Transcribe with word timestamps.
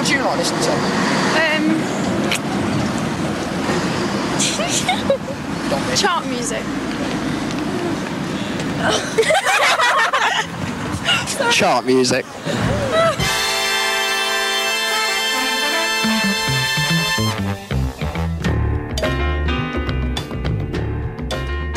What 0.00 0.06
do 0.06 0.14
you 0.14 0.22
like 0.22 0.38
listening 0.38 0.62
to? 0.62 0.70
Um, 0.72 1.76
chart 5.94 6.26
music. 6.26 6.62
Chart 11.52 11.84
music. 11.84 12.24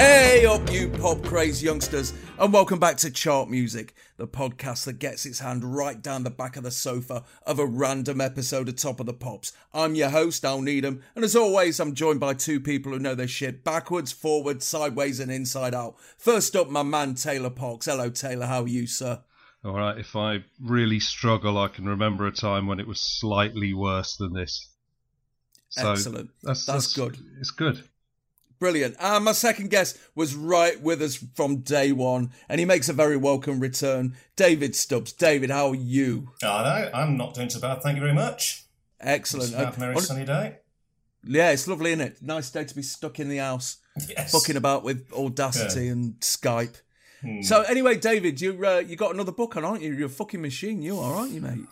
Hey 0.04 0.46
up, 0.46 0.70
you 0.70 0.90
pop 0.90 1.24
crazed 1.24 1.64
youngsters, 1.64 2.12
and 2.38 2.52
welcome 2.52 2.78
back 2.78 2.98
to 2.98 3.10
Chart 3.10 3.50
Music, 3.50 3.96
the 4.18 4.28
podcast 4.28 4.84
that 4.84 5.00
gets 5.00 5.26
its 5.26 5.40
hand 5.40 5.64
right 5.64 6.02
down 6.02 6.24
the 6.24 6.30
back 6.30 6.58
of 6.58 6.64
the 6.64 6.72
sofa 6.72 7.24
of 7.48 7.58
a 7.58 7.66
random 7.66 8.20
episode 8.20 8.68
of 8.68 8.76
Top 8.76 9.00
of 9.00 9.06
the 9.06 9.14
Pops. 9.14 9.54
I'm 9.74 9.96
your 9.96 10.10
host, 10.10 10.44
Al 10.44 10.60
Needham, 10.60 11.02
and 11.16 11.24
as 11.24 11.38
always, 11.38 11.80
I'm 11.80 11.94
joined 11.94 12.20
by 12.20 12.34
two 12.34 12.60
people 12.60 12.92
who 12.92 13.00
know 13.00 13.16
their 13.16 13.30
shit 13.30 13.64
backwards, 13.64 14.12
forwards, 14.12 14.66
sideways, 14.66 15.22
and 15.22 15.32
inside 15.32 15.74
out. 15.74 15.96
First 16.18 16.58
up, 16.58 16.70
my 16.70 16.84
man 16.84 17.16
Taylor 17.16 17.50
Parkes. 17.50 17.86
Hello, 17.86 18.10
Taylor. 18.10 18.48
How 18.48 18.64
are 18.64 18.68
you, 18.68 18.88
sir? 18.88 19.22
All 19.64 19.72
right, 19.72 19.98
if 19.98 20.18
I 20.18 20.44
really 20.62 21.00
struggle, 21.00 21.58
I 21.58 21.70
can 21.70 21.86
remember 21.86 22.28
a 22.28 22.34
time 22.34 22.68
when 22.68 22.82
it 22.82 22.88
was 22.90 23.00
slightly 23.00 23.74
worse 23.74 24.18
than 24.18 24.34
this. 24.34 24.68
So 25.70 25.94
Excellent. 25.94 26.32
That's, 26.44 26.66
That's 26.66 26.94
good. 26.94 27.18
It's 27.40 27.52
good. 27.52 27.86
Brilliant. 28.64 28.96
And 28.98 29.26
my 29.26 29.34
second 29.34 29.72
guest 29.72 29.98
was 30.16 30.36
right 30.36 30.82
with 30.82 31.02
us 31.02 31.18
from 31.36 31.58
day 31.58 31.92
one, 31.92 32.32
and 32.48 32.60
he 32.60 32.66
makes 32.66 32.88
a 32.88 32.94
very 32.94 33.18
welcome 33.18 33.60
return. 33.60 34.16
David 34.38 34.74
Stubbs. 34.74 35.12
David, 35.12 35.50
how 35.50 35.68
are 35.72 35.76
you? 35.76 36.30
Oh, 36.42 36.48
no, 36.64 36.90
I'm 36.94 37.18
not 37.18 37.34
doing 37.34 37.50
so 37.50 37.60
bad. 37.60 37.82
Thank 37.84 37.96
you 37.98 38.02
very 38.02 38.14
much. 38.14 38.64
Excellent. 39.02 39.52
It's 39.52 39.76
a 39.76 39.78
very 39.78 39.96
Uh, 39.96 40.00
sunny 40.00 40.24
day. 40.24 40.60
Yeah, 41.26 41.52
it's 41.52 41.68
lovely, 41.68 41.92
isn't 41.92 42.00
it? 42.08 42.22
Nice 42.22 42.52
day 42.52 42.64
to 42.64 42.74
be 42.74 42.84
stuck 42.84 43.20
in 43.20 43.28
the 43.28 43.40
house, 43.40 43.80
Yes. 44.08 44.32
fucking 44.32 44.56
about 44.56 44.86
with 44.86 45.12
Audacity 45.12 45.88
Yeah. 45.88 45.92
and 45.92 46.14
Skype. 46.22 46.76
Hmm. 47.20 47.42
So 47.42 47.64
anyway, 47.64 47.98
David, 47.98 48.40
you 48.40 48.66
uh, 48.66 48.78
you 48.78 48.96
got 48.96 49.14
another 49.14 49.34
book 49.34 49.58
on, 49.58 49.66
aren't 49.66 49.82
you? 49.82 49.92
You're 49.94 50.08
a 50.08 50.10
fucking 50.10 50.42
machine, 50.42 50.82
you 50.82 51.00
are, 51.00 51.16
aren't 51.16 51.32
you, 51.34 51.42
mate? 51.42 51.66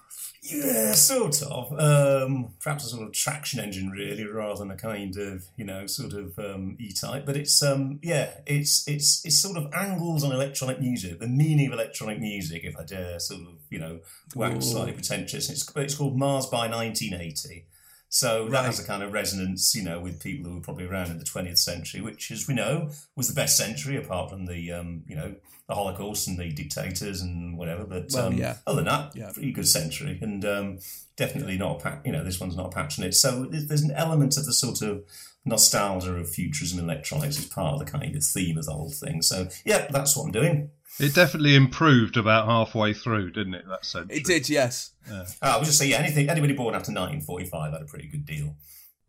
Yeah, 0.43 0.93
sort 0.93 1.43
of. 1.43 1.71
Um, 1.79 2.53
perhaps 2.59 2.85
a 2.85 2.89
sort 2.89 3.03
of 3.03 3.13
traction 3.13 3.59
engine, 3.59 3.91
really, 3.91 4.25
rather 4.25 4.57
than 4.57 4.71
a 4.71 4.75
kind 4.75 5.15
of 5.17 5.45
you 5.55 5.63
know 5.63 5.85
sort 5.85 6.13
of 6.13 6.37
um, 6.39 6.77
E-type. 6.79 7.27
But 7.27 7.37
it's 7.37 7.61
um, 7.61 7.99
yeah, 8.01 8.31
it's 8.47 8.87
it's 8.87 9.23
it's 9.23 9.39
sort 9.39 9.55
of 9.55 9.71
angles 9.71 10.23
on 10.23 10.31
electronic 10.31 10.79
music, 10.79 11.19
the 11.19 11.27
meaning 11.27 11.67
of 11.67 11.73
electronic 11.73 12.19
music, 12.19 12.63
if 12.63 12.75
I 12.75 12.83
dare 12.83 13.19
sort 13.19 13.41
of 13.41 13.47
you 13.69 13.77
know 13.77 13.99
wax 14.35 14.65
slightly 14.65 14.93
pretentious. 14.93 15.47
It's 15.47 15.71
it's 15.75 15.93
called 15.93 16.17
Mars 16.17 16.47
by 16.47 16.67
1980. 16.67 17.65
So 18.13 18.49
that 18.49 18.51
Right. 18.51 18.65
has 18.65 18.77
a 18.77 18.83
kind 18.83 19.01
of 19.03 19.13
resonance, 19.13 19.73
you 19.73 19.83
know, 19.83 20.01
with 20.01 20.19
people 20.21 20.49
who 20.49 20.57
were 20.57 20.61
probably 20.61 20.83
around 20.85 21.11
in 21.11 21.17
the 21.17 21.23
20th 21.23 21.57
century, 21.59 22.01
which, 22.01 22.29
as 22.29 22.45
we 22.45 22.53
know, 22.53 22.89
was 23.15 23.29
the 23.29 23.33
best 23.33 23.55
century 23.55 23.95
apart 23.95 24.29
from 24.29 24.47
the, 24.47 24.69
um, 24.73 25.03
you 25.07 25.15
know, 25.15 25.33
the 25.69 25.75
Holocaust 25.75 26.27
and 26.27 26.37
the 26.37 26.51
dictators 26.51 27.21
and 27.21 27.57
whatever. 27.57 27.85
But 27.85 28.07
Well, 28.11 28.27
um, 28.27 28.33
yeah. 28.37 28.57
other 28.67 28.75
than 28.83 28.85
that, 28.85 29.15
Yeah. 29.15 29.31
pretty 29.31 29.53
good 29.53 29.67
century, 29.67 30.19
and 30.21 30.43
um, 30.43 30.79
definitely 31.15 31.57
not 31.57 31.85
a 31.85 32.01
you 32.03 32.11
know 32.11 32.25
this 32.25 32.37
one's 32.41 32.57
not 32.57 32.65
a 32.73 32.75
patronage. 32.75 33.15
So 33.15 33.45
there's 33.45 33.67
there's 33.67 33.81
an 33.81 33.91
element 33.91 34.35
of 34.35 34.45
the 34.45 34.53
sort 34.53 34.81
of 34.81 35.05
nostalgia 35.45 36.13
of 36.15 36.29
futurism 36.29 36.79
and 36.79 36.89
electronics 36.89 37.37
as 37.39 37.45
part 37.45 37.73
of 37.75 37.79
the 37.79 37.85
kind 37.85 38.13
of 38.13 38.23
theme 38.25 38.57
of 38.57 38.65
the 38.65 38.73
whole 38.73 38.91
thing. 38.91 39.21
So 39.21 39.47
yeah, 39.63 39.87
that's 39.89 40.17
what 40.17 40.25
I'm 40.25 40.31
doing. 40.33 40.71
It 40.99 41.15
definitely 41.15 41.55
improved 41.55 42.17
about 42.17 42.47
halfway 42.47 42.93
through, 42.93 43.31
didn't 43.31 43.55
it? 43.55 43.65
That 43.67 43.85
century. 43.85 44.17
It 44.17 44.25
did, 44.25 44.49
yes, 44.49 44.91
Uh, 45.11 45.25
I 45.41 45.57
was 45.57 45.67
just 45.67 45.79
say 45.79 45.87
yeah, 45.87 45.97
anything 45.97 46.29
anybody 46.29 46.53
born 46.53 46.75
after 46.75 46.91
1945 46.91 47.73
had 47.73 47.81
a 47.81 47.85
pretty 47.85 48.07
good 48.07 48.25
deal. 48.25 48.55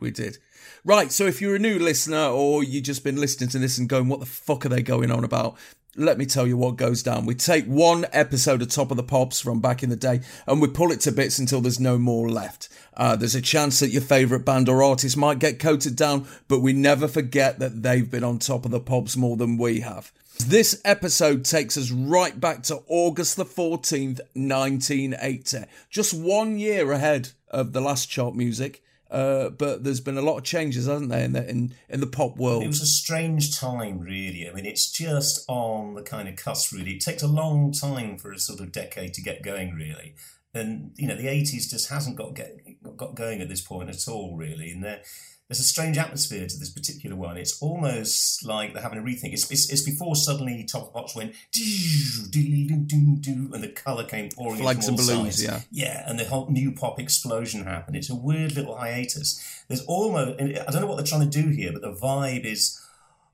we 0.00 0.10
did. 0.10 0.38
Right, 0.84 1.12
so 1.12 1.26
if 1.26 1.40
you're 1.40 1.54
a 1.56 1.60
new 1.60 1.78
listener 1.78 2.24
or 2.26 2.64
you've 2.64 2.84
just 2.84 3.04
been 3.04 3.16
listening 3.20 3.50
to 3.50 3.58
this 3.58 3.78
and 3.78 3.88
going, 3.88 4.08
"What 4.08 4.20
the 4.20 4.26
fuck 4.26 4.64
are 4.66 4.68
they 4.68 4.82
going 4.82 5.10
on 5.10 5.22
about?" 5.24 5.56
Let 5.94 6.16
me 6.16 6.24
tell 6.24 6.46
you 6.46 6.56
what 6.56 6.76
goes 6.76 7.02
down. 7.02 7.26
We 7.26 7.34
take 7.34 7.66
one 7.66 8.06
episode 8.12 8.62
of 8.62 8.68
Top 8.70 8.90
of 8.90 8.96
the 8.96 9.02
Pops 9.02 9.40
from 9.40 9.60
back 9.60 9.82
in 9.82 9.90
the 9.90 9.96
day 9.96 10.22
and 10.46 10.62
we 10.62 10.68
pull 10.68 10.90
it 10.90 11.00
to 11.00 11.12
bits 11.12 11.38
until 11.38 11.60
there's 11.60 11.78
no 11.78 11.98
more 11.98 12.30
left. 12.30 12.70
Uh, 12.96 13.14
there's 13.14 13.34
a 13.34 13.42
chance 13.42 13.78
that 13.80 13.90
your 13.90 14.00
favourite 14.00 14.46
band 14.46 14.70
or 14.70 14.82
artist 14.82 15.18
might 15.18 15.38
get 15.38 15.58
coated 15.58 15.94
down, 15.94 16.26
but 16.48 16.60
we 16.60 16.72
never 16.72 17.06
forget 17.06 17.58
that 17.58 17.82
they've 17.82 18.10
been 18.10 18.24
on 18.24 18.38
top 18.38 18.64
of 18.64 18.70
the 18.70 18.80
Pops 18.80 19.18
more 19.18 19.36
than 19.36 19.58
we 19.58 19.80
have. 19.80 20.12
This 20.46 20.80
episode 20.84 21.44
takes 21.44 21.76
us 21.76 21.90
right 21.90 22.38
back 22.38 22.62
to 22.64 22.82
August 22.88 23.36
the 23.36 23.44
14th, 23.44 24.20
1980. 24.34 25.64
Just 25.90 26.14
one 26.14 26.58
year 26.58 26.90
ahead 26.92 27.30
of 27.48 27.72
the 27.72 27.80
last 27.80 28.10
chart 28.10 28.34
music. 28.34 28.82
Uh, 29.10 29.50
but 29.50 29.84
there's 29.84 30.00
been 30.00 30.16
a 30.16 30.22
lot 30.22 30.38
of 30.38 30.44
changes, 30.44 30.86
hasn't 30.86 31.10
there, 31.10 31.24
in 31.24 31.32
the, 31.32 31.46
in, 31.48 31.74
in 31.90 32.00
the 32.00 32.06
pop 32.06 32.38
world? 32.38 32.62
It 32.62 32.68
was 32.68 32.80
a 32.80 32.86
strange 32.86 33.58
time, 33.58 34.00
really. 34.00 34.48
I 34.48 34.54
mean, 34.54 34.64
it's 34.64 34.90
just 34.90 35.44
on 35.48 35.94
the 35.94 36.02
kind 36.02 36.28
of 36.28 36.36
cusp, 36.36 36.72
really. 36.72 36.92
It 36.92 37.02
takes 37.02 37.22
a 37.22 37.28
long 37.28 37.72
time 37.72 38.16
for 38.16 38.32
a 38.32 38.38
sort 38.38 38.60
of 38.60 38.72
decade 38.72 39.12
to 39.14 39.22
get 39.22 39.42
going, 39.42 39.74
really. 39.74 40.14
And 40.54 40.92
you 40.96 41.06
know, 41.06 41.16
the 41.16 41.28
eighties 41.28 41.70
just 41.70 41.90
hasn't 41.90 42.16
got 42.16 42.34
get, 42.34 42.58
got 42.96 43.14
going 43.14 43.42
at 43.42 43.50
this 43.50 43.60
point 43.60 43.90
at 43.90 44.08
all, 44.08 44.36
really. 44.36 44.70
And 44.70 44.82
there, 44.82 45.02
there's 45.52 45.60
a 45.60 45.64
strange 45.64 45.98
atmosphere 45.98 46.46
to 46.46 46.58
this 46.58 46.70
particular 46.70 47.14
one. 47.14 47.36
It's 47.36 47.60
almost 47.60 48.42
like 48.42 48.72
they're 48.72 48.82
having 48.82 48.98
a 48.98 49.02
rethink. 49.02 49.34
It's, 49.34 49.50
it's, 49.50 49.70
it's 49.70 49.82
before 49.82 50.16
suddenly 50.16 50.64
Top 50.64 50.84
of 50.84 50.94
Pops 50.94 51.14
went 51.14 51.34
and 53.52 53.62
the 53.62 53.68
colour 53.68 54.04
came 54.04 54.30
pouring 54.30 54.60
in 54.60 54.62
Flags 54.62 54.88
and 54.88 54.98
all 54.98 55.06
balloons, 55.06 55.44
sides. 55.44 55.68
yeah. 55.70 55.84
Yeah, 55.84 56.04
and 56.08 56.18
the 56.18 56.24
whole 56.24 56.48
new 56.48 56.72
pop 56.72 56.98
explosion 56.98 57.64
happened. 57.64 57.96
It's 57.98 58.08
a 58.08 58.14
weird 58.14 58.56
little 58.56 58.78
hiatus. 58.78 59.62
There's 59.68 59.84
almost, 59.84 60.40
I 60.40 60.70
don't 60.70 60.80
know 60.80 60.86
what 60.86 60.96
they're 60.96 61.04
trying 61.04 61.28
to 61.28 61.42
do 61.42 61.50
here, 61.50 61.70
but 61.70 61.82
the 61.82 61.92
vibe 61.92 62.46
is 62.46 62.80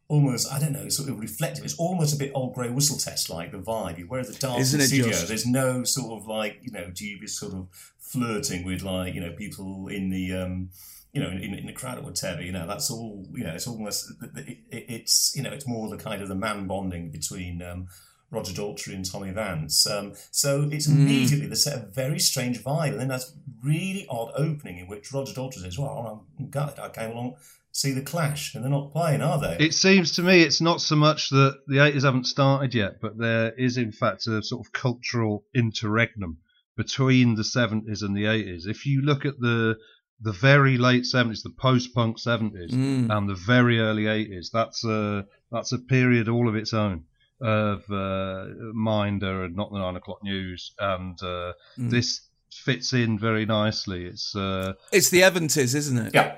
almost, 0.09 0.53
I 0.53 0.59
don't 0.59 0.73
know, 0.73 0.89
sort 0.89 1.09
of 1.11 1.21
reflective. 1.21 1.65
It's 1.65 1.77
almost 1.77 2.17
a 2.17 2.19
bit 2.19 2.33
old 2.35 2.53
grey 2.53 2.71
whistle 2.71 2.99
test 2.99 3.31
like 3.31 3.53
the 3.53 3.59
vibe. 3.59 4.05
Whereas 4.09 4.27
the 4.27 4.35
dance 4.45 4.75
Isn't 4.75 4.81
studio, 4.81 5.11
just? 5.11 5.29
there's 5.29 5.47
no 5.47 5.85
sort 5.85 6.21
of 6.21 6.27
like, 6.27 6.59
you 6.63 6.73
know, 6.73 6.91
dubious 6.91 7.39
sort 7.39 7.55
of 7.55 7.69
flirting 8.01 8.65
with 8.65 8.83
like, 8.83 9.15
you 9.15 9.21
know, 9.21 9.31
people 9.31 9.87
in 9.87 10.11
the, 10.11 10.33
um, 10.33 10.71
you 11.13 11.23
know, 11.23 11.29
in, 11.29 11.55
in 11.55 11.67
the 11.67 11.73
crowd 11.73 11.99
or 11.99 12.03
whatever, 12.03 12.43
you 12.43 12.53
know, 12.53 12.67
that's 12.67 12.91
all, 12.91 13.27
you 13.33 13.45
know, 13.45 13.55
it's 13.55 13.67
almost, 13.67 14.13
it, 14.37 14.59
it, 14.71 14.85
it's, 14.89 15.33
you 15.35 15.43
know, 15.43 15.51
it's 15.51 15.67
more 15.67 15.89
the 15.89 16.03
kind 16.03 16.23
of 16.23 16.29
the 16.29 16.35
man 16.35 16.67
bonding 16.67 17.11
between, 17.11 17.63
um, 17.63 17.89
Roger 18.31 18.53
Daltrey 18.53 18.95
and 18.95 19.11
Tommy 19.11 19.31
Vance. 19.31 19.87
Um, 19.87 20.13
so 20.31 20.69
it's 20.71 20.87
immediately 20.87 21.47
they 21.47 21.55
set 21.55 21.83
a 21.83 21.87
very 21.87 22.19
strange 22.19 22.63
vibe, 22.63 22.91
and 22.91 23.01
then 23.01 23.09
that's 23.09 23.33
really 23.65 24.07
odd 24.09 24.33
opening 24.37 24.79
in 24.79 24.87
which 24.87 25.13
Roger 25.13 25.33
Daltrey 25.33 25.63
says, 25.63 25.79
"Well, 25.79 26.27
I'm 26.39 26.51
gutted. 26.51 26.79
I 26.79 26.91
came 26.91 27.13
along 27.13 27.37
see 27.73 27.93
the 27.93 28.03
Clash, 28.03 28.55
and 28.55 28.65
they're 28.65 28.71
not 28.71 28.93
playing, 28.93 29.23
are 29.23 29.41
they?" 29.41 29.65
It 29.65 29.75
seems 29.75 30.13
to 30.17 30.23
me 30.23 30.43
it's 30.43 30.61
not 30.61 30.81
so 30.81 30.97
much 30.97 31.31
that 31.31 31.59
the 31.67 31.77
80s 31.77 32.05
haven't 32.05 32.27
started 32.27 32.75
yet, 32.75 33.01
but 33.01 33.17
there 33.19 33.53
is 33.53 33.77
in 33.77 33.93
fact 33.93 34.27
a 34.27 34.43
sort 34.43 34.67
of 34.67 34.73
cultural 34.73 35.45
interregnum 35.55 36.39
between 36.77 37.35
the 37.35 37.43
70s 37.43 38.03
and 38.03 38.17
the 38.17 38.25
80s. 38.25 38.67
If 38.67 38.87
you 38.87 39.03
look 39.03 39.25
at 39.25 39.41
the 39.41 39.77
the 40.21 40.33
very 40.33 40.77
late 40.79 41.05
70s, 41.05 41.43
the 41.43 41.51
post-punk 41.51 42.19
70s, 42.19 42.73
Mm. 42.73 43.09
and 43.17 43.29
the 43.29 43.35
very 43.35 43.79
early 43.79 44.05
80s, 44.09 44.51
that's 44.51 44.85
a 44.85 45.27
that's 45.53 45.73
a 45.73 45.79
period 45.79 46.29
all 46.29 46.49
of 46.49 46.55
its 46.57 46.75
own 46.75 47.05
of 47.41 47.89
uh, 47.91 48.47
Minder 48.75 49.45
and 49.45 49.55
Not 49.55 49.71
the 49.71 49.79
Nine 49.79 49.97
O'clock 49.97 50.23
News, 50.25 50.73
and 50.79 51.17
uh, 51.23 51.53
Mm. 51.79 51.91
this 51.91 52.23
fits 52.53 52.93
in 52.93 53.19
very 53.19 53.47
nicely. 53.47 54.07
It's 54.07 54.35
uh, 54.35 54.73
It's 54.93 55.11
the 55.11 55.21
Evanties, 55.23 55.75
isn't 55.75 55.99
it? 55.99 56.15
yeah. 56.15 56.35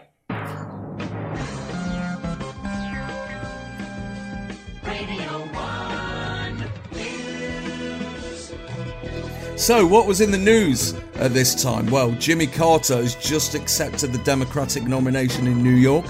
So, 9.60 9.86
what 9.86 10.06
was 10.06 10.22
in 10.22 10.30
the 10.30 10.38
news 10.38 10.94
at 11.16 11.34
this 11.34 11.54
time? 11.62 11.84
Well, 11.90 12.12
Jimmy 12.12 12.46
Carter 12.46 12.96
has 12.96 13.14
just 13.14 13.54
accepted 13.54 14.10
the 14.10 14.24
Democratic 14.24 14.84
nomination 14.84 15.46
in 15.46 15.62
New 15.62 15.74
York. 15.74 16.06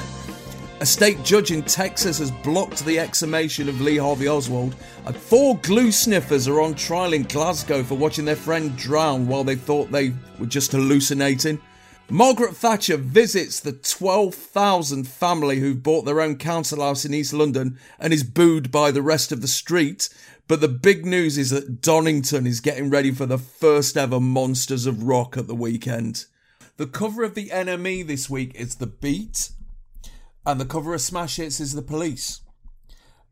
A 0.78 0.86
state 0.86 1.20
judge 1.24 1.50
in 1.50 1.64
Texas 1.64 2.20
has 2.20 2.30
blocked 2.30 2.84
the 2.84 3.00
exhumation 3.00 3.68
of 3.68 3.80
Lee 3.80 3.96
Harvey 3.96 4.28
Oswald, 4.28 4.76
and 5.04 5.16
four 5.16 5.56
glue 5.58 5.90
sniffers 5.90 6.46
are 6.46 6.60
on 6.60 6.74
trial 6.74 7.12
in 7.12 7.24
Glasgow 7.24 7.82
for 7.82 7.96
watching 7.96 8.24
their 8.24 8.36
friend 8.36 8.76
drown 8.76 9.26
while 9.26 9.42
they 9.42 9.56
thought 9.56 9.90
they 9.90 10.12
were 10.38 10.46
just 10.46 10.70
hallucinating. 10.70 11.60
Margaret 12.12 12.56
Thatcher 12.56 12.96
visits 12.96 13.60
the 13.60 13.72
12,000 13.72 15.06
family 15.06 15.60
who've 15.60 15.82
bought 15.82 16.04
their 16.04 16.20
own 16.20 16.36
council 16.38 16.82
house 16.82 17.04
in 17.04 17.14
East 17.14 17.32
London 17.32 17.78
and 18.00 18.12
is 18.12 18.24
booed 18.24 18.72
by 18.72 18.90
the 18.90 19.02
rest 19.02 19.30
of 19.30 19.42
the 19.42 19.48
street. 19.48 20.08
But 20.50 20.60
the 20.60 20.66
big 20.66 21.06
news 21.06 21.38
is 21.38 21.50
that 21.50 21.80
Donington 21.80 22.44
is 22.44 22.58
getting 22.58 22.90
ready 22.90 23.12
for 23.12 23.24
the 23.24 23.38
first 23.38 23.96
ever 23.96 24.18
Monsters 24.18 24.84
of 24.84 25.04
Rock 25.04 25.36
at 25.36 25.46
the 25.46 25.54
weekend. 25.54 26.24
The 26.76 26.88
cover 26.88 27.22
of 27.22 27.36
the 27.36 27.50
NME 27.50 28.04
this 28.08 28.28
week 28.28 28.56
is 28.56 28.74
The 28.74 28.88
Beat, 28.88 29.52
and 30.44 30.60
the 30.60 30.64
cover 30.64 30.92
of 30.92 31.02
Smash 31.02 31.36
Hits 31.36 31.60
is 31.60 31.74
The 31.74 31.82
Police. 31.82 32.40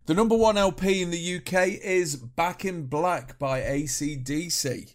The 0.07 0.15
number 0.15 0.37
one 0.37 0.57
LP 0.57 1.03
in 1.03 1.11
the 1.11 1.39
UK 1.39 1.81
is 1.83 2.15
Back 2.15 2.65
in 2.65 2.87
Black 2.87 3.37
by 3.37 3.63
ACDC. 3.63 4.95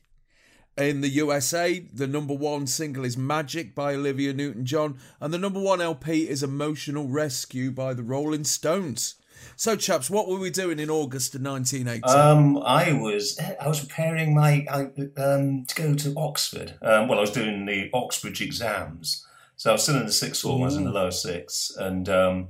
In 0.78 1.02
the 1.02 1.10
USA, 1.10 1.80
the 1.80 2.08
number 2.08 2.34
one 2.34 2.68
single 2.68 3.04
is 3.04 3.18
Magic 3.18 3.76
by 3.76 3.96
Olivia 3.96 4.32
Newton 4.32 4.66
John, 4.66 4.98
and 5.20 5.34
the 5.34 5.38
number 5.38 5.60
one 5.60 5.82
LP 5.82 6.30
is 6.30 6.42
Emotional 6.42 7.10
Rescue 7.10 7.70
by 7.70 7.94
the 7.94 8.02
Rolling 8.02 8.46
Stones. 8.46 9.16
So, 9.56 9.76
chaps, 9.76 10.10
what 10.10 10.28
were 10.28 10.40
we 10.40 10.50
doing 10.50 10.80
in 10.80 10.90
August 10.90 11.36
of 11.36 11.42
1980? 11.42 12.04
Um, 12.04 12.58
I 12.58 12.94
was 12.94 13.40
I 13.40 13.68
was 13.68 13.80
preparing 13.80 14.34
my 14.36 14.66
I, 14.70 14.82
um, 15.22 15.66
to 15.66 15.76
go 15.76 15.94
to 15.94 16.14
Oxford. 16.18 16.74
Um, 16.82 17.08
well, 17.08 17.18
I 17.18 17.22
was 17.22 17.32
doing 17.32 17.66
the 17.66 17.90
Oxbridge 17.94 18.42
exams, 18.42 19.26
so 19.56 19.70
I 19.72 19.74
was 19.74 19.84
still 19.84 19.98
in 19.98 20.06
the 20.06 20.12
sixth 20.12 20.42
form. 20.42 20.62
I 20.62 20.66
was 20.66 20.76
in 20.76 20.86
the 20.86 20.92
lower 20.92 21.12
six, 21.12 21.72
and 21.78 22.08
um, 22.10 22.48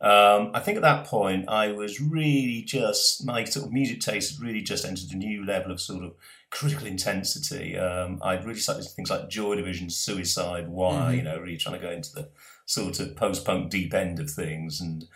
um, 0.00 0.50
I 0.52 0.60
think 0.60 0.76
at 0.76 0.82
that 0.82 1.06
point 1.06 1.48
I 1.48 1.72
was 1.72 2.00
really 2.00 2.62
just 2.62 3.24
my 3.24 3.44
sort 3.44 3.66
of 3.66 3.72
music 3.72 4.00
taste 4.00 4.36
had 4.36 4.44
really 4.46 4.62
just 4.62 4.84
entered 4.84 5.12
a 5.12 5.16
new 5.16 5.44
level 5.44 5.70
of 5.70 5.80
sort 5.80 6.04
of 6.04 6.14
critical 6.50 6.86
intensity. 6.86 7.78
Um, 7.78 8.18
I'd 8.22 8.44
really 8.44 8.58
started 8.60 8.84
things 8.84 9.10
like 9.10 9.30
Joy 9.30 9.54
Division, 9.56 9.88
Suicide, 9.90 10.68
Wire, 10.68 10.92
Mm-hmm. 11.02 11.14
you 11.16 11.22
know, 11.22 11.38
really 11.38 11.56
trying 11.56 11.80
to 11.80 11.86
go 11.86 11.92
into 11.92 12.12
the 12.12 12.28
sort 12.66 13.00
of 13.00 13.16
post-punk 13.16 13.70
deep 13.70 13.94
end 13.94 14.18
of 14.20 14.30
things, 14.30 14.80
and 14.80 15.06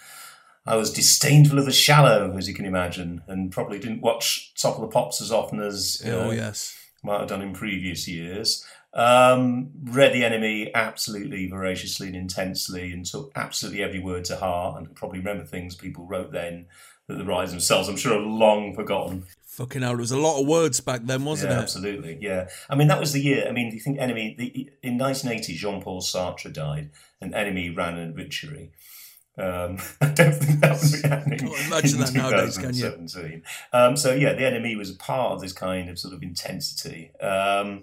I 0.66 0.76
was 0.76 0.92
disdainful 0.92 1.58
of 1.58 1.64
the 1.64 1.72
shallow, 1.72 2.36
as 2.36 2.48
you 2.48 2.54
can 2.54 2.66
imagine, 2.66 3.22
and 3.28 3.52
probably 3.52 3.78
didn't 3.78 4.00
watch 4.00 4.52
Top 4.60 4.74
of 4.74 4.80
the 4.80 4.88
Pops 4.88 5.20
as 5.20 5.30
often 5.30 5.60
as 5.60 6.02
oh, 6.04 6.32
yes. 6.32 6.76
might 7.02 7.20
have 7.20 7.28
done 7.28 7.42
in 7.42 7.52
previous 7.52 8.08
years. 8.08 8.66
Um, 8.92 9.70
read 9.84 10.12
the 10.12 10.22
NME 10.22 10.72
absolutely 10.74 11.46
voraciously 11.48 12.08
and 12.08 12.16
intensely, 12.16 12.92
and 12.92 13.04
took 13.04 13.30
absolutely 13.36 13.82
every 13.82 14.00
word 14.00 14.24
to 14.24 14.36
heart, 14.36 14.78
and 14.78 14.94
probably 14.96 15.18
remember 15.18 15.44
things 15.44 15.76
people 15.76 16.06
wrote 16.06 16.32
then 16.32 16.66
that 17.06 17.18
the 17.18 17.24
writers 17.24 17.50
themselves, 17.50 17.88
I'm 17.88 17.96
sure, 17.96 18.14
have 18.14 18.26
long 18.26 18.74
forgotten. 18.74 19.26
Fucking 19.46 19.82
hell, 19.82 19.92
there 19.92 19.98
was 19.98 20.10
a 20.10 20.18
lot 20.18 20.40
of 20.40 20.46
words 20.46 20.80
back 20.80 21.02
then, 21.04 21.24
wasn't 21.24 21.52
yeah, 21.52 21.58
it? 21.58 21.62
absolutely. 21.62 22.18
Yeah, 22.20 22.48
I 22.68 22.74
mean 22.74 22.88
that 22.88 23.00
was 23.00 23.12
the 23.12 23.20
year. 23.20 23.46
I 23.48 23.52
mean, 23.52 23.70
do 23.70 23.76
you 23.76 23.80
think 23.80 23.98
NME 23.98 24.36
the, 24.36 24.70
in 24.82 24.98
1980 24.98 25.54
Jean-Paul 25.54 26.02
Sartre 26.02 26.52
died, 26.52 26.90
and 27.20 27.32
NME 27.32 27.76
ran 27.76 27.96
an 27.96 28.10
obituary. 28.10 28.72
Um, 29.38 29.78
I 30.00 30.08
don't 30.08 30.34
think 30.34 30.60
that 30.60 30.80
would 30.80 31.02
be 31.02 31.08
happening. 31.08 31.38
Can't 31.38 31.66
imagine 31.66 31.98
in 31.98 32.04
that 32.04 32.14
nowadays, 32.14 32.58
can 32.58 32.74
you? 32.74 32.82
2017. 32.82 33.42
Um, 33.72 33.96
so 33.96 34.14
yeah, 34.14 34.32
the 34.34 34.42
NME 34.42 34.76
was 34.76 34.90
a 34.90 34.96
part 34.96 35.32
of 35.32 35.40
this 35.40 35.52
kind 35.52 35.88
of 35.88 35.98
sort 35.98 36.14
of 36.14 36.22
intensity. 36.22 37.10
Um, 37.20 37.82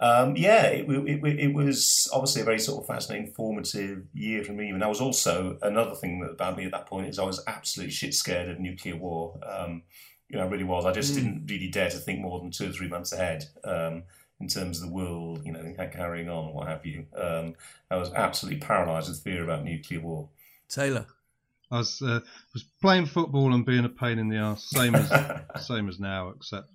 um, 0.00 0.36
yeah, 0.36 0.66
it, 0.66 0.88
it, 0.88 1.24
it 1.24 1.54
was 1.54 2.08
obviously 2.12 2.42
a 2.42 2.44
very 2.44 2.60
sort 2.60 2.82
of 2.82 2.86
fascinating, 2.86 3.32
formative 3.32 4.04
year 4.14 4.44
for 4.44 4.52
me. 4.52 4.70
And 4.70 4.84
I 4.84 4.86
was 4.86 5.00
also 5.00 5.58
another 5.62 5.94
thing 5.94 6.20
that 6.20 6.30
about 6.30 6.56
me 6.56 6.66
at 6.66 6.72
that 6.72 6.86
point 6.86 7.08
is 7.08 7.18
I 7.18 7.24
was 7.24 7.42
absolutely 7.46 7.92
shit 7.92 8.14
scared 8.14 8.48
of 8.48 8.60
nuclear 8.60 8.96
war. 8.96 9.38
Um, 9.44 9.82
you 10.28 10.36
know, 10.36 10.44
I 10.44 10.48
really 10.48 10.64
was. 10.64 10.84
I 10.84 10.92
just 10.92 11.14
didn't 11.14 11.46
really 11.48 11.68
dare 11.68 11.90
to 11.90 11.96
think 11.96 12.20
more 12.20 12.38
than 12.38 12.50
two 12.50 12.68
or 12.68 12.72
three 12.72 12.88
months 12.88 13.12
ahead 13.12 13.46
um, 13.64 14.04
in 14.40 14.46
terms 14.46 14.80
of 14.80 14.88
the 14.88 14.94
world, 14.94 15.42
you 15.44 15.52
know, 15.52 15.74
carrying 15.90 16.28
on, 16.28 16.52
what 16.52 16.68
have 16.68 16.84
you. 16.84 17.06
Um, 17.16 17.54
I 17.90 17.96
was 17.96 18.12
absolutely 18.12 18.60
paralysed 18.60 19.08
with 19.08 19.22
fear 19.22 19.42
about 19.42 19.64
nuclear 19.64 20.00
war. 20.00 20.28
Taylor. 20.68 21.06
I 21.70 21.78
was 21.78 22.00
uh, 22.00 22.20
was 22.54 22.64
playing 22.80 23.06
football 23.06 23.52
and 23.54 23.64
being 23.66 23.84
a 23.84 23.88
pain 23.90 24.18
in 24.18 24.28
the 24.28 24.36
ass, 24.36 24.64
same 24.70 24.94
as 24.94 25.10
same 25.66 25.88
as 25.88 25.98
now, 26.00 26.30
except 26.30 26.68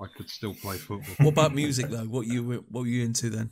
I 0.00 0.06
could 0.16 0.28
still 0.30 0.54
play 0.54 0.76
football. 0.76 1.14
What 1.24 1.32
about 1.32 1.54
music 1.54 1.86
though? 1.88 2.04
What 2.04 2.26
you 2.26 2.44
were- 2.44 2.64
what 2.70 2.82
were 2.82 2.86
you 2.86 3.04
into 3.04 3.30
then? 3.30 3.50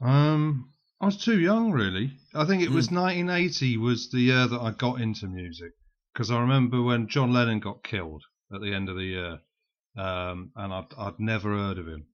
Um, 0.00 0.70
I 1.00 1.06
was 1.06 1.16
too 1.16 1.40
young, 1.40 1.72
really. 1.72 2.12
I 2.34 2.44
think 2.44 2.62
it 2.62 2.70
was 2.70 2.90
1980 2.90 3.76
was 3.78 4.10
the 4.10 4.20
year 4.20 4.46
that 4.46 4.60
I 4.60 4.70
got 4.72 5.00
into 5.00 5.26
music 5.26 5.72
because 6.12 6.30
I 6.30 6.40
remember 6.40 6.82
when 6.82 7.08
John 7.08 7.32
Lennon 7.32 7.60
got 7.60 7.82
killed 7.82 8.22
at 8.54 8.60
the 8.60 8.74
end 8.74 8.88
of 8.88 8.96
the 8.96 9.04
year, 9.04 9.38
um, 9.96 10.50
and 10.56 10.72
I'd, 10.72 10.86
I'd 10.98 11.18
never 11.20 11.56
heard 11.56 11.78
of 11.78 11.86
him. 11.88 12.06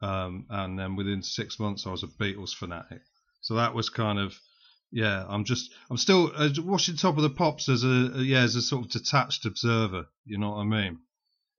Um, 0.00 0.46
and 0.50 0.78
then 0.78 0.96
within 0.96 1.22
six 1.22 1.58
months, 1.60 1.86
I 1.86 1.90
was 1.90 2.02
a 2.02 2.06
Beatles 2.08 2.54
fanatic. 2.54 3.02
So 3.40 3.54
that 3.54 3.74
was 3.74 3.88
kind 3.88 4.18
of, 4.18 4.34
yeah. 4.92 5.24
I'm 5.28 5.44
just, 5.44 5.72
I'm 5.90 5.96
still 5.96 6.30
uh, 6.36 6.50
watching 6.58 6.96
Top 6.96 7.16
of 7.16 7.22
the 7.22 7.30
Pops 7.30 7.68
as 7.68 7.82
a, 7.82 8.12
yeah, 8.16 8.42
as 8.42 8.54
a 8.54 8.62
sort 8.62 8.84
of 8.84 8.92
detached 8.92 9.46
observer. 9.46 10.06
You 10.24 10.38
know 10.38 10.50
what 10.50 10.58
I 10.58 10.64
mean? 10.64 10.98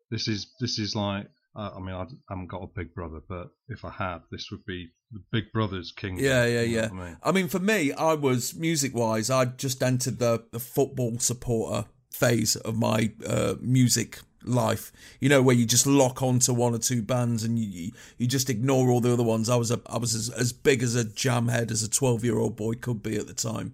This 0.10 0.28
is, 0.28 0.48
this 0.60 0.80
is 0.80 0.96
like, 0.96 1.28
uh, 1.56 1.72
I 1.76 1.80
mean, 1.80 1.96
I 1.96 2.06
haven't 2.30 2.48
got 2.48 2.64
a 2.64 2.68
big 2.68 2.94
brother, 2.94 3.20
but 3.28 3.50
if 3.68 3.84
I 3.84 3.92
had, 3.92 4.20
this 4.32 4.50
would 4.52 4.66
be 4.66 4.90
the 5.12 5.22
Big 5.32 5.52
Brother's 5.54 5.92
kingdom. 5.92 6.26
Yeah, 6.26 6.46
yeah, 6.46 6.62
you 6.62 6.78
know 6.78 6.82
yeah. 6.82 6.90
I 6.90 6.94
mean? 6.94 7.18
I 7.24 7.32
mean, 7.32 7.48
for 7.48 7.60
me, 7.60 7.94
I 7.94 8.14
was 8.14 8.56
music 8.56 8.96
wise. 8.96 9.30
I 9.30 9.46
just 9.46 9.84
entered 9.84 10.18
the, 10.18 10.44
the 10.52 10.60
football 10.60 11.20
supporter 11.20 11.88
phase 12.14 12.56
of 12.56 12.78
my 12.78 13.12
uh, 13.28 13.56
music 13.60 14.20
life. 14.44 14.92
You 15.20 15.30
know, 15.30 15.42
where 15.42 15.56
you 15.56 15.66
just 15.66 15.88
lock 15.88 16.22
onto 16.22 16.54
one 16.54 16.74
or 16.74 16.80
two 16.80 17.02
bands 17.02 17.44
and 17.44 17.58
you 17.58 17.92
you, 18.18 18.28
just 18.28 18.50
ignore 18.50 18.90
all 18.90 19.02
the 19.02 19.14
other 19.14 19.24
ones. 19.24 19.50
I 19.50 19.56
was 19.56 19.72
a, 19.72 19.82
I 19.88 19.98
was 19.98 20.16
as, 20.16 20.30
as 20.30 20.54
big 20.54 20.84
as 20.84 20.96
a 20.96 21.04
jam 21.04 21.48
head 21.48 21.72
as 21.72 21.84
a 21.84 21.90
twelve 21.90 22.24
year 22.24 22.38
old 22.38 22.56
boy 22.56 22.76
could 22.76 23.02
be 23.04 23.18
at 23.18 23.28
the 23.28 23.34
time. 23.34 23.74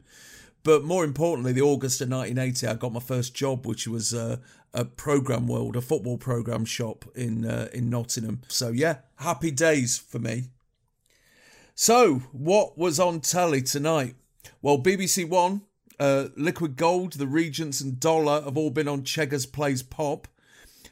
But 0.63 0.83
more 0.83 1.03
importantly, 1.05 1.53
the 1.53 1.61
August 1.61 2.01
of 2.01 2.09
1980, 2.09 2.67
I 2.67 2.73
got 2.73 2.91
my 2.91 2.99
first 2.99 3.33
job, 3.33 3.65
which 3.65 3.87
was 3.87 4.13
uh, 4.13 4.37
a 4.73 4.83
program 4.83 5.47
world, 5.47 5.77
a 5.77 5.81
football 5.81 6.17
program 6.17 6.65
shop 6.65 7.05
in 7.15 7.45
uh, 7.45 7.69
in 7.73 7.89
Nottingham. 7.89 8.41
So 8.47 8.69
yeah, 8.69 8.97
happy 9.17 9.51
days 9.51 9.97
for 9.97 10.19
me. 10.19 10.45
So, 11.75 12.15
what 12.33 12.77
was 12.77 12.99
on 12.99 13.21
telly 13.21 13.61
tonight? 13.61 14.15
Well, 14.61 14.79
BBC 14.79 15.27
One, 15.27 15.61
uh, 15.99 16.29
Liquid 16.35 16.75
Gold, 16.75 17.13
The 17.13 17.27
Regents, 17.27 17.81
and 17.81 17.99
Dollar 17.99 18.41
have 18.41 18.57
all 18.57 18.69
been 18.69 18.87
on 18.87 19.03
Cheggers 19.03 19.45
Plays 19.45 19.83
Pop. 19.83 20.27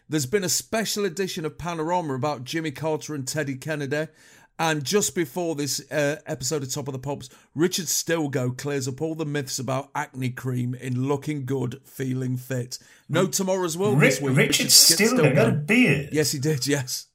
There's 0.10 0.26
been 0.26 0.44
a 0.44 0.50
special 0.50 1.06
edition 1.06 1.46
of 1.46 1.58
Panorama 1.58 2.14
about 2.14 2.44
Jimmy 2.44 2.72
Carter 2.72 3.14
and 3.14 3.28
Teddy 3.28 3.56
Kennedy. 3.56 4.08
And 4.60 4.84
just 4.84 5.14
before 5.14 5.54
this 5.54 5.80
uh, 5.92 6.20
episode 6.26 6.64
of 6.64 6.74
Top 6.74 6.88
of 6.88 6.94
the 6.94 7.00
Pops, 7.00 7.30
Richard 7.54 7.86
Stilgoe 7.86 8.58
clears 8.58 8.88
up 8.88 9.02
all 9.02 9.14
the 9.14 9.26
myths 9.26 9.60
about 9.60 9.92
acne 9.94 10.32
cream 10.32 10.74
in 10.74 11.08
looking 11.08 11.46
good, 11.46 11.80
feeling 11.86 12.38
fit. 12.38 12.80
No 13.08 13.28
Tomorrow's 13.28 13.78
World 13.78 14.02
Ri- 14.02 14.08
this 14.08 14.20
week. 14.20 14.36
Richard 14.36 14.72
Skip 14.72 15.10
Stilgoe 15.10 15.36
got 15.36 15.50
a 15.50 15.52
beard. 15.52 16.10
Yes, 16.12 16.32
he 16.32 16.40
did, 16.40 16.66
yes. 16.66 17.06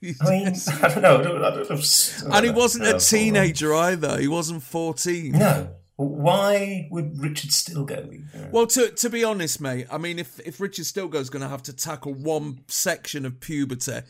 He 0.00 0.14
I 0.22 0.30
mean, 0.30 0.44
did. 0.44 0.62
I 0.82 0.88
don't 0.88 1.02
know. 1.02 1.18
I 1.18 1.22
don't, 1.22 1.44
I 1.44 1.50
don't, 1.50 1.70
I 1.70 1.74
don't 1.74 2.22
and 2.32 2.44
he 2.46 2.50
wasn't 2.50 2.86
a 2.86 2.98
teenager 2.98 3.74
either. 3.74 4.18
He 4.18 4.28
wasn't 4.28 4.62
14. 4.62 5.32
No. 5.32 5.74
Why 6.04 6.88
would 6.90 7.18
Richard 7.20 7.50
Stilgoe 7.50 8.08
be? 8.10 8.20
Yeah. 8.34 8.48
Well, 8.50 8.66
to 8.68 8.88
to 8.90 9.10
be 9.10 9.22
honest, 9.24 9.60
mate, 9.60 9.86
I 9.90 9.98
mean, 9.98 10.18
if 10.18 10.40
if 10.40 10.60
Richard 10.60 10.86
Stilgoe's 10.86 11.28
going 11.30 11.42
to 11.42 11.48
have 11.48 11.62
to 11.64 11.72
tackle 11.72 12.14
one 12.14 12.60
section 12.68 13.26
of 13.26 13.38
puberty, 13.40 14.00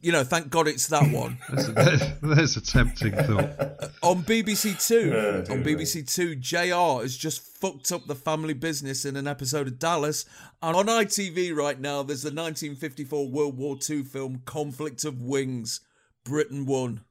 you 0.00 0.10
know, 0.12 0.24
thank 0.24 0.50
God 0.50 0.66
it's 0.68 0.88
that 0.88 1.10
one. 1.12 1.38
There's 1.52 1.68
a, 1.68 2.18
there's 2.22 2.56
a 2.56 2.60
tempting 2.60 3.12
thought. 3.12 3.90
on 4.02 4.22
BBC 4.24 4.84
Two, 4.86 5.12
Oh, 5.14 5.42
dear 5.42 5.56
on 5.56 5.62
me. 5.64 5.74
BBC 5.74 6.12
Two, 6.12 6.34
J.R. 6.36 7.02
has 7.02 7.16
just 7.16 7.40
fucked 7.42 7.92
up 7.92 8.06
the 8.06 8.14
family 8.14 8.54
business 8.54 9.04
in 9.04 9.16
an 9.16 9.26
episode 9.28 9.66
of 9.68 9.78
Dallas, 9.78 10.24
and 10.62 10.76
on 10.76 10.86
ITV 10.86 11.54
right 11.56 11.80
now, 11.80 12.02
there's 12.02 12.22
the 12.22 12.28
1954 12.30 13.28
World 13.30 13.56
War 13.56 13.76
II 13.88 14.02
film 14.02 14.42
Conflict 14.44 15.04
of 15.04 15.22
Wings. 15.22 15.80
Britain 16.24 16.66
won. 16.66 17.02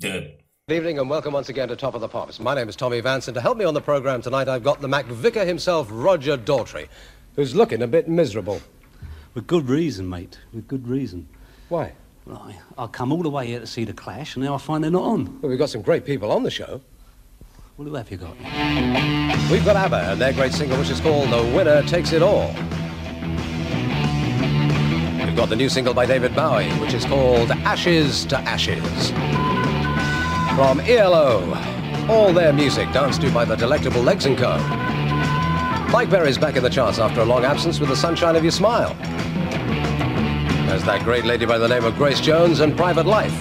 Good. 0.00 0.42
Good 0.66 0.76
evening 0.76 0.98
and 0.98 1.10
welcome 1.10 1.34
once 1.34 1.50
again 1.50 1.68
to 1.68 1.76
Top 1.76 1.94
of 1.94 2.00
the 2.00 2.08
Pops. 2.08 2.40
My 2.40 2.54
name 2.54 2.70
is 2.70 2.74
Tommy 2.74 2.98
Vance, 3.00 3.28
and 3.28 3.34
to 3.34 3.40
help 3.42 3.58
me 3.58 3.66
on 3.66 3.74
the 3.74 3.82
program 3.82 4.22
tonight, 4.22 4.48
I've 4.48 4.62
got 4.62 4.80
the 4.80 4.88
McVicar 4.88 5.46
himself, 5.46 5.88
Roger 5.90 6.38
Daltrey, 6.38 6.88
who's 7.36 7.54
looking 7.54 7.82
a 7.82 7.86
bit 7.86 8.08
miserable. 8.08 8.62
With 9.34 9.46
good 9.46 9.68
reason, 9.68 10.08
mate. 10.08 10.38
With 10.54 10.66
good 10.66 10.88
reason. 10.88 11.28
Why? 11.68 11.92
Right. 12.24 12.56
I 12.78 12.86
come 12.86 13.12
all 13.12 13.22
the 13.22 13.28
way 13.28 13.46
here 13.48 13.60
to 13.60 13.66
see 13.66 13.84
the 13.84 13.92
Clash, 13.92 14.36
and 14.36 14.44
now 14.46 14.54
I 14.54 14.58
find 14.58 14.82
they're 14.82 14.90
not 14.90 15.02
on. 15.02 15.38
Well, 15.42 15.50
we've 15.50 15.58
got 15.58 15.68
some 15.68 15.82
great 15.82 16.06
people 16.06 16.32
on 16.32 16.44
the 16.44 16.50
show. 16.50 16.80
Well, 17.76 17.86
who 17.86 17.94
have 17.96 18.10
you 18.10 18.16
got? 18.16 18.34
We've 19.50 19.66
got 19.66 19.76
ABBA 19.76 20.12
and 20.12 20.18
their 20.18 20.32
great 20.32 20.54
single, 20.54 20.78
which 20.78 20.88
is 20.88 21.00
called 21.00 21.28
The 21.28 21.42
Winner 21.54 21.82
Takes 21.82 22.14
It 22.14 22.22
All. 22.22 22.46
We've 25.26 25.36
got 25.36 25.50
the 25.50 25.56
new 25.56 25.68
single 25.68 25.92
by 25.92 26.06
David 26.06 26.34
Bowie, 26.34 26.70
which 26.80 26.94
is 26.94 27.04
called 27.04 27.50
Ashes 27.50 28.24
to 28.24 28.38
Ashes. 28.38 29.12
From 30.54 30.78
ELO, 30.78 31.52
all 32.08 32.32
their 32.32 32.52
music 32.52 32.92
danced 32.92 33.20
to 33.22 33.30
by 33.32 33.44
the 33.44 33.56
delectable 33.56 34.00
Legs 34.02 34.24
& 34.24 34.36
Co. 34.36 34.56
Mike 35.90 36.08
Berry's 36.08 36.38
back 36.38 36.54
in 36.54 36.62
the 36.62 36.70
charts 36.70 37.00
after 37.00 37.22
a 37.22 37.24
long 37.24 37.44
absence 37.44 37.80
with 37.80 37.88
the 37.88 37.96
sunshine 37.96 38.36
of 38.36 38.44
your 38.44 38.52
smile. 38.52 38.94
There's 40.68 40.84
that 40.84 41.02
great 41.02 41.24
lady 41.24 41.44
by 41.44 41.58
the 41.58 41.66
name 41.66 41.82
of 41.82 41.96
Grace 41.96 42.20
Jones 42.20 42.60
and 42.60 42.76
Private 42.76 43.04
Life. 43.04 43.34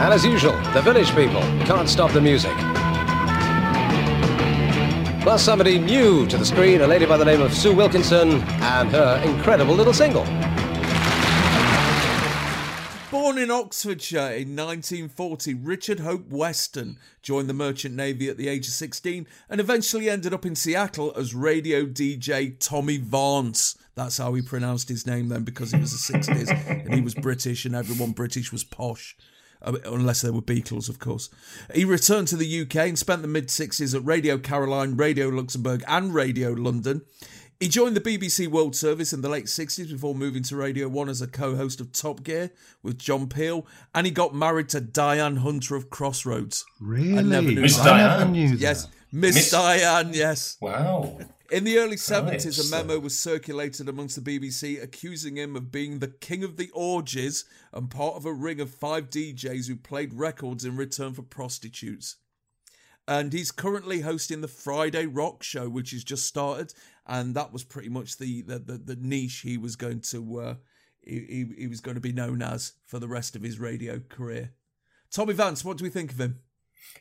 And 0.00 0.12
as 0.12 0.24
usual, 0.24 0.60
the 0.72 0.82
village 0.82 1.14
people 1.14 1.42
can't 1.64 1.88
stop 1.88 2.10
the 2.10 2.20
music. 2.20 2.56
Plus, 5.22 5.40
somebody 5.40 5.78
new 5.78 6.26
to 6.26 6.36
the 6.36 6.44
screen, 6.44 6.80
a 6.80 6.86
lady 6.88 7.06
by 7.06 7.16
the 7.16 7.24
name 7.24 7.42
of 7.42 7.54
Sue 7.54 7.72
Wilkinson 7.72 8.42
and 8.42 8.90
her 8.90 9.22
incredible 9.24 9.76
little 9.76 9.94
single. 9.94 10.26
Born 13.36 13.44
in 13.44 13.50
Oxfordshire 13.50 14.32
in 14.32 14.56
1940, 14.56 15.52
Richard 15.52 16.00
Hope 16.00 16.30
Weston 16.30 16.96
joined 17.20 17.50
the 17.50 17.52
Merchant 17.52 17.94
Navy 17.94 18.30
at 18.30 18.38
the 18.38 18.48
age 18.48 18.66
of 18.66 18.72
16 18.72 19.26
and 19.50 19.60
eventually 19.60 20.08
ended 20.08 20.32
up 20.32 20.46
in 20.46 20.54
Seattle 20.54 21.12
as 21.14 21.34
radio 21.34 21.84
DJ 21.84 22.58
Tommy 22.58 22.96
Vance. 22.96 23.76
That's 23.94 24.16
how 24.16 24.32
he 24.32 24.40
pronounced 24.40 24.88
his 24.88 25.06
name 25.06 25.28
then 25.28 25.44
because 25.44 25.70
he 25.70 25.78
was 25.78 25.92
the 25.92 26.14
60s 26.14 26.48
and 26.86 26.94
he 26.94 27.02
was 27.02 27.14
British 27.14 27.66
and 27.66 27.76
everyone 27.76 28.12
British 28.12 28.52
was 28.52 28.64
posh. 28.64 29.14
Uh, 29.60 29.76
Unless 29.84 30.22
they 30.22 30.30
were 30.30 30.40
Beatles, 30.40 30.88
of 30.88 30.98
course. 30.98 31.28
He 31.74 31.84
returned 31.84 32.28
to 32.28 32.36
the 32.36 32.62
UK 32.62 32.76
and 32.76 32.98
spent 32.98 33.20
the 33.20 33.28
mid 33.28 33.48
60s 33.48 33.94
at 33.94 34.04
Radio 34.06 34.38
Caroline, 34.38 34.96
Radio 34.96 35.28
Luxembourg, 35.28 35.84
and 35.86 36.14
Radio 36.14 36.52
London. 36.52 37.02
He 37.58 37.68
joined 37.68 37.96
the 37.96 38.00
BBC 38.02 38.48
World 38.48 38.76
Service 38.76 39.14
in 39.14 39.22
the 39.22 39.30
late 39.30 39.46
60s 39.46 39.90
before 39.90 40.14
moving 40.14 40.42
to 40.42 40.56
Radio 40.56 40.88
1 40.88 41.08
as 41.08 41.22
a 41.22 41.26
co 41.26 41.56
host 41.56 41.80
of 41.80 41.90
Top 41.90 42.22
Gear 42.22 42.50
with 42.82 42.98
John 42.98 43.28
Peel, 43.28 43.66
and 43.94 44.06
he 44.06 44.12
got 44.12 44.34
married 44.34 44.68
to 44.70 44.80
Diane 44.80 45.36
Hunter 45.36 45.74
of 45.74 45.88
Crossroads. 45.88 46.66
Really? 46.80 47.22
never 47.22 47.46
knew 47.48 47.62
Miss 47.62 47.78
that. 47.78 47.86
I 47.86 47.96
never 47.98 48.14
Diane. 48.18 48.32
knew 48.32 48.48
that. 48.50 48.58
Yes, 48.58 48.88
Miss, 49.10 49.34
Miss- 49.36 49.50
Diane, 49.50 50.10
yes. 50.12 50.58
Wow. 50.60 51.18
In 51.50 51.64
the 51.64 51.78
early 51.78 51.96
70s, 51.96 52.60
a 52.60 52.70
memo 52.70 52.98
was 52.98 53.16
circulated 53.18 53.88
amongst 53.88 54.22
the 54.22 54.38
BBC 54.38 54.82
accusing 54.82 55.36
him 55.36 55.56
of 55.56 55.70
being 55.72 56.00
the 56.00 56.08
king 56.08 56.42
of 56.44 56.56
the 56.58 56.68
orgies 56.74 57.44
and 57.72 57.88
part 57.88 58.16
of 58.16 58.26
a 58.26 58.32
ring 58.32 58.60
of 58.60 58.68
five 58.68 59.08
DJs 59.08 59.68
who 59.68 59.76
played 59.76 60.12
records 60.12 60.64
in 60.64 60.76
return 60.76 61.14
for 61.14 61.22
prostitutes. 61.22 62.16
And 63.08 63.32
he's 63.32 63.52
currently 63.52 64.00
hosting 64.00 64.40
the 64.40 64.48
Friday 64.48 65.06
Rock 65.06 65.42
Show, 65.42 65.68
which 65.68 65.92
has 65.92 66.02
just 66.02 66.26
started, 66.26 66.74
and 67.06 67.34
that 67.36 67.52
was 67.52 67.62
pretty 67.62 67.88
much 67.88 68.18
the 68.18 68.42
the, 68.42 68.58
the, 68.58 68.78
the 68.78 68.96
niche 68.96 69.40
he 69.40 69.56
was 69.56 69.76
going 69.76 70.00
to 70.00 70.40
uh, 70.40 70.54
he, 71.06 71.46
he, 71.56 71.66
was 71.66 71.80
going 71.80 71.94
to 71.94 72.00
be 72.00 72.12
known 72.12 72.42
as 72.42 72.72
for 72.84 72.98
the 72.98 73.08
rest 73.08 73.36
of 73.36 73.42
his 73.42 73.58
radio 73.58 74.00
career. 74.08 74.50
Tommy 75.10 75.34
Vance, 75.34 75.64
what 75.64 75.76
do 75.78 75.84
we 75.84 75.90
think 75.90 76.10
of 76.10 76.20
him? 76.20 76.40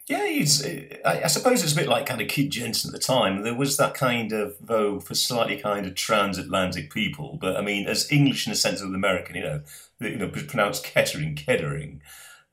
Yeah, 0.08 0.28
he's. 0.28 0.66
I, 1.04 1.28
suppose 1.28 1.64
it's 1.64 1.74
a 1.74 1.76
bit 1.76 1.88
like 1.88 2.06
kind 2.06 2.22
of 2.22 2.28
Kid 2.28 2.52
Jensen 2.52 2.90
at 2.90 2.94
the 2.94 3.06
time. 3.06 3.42
There 3.42 3.56
was 3.56 3.78
that 3.78 3.94
kind 3.94 4.32
of 4.32 4.60
vogue 4.60 5.04
for 5.04 5.16
slightly 5.16 5.58
kind 5.58 5.86
of 5.86 5.96
transatlantic 5.96 6.92
people, 6.92 7.38
but 7.42 7.56
I 7.56 7.62
mean, 7.62 7.88
as 7.88 8.12
English 8.12 8.46
in 8.46 8.52
the 8.52 8.58
sense 8.58 8.82
of 8.82 8.94
American, 8.94 9.36
you 9.36 9.44
know, 9.44 9.62
you 10.00 10.18
know, 10.18 10.30
pronounced 10.30 10.84
Kettering, 10.84 11.36
Kettering, 11.36 12.02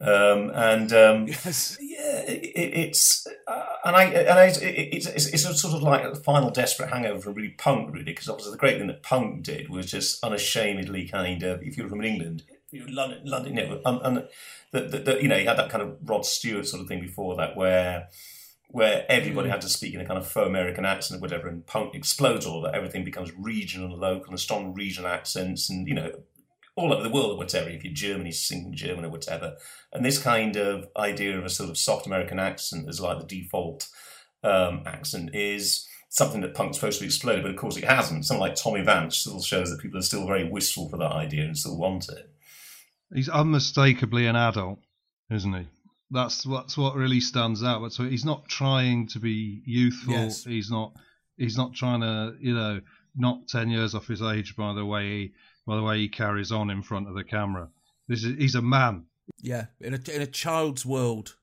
um, 0.02 0.50
and 0.54 0.92
um, 0.92 1.26
Yes. 1.28 1.78
yeah, 1.80 2.20
it, 2.22 2.44
it, 2.44 2.78
it's 2.78 3.26
uh, 3.46 3.64
and 3.84 3.96
I 3.96 4.04
and 4.04 4.38
I, 4.38 4.46
it, 4.46 4.60
it's, 4.60 5.06
it's 5.06 5.26
it's 5.26 5.44
a 5.44 5.54
sort 5.54 5.74
of 5.74 5.82
like 5.82 6.04
a 6.04 6.14
final 6.16 6.50
desperate 6.50 6.90
hangover 6.90 7.20
from 7.20 7.34
really 7.34 7.50
punk, 7.50 7.92
really, 7.92 8.04
because 8.04 8.28
obviously 8.28 8.52
the 8.52 8.58
great 8.58 8.78
thing 8.78 8.88
that 8.88 9.02
punk 9.02 9.44
did 9.44 9.68
was 9.68 9.90
just 9.90 10.22
unashamedly 10.24 11.08
kind 11.08 11.42
of, 11.42 11.62
if 11.62 11.76
you 11.76 11.84
were 11.84 11.88
from 11.88 12.02
England, 12.02 12.42
you 12.70 12.82
were 12.82 12.90
London, 12.90 13.20
London, 13.24 13.56
you 13.56 13.66
know, 13.66 13.80
un, 13.84 14.00
un, 14.02 14.28
that, 14.72 14.90
that, 14.90 15.04
that, 15.04 15.22
you 15.22 15.28
know, 15.28 15.36
you 15.36 15.46
had 15.46 15.58
that 15.58 15.70
kind 15.70 15.82
of 15.82 15.96
Rod 16.04 16.26
Stewart 16.26 16.66
sort 16.66 16.82
of 16.82 16.88
thing 16.88 17.00
before 17.00 17.36
that, 17.36 17.56
where 17.56 18.08
where 18.68 19.04
everybody 19.10 19.50
had 19.50 19.60
to 19.60 19.68
speak 19.68 19.92
in 19.92 20.00
a 20.00 20.06
kind 20.06 20.16
of 20.18 20.26
faux 20.26 20.48
American 20.48 20.86
accent 20.86 21.18
or 21.18 21.20
whatever, 21.20 21.46
and 21.46 21.66
punk 21.66 21.94
explodes 21.94 22.46
all 22.46 22.62
that. 22.62 22.74
Everything 22.74 23.04
becomes 23.04 23.30
regional 23.36 23.92
and 23.92 24.00
local 24.00 24.30
and 24.30 24.40
strong 24.40 24.72
regional 24.74 25.10
accents, 25.10 25.68
and 25.68 25.86
you 25.86 25.94
know, 25.94 26.10
all 26.74 26.92
over 26.92 27.02
the 27.02 27.10
world 27.10 27.32
or 27.32 27.36
whatever. 27.36 27.68
If 27.68 27.84
you're 27.84 27.92
German, 27.92 28.26
you 28.26 28.32
sing 28.32 28.72
German 28.72 29.04
or 29.04 29.10
whatever. 29.10 29.56
And 29.92 30.04
this 30.04 30.18
kind 30.18 30.56
of 30.56 30.88
idea 30.96 31.38
of 31.38 31.44
a 31.44 31.50
sort 31.50 31.70
of 31.70 31.78
soft 31.78 32.06
American 32.06 32.38
accent 32.38 32.88
as 32.88 33.00
like 33.00 33.18
the 33.18 33.26
default 33.26 33.88
um, 34.42 34.82
accent 34.86 35.34
is 35.34 35.86
something 36.08 36.42
that 36.42 36.54
punk's 36.54 36.78
supposed 36.78 36.98
to 37.00 37.04
explode, 37.04 37.42
but 37.42 37.50
of 37.50 37.56
course 37.56 37.76
it 37.76 37.84
hasn't. 37.84 38.24
Someone 38.24 38.48
like 38.48 38.56
Tommy 38.56 38.82
Vance 38.82 39.16
still 39.16 39.40
shows 39.40 39.70
that 39.70 39.80
people 39.80 39.98
are 39.98 40.02
still 40.02 40.26
very 40.26 40.48
wistful 40.48 40.88
for 40.88 40.98
that 40.98 41.12
idea 41.12 41.44
and 41.44 41.56
still 41.56 41.78
want 41.78 42.08
it. 42.08 42.30
He's 43.14 43.28
unmistakably 43.28 44.26
an 44.26 44.36
adult, 44.36 44.78
isn't 45.30 45.52
he? 45.52 45.66
That's 46.10 46.44
that's 46.44 46.76
what 46.76 46.94
really 46.94 47.20
stands 47.20 47.62
out. 47.62 47.80
But 47.80 47.92
so 47.92 48.04
he's 48.04 48.24
not 48.24 48.46
trying 48.48 49.08
to 49.08 49.18
be 49.18 49.62
youthful. 49.64 50.12
Yes. 50.12 50.44
He's 50.44 50.70
not. 50.70 50.92
He's 51.38 51.56
not 51.56 51.74
trying 51.74 52.02
to, 52.02 52.34
you 52.38 52.54
know, 52.54 52.80
knock 53.16 53.46
ten 53.48 53.70
years 53.70 53.94
off 53.94 54.06
his 54.06 54.20
age 54.20 54.54
by 54.54 54.74
the 54.74 54.84
way 54.84 55.08
he 55.08 55.32
by 55.66 55.76
the 55.76 55.82
way 55.82 55.98
he 55.98 56.08
carries 56.08 56.52
on 56.52 56.70
in 56.70 56.82
front 56.82 57.08
of 57.08 57.14
the 57.14 57.24
camera. 57.24 57.68
This 58.08 58.24
is 58.24 58.36
he's 58.38 58.54
a 58.54 58.62
man. 58.62 59.06
Yeah, 59.40 59.66
in 59.80 59.94
a 59.94 60.00
in 60.12 60.22
a 60.22 60.26
child's 60.26 60.84
world. 60.84 61.36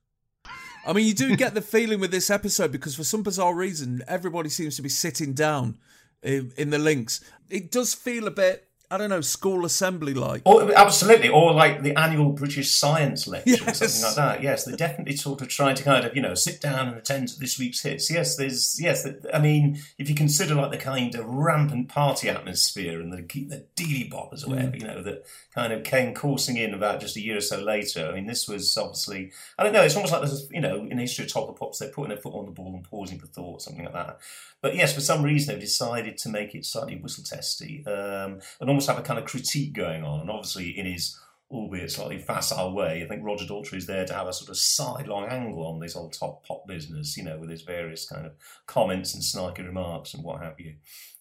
I 0.86 0.94
mean, 0.94 1.06
you 1.06 1.14
do 1.14 1.36
get 1.36 1.54
the 1.54 1.60
feeling 1.60 2.00
with 2.00 2.10
this 2.10 2.30
episode 2.30 2.72
because 2.72 2.94
for 2.94 3.04
some 3.04 3.22
bizarre 3.22 3.54
reason, 3.54 4.02
everybody 4.08 4.48
seems 4.48 4.76
to 4.76 4.82
be 4.82 4.88
sitting 4.88 5.34
down 5.34 5.78
in, 6.22 6.52
in 6.56 6.70
the 6.70 6.78
links. 6.78 7.20
It 7.50 7.70
does 7.70 7.92
feel 7.92 8.26
a 8.26 8.30
bit, 8.30 8.69
I 8.92 8.98
don't 8.98 9.08
know, 9.08 9.20
school 9.20 9.64
assembly 9.64 10.14
like. 10.14 10.42
Or, 10.44 10.72
absolutely, 10.76 11.28
or 11.28 11.52
like 11.52 11.82
the 11.82 11.96
annual 11.96 12.32
British 12.32 12.74
Science 12.74 13.28
Lecture, 13.28 13.62
or 13.64 13.72
something 13.72 14.02
like 14.02 14.16
that. 14.16 14.42
Yes, 14.42 14.64
they're 14.64 14.76
definitely 14.76 15.14
sort 15.14 15.40
of 15.42 15.48
trying 15.48 15.76
to 15.76 15.84
kind 15.84 16.04
of 16.04 16.16
you 16.16 16.22
know 16.22 16.34
sit 16.34 16.60
down 16.60 16.88
and 16.88 16.96
attend 16.96 17.28
to 17.28 17.38
this 17.38 17.56
week's 17.56 17.82
hits. 17.82 18.10
Yes, 18.10 18.34
there's 18.34 18.80
yes. 18.80 19.06
I 19.32 19.38
mean, 19.38 19.78
if 19.96 20.08
you 20.08 20.16
consider 20.16 20.56
like 20.56 20.72
the 20.72 20.76
kind 20.76 21.14
of 21.14 21.24
rampant 21.24 21.88
party 21.88 22.28
atmosphere 22.28 23.00
and 23.00 23.12
the 23.12 23.22
the 23.22 23.64
dealy 23.76 24.10
boppers 24.10 24.42
or 24.42 24.48
mm. 24.48 24.56
whatever, 24.56 24.76
you 24.76 24.86
know, 24.86 25.02
that 25.04 25.24
kind 25.54 25.72
of 25.72 25.84
came 25.84 26.12
coursing 26.12 26.56
in 26.56 26.74
about 26.74 27.00
just 27.00 27.16
a 27.16 27.20
year 27.20 27.36
or 27.36 27.42
so 27.42 27.60
later. 27.60 28.08
I 28.08 28.14
mean, 28.14 28.26
this 28.26 28.48
was 28.48 28.76
obviously 28.76 29.30
I 29.56 29.62
don't 29.62 29.72
know. 29.72 29.82
It's 29.82 29.94
almost 29.94 30.12
like 30.12 30.22
there's 30.22 30.50
you 30.50 30.60
know 30.60 30.84
in 30.90 30.98
history 30.98 31.26
of 31.26 31.32
Top 31.32 31.48
of 31.48 31.54
the 31.54 31.58
Pops 31.60 31.78
they're 31.78 31.90
putting 31.90 32.08
their 32.08 32.18
foot 32.18 32.34
on 32.34 32.46
the 32.46 32.50
ball 32.50 32.74
and 32.74 32.82
pausing 32.82 33.20
for 33.20 33.28
thought, 33.28 33.62
something 33.62 33.84
like 33.84 33.94
that. 33.94 34.18
But 34.62 34.74
yes, 34.74 34.94
for 34.94 35.00
some 35.00 35.22
reason 35.22 35.52
they've 35.52 35.60
decided 35.60 36.18
to 36.18 36.28
make 36.28 36.54
it 36.54 36.66
slightly 36.66 36.96
whistle 36.96 37.24
testy 37.24 37.84
um, 37.86 38.40
and 38.60 38.68
almost 38.68 38.88
have 38.88 38.98
a 38.98 39.02
kind 39.02 39.18
of 39.18 39.24
critique 39.24 39.72
going 39.72 40.04
on. 40.04 40.20
And 40.20 40.30
obviously, 40.30 40.78
in 40.78 40.86
his 40.86 41.18
albeit 41.50 41.90
slightly 41.90 42.18
facile 42.18 42.74
way, 42.74 43.02
I 43.02 43.08
think 43.08 43.24
Roger 43.24 43.44
Daltrey 43.44 43.78
is 43.78 43.86
there 43.86 44.06
to 44.06 44.14
have 44.14 44.28
a 44.28 44.32
sort 44.32 44.50
of 44.50 44.56
sidelong 44.56 45.28
angle 45.28 45.66
on 45.66 45.80
this 45.80 45.94
whole 45.94 46.10
top 46.10 46.46
pop 46.46 46.66
business, 46.66 47.16
you 47.16 47.24
know, 47.24 47.38
with 47.38 47.50
his 47.50 47.62
various 47.62 48.08
kind 48.08 48.24
of 48.24 48.32
comments 48.66 49.14
and 49.14 49.22
snarky 49.22 49.66
remarks 49.66 50.14
and 50.14 50.22
what 50.22 50.42
have 50.42 50.60
you. 50.60 50.76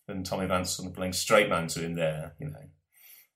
And 0.08 0.26
Tommy 0.26 0.46
Vance 0.46 0.72
sort 0.72 0.90
of 0.90 0.96
playing 0.96 1.14
straight 1.14 1.50
man 1.50 1.68
to 1.68 1.82
him 1.82 1.96
there, 1.96 2.34
you 2.40 2.48
know. 2.48 2.64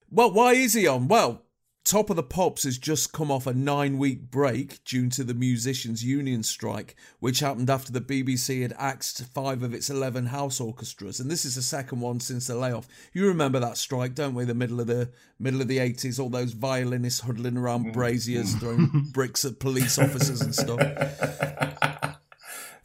Well, 0.09 0.31
why 0.31 0.53
is 0.53 0.73
he 0.73 0.87
on? 0.87 1.07
Well, 1.07 1.43
Top 1.83 2.09
of 2.09 2.15
the 2.15 2.23
Pops 2.23 2.63
has 2.63 2.77
just 2.77 3.11
come 3.11 3.29
off 3.29 3.45
a 3.45 3.53
nine 3.53 3.97
week 3.97 4.31
break 4.31 4.81
due 4.85 5.09
to 5.09 5.23
the 5.23 5.33
musicians' 5.33 6.03
union 6.03 6.41
strike, 6.41 6.95
which 7.19 7.41
happened 7.41 7.69
after 7.69 7.91
the 7.91 7.99
BBC 7.99 8.61
had 8.61 8.73
axed 8.79 9.25
five 9.25 9.63
of 9.63 9.73
its 9.73 9.89
11 9.89 10.27
house 10.27 10.61
orchestras. 10.61 11.19
And 11.19 11.29
this 11.29 11.43
is 11.43 11.55
the 11.55 11.61
second 11.61 11.99
one 11.99 12.21
since 12.21 12.47
the 12.47 12.55
layoff. 12.55 12.87
You 13.11 13.27
remember 13.27 13.59
that 13.59 13.77
strike, 13.77 14.15
don't 14.15 14.33
we? 14.33 14.45
The 14.45 14.53
middle 14.53 14.79
of 14.79 14.87
the 14.87 15.09
middle 15.39 15.59
of 15.59 15.67
the 15.67 15.79
80s, 15.79 16.21
all 16.21 16.29
those 16.29 16.53
violinists 16.53 17.19
huddling 17.19 17.57
around 17.57 17.81
mm-hmm. 17.81 17.91
braziers, 17.91 18.55
throwing 18.59 19.09
bricks 19.11 19.43
at 19.43 19.59
police 19.59 19.99
officers 19.99 20.39
and 20.39 20.55
stuff. 20.55 20.79
yeah, 20.79 22.17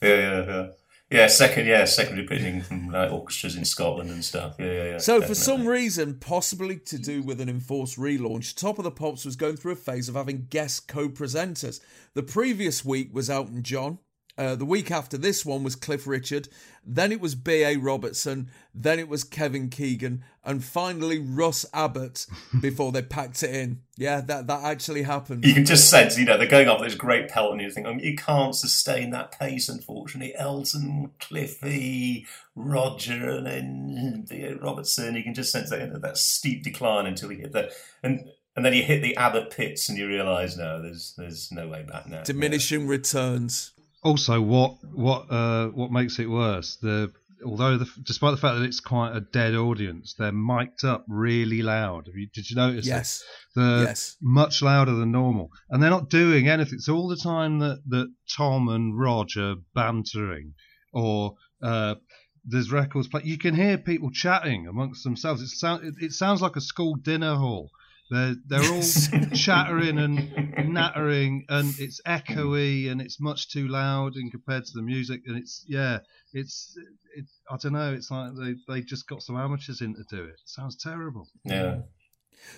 yeah, 0.03 0.45
yeah. 0.45 0.67
Yeah, 1.11 1.27
second, 1.29 1.67
yeah, 1.67 1.87
secondary 1.87 2.27
opinion 2.27 2.61
from 2.61 2.91
like 2.91 3.11
orchestras 3.11 3.57
in 3.57 3.65
Scotland 3.65 4.11
and 4.11 4.23
stuff. 4.23 4.57
Yeah, 4.59 4.67
yeah, 4.67 4.85
yeah. 4.85 4.99
So, 4.99 5.23
for 5.23 5.35
some 5.35 5.67
reason, 5.67 6.19
possibly 6.21 6.77
to 6.81 6.99
do 6.99 7.23
with 7.23 7.41
an 7.41 7.49
enforced 7.49 7.99
relaunch, 7.99 8.55
Top 8.55 8.79
of 8.79 8.85
the 8.85 8.91
Pops 8.91 9.25
was 9.25 9.35
going 9.35 9.57
through 9.57 9.73
a 9.73 9.77
phase 9.77 10.11
of 10.11 10.17
having 10.17 10.49
guest 10.51 10.87
co 10.87 11.09
presenters. 11.09 11.81
The 12.13 12.23
previous 12.23 12.85
week 12.85 13.15
was 13.15 13.31
Elton 13.31 13.63
John. 13.63 14.01
Uh, 14.39 14.55
the 14.55 14.65
week 14.65 14.93
after 14.93 15.19
this 15.19 15.45
one 15.45 15.65
was 15.65 15.75
Cliff 15.75 16.07
Richard. 16.07 16.49
Then 16.87 17.11
it 17.11 17.21
was 17.21 17.35
B.A. 17.35 17.77
Robertson. 17.77 18.49
Then 18.73 19.01
it 19.01 19.09
was 19.09 19.25
Kevin 19.25 19.69
Keegan. 19.69 20.23
And 20.45 20.65
finally, 20.65 21.19
Russ 21.19 21.67
Abbott 21.75 22.25
before 22.61 22.93
they 22.93 23.03
packed 23.03 23.43
it 23.43 23.53
in. 23.53 23.81
Yeah, 23.97 24.21
that, 24.21 24.47
that 24.47 24.63
actually 24.63 25.03
happened. 25.03 25.45
you 25.45 25.55
can 25.55 25.65
just 25.65 25.91
sense, 25.91 26.17
you 26.17 26.25
know, 26.25 26.39
they're 26.39 26.47
going 26.47 26.69
off 26.69 26.81
this 26.81 26.95
great 26.95 27.29
pelt, 27.29 27.51
and 27.51 27.61
you 27.61 27.69
think, 27.69 27.89
oh, 27.89 27.99
you 27.99 28.15
can't 28.15 28.55
sustain 28.55 29.11
that 29.11 29.37
pace, 29.37 29.69
unfortunately. 29.69 30.37
Elton, 30.37 31.11
Cliffy, 31.19 32.25
Roger, 32.55 33.31
and 33.31 33.47
then 33.47 34.27
B.A. 34.31 34.55
Robertson. 34.55 35.17
You 35.17 35.25
can 35.25 35.35
just 35.35 35.51
sense 35.51 35.71
that 35.71 36.01
that 36.01 36.17
steep 36.17 36.63
decline 36.63 37.07
until 37.07 37.33
you 37.33 37.39
hit 37.39 37.53
the 37.53 37.73
and 38.05 38.31
and 38.55 38.65
then 38.65 38.73
you 38.73 38.83
hit 38.83 39.03
the 39.03 39.17
Abbott 39.17 39.51
pits, 39.51 39.89
and 39.89 39.99
you 39.99 40.07
realise, 40.07 40.57
no, 40.57 40.81
there's 40.81 41.15
there's 41.17 41.51
no 41.51 41.69
way 41.69 41.83
back 41.83 42.09
now. 42.09 42.23
Diminishing 42.23 42.87
returns. 42.87 43.73
Also, 44.03 44.41
what 44.41 44.77
what 44.93 45.31
uh, 45.31 45.69
what 45.69 45.91
makes 45.91 46.19
it 46.19 46.31
worse? 46.31 46.77
The 46.77 47.13
although 47.45 47.79
the, 47.79 47.89
despite 48.05 48.33
the 48.33 48.41
fact 48.41 48.59
that 48.59 48.65
it's 48.65 48.81
quite 48.81 49.15
a 49.15 49.21
dead 49.21 49.55
audience, 49.55 50.15
they're 50.19 50.33
mic'd 50.33 50.85
up 50.85 51.05
really 51.09 51.63
loud. 51.63 52.07
Have 52.07 52.17
you, 52.17 52.29
did 52.33 52.51
you 52.51 52.57
notice? 52.57 52.87
that? 52.87 52.91
Yes. 52.91 53.25
They're 53.55 53.85
Yes. 53.85 54.17
much 54.21 54.63
louder 54.63 54.95
than 54.95 55.13
normal, 55.13 55.51
and 55.71 55.83
they're 55.83 55.91
not 55.91 56.11
doing 56.11 56.49
anything. 56.49 56.79
So 56.79 56.97
all 56.97 57.09
the 57.09 57.17
time 57.17 57.59
that 57.61 57.83
that 57.89 58.13
Tom 58.37 58.69
and 58.69 58.99
Rog 58.99 59.29
are 59.37 59.57
bantering, 59.75 60.55
or 60.93 61.35
uh, 61.63 61.97
there's 62.45 62.71
records 62.73 63.09
play. 63.09 63.23
You 63.25 63.39
can 63.39 63.55
hear 63.55 63.79
people 63.79 64.11
chatting 64.11 64.67
amongst 64.67 65.05
themselves. 65.05 65.43
It 65.43 65.49
sound 65.49 65.85
it, 65.85 65.95
it 66.01 66.13
sounds 66.13 66.41
like 66.41 66.57
a 66.57 66.61
school 66.61 66.95
dinner 66.95 67.35
hall. 67.35 67.71
They're 68.11 68.37
they're 68.47 68.73
all 68.73 68.83
chattering 69.35 69.99
and 69.99 70.73
nattering, 70.73 71.45
and 71.49 71.75
it's 71.79 72.01
echoey 72.07 72.91
and 72.91 73.01
it's 73.01 73.21
much 73.21 73.51
too 73.51 73.69
loud 73.69 74.17
in 74.17 74.31
compared 74.31 74.65
to 74.67 74.73
the 74.75 74.83
music. 74.83 75.23
And 75.27 75.37
it's 75.37 75.65
yeah, 75.69 75.99
it's 76.33 76.75
it, 77.17 77.27
I 77.51 77.57
don't 77.57 77.73
know. 77.75 77.93
It's 77.93 78.11
like 78.11 78.33
they 78.35 78.55
they 78.67 78.81
just 78.83 79.07
got 79.09 79.23
some 79.23 79.37
amateurs 79.37 79.81
in 79.81 79.95
to 79.95 80.05
do 80.11 80.25
it. 80.25 80.31
it 80.31 80.41
sounds 80.47 80.77
terrible. 80.77 81.29
Yeah. 81.45 81.81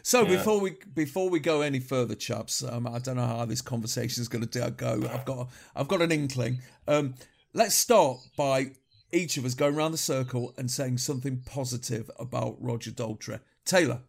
So 0.03 0.23
Yeah. 0.23 0.37
before 0.37 0.61
we 0.61 0.77
before 0.95 1.31
we 1.31 1.41
go 1.41 1.63
any 1.63 1.81
further, 1.81 2.15
chaps, 2.15 2.63
um, 2.63 2.87
I 2.87 2.99
don't 2.99 3.17
know 3.17 3.27
how 3.27 3.45
this 3.45 3.63
conversation 3.63 4.21
is 4.21 4.29
going 4.29 4.47
to 4.47 4.71
go. 4.77 5.03
I've 5.11 5.25
got 5.25 5.49
I've 5.75 5.89
got 5.89 6.03
an 6.03 6.13
inkling. 6.13 6.59
Um, 6.87 7.15
let's 7.55 7.75
start 7.75 8.19
by 8.37 8.73
each 9.13 9.37
of 9.37 9.45
us 9.45 9.55
going 9.55 9.75
around 9.75 9.93
the 9.93 9.99
circle 9.99 10.55
and 10.57 10.71
saying 10.71 10.99
something 10.99 11.43
positive 11.45 12.09
about 12.19 12.57
Roger 12.61 12.93
Daltrey. 12.93 13.41
Taylor, 13.65 14.01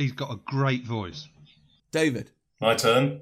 He's 0.00 0.12
got 0.12 0.32
a 0.32 0.36
great 0.44 0.84
voice. 0.84 1.28
David, 1.92 2.30
My 2.60 2.74
turn. 2.74 3.20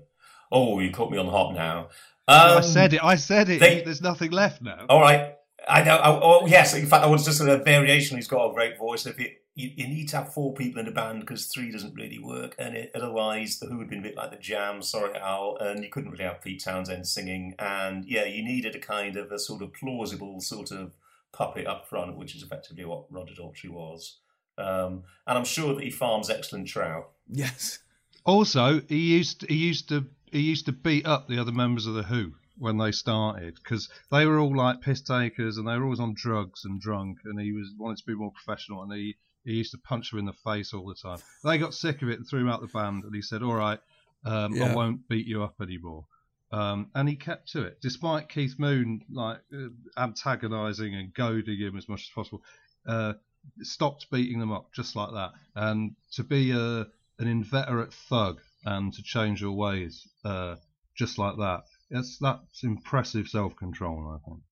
Oh, 0.51 0.79
you 0.81 0.91
caught 0.91 1.11
me 1.11 1.19
on 1.19 1.27
the 1.27 1.33
hop 1.33 1.55
now. 1.55 1.89
I 2.27 2.55
Um, 2.57 2.63
said 2.63 2.93
it. 2.93 3.03
I 3.03 3.17
said 3.17 3.49
it. 3.49 3.61
they- 3.61 3.83
There's 3.83 4.03
nothing 4.03 4.31
left 4.31 4.63
now. 4.63 4.87
All 4.89 5.01
right. 5.01 5.35
I 5.69 5.83
know. 5.83 5.97
I, 5.97 6.11
oh, 6.21 6.47
yes. 6.47 6.75
In 6.75 6.87
fact, 6.87 7.05
I 7.05 7.09
was 7.09 7.25
just 7.25 7.41
a 7.41 7.59
variation. 7.59 8.17
He's 8.17 8.29
got 8.29 8.47
a 8.51 8.53
great 8.55 8.79
voice. 8.79 9.07
If 9.07 9.19
it, 9.21 9.43
you, 9.55 9.71
you 9.75 9.89
need 9.89 10.09
to 10.11 10.19
have 10.19 10.33
four 10.33 10.55
people 10.55 10.81
in 10.81 10.89
a 10.89 10.91
band 10.93 11.21
because 11.21 11.47
three 11.47 11.71
doesn't 11.71 11.95
really 11.95 12.19
work, 12.19 12.55
and 12.59 12.77
it, 12.77 12.93
otherwise 12.95 13.59
the 13.59 13.67
Who 13.67 13.79
had 13.81 13.91
been 13.91 13.99
a 13.99 14.03
bit 14.03 14.17
like 14.17 14.31
the 14.31 14.37
Jam. 14.37 14.81
Sorry, 14.83 15.15
Al, 15.19 15.57
and 15.61 15.83
you 15.83 15.91
couldn't 15.91 16.11
really 16.13 16.25
have 16.25 16.41
Pete 16.43 16.63
Townshend 16.63 17.07
singing. 17.07 17.55
And 17.59 18.05
yeah, 18.07 18.25
you 18.25 18.43
needed 18.45 18.75
a 18.77 18.79
kind 18.79 19.17
of 19.17 19.33
a 19.33 19.39
sort 19.39 19.63
of 19.63 19.73
plausible 19.75 20.41
sort 20.41 20.71
of 20.71 20.93
puppet 21.33 21.67
up 21.67 21.89
front, 21.89 22.17
which 22.17 22.35
is 22.37 22.43
effectively 22.43 22.85
what 22.85 23.05
Roger 23.11 23.35
Daltrey 23.35 23.69
was. 23.71 24.19
Um, 24.59 25.05
and 25.27 25.39
I'm 25.39 25.45
sure 25.45 25.75
that 25.75 25.85
he 25.85 25.91
farms 25.91 26.29
excellent 26.29 26.69
trout. 26.69 27.11
yes, 27.31 27.79
Also, 28.27 28.81
he 28.89 29.15
used 29.17 29.47
he 29.49 29.55
used 29.57 29.89
to 29.91 30.07
he 30.33 30.41
used 30.41 30.67
to 30.67 30.73
beat 30.73 31.07
up 31.07 31.29
the 31.29 31.39
other 31.39 31.53
members 31.53 31.87
of 31.87 31.95
the 31.95 32.03
Who 32.03 32.33
when 32.59 32.77
they 32.77 32.91
started 32.91 33.55
because 33.55 33.89
they 34.11 34.27
were 34.27 34.39
all 34.41 34.55
like 34.57 34.81
piss 34.81 35.01
takers 35.01 35.57
and 35.59 35.69
they 35.69 35.77
were 35.79 35.85
always 35.85 36.01
on 36.01 36.15
drugs 36.15 36.65
and 36.65 36.81
drunk, 36.81 37.19
and 37.25 37.41
he 37.41 37.53
was 37.53 37.73
wanted 37.79 37.99
to 37.99 38.07
be 38.07 38.15
more 38.15 38.33
professional 38.33 38.83
and 38.83 38.93
he 38.93 39.17
he 39.45 39.53
used 39.53 39.71
to 39.71 39.79
punch 39.79 40.11
them 40.11 40.19
in 40.19 40.27
the 40.27 40.33
face 40.33 40.75
all 40.75 40.87
the 40.87 40.95
time. 40.95 41.19
They 41.45 41.57
got 41.57 41.73
sick 41.73 42.03
of 42.03 42.09
it 42.09 42.19
and 42.19 42.27
threw 42.29 42.41
him 42.41 42.49
out 42.49 42.61
the 42.61 42.67
band, 42.67 43.05
and 43.05 43.15
he 43.15 43.23
said, 43.23 43.43
"All 43.43 43.55
right, 43.55 43.79
um, 44.25 44.55
Yeah. 44.55 44.73
I 44.73 44.75
won't 44.75 45.09
beat 45.09 45.27
you 45.27 45.43
up 45.43 45.55
anymore." 45.63 46.07
Um, 46.51 46.91
and 46.95 47.09
he 47.09 47.15
kept 47.17 47.53
to 47.53 47.63
it, 47.63 47.81
despite 47.81 48.29
Keith 48.29 48.59
Moon 48.59 49.03
like 49.11 49.39
uh, 49.55 49.69
antagonising 49.97 50.95
and 50.95 51.15
goading 51.15 51.59
him 51.59 51.77
as 51.77 51.89
much 51.89 52.03
as 52.03 52.11
possible. 52.15 52.43
Uh, 52.87 53.15
stopped 53.63 54.11
beating 54.11 54.41
them 54.41 54.53
up 54.53 54.73
just 54.75 54.97
like 54.97 55.13
that. 55.13 55.33
And 55.55 55.97
to 56.13 56.25
be 56.25 56.51
a 56.53 56.87
an 57.21 57.27
inveterate 57.27 57.93
thug 57.93 58.41
and 58.65 58.93
to 58.93 59.03
change 59.03 59.41
your 59.41 59.53
ways 59.53 60.07
uh, 60.25 60.57
just 60.97 61.19
like 61.19 61.37
that, 61.37 61.63
that's 61.91 62.19
that's 62.19 62.63
impressive 62.63 63.29
self 63.29 63.57
control. 63.57 64.15
I 64.15 64.29
think. 64.29 64.43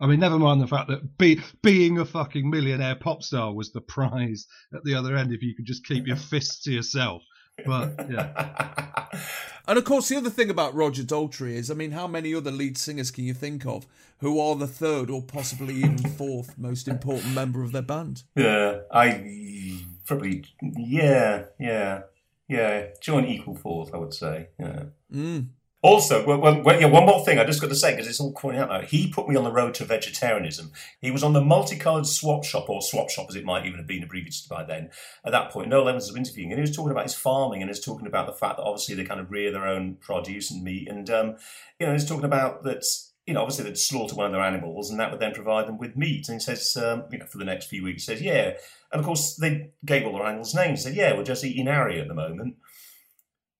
I 0.00 0.06
mean, 0.06 0.20
never 0.20 0.38
mind 0.38 0.60
the 0.60 0.66
fact 0.66 0.88
that 0.88 1.18
be, 1.18 1.40
being 1.62 1.98
a 1.98 2.04
fucking 2.04 2.50
millionaire 2.50 2.96
pop 2.96 3.22
star 3.22 3.54
was 3.54 3.72
the 3.72 3.80
prize 3.96 4.46
at 4.74 4.82
the 4.84 4.94
other 4.94 5.16
end 5.16 5.32
if 5.32 5.42
you 5.42 5.54
could 5.54 5.66
just 5.66 5.86
keep 5.86 6.06
your 6.06 6.16
fists 6.16 6.64
to 6.64 6.72
yourself. 6.72 7.22
But 7.64 8.10
yeah, 8.10 9.06
and 9.68 9.78
of 9.78 9.84
course 9.84 10.08
the 10.08 10.16
other 10.16 10.30
thing 10.30 10.50
about 10.50 10.74
Roger 10.74 11.02
Daltrey 11.02 11.54
is, 11.54 11.70
I 11.70 11.74
mean, 11.74 11.92
how 11.92 12.06
many 12.06 12.34
other 12.34 12.50
lead 12.50 12.76
singers 12.76 13.10
can 13.10 13.24
you 13.24 13.34
think 13.34 13.64
of 13.66 13.86
who 14.18 14.40
are 14.40 14.56
the 14.56 14.66
third 14.66 15.10
or 15.10 15.22
possibly 15.22 15.74
even 15.74 15.98
fourth 15.98 16.56
most 16.58 16.88
important 16.88 17.34
member 17.34 17.62
of 17.62 17.72
their 17.72 17.82
band? 17.82 18.22
Yeah, 18.34 18.80
I 18.92 19.80
probably 20.06 20.44
yeah, 20.62 21.44
yeah, 21.58 22.02
yeah. 22.48 22.86
Joint 23.00 23.28
equal 23.28 23.56
fourth, 23.56 23.94
I 23.94 23.98
would 23.98 24.14
say. 24.14 24.48
Yeah. 24.58 24.84
Mm. 25.12 25.48
Also, 25.84 26.24
well, 26.24 26.38
well, 26.38 26.80
yeah, 26.80 26.86
one 26.86 27.04
more 27.04 27.22
thing 27.26 27.38
I 27.38 27.44
just 27.44 27.60
got 27.60 27.68
to 27.68 27.76
say 27.76 27.90
because 27.90 28.08
it's 28.08 28.18
all 28.18 28.32
calling 28.32 28.56
out 28.56 28.70
now. 28.70 28.80
He 28.80 29.12
put 29.12 29.28
me 29.28 29.36
on 29.36 29.44
the 29.44 29.52
road 29.52 29.74
to 29.74 29.84
vegetarianism. 29.84 30.72
He 31.02 31.10
was 31.10 31.22
on 31.22 31.34
the 31.34 31.42
multicolored 31.42 32.06
swap 32.06 32.42
shop 32.42 32.70
or 32.70 32.80
swap 32.80 33.10
shop, 33.10 33.26
as 33.28 33.36
it 33.36 33.44
might 33.44 33.66
even 33.66 33.80
have 33.80 33.86
been 33.86 34.02
abbreviated 34.02 34.48
by 34.48 34.64
then. 34.64 34.88
At 35.26 35.32
that 35.32 35.50
point, 35.50 35.68
Noel 35.68 35.88
Edmonds 35.88 36.08
was 36.08 36.16
interviewing, 36.16 36.52
and 36.52 36.58
he 36.58 36.62
was 36.62 36.74
talking 36.74 36.90
about 36.90 37.04
his 37.04 37.14
farming, 37.14 37.60
and 37.60 37.68
he 37.68 37.72
was 37.72 37.84
talking 37.84 38.06
about 38.06 38.26
the 38.26 38.32
fact 38.32 38.56
that 38.56 38.62
obviously 38.62 38.94
they 38.94 39.04
kind 39.04 39.20
of 39.20 39.30
rear 39.30 39.52
their 39.52 39.66
own 39.66 39.96
produce 39.96 40.50
and 40.50 40.64
meat, 40.64 40.88
and 40.88 41.10
um, 41.10 41.36
you 41.78 41.86
know, 41.86 41.92
he's 41.92 42.08
talking 42.08 42.24
about 42.24 42.62
that. 42.62 42.82
You 43.26 43.34
know, 43.34 43.42
obviously 43.42 43.64
they'd 43.64 43.76
slaughter 43.76 44.14
one 44.14 44.24
of 44.24 44.32
their 44.32 44.40
animals, 44.40 44.88
and 44.88 44.98
that 45.00 45.10
would 45.10 45.20
then 45.20 45.34
provide 45.34 45.66
them 45.68 45.76
with 45.76 45.98
meat. 45.98 46.30
And 46.30 46.40
he 46.40 46.44
says, 46.44 46.78
um, 46.78 47.04
you 47.12 47.18
know, 47.18 47.26
for 47.26 47.36
the 47.36 47.44
next 47.44 47.66
few 47.66 47.82
weeks, 47.82 48.06
he 48.06 48.12
says, 48.12 48.22
yeah. 48.22 48.54
And 48.90 49.00
of 49.00 49.04
course, 49.04 49.36
they 49.36 49.72
gave 49.84 50.06
all 50.06 50.14
their 50.14 50.26
animals 50.26 50.54
names. 50.54 50.80
He 50.80 50.90
said, 50.90 50.96
yeah, 50.96 51.14
we're 51.14 51.24
just 51.24 51.44
eating 51.44 51.66
Harry 51.66 52.00
at 52.00 52.08
the 52.08 52.14
moment. 52.14 52.56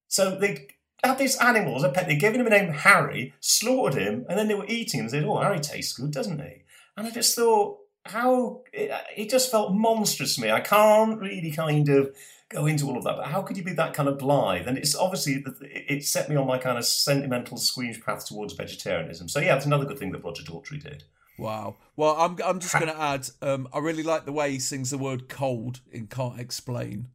So 0.09 0.37
they 0.37 0.69
had 1.09 1.19
these 1.19 1.37
animals, 1.37 1.85
a 1.85 1.89
pet, 1.89 2.07
they'd 2.07 2.17
given 2.17 2.41
him 2.41 2.47
a 2.47 2.51
name 2.51 2.73
Harry, 2.73 3.35
slaughtered 3.41 4.01
him, 4.01 4.27
and 4.29 4.39
then 4.39 4.49
they 4.49 4.55
were 4.55 4.67
eating 4.67 5.01
him 5.01 5.05
and 5.05 5.11
said, 5.11 5.25
oh, 5.25 5.39
Harry 5.39 5.61
tastes 5.61 5.93
good, 5.93 6.11
doesn't 6.11 6.41
he? 6.41 6.63
And 6.97 7.07
I 7.07 7.11
just 7.11 7.35
thought, 7.35 7.79
how, 8.05 8.63
it, 8.73 8.91
it 9.17 9.31
just 9.31 9.51
felt 9.51 9.75
monstrous 9.75 10.37
to 10.37 10.43
me. 10.43 10.51
I 10.51 10.61
can't 10.61 11.21
really 11.21 11.51
kind 11.51 11.89
of 11.89 12.15
go 12.51 12.67
into 12.67 12.87
all 12.87 12.97
of 12.97 13.05
that, 13.05 13.17
but 13.17 13.27
how 13.27 13.43
could 13.43 13.57
you 13.57 13.65
be 13.65 13.73
that 13.73 13.95
kind 13.95 14.09
of 14.09 14.19
blithe? 14.19 14.69
And 14.69 14.79
it's 14.79 14.95
obviously, 14.95 15.45
it 15.63 16.05
set 16.05 16.29
me 16.29 16.37
on 16.37 16.47
my 16.47 16.59
kind 16.59 16.79
of 16.79 16.85
sentimental 16.85 17.57
squeamish 17.57 18.03
path 18.03 18.27
towards 18.27 18.53
vegetarianism. 18.53 19.29
So 19.29 19.41
yeah, 19.41 19.55
that's 19.55 19.67
another 19.67 19.87
good 19.87 19.99
thing 19.99 20.13
that 20.13 20.23
Roger 20.23 20.43
Daltrey 20.43 20.83
did. 20.83 21.05
Wow. 21.39 21.77
Well, 21.97 22.17
I'm 22.17 22.39
I'm 22.45 22.61
just 22.61 22.75
going 22.75 22.87
to 22.87 23.01
add. 23.01 23.29
Um, 23.43 23.69
I 23.73 23.81
really 23.81 24.03
like 24.03 24.25
the 24.25 24.33
way 24.33 24.53
he 24.53 24.61
sings 24.61 24.91
the 24.91 24.99
word 24.99 25.29
"cold" 25.29 25.81
in 25.91 26.07
"Can't 26.07 26.39
Explain," 26.39 27.09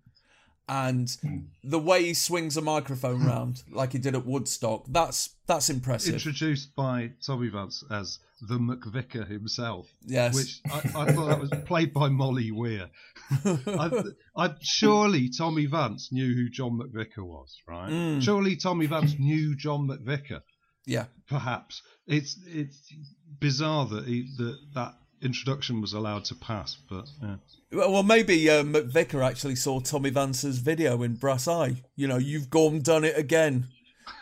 and 0.70 1.18
the 1.64 1.80
way 1.80 2.06
he 2.06 2.14
swings 2.14 2.56
a 2.56 2.62
microphone 2.62 3.26
round 3.26 3.64
like 3.72 3.92
he 3.92 3.98
did 3.98 4.14
at 4.14 4.26
Woodstock. 4.26 4.86
That's 4.88 5.32
that's 5.48 5.70
impressive. 5.70 6.14
introduced 6.14 6.76
by 6.76 7.12
Tommy 7.26 7.50
Vance 7.50 7.84
as 7.90 8.20
the 8.42 8.60
McVicar 8.60 9.28
himself. 9.28 9.92
Yes. 10.06 10.36
Which 10.36 10.62
I, 10.72 10.78
I 10.78 11.12
thought 11.12 11.28
that 11.28 11.40
was 11.42 11.52
played 11.66 11.92
by 11.92 12.08
Molly 12.10 12.52
Weir. 12.52 12.90
I, 13.46 14.04
I, 14.38 14.56
surely 14.62 15.30
Tommy 15.36 15.66
Vance 15.66 16.10
knew 16.12 16.34
who 16.36 16.50
John 16.50 16.80
McVicar 16.80 17.26
was, 17.26 17.58
right? 17.68 17.90
Mm. 17.90 18.22
Surely 18.22 18.56
Tommy 18.56 18.86
Vance 18.86 19.18
knew 19.18 19.56
John 19.56 19.88
McVicar. 19.88 20.42
yeah. 20.86 21.06
Perhaps 21.28 21.82
it's 22.06 22.38
it's 22.46 22.94
bizarre 23.40 23.88
that 23.88 24.06
he, 24.06 24.28
that 24.38 24.58
that 24.76 24.94
introduction 25.22 25.82
was 25.82 25.94
allowed 25.94 26.26
to 26.26 26.36
pass, 26.36 26.78
but 26.90 27.06
yeah. 27.22 27.36
Well, 27.72 27.92
well, 27.92 28.04
maybe 28.04 28.50
uh, 28.50 28.64
McVicar 28.64 29.26
actually 29.26 29.56
saw 29.56 29.80
Tommy 29.80 30.10
Vance's 30.10 30.60
video 30.60 31.04
in 31.04 31.16
Brass 31.16 31.48
Eye. 31.48 31.84
You 31.96 32.08
know, 32.08 32.18
you've 32.18 32.50
gone 32.50 32.82
done 32.82 33.04
it 33.04 33.18
again. 33.18 33.68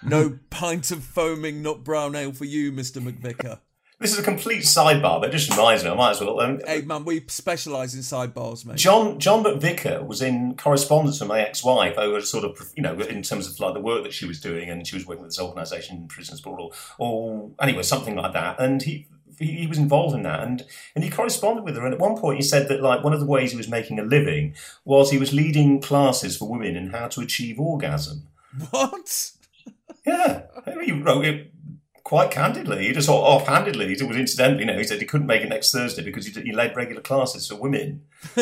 No 0.04 0.38
pint 0.50 0.92
of 0.92 1.04
foaming 1.04 1.62
nut 1.62 1.84
brown 1.84 2.16
ale 2.16 2.34
for 2.34 2.46
you, 2.46 2.72
Mister 2.72 3.00
McVicar. 3.00 3.60
This 4.00 4.14
is 4.14 4.20
a 4.20 4.24
complete 4.24 4.62
sidebar, 4.62 5.20
but 5.20 5.30
it 5.30 5.32
just 5.32 5.50
reminds 5.50 5.84
me, 5.84 5.90
I 5.90 5.96
might 5.96 6.12
as 6.12 6.22
well. 6.22 6.40
Um, 6.40 6.62
Hey 6.68 6.82
man, 6.82 7.04
we 7.04 7.24
specialise 7.28 7.96
in 7.96 8.02
sidebars, 8.02 8.64
mate. 8.64 8.78
John 8.78 9.18
John 9.18 9.44
McVicar 9.44 10.06
was 10.06 10.22
in 10.22 10.56
correspondence 10.56 11.20
with 11.20 11.30
my 11.30 11.42
ex-wife 11.42 11.98
over 11.98 12.22
sort 12.22 12.44
of 12.44 12.72
you 12.76 12.84
know 12.84 12.94
in 13.00 13.24
terms 13.24 13.48
of 13.48 13.60
like 13.60 13.74
the 13.74 13.80
work 13.80 14.04
that 14.04 14.14
she 14.14 14.26
was 14.26 14.40
doing, 14.40 14.70
and 14.70 14.86
she 14.86 14.96
was 14.96 15.08
working 15.08 15.24
with 15.24 15.32
this 15.32 15.42
organisation, 15.42 16.08
Prisoners 16.08 16.42
Ball, 16.42 16.72
or, 17.00 17.08
or 17.08 17.52
anyway 17.60 17.82
something 17.82 18.16
like 18.16 18.34
that. 18.34 18.60
And 18.60 18.84
he, 18.84 19.08
he 19.40 19.54
he 19.58 19.68
was 19.68 19.78
involved 19.78 20.16
in 20.16 20.24
that, 20.24 20.42
and 20.42 20.66
and 20.96 21.04
he 21.04 21.10
corresponded 21.10 21.64
with 21.64 21.76
her. 21.76 21.86
And 21.86 21.94
at 21.94 22.00
one 22.00 22.18
point, 22.18 22.38
he 22.38 22.44
said 22.44 22.68
that 22.70 22.82
like 22.82 23.04
one 23.04 23.14
of 23.14 23.20
the 23.20 23.26
ways 23.26 23.52
he 23.52 23.58
was 23.58 23.68
making 23.68 24.00
a 24.00 24.04
living 24.04 24.56
was 24.86 25.12
he 25.12 25.18
was 25.18 25.34
leading 25.34 25.82
classes 25.82 26.38
for 26.38 26.50
women 26.50 26.76
in 26.76 26.92
how 26.92 27.08
to 27.10 27.22
achieve 27.22 27.60
orgasm. 27.60 28.28
What? 28.72 29.32
Yeah, 30.06 30.44
he 30.84 30.94
wrote 30.94 31.26
it 31.26 31.52
quite 32.08 32.32
candidly. 32.32 32.88
He 32.88 32.94
just 32.94 33.08
sort 33.08 33.22
of 33.22 33.42
offhandedly. 33.42 33.92
It 33.92 34.02
was 34.02 34.16
incidentally, 34.16 34.62
you 34.62 34.66
know, 34.66 34.78
he 34.78 34.86
said 34.86 35.02
he 35.02 35.06
couldn't 35.06 35.28
make 35.28 35.42
it 35.42 35.50
next 35.50 35.74
Thursday 35.74 36.02
because 36.02 36.26
he, 36.26 36.42
he 36.42 36.54
led 36.54 36.74
regular 36.74 37.02
classes 37.02 37.48
for 37.50 37.56
women. 37.56 38.04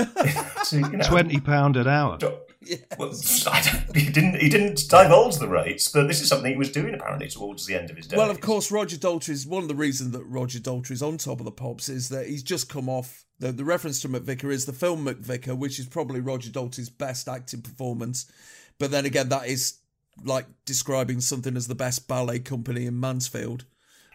so, 0.63 0.77
you 0.77 0.89
know, 0.89 1.03
twenty 1.03 1.39
pound 1.39 1.75
an 1.75 1.87
hour. 1.87 2.19
well, 2.97 3.13
I 3.51 3.61
don't, 3.61 3.95
he 3.95 4.11
didn't. 4.11 4.39
He 4.39 4.49
didn't 4.49 4.87
divulge 4.89 5.37
the 5.37 5.47
rates, 5.47 5.87
but 5.87 6.07
this 6.07 6.21
is 6.21 6.29
something 6.29 6.51
he 6.51 6.57
was 6.57 6.71
doing 6.71 6.93
apparently 6.93 7.27
towards 7.27 7.65
the 7.65 7.75
end 7.75 7.89
of 7.89 7.97
his 7.97 8.07
days. 8.07 8.17
Well, 8.17 8.29
of 8.29 8.41
course, 8.41 8.71
Roger 8.71 8.97
Daltrey 8.97 9.29
is 9.29 9.45
one 9.45 9.63
of 9.63 9.69
the 9.69 9.75
reasons 9.75 10.11
that 10.11 10.23
Roger 10.23 10.59
Daltrey 10.59 10.91
is 10.91 11.03
on 11.03 11.17
top 11.17 11.39
of 11.39 11.45
the 11.45 11.51
pops 11.51 11.89
is 11.89 12.09
that 12.09 12.27
he's 12.27 12.43
just 12.43 12.69
come 12.69 12.89
off. 12.89 13.25
The, 13.39 13.51
the 13.51 13.65
reference 13.65 14.01
to 14.01 14.09
McVicar 14.09 14.51
is 14.51 14.65
the 14.65 14.73
film 14.73 15.05
McVicar, 15.05 15.57
which 15.57 15.79
is 15.79 15.87
probably 15.87 16.19
Roger 16.19 16.49
Daltrey's 16.49 16.89
best 16.89 17.27
acting 17.27 17.61
performance. 17.61 18.31
But 18.79 18.91
then 18.91 19.05
again, 19.05 19.29
that 19.29 19.47
is 19.47 19.79
like 20.23 20.45
describing 20.65 21.21
something 21.21 21.57
as 21.57 21.67
the 21.67 21.75
best 21.75 22.07
ballet 22.07 22.39
company 22.39 22.85
in 22.85 22.99
Mansfield. 22.99 23.65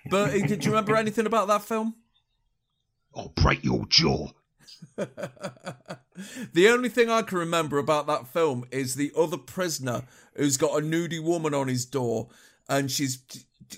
But 0.09 0.33
did 0.33 0.65
you 0.65 0.71
remember 0.71 0.97
anything 0.99 1.27
about 1.27 1.49
that 1.49 1.63
film? 1.63 1.95
I'll 3.15 3.29
break 3.29 3.65
your 3.65 3.87
jaw. 3.87 4.29
The 6.53 6.69
only 6.69 6.91
thing 6.91 7.09
I 7.09 7.23
can 7.23 7.39
remember 7.39 7.79
about 7.79 8.07
that 8.09 8.27
film 8.27 8.67
is 8.71 8.95
the 8.95 9.11
other 9.17 9.39
prisoner 9.39 10.03
who's 10.35 10.59
got 10.59 10.79
a 10.79 10.83
nudie 10.83 11.23
woman 11.23 11.55
on 11.55 11.67
his 11.67 11.87
door 11.87 12.29
and 12.69 12.91
she's 12.91 13.23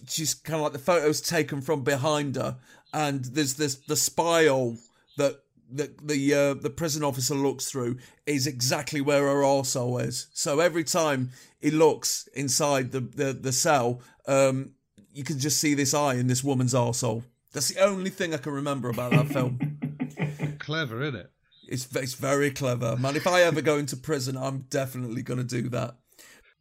she's 0.09 0.35
kind 0.35 0.57
of 0.57 0.63
like 0.63 0.73
the 0.73 0.79
photos 0.79 1.21
taken 1.21 1.61
from 1.61 1.83
behind 1.83 2.37
her, 2.37 2.57
and 2.93 3.25
there's 3.25 3.55
this 3.55 3.75
the 3.75 3.97
spiral 3.97 4.77
that 5.17 5.41
that 5.71 6.07
the 6.07 6.35
uh, 6.35 6.55
the 6.55 6.71
prison 6.71 7.03
officer 7.03 7.35
looks 7.35 7.71
through 7.71 7.99
is 8.27 8.47
exactly 8.47 9.01
where 9.01 9.23
her 9.23 9.43
arsehole 9.43 10.01
is. 10.03 10.29
So 10.33 10.61
every 10.61 10.85
time 10.85 11.31
he 11.61 11.71
looks 11.71 12.29
inside 12.35 12.93
the 12.93 13.01
the, 13.01 13.33
the 13.33 13.53
cell, 13.53 14.01
um, 14.29 14.73
you 15.13 15.25
can 15.25 15.39
just 15.39 15.59
see 15.59 15.75
this 15.75 15.95
eye 15.95 16.15
in 16.15 16.27
this 16.27 16.45
woman's 16.45 16.75
arsehole. 16.75 17.25
That's 17.53 17.69
the 17.69 17.83
only 17.83 18.11
thing 18.11 18.33
I 18.33 18.39
can 18.39 18.53
remember 18.53 18.89
about 18.89 19.13
that 19.13 19.29
film. 19.29 19.79
Clever, 20.63 21.03
isn't 21.03 21.17
it? 21.21 21.31
It's 21.69 21.95
it's 21.97 22.15
very 22.15 22.51
clever, 22.51 22.97
man. 22.97 23.17
If 23.17 23.27
I 23.27 23.43
ever 23.43 23.61
go 23.63 23.77
into 23.79 23.97
prison, 23.97 24.37
I'm 24.37 24.61
definitely 24.71 25.23
going 25.23 25.39
to 25.47 25.63
do 25.63 25.69
that. 25.71 25.97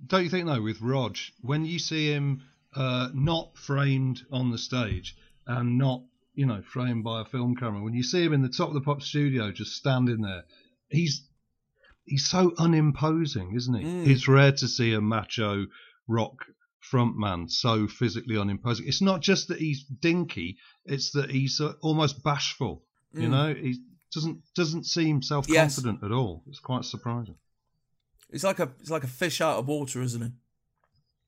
Don't 0.06 0.24
you 0.24 0.30
think 0.30 0.48
though, 0.48 0.62
with 0.62 0.82
Rog, 0.82 1.18
when 1.42 1.66
you 1.66 1.80
see 1.80 2.12
him 2.12 2.42
uh, 2.76 3.10
not 3.14 3.58
framed 3.58 4.22
on 4.32 4.52
the 4.52 4.58
stage 4.58 5.16
and 5.46 5.78
not, 5.78 6.04
you 6.34 6.46
know, 6.46 6.62
framed 6.62 7.04
by 7.04 7.22
a 7.22 7.26
film 7.26 7.56
camera, 7.56 7.82
when 7.84 7.94
you 7.94 8.04
see 8.04 8.24
him 8.24 8.34
in 8.34 8.42
the 8.42 8.50
top 8.50 8.70
of 8.70 8.74
the 8.74 8.82
pop 8.82 9.02
studio 9.02 9.52
just 9.52 9.74
standing 9.76 10.22
there, 10.22 10.44
he's 10.90 11.28
he's 12.06 12.28
so 12.28 12.54
unimposing, 12.58 13.54
isn't 13.56 13.76
he? 13.76 13.84
Mm. 13.86 14.08
It's 14.08 14.28
rare 14.28 14.52
to 14.54 14.68
see 14.68 14.94
a 14.94 15.02
macho 15.02 15.66
rock 16.08 16.46
frontman 16.92 17.50
so 17.50 17.88
physically 17.88 18.38
unimposing. 18.38 18.88
It's 18.88 19.02
not 19.02 19.22
just 19.22 19.48
that 19.50 19.60
he's 19.60 19.84
dinky; 19.84 20.58
it's 20.86 21.12
that 21.12 21.30
he's 21.32 21.60
uh, 21.62 21.74
almost 21.82 22.24
bashful. 22.24 22.84
You 23.14 23.28
Mm. 23.28 23.32
know, 23.32 23.54
he 23.54 23.80
doesn't 24.14 24.42
doesn't 24.56 24.86
seem 24.86 25.22
self 25.22 25.48
confident 25.48 26.04
at 26.04 26.12
all. 26.12 26.44
It's 26.48 26.60
quite 26.60 26.86
surprising. 26.86 27.36
It's 28.30 28.44
like 28.44 28.60
a 28.60 28.70
it's 28.80 28.90
like 28.90 29.04
a 29.04 29.08
fish 29.08 29.42
out 29.42 29.60
of 29.60 29.68
water, 29.68 30.02
isn't 30.02 30.22
it? 30.22 30.32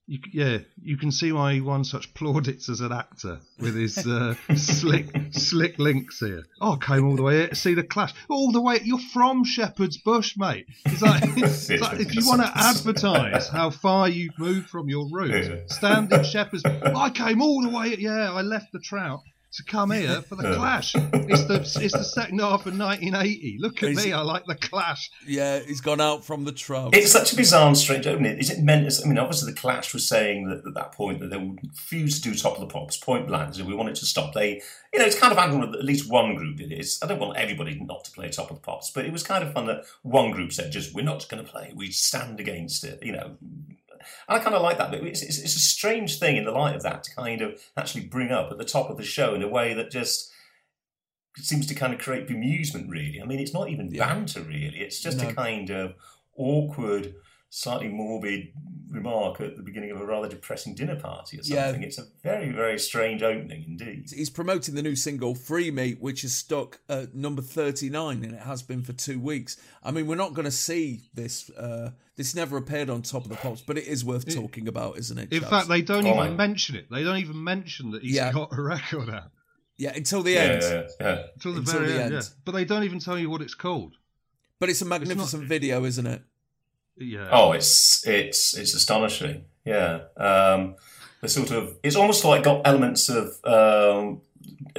You, 0.05 0.19
yeah, 0.33 0.57
you 0.81 0.97
can 0.97 1.13
see 1.13 1.31
why 1.31 1.53
he 1.53 1.61
won 1.61 1.85
such 1.85 2.13
plaudits 2.13 2.67
as 2.67 2.81
an 2.81 2.91
actor 2.91 3.39
with 3.57 3.73
his 3.73 4.05
uh, 4.05 4.35
slick, 4.55 5.07
slick 5.31 5.79
links 5.79 6.19
here. 6.19 6.43
Oh, 6.59 6.73
I 6.73 6.85
came 6.85 7.07
all 7.07 7.15
the 7.15 7.23
way 7.23 7.37
here 7.37 7.47
to 7.47 7.55
see 7.55 7.73
the 7.73 7.83
Clash. 7.83 8.13
All 8.27 8.51
the 8.51 8.59
way, 8.59 8.81
you're 8.83 8.99
from 8.99 9.45
Shepherd's 9.45 9.97
Bush, 9.97 10.35
mate. 10.35 10.65
It's 10.85 11.01
like, 11.01 11.23
it's 11.37 11.69
like 11.69 12.01
if 12.01 12.13
you 12.15 12.27
want 12.27 12.41
to 12.41 12.51
advertise 12.53 13.47
how 13.47 13.69
far 13.69 14.09
you've 14.09 14.37
moved 14.37 14.69
from 14.69 14.89
your 14.89 15.07
roots, 15.09 15.73
stand 15.73 16.11
in 16.11 16.25
Shepherd's. 16.25 16.65
I 16.65 17.09
came 17.09 17.41
all 17.41 17.61
the 17.61 17.69
way. 17.69 17.95
Yeah, 17.97 18.33
I 18.33 18.41
left 18.41 18.73
the 18.73 18.79
trout 18.79 19.21
to 19.53 19.63
come 19.63 19.91
here 19.91 20.21
for 20.21 20.35
the 20.35 20.55
Clash. 20.55 20.95
It's 20.95 21.45
the 21.45 21.81
it's 21.83 21.93
the 21.93 22.03
second 22.03 22.39
half 22.39 22.65
of 22.65 22.77
1980. 22.77 23.57
Look 23.59 23.83
at 23.83 23.89
Is- 23.89 24.05
me, 24.05 24.11
I 24.11 24.21
like 24.21 24.45
the 24.45 24.55
Clash. 24.55 25.11
Yeah, 25.25 25.59
he's 25.59 25.81
gone 25.81 26.01
out 26.01 26.25
from 26.25 26.43
the 26.43 26.51
trove. 26.51 26.93
It's 26.93 27.11
such 27.11 27.33
a 27.33 27.35
bizarre 27.35 27.67
and 27.67 27.77
strange 27.77 28.07
opening. 28.07 28.37
Is 28.37 28.49
it 28.49 28.59
meant 28.59 28.87
as, 28.87 29.03
I 29.03 29.07
mean, 29.07 29.17
obviously 29.17 29.51
the 29.51 29.59
Clash 29.59 29.93
was 29.93 30.07
saying 30.07 30.49
that 30.49 30.65
at 30.65 30.73
that 30.73 30.91
point 30.93 31.19
that 31.19 31.29
they 31.29 31.37
would 31.37 31.59
refuse 31.63 32.19
to 32.21 32.29
do 32.29 32.35
Top 32.35 32.55
of 32.55 32.61
the 32.61 32.67
Pops, 32.67 32.97
point 32.97 33.27
blank, 33.27 33.53
so 33.53 33.63
we 33.63 33.75
wanted 33.75 33.95
to 33.95 34.05
stop. 34.05 34.33
They, 34.33 34.61
you 34.91 34.99
know, 34.99 35.05
it's 35.05 35.17
kind 35.19 35.31
of 35.31 35.37
admirable 35.37 35.71
that 35.71 35.79
at 35.79 35.85
least 35.85 36.09
one 36.09 36.35
group 36.35 36.57
did 36.57 36.71
it. 36.71 36.79
It's, 36.79 37.01
I 37.03 37.07
don't 37.07 37.19
want 37.19 37.37
everybody 37.37 37.79
not 37.79 38.03
to 38.05 38.11
play 38.11 38.29
Top 38.29 38.49
of 38.49 38.57
the 38.57 38.61
Pops, 38.61 38.89
but 38.89 39.05
it 39.05 39.11
was 39.11 39.23
kind 39.23 39.43
of 39.43 39.53
fun 39.53 39.67
that 39.67 39.85
one 40.01 40.31
group 40.31 40.51
said, 40.51 40.71
just, 40.71 40.93
we're 40.93 41.05
not 41.05 41.27
going 41.29 41.43
to 41.43 41.49
play, 41.49 41.71
we 41.75 41.91
stand 41.91 42.39
against 42.39 42.83
it, 42.83 43.03
you 43.03 43.11
know. 43.11 43.37
And 44.27 44.39
I 44.39 44.43
kind 44.43 44.55
of 44.55 44.61
like 44.61 44.77
that, 44.77 44.91
but 44.91 45.03
it's, 45.03 45.21
it's, 45.21 45.37
it's 45.39 45.55
a 45.55 45.59
strange 45.59 46.19
thing 46.19 46.37
in 46.37 46.45
the 46.45 46.51
light 46.51 46.75
of 46.75 46.83
that 46.83 47.03
to 47.03 47.15
kind 47.15 47.41
of 47.41 47.61
actually 47.77 48.05
bring 48.05 48.31
up 48.31 48.51
at 48.51 48.57
the 48.57 48.65
top 48.65 48.89
of 48.89 48.97
the 48.97 49.03
show 49.03 49.33
in 49.33 49.41
a 49.43 49.47
way 49.47 49.73
that 49.73 49.91
just 49.91 50.31
seems 51.37 51.65
to 51.67 51.75
kind 51.75 51.93
of 51.93 51.99
create 51.99 52.27
bemusement, 52.27 52.89
really. 52.89 53.19
I 53.21 53.25
mean, 53.25 53.39
it's 53.39 53.53
not 53.53 53.69
even 53.69 53.89
Yeah. 53.93 54.05
banter, 54.07 54.41
really. 54.41 54.79
It's 54.79 54.99
just 55.01 55.17
No. 55.17 55.29
a 55.29 55.33
kind 55.33 55.69
of 55.71 55.95
awkward, 56.37 57.15
slightly 57.55 57.87
morbid 57.87 58.47
remark 58.89 59.39
at 59.39 59.55
the 59.57 59.61
beginning 59.61 59.91
of 59.91 60.01
a 60.01 60.05
rather 60.05 60.27
depressing 60.27 60.73
dinner 60.73 60.95
party 60.99 61.37
or 61.37 61.41
Yeah. 61.43 61.65
something. 61.67 61.83
It's 61.83 61.99
a 61.99 62.05
very, 62.23 62.51
very 62.51 62.79
strange 62.79 63.21
opening 63.21 63.63
indeed. 63.67 64.05
He's 64.11 64.31
promoting 64.31 64.73
the 64.73 64.81
new 64.81 64.95
single 64.95 65.35
"Free 65.35 65.69
Me," 65.69 65.93
which 65.93 66.23
is 66.23 66.35
stuck 66.35 66.79
at 66.89 67.13
number 67.13 67.43
thirty-nine, 67.43 68.23
and 68.23 68.33
it 68.33 68.41
has 68.41 68.63
been 68.63 68.81
for 68.81 68.93
two 68.93 69.19
weeks. 69.19 69.55
I 69.83 69.91
mean, 69.91 70.07
we're 70.07 70.15
not 70.15 70.33
going 70.33 70.45
to 70.45 70.51
see 70.51 71.01
this. 71.13 71.49
Uh, 71.51 71.91
this 72.15 72.33
never 72.35 72.57
appeared 72.57 72.89
on 72.89 73.03
Top 73.03 73.23
of 73.23 73.29
the 73.29 73.35
Pops, 73.35 73.61
but 73.61 73.77
it 73.77 73.85
is 73.85 74.03
worth 74.03 74.33
talking 74.33 74.67
about, 74.67 74.97
isn't 74.97 75.17
it? 75.19 75.31
In 75.31 75.39
chaps? 75.41 75.49
fact, 75.51 75.67
they 75.67 75.81
don't 75.83 76.05
Oh, 76.05 76.09
even 76.15 76.17
my- 76.17 76.29
mention 76.47 76.75
it. 76.75 76.87
They 76.89 77.03
don't 77.03 77.17
even 77.17 77.43
mention 77.43 77.91
that 77.91 78.01
he's 78.01 78.15
Yeah. 78.15 78.31
got 78.31 78.49
a 78.57 78.61
record 78.61 79.09
out. 79.09 79.31
yeah, 79.77 79.93
until 79.95 80.23
the 80.23 80.31
Yeah, 80.33 80.39
end. 80.39 80.61
yeah, 80.61 80.87
yeah. 80.99 81.23
Until 81.35 81.53
the 81.53 81.59
Until 81.59 81.73
very 81.79 81.87
the 81.87 81.93
end, 82.03 82.13
end. 82.15 82.23
yeah. 82.23 82.29
But 82.45 82.51
they 82.53 82.65
don't 82.65 82.83
even 82.83 82.99
tell 82.99 83.17
you 83.17 83.29
what 83.29 83.41
it's 83.43 83.55
called. 83.55 83.95
But 84.59 84.69
it's 84.69 84.81
a 84.81 84.85
magnificent 84.85 85.45
video, 85.47 85.83
isn't 85.85 86.05
it? 86.07 86.21
Yeah. 86.97 87.29
Oh, 87.31 87.51
it's 87.51 88.05
it's 88.07 88.55
it's 88.55 88.73
astonishing. 88.73 89.45
Yeah, 89.65 90.01
um, 90.17 90.75
the 91.21 91.29
sort 91.29 91.51
of 91.51 91.77
it's 91.83 91.95
almost 91.95 92.25
like 92.25 92.43
got 92.43 92.61
elements 92.65 93.09
of 93.09 93.39
um, 93.45 94.21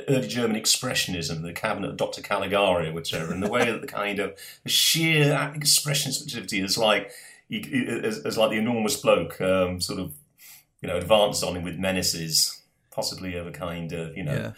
early 0.08 0.28
German 0.28 0.56
expressionism, 0.56 1.42
the 1.42 1.52
cabinet 1.52 1.90
of 1.90 1.96
Dr. 1.96 2.22
Caligari 2.22 2.88
or 2.88 2.92
whichever, 2.92 3.32
and 3.32 3.42
the 3.42 3.50
way 3.50 3.64
that 3.64 3.80
the 3.80 3.86
kind 3.86 4.18
of 4.18 4.38
the 4.62 4.70
sheer 4.70 5.52
expression 5.54 6.12
sensitivity 6.12 6.60
is 6.60 6.78
like 6.78 7.10
is, 7.50 8.18
is 8.18 8.38
like 8.38 8.50
the 8.50 8.58
enormous 8.58 8.96
bloke 8.96 9.40
um, 9.40 9.80
sort 9.80 9.98
of 9.98 10.12
you 10.82 10.88
know 10.88 10.96
advances 10.96 11.42
on 11.42 11.56
him 11.56 11.62
with 11.62 11.76
menaces, 11.76 12.62
possibly 12.90 13.36
of 13.36 13.46
a 13.46 13.52
kind 13.52 13.92
of 13.92 14.16
you 14.16 14.24
know. 14.24 14.34
Yeah. 14.34 14.52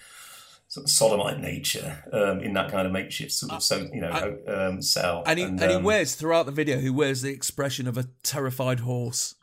Sort 0.77 0.85
of 0.85 0.91
sodomite 0.91 1.41
nature 1.41 2.05
um, 2.13 2.41
in 2.41 2.53
that 2.53 2.71
kind 2.71 2.87
of 2.87 2.93
makeshift 2.93 3.33
sort 3.33 3.51
of 3.51 3.63
so 3.63 3.89
you 3.95 4.03
know 4.03 4.39
um, 4.47 4.83
cell, 4.83 5.23
And 5.25 5.39
he 5.39 5.45
and, 5.47 5.59
he 5.59 5.67
um, 5.69 5.83
wears 5.83 6.15
throughout 6.15 6.45
the 6.45 6.53
video. 6.53 6.79
He 6.79 6.91
wears 6.91 7.23
the 7.23 7.31
expression 7.31 7.89
of 7.89 7.97
a 7.97 8.05
terrified 8.23 8.81
horse. 8.81 9.37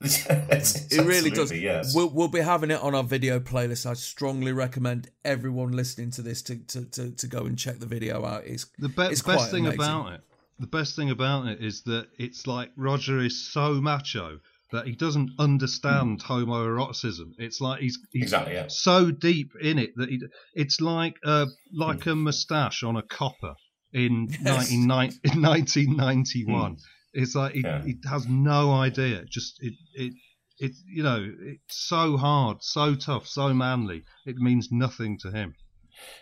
It 0.00 0.92
It 0.92 1.04
really 1.04 1.28
does. 1.30 1.52
Yes. 1.52 1.94
We'll, 1.94 2.08
we'll 2.08 2.28
be 2.28 2.40
having 2.40 2.70
it 2.70 2.80
on 2.80 2.94
our 2.94 3.04
video 3.04 3.40
playlist. 3.40 3.84
I 3.84 3.92
strongly 3.92 4.52
recommend 4.52 5.10
everyone 5.22 5.72
listening 5.72 6.10
to 6.12 6.22
this 6.22 6.40
to, 6.42 6.56
to, 6.56 6.84
to, 6.86 7.10
to 7.10 7.26
go 7.26 7.40
and 7.44 7.58
check 7.58 7.78
the 7.78 7.86
video 7.86 8.24
out. 8.24 8.44
It's 8.46 8.64
The 8.78 8.88
be- 8.88 9.02
it's 9.02 9.20
best 9.20 9.24
quite 9.38 9.50
thing 9.50 9.66
amazing. 9.66 9.80
about 9.80 10.12
it, 10.14 10.20
the 10.58 10.66
best 10.66 10.96
thing 10.96 11.10
about 11.10 11.46
it 11.48 11.60
is 11.60 11.82
that 11.82 12.08
it's 12.18 12.46
like 12.46 12.70
Roger 12.76 13.18
is 13.20 13.38
so 13.38 13.74
macho 13.74 14.40
that 14.74 14.86
he 14.86 14.94
doesn't 14.94 15.30
understand 15.38 16.22
homoeroticism. 16.22 17.32
It's 17.38 17.60
like 17.60 17.80
he's, 17.80 17.98
he's 18.12 18.24
Exactly, 18.24 18.54
yeah. 18.54 18.66
so 18.68 19.10
deep 19.10 19.52
in 19.60 19.78
it 19.78 19.90
that 19.96 20.08
he, 20.08 20.20
it's 20.54 20.80
like 20.80 21.14
uh, 21.24 21.46
like 21.72 22.06
a 22.06 22.14
moustache 22.14 22.82
on 22.82 22.96
a 22.96 23.02
copper 23.02 23.54
in, 23.92 24.28
1990 24.42 25.18
in 25.24 25.42
1991. 25.42 26.76
It's 27.12 27.34
like 27.34 27.54
he, 27.54 27.60
Hmm. 27.60 27.66
Yeah. 27.66 27.82
he 27.84 27.94
has 28.08 28.26
no 28.28 28.72
idea. 28.72 29.24
Just 29.30 29.56
it 29.60 29.74
it. 29.94 30.12
It 30.58 30.70
you 30.86 31.02
know 31.02 31.20
it's 31.40 31.88
so 31.88 32.16
hard, 32.16 32.58
so 32.60 32.94
tough, 32.94 33.26
so 33.26 33.52
manly. 33.52 34.04
It 34.24 34.36
means 34.36 34.68
nothing 34.70 35.18
to 35.22 35.32
him. 35.32 35.54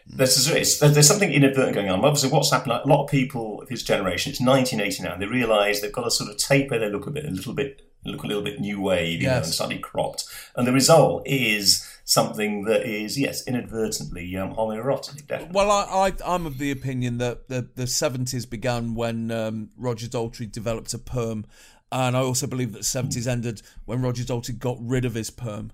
There's, 0.06 0.46
there's, 0.46 0.80
there's 0.80 1.06
something 1.06 1.30
inadvertent 1.30 1.74
going 1.74 1.90
on. 1.90 2.04
Obviously, 2.04 2.30
what's 2.30 2.50
happened, 2.50 2.72
a 2.72 2.88
lot 2.88 3.04
of 3.04 3.10
people 3.10 3.60
of 3.62 3.68
his 3.68 3.82
generation, 3.82 4.30
it's 4.30 4.40
1989, 4.40 5.20
they 5.20 5.26
realise 5.26 5.80
they've 5.80 5.92
got 5.92 6.04
to 6.04 6.10
sort 6.10 6.30
of 6.30 6.36
taper 6.38 6.78
their 6.78 6.90
look 6.90 7.06
a 7.06 7.10
bit, 7.10 7.24
a 7.24 7.30
little 7.30 7.54
bit, 7.54 7.80
look 8.04 8.24
a 8.24 8.26
little 8.26 8.42
bit 8.42 8.60
new 8.60 8.80
wave, 8.80 9.22
you 9.22 9.28
know, 9.28 9.36
and 9.36 9.46
slightly 9.46 9.78
cropped. 9.78 10.24
And 10.56 10.66
the 10.66 10.72
result 10.72 11.22
is 11.26 11.88
something 12.04 12.64
that 12.64 12.82
is, 12.82 13.18
yes, 13.18 13.46
inadvertently 13.46 14.36
um, 14.36 14.54
homoerotic, 14.54 15.26
definitely. 15.26 15.54
Well, 15.54 15.70
I, 15.70 16.08
I, 16.08 16.34
I'm 16.34 16.46
of 16.46 16.58
the 16.58 16.70
opinion 16.70 17.18
that 17.18 17.48
the, 17.48 17.68
the 17.74 17.84
70s 17.84 18.48
began 18.48 18.94
when 18.94 19.30
um, 19.30 19.70
Roger 19.76 20.06
Daltrey 20.06 20.50
developed 20.50 20.92
a 20.94 20.98
perm. 20.98 21.46
And 21.90 22.16
I 22.16 22.20
also 22.20 22.46
believe 22.46 22.72
that 22.72 22.78
the 22.78 22.84
70s 22.84 23.26
ended 23.26 23.62
when 23.84 24.02
Roger 24.02 24.24
Daltrey 24.24 24.58
got 24.58 24.78
rid 24.80 25.04
of 25.04 25.14
his 25.14 25.30
perm. 25.30 25.72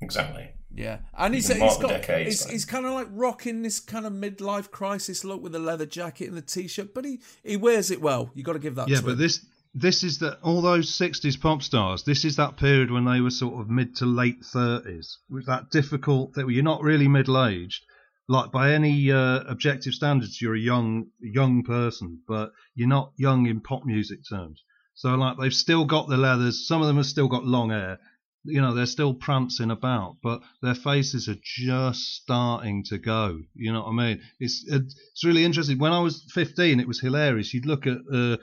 Exactly. 0.00 0.50
Yeah, 0.76 0.98
and 1.16 1.34
he's, 1.34 1.46
can 1.46 1.60
he's 1.60 1.60
mark 1.60 1.78
the 1.78 1.86
got 1.86 2.00
decades, 2.00 2.28
he's, 2.28 2.44
though. 2.44 2.50
he's 2.50 2.64
kind 2.64 2.84
of 2.84 2.92
like 2.92 3.06
rocking 3.12 3.62
this 3.62 3.78
kind 3.78 4.06
of 4.06 4.12
midlife 4.12 4.72
crisis 4.72 5.24
look 5.24 5.40
with 5.40 5.52
the 5.52 5.60
leather 5.60 5.86
jacket 5.86 6.26
and 6.26 6.36
the 6.36 6.42
t-shirt, 6.42 6.92
but 6.92 7.04
he, 7.04 7.20
he 7.44 7.56
wears 7.56 7.92
it 7.92 8.00
well. 8.00 8.32
You 8.34 8.42
got 8.42 8.54
to 8.54 8.58
give 8.58 8.74
that. 8.74 8.88
Yeah, 8.88 8.96
to 8.96 9.02
but 9.04 9.12
him. 9.12 9.18
this 9.18 9.46
this 9.74 10.04
is 10.04 10.18
that 10.18 10.38
all 10.40 10.62
those 10.62 10.96
'60s 10.96 11.40
pop 11.40 11.60
stars. 11.60 12.04
This 12.04 12.24
is 12.24 12.36
that 12.36 12.56
period 12.56 12.92
when 12.92 13.04
they 13.04 13.20
were 13.20 13.30
sort 13.30 13.60
of 13.60 13.68
mid 13.68 13.96
to 13.96 14.06
late 14.06 14.42
30s, 14.42 15.16
with 15.28 15.46
that 15.46 15.70
difficult 15.70 16.34
that 16.34 16.48
you're 16.48 16.62
not 16.62 16.82
really 16.82 17.08
middle 17.08 17.44
aged. 17.44 17.84
Like 18.28 18.52
by 18.52 18.72
any 18.72 19.10
uh, 19.10 19.40
objective 19.40 19.92
standards, 19.92 20.40
you're 20.40 20.54
a 20.54 20.60
young 20.60 21.10
young 21.20 21.64
person, 21.64 22.20
but 22.28 22.52
you're 22.76 22.88
not 22.88 23.12
young 23.16 23.46
in 23.46 23.60
pop 23.60 23.84
music 23.84 24.20
terms. 24.28 24.62
So 24.94 25.16
like 25.16 25.38
they've 25.38 25.52
still 25.52 25.84
got 25.84 26.08
the 26.08 26.16
leathers. 26.16 26.68
Some 26.68 26.80
of 26.80 26.86
them 26.86 26.96
have 26.96 27.06
still 27.06 27.28
got 27.28 27.44
long 27.44 27.70
hair. 27.70 27.98
You 28.44 28.60
know, 28.60 28.74
they're 28.74 28.86
still 28.86 29.12
prancing 29.12 29.72
about, 29.72 30.18
but 30.22 30.40
their 30.62 30.74
faces 30.74 31.28
are 31.28 31.40
just 31.42 32.14
starting 32.14 32.84
to 32.84 32.98
go. 32.98 33.40
You 33.54 33.72
know 33.72 33.82
what 33.82 33.88
I 33.88 33.92
mean? 33.92 34.22
It's 34.38 34.64
it's 34.68 35.24
really 35.24 35.44
interesting. 35.44 35.78
When 35.78 35.92
I 35.92 36.00
was 36.00 36.22
15, 36.32 36.78
it 36.78 36.86
was 36.86 37.00
hilarious. 37.00 37.52
You'd 37.52 37.66
look 37.66 37.88
at 37.88 37.98
uh, 38.12 38.36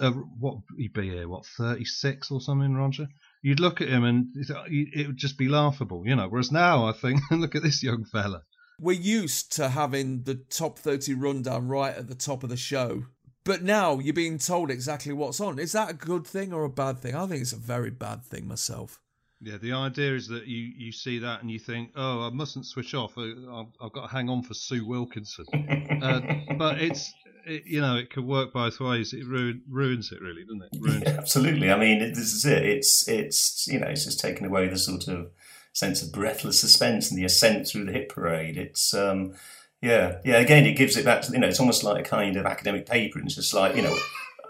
uh, 0.00 0.10
what 0.10 0.58
he'd 0.76 0.92
be 0.92 1.10
here, 1.10 1.28
what 1.28 1.46
36 1.46 2.30
or 2.30 2.40
something, 2.40 2.74
Roger. 2.74 3.06
You'd 3.42 3.60
look 3.60 3.80
at 3.80 3.88
him 3.88 4.04
and 4.04 4.26
it 4.36 4.48
it 4.70 5.06
would 5.06 5.16
just 5.16 5.36
be 5.38 5.48
laughable, 5.48 6.02
you 6.06 6.16
know. 6.16 6.28
Whereas 6.28 6.50
now, 6.50 6.86
I 6.86 6.92
think, 6.92 7.20
look 7.30 7.54
at 7.54 7.62
this 7.62 7.82
young 7.82 8.04
fella. 8.04 8.42
we're 8.80 8.92
used 8.92 9.52
to 9.56 9.68
having 9.68 10.22
the 10.24 10.34
top 10.34 10.78
30 10.78 11.14
rundown 11.14 11.68
right 11.68 11.94
at 11.94 12.08
the 12.08 12.14
top 12.14 12.42
of 12.42 12.48
the 12.50 12.56
show. 12.56 13.04
But 13.44 13.62
now 13.62 13.98
you're 13.98 14.14
being 14.14 14.38
told 14.38 14.70
exactly 14.70 15.12
what's 15.12 15.38
on. 15.40 15.58
Is 15.58 15.72
that 15.72 15.90
a 15.90 15.94
good 15.94 16.26
thing 16.26 16.52
or 16.54 16.64
a 16.64 16.70
bad 16.70 16.98
thing? 17.00 17.14
I 17.14 17.26
think 17.26 17.42
it's 17.42 17.52
a 17.52 17.56
very 17.58 17.90
bad 17.90 18.24
thing 18.24 18.48
myself. 18.48 18.98
Yeah, 19.42 19.58
the 19.58 19.72
idea 19.72 20.14
is 20.14 20.28
that 20.28 20.46
you, 20.46 20.72
you 20.78 20.90
see 20.92 21.18
that 21.18 21.42
and 21.42 21.50
you 21.50 21.58
think, 21.58 21.90
oh, 21.94 22.26
I 22.26 22.30
mustn't 22.30 22.64
switch 22.64 22.94
off. 22.94 23.18
I- 23.18 23.34
I've, 23.52 23.66
I've 23.82 23.92
got 23.92 24.06
to 24.08 24.12
hang 24.16 24.30
on 24.30 24.42
for 24.42 24.54
Sue 24.54 24.86
Wilkinson. 24.86 25.44
uh, 26.02 26.20
but 26.56 26.80
it's, 26.80 27.12
it, 27.46 27.64
you 27.66 27.80
know, 27.80 27.96
it 27.96 28.10
could 28.10 28.24
work 28.24 28.52
both 28.52 28.80
ways. 28.80 29.12
It 29.12 29.26
ruin, 29.26 29.62
ruins 29.68 30.12
it, 30.12 30.20
really, 30.20 30.42
doesn't 30.44 30.62
it? 30.62 30.80
Ruins 30.80 31.02
Yeah, 31.04 31.16
absolutely. 31.18 31.70
I 31.70 31.78
mean, 31.78 32.00
it- 32.02 32.14
this 32.14 32.32
is 32.32 32.44
it. 32.44 32.64
It's 32.64 33.08
it's 33.08 33.66
you 33.66 33.78
know, 33.78 33.86
it's 33.88 34.04
just 34.04 34.20
taken 34.20 34.46
away 34.46 34.68
the 34.68 34.78
sort 34.78 35.08
of 35.08 35.30
sense 35.72 36.02
of 36.02 36.12
breathless 36.12 36.60
suspense 36.60 37.10
and 37.10 37.18
the 37.18 37.24
ascent 37.24 37.66
through 37.66 37.84
the 37.84 37.92
hit 37.92 38.08
parade. 38.08 38.56
It's 38.56 38.94
um, 38.94 39.34
yeah, 39.82 40.18
yeah. 40.24 40.36
Again, 40.36 40.66
it 40.66 40.76
gives 40.76 40.96
it 40.96 41.04
back 41.04 41.22
to 41.22 41.32
you 41.32 41.38
know, 41.38 41.48
it's 41.48 41.60
almost 41.60 41.84
like 41.84 42.06
a 42.06 42.08
kind 42.08 42.36
of 42.36 42.46
academic 42.46 42.86
paper. 42.86 43.18
It's 43.20 43.34
just 43.34 43.54
like 43.54 43.76
you 43.76 43.82
know, 43.82 43.96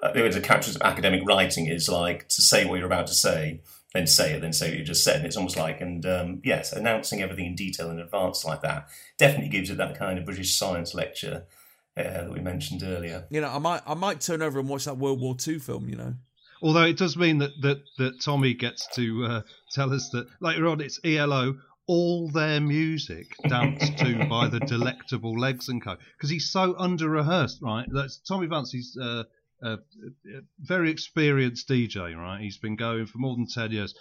uh, 0.03 0.13
the 0.13 0.41
characters 0.41 0.77
of 0.77 0.83
academic 0.83 1.23
writing 1.27 1.67
is 1.67 1.89
like 1.89 2.29
to 2.29 2.43
say 2.43 2.65
what 2.65 2.77
you're 2.77 2.87
about 2.87 3.07
to 3.09 3.15
say. 3.15 3.61
Then 3.95 4.09
say 4.09 4.33
it, 4.33 4.41
then 4.41 4.53
say 4.53 4.71
what 4.71 4.79
you 4.79 4.85
just 4.85 5.05
said. 5.05 5.19
And 5.19 5.27
it's 5.27 5.37
almost 5.37 5.57
like, 5.57 5.81
and 5.81 6.05
um, 6.05 6.41
yes, 6.45 6.73
announcing 6.73 7.23
everything 7.23 7.47
in 7.47 7.55
detail 7.55 7.91
in 7.93 8.01
advance 8.01 8.45
like 8.45 8.61
that 8.63 8.89
definitely 9.19 9.51
gives 9.51 9.71
it 9.71 9.77
that 9.77 9.97
kind 9.97 10.19
of 10.19 10.25
British 10.25 10.57
science 10.57 10.95
lecture 10.95 11.45
uh, 11.97 12.03
that 12.03 12.33
we 12.33 12.41
mentioned 12.41 12.83
earlier. 12.83 13.27
You 13.31 13.41
know, 13.41 13.49
I 13.49 13.59
might 13.59 13.83
I 13.87 13.95
might 13.95 14.21
turn 14.21 14.43
over 14.43 14.59
and 14.59 14.69
watch 14.69 14.85
that 14.85 14.99
World 14.99 15.21
War 15.21 15.37
II 15.47 15.59
film. 15.59 15.89
You 15.89 15.97
know, 15.97 16.15
Although 16.65 16.85
it 16.85 16.97
does 16.97 17.15
mean 17.15 17.39
that 17.39 17.61
that, 17.61 17.83
that 17.99 18.23
Tommy 18.23 18.55
gets 18.55 18.87
to 18.95 19.25
uh, 19.27 19.43
tell 19.73 19.93
us 19.93 20.09
that 20.11 20.27
later 20.41 20.67
on 20.67 20.81
it's 20.81 20.99
ELO, 21.05 21.57
all 21.87 22.31
their 22.31 22.59
music 22.59 23.27
danced 23.47 23.99
to 23.99 24.25
by 24.31 24.49
the 24.49 24.61
Delectable 24.61 25.39
Legs 25.39 25.69
and 25.69 25.85
Co. 25.85 25.97
Because 26.17 26.31
he's 26.31 26.51
so 26.51 26.75
under 26.79 27.11
rehearsed, 27.11 27.61
right? 27.61 27.87
That's 27.93 28.17
Tommy 28.17 28.47
Vance. 28.47 28.73
He's 28.73 28.97
uh, 28.97 29.25
a, 29.63 29.73
a 29.73 29.79
very 30.59 30.91
experienced 30.91 31.69
DJ, 31.69 32.17
right? 32.17 32.41
He's 32.41 32.57
been 32.57 32.77
going 32.77 33.05
for 33.07 33.19
more 33.19 33.37
than 33.37 33.47
ten 33.47 33.71
years. 33.71 33.95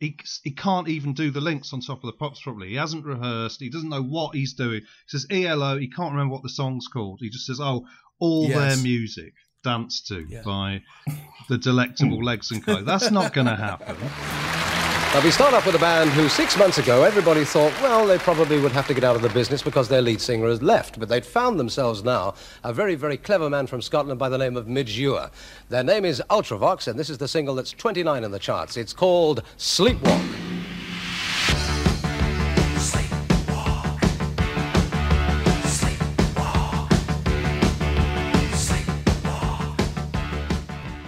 He, 0.00 0.16
he 0.42 0.50
can't 0.50 0.88
even 0.88 1.12
do 1.12 1.30
the 1.30 1.40
links 1.42 1.72
on 1.72 1.80
top 1.82 1.98
of 2.02 2.06
the 2.06 2.12
pops 2.16 2.40
properly. 2.40 2.70
He 2.70 2.74
hasn't 2.76 3.04
rehearsed. 3.04 3.60
He 3.60 3.68
doesn't 3.70 3.90
know 3.90 4.02
what 4.02 4.34
he's 4.34 4.54
doing. 4.54 4.80
He 4.80 4.86
says 5.06 5.26
ELO. 5.30 5.78
He 5.78 5.88
can't 5.88 6.12
remember 6.12 6.32
what 6.32 6.42
the 6.42 6.48
song's 6.48 6.88
called. 6.88 7.18
He 7.20 7.28
just 7.28 7.44
says, 7.46 7.60
"Oh, 7.60 7.86
all 8.18 8.48
Yes. 8.48 8.74
their 8.74 8.82
music 8.82 9.34
danced 9.62 10.06
to 10.08 10.26
Yeah. 10.28 10.40
by 10.42 10.82
the 11.50 11.58
delectable 11.58 12.24
legs 12.24 12.50
and 12.50 12.64
co. 12.64 12.82
That's 12.82 13.10
not 13.10 13.34
going 13.34 13.46
to 13.46 13.56
happen. 13.56 13.96
Now, 15.12 15.24
we 15.24 15.32
start 15.32 15.54
off 15.54 15.66
with 15.66 15.74
a 15.74 15.78
band 15.80 16.10
who 16.10 16.28
six 16.28 16.56
months 16.56 16.78
ago 16.78 17.02
everybody 17.02 17.44
thought, 17.44 17.72
well, 17.82 18.06
they 18.06 18.16
probably 18.16 18.60
would 18.60 18.70
have 18.70 18.86
to 18.86 18.94
get 18.94 19.02
out 19.02 19.16
of 19.16 19.22
the 19.22 19.28
business 19.30 19.60
because 19.60 19.88
their 19.88 20.00
lead 20.00 20.20
singer 20.20 20.46
has 20.46 20.62
left. 20.62 21.00
But 21.00 21.08
they'd 21.08 21.26
found 21.26 21.58
themselves 21.58 22.04
now 22.04 22.34
a 22.62 22.72
very, 22.72 22.94
very 22.94 23.16
clever 23.16 23.50
man 23.50 23.66
from 23.66 23.82
Scotland 23.82 24.20
by 24.20 24.28
the 24.28 24.38
name 24.38 24.56
of 24.56 24.68
Midge. 24.68 25.04
Their 25.68 25.82
name 25.82 26.04
is 26.04 26.22
Ultravox, 26.30 26.86
and 26.86 26.96
this 26.96 27.10
is 27.10 27.18
the 27.18 27.26
single 27.26 27.56
that's 27.56 27.72
29 27.72 28.22
in 28.22 28.30
the 28.30 28.38
charts. 28.38 28.76
It's 28.76 28.92
called 28.92 29.42
Sleepwalk. 29.58 30.49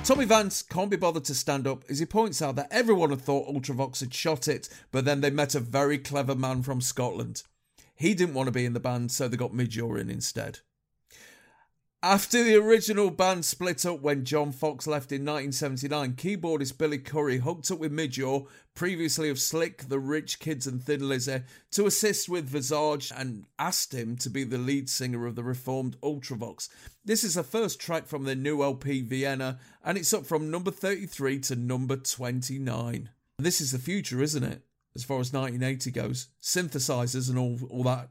Tommy 0.05 0.25
Vance 0.25 0.63
can't 0.63 0.91
be 0.91 0.97
bothered 0.97 1.25
to 1.27 1.35
stand 1.35 1.65
up 1.65 1.85
as 1.89 2.01
he 2.01 2.07
points 2.07 2.43
out 2.43 2.57
that 2.57 2.67
everyone 2.73 3.11
had 3.11 3.21
thought 3.21 3.47
Ultravox 3.47 4.01
had 4.01 4.13
shot 4.13 4.49
it, 4.49 4.69
but 4.91 5.05
then 5.05 5.21
they 5.21 5.31
met 5.31 5.55
a 5.55 5.61
very 5.61 5.97
clever 5.97 6.35
man 6.35 6.65
from 6.65 6.81
Scotland. 6.81 7.45
He 7.95 8.13
didn't 8.13 8.35
want 8.35 8.49
to 8.49 8.53
be 8.53 8.65
in 8.65 8.73
the 8.73 8.81
band, 8.81 9.13
so 9.13 9.29
they 9.29 9.37
got 9.37 9.55
Midge 9.55 9.77
Ure 9.77 9.99
instead. 9.99 10.59
After 12.05 12.43
the 12.43 12.57
original 12.57 13.11
band 13.11 13.45
split 13.45 13.87
up 13.87 14.01
when 14.01 14.25
John 14.25 14.51
Foxx 14.51 14.89
left 14.89 15.13
in 15.13 15.25
1979, 15.25 16.15
keyboardist 16.15 16.77
Billy 16.77 16.99
Currie 16.99 17.39
hooked 17.39 17.71
up 17.71 17.79
with 17.79 17.93
Midge 17.93 18.19
Ure, 18.19 18.49
previously 18.75 19.31
of 19.31 19.39
Slick, 19.39 19.89
The 19.89 20.01
Rich 20.01 20.41
Kids 20.41 20.67
and 20.67 20.83
Thin 20.83 21.09
Lizzy, 21.09 21.43
to 21.71 21.87
assist 21.87 22.29
with 22.29 22.49
Visage 22.49 23.13
and 23.17 23.45
asked 23.57 23.95
him 23.95 24.17
to 24.17 24.29
be 24.29 24.43
the 24.43 24.59
lead 24.59 24.91
singer 24.91 25.27
of 25.27 25.37
the 25.37 25.45
reformed 25.45 25.97
Ultravox. 26.01 26.69
This 27.05 27.23
is 27.23 27.35
the 27.35 27.45
first 27.45 27.81
track 27.81 28.09
from 28.09 28.25
their 28.25 28.35
new 28.35 28.65
LP 28.65 29.03
Vienna, 29.03 29.61
and 29.85 29.97
it's 29.97 30.13
up 30.13 30.27
from 30.27 30.51
number 30.51 30.73
33 30.73 31.39
to 31.39 31.55
number 31.55 31.95
29. 31.95 33.11
This 33.39 33.61
is 33.61 33.71
the 33.71 33.79
future, 33.79 34.21
isn't 34.21 34.43
it? 34.43 34.63
As 34.97 35.05
far 35.05 35.21
as 35.21 35.33
1980 35.33 35.93
goes, 35.93 36.27
synthesizers 36.43 37.31
and 37.31 37.39
all 37.39 37.61
all 37.71 37.85
that 37.85 38.11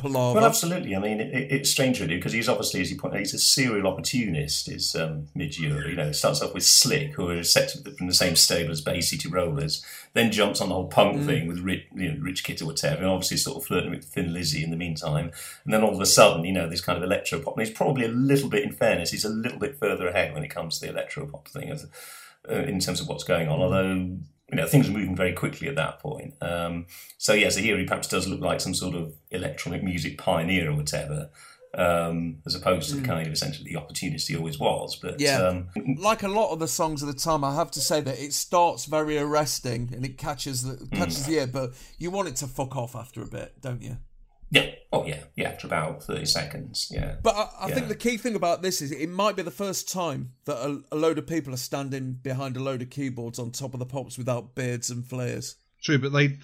palaver. 0.00 0.40
Well, 0.40 0.48
absolutely. 0.48 0.96
I 0.96 0.98
mean, 0.98 1.20
it, 1.20 1.34
it, 1.34 1.52
it's 1.52 1.70
strange 1.70 2.00
really 2.00 2.16
because 2.16 2.32
he's 2.32 2.48
obviously, 2.48 2.80
as 2.80 2.90
you 2.90 2.98
point 2.98 3.14
out, 3.14 3.20
he's 3.20 3.34
a 3.34 3.38
serial 3.38 3.86
opportunist. 3.86 4.68
Is 4.68 4.94
um, 4.96 5.26
Midge 5.34 5.58
Ure, 5.58 5.88
you 5.88 5.96
know, 5.96 6.08
it 6.08 6.14
starts 6.14 6.42
off 6.42 6.54
with 6.54 6.64
Slick, 6.64 7.12
who 7.12 7.28
are 7.28 7.42
set 7.44 7.72
from 7.96 8.06
the 8.06 8.14
same 8.14 8.36
stable 8.36 8.72
as 8.72 8.80
Bay 8.80 9.00
City 9.00 9.28
Rollers, 9.28 9.84
then 10.14 10.32
jumps 10.32 10.60
on 10.60 10.68
the 10.68 10.74
whole 10.74 10.88
punk 10.88 11.24
thing 11.24 11.46
with 11.46 11.60
Rich, 11.60 11.86
you 11.94 12.12
know, 12.12 12.20
Rich 12.20 12.44
Kid 12.44 12.60
or 12.62 12.66
whatever, 12.66 13.02
and 13.02 13.10
obviously 13.10 13.36
sort 13.36 13.56
of 13.56 13.66
flirting 13.66 13.90
with 13.90 14.04
Thin 14.04 14.32
Lizzy 14.32 14.64
in 14.64 14.70
the 14.70 14.76
meantime. 14.76 15.30
And 15.64 15.72
then 15.72 15.82
all 15.82 15.94
of 15.94 16.00
a 16.00 16.06
sudden, 16.06 16.44
you 16.44 16.52
know, 16.52 16.68
this 16.68 16.80
kind 16.80 16.96
of 16.96 17.04
electro 17.04 17.38
pop. 17.40 17.56
And 17.56 17.66
he's 17.66 17.76
probably 17.76 18.04
a 18.04 18.08
little 18.08 18.48
bit, 18.48 18.64
in 18.64 18.72
fairness, 18.72 19.10
he's 19.10 19.24
a 19.24 19.28
little 19.28 19.58
bit 19.58 19.78
further 19.78 20.08
ahead 20.08 20.34
when 20.34 20.44
it 20.44 20.48
comes 20.48 20.78
to 20.78 20.86
the 20.86 20.92
electro 20.92 21.26
pop 21.26 21.48
thing, 21.48 21.70
as, 21.70 21.86
uh, 22.50 22.54
in 22.54 22.80
terms 22.80 23.00
of 23.00 23.08
what's 23.08 23.24
going 23.24 23.48
on. 23.48 23.60
Although 23.60 24.18
you 24.50 24.56
know, 24.56 24.66
things 24.66 24.88
are 24.88 24.92
moving 24.92 25.14
very 25.16 25.32
quickly 25.32 25.68
at 25.68 25.76
that 25.76 26.00
point. 26.00 26.34
Um, 26.40 26.86
so, 27.18 27.32
yeah, 27.34 27.50
so 27.50 27.60
here 27.60 27.78
he 27.78 27.84
perhaps 27.84 28.08
does 28.08 28.26
look 28.26 28.40
like 28.40 28.60
some 28.60 28.74
sort 28.74 28.94
of 28.94 29.14
electronic 29.30 29.82
music 29.82 30.18
pioneer 30.18 30.70
or 30.70 30.74
whatever, 30.74 31.30
um, 31.74 32.38
as 32.46 32.56
opposed 32.56 32.90
to 32.90 32.96
the 32.96 33.06
kind 33.06 33.24
of 33.26 33.32
essentially 33.32 33.70
the 33.72 33.78
opportunist 33.78 34.26
he 34.28 34.36
always 34.36 34.58
was. 34.58 34.96
But 34.96 35.20
Yeah. 35.20 35.38
um, 35.38 35.68
like 35.98 36.24
a 36.24 36.28
lot 36.28 36.50
of 36.50 36.58
the 36.58 36.66
songs 36.66 37.00
of 37.02 37.06
the 37.08 37.14
time, 37.14 37.44
I 37.44 37.54
have 37.54 37.70
to 37.72 37.80
say 37.80 38.00
that 38.00 38.18
it 38.18 38.32
starts 38.32 38.86
very 38.86 39.16
arresting 39.18 39.90
and 39.94 40.04
it 40.04 40.18
catches 40.18 40.64
the 40.64 40.84
catches 40.96 41.26
the 41.26 41.34
ear, 41.34 41.46
but 41.46 41.70
you 41.98 42.10
want 42.10 42.26
it 42.28 42.36
to 42.36 42.48
fuck 42.48 42.74
off 42.76 42.96
after 42.96 43.22
a 43.22 43.26
bit, 43.26 43.60
don't 43.60 43.82
you? 43.82 43.98
Yeah, 44.50 44.70
oh 44.92 45.06
yeah, 45.06 45.20
yeah, 45.36 45.48
after 45.48 45.66
about 45.66 46.02
30 46.02 46.24
seconds, 46.26 46.88
yeah. 46.90 47.16
But 47.22 47.36
I, 47.36 47.48
I 47.60 47.68
Yeah. 47.68 47.74
think 47.74 47.88
the 47.88 47.94
key 47.94 48.16
thing 48.16 48.34
about 48.34 48.62
this 48.62 48.82
is 48.82 48.90
it 48.92 49.08
might 49.08 49.36
be 49.36 49.42
the 49.42 49.50
first 49.50 49.88
time 49.90 50.32
that 50.44 50.56
a, 50.56 50.82
a 50.92 50.96
load 50.96 51.18
of 51.18 51.26
people 51.26 51.54
are 51.54 51.58
standing 51.58 52.14
behind 52.14 52.56
a 52.56 52.60
load 52.60 52.82
of 52.82 52.90
keyboards 52.90 53.38
on 53.38 53.52
top 53.52 53.74
of 53.74 53.80
the 53.80 53.86
pops 53.86 54.18
without 54.18 54.54
beards 54.54 54.90
and 54.90 55.06
flares. 55.06 55.56
True, 55.82 55.98
but 55.98 56.12
they 56.12 56.36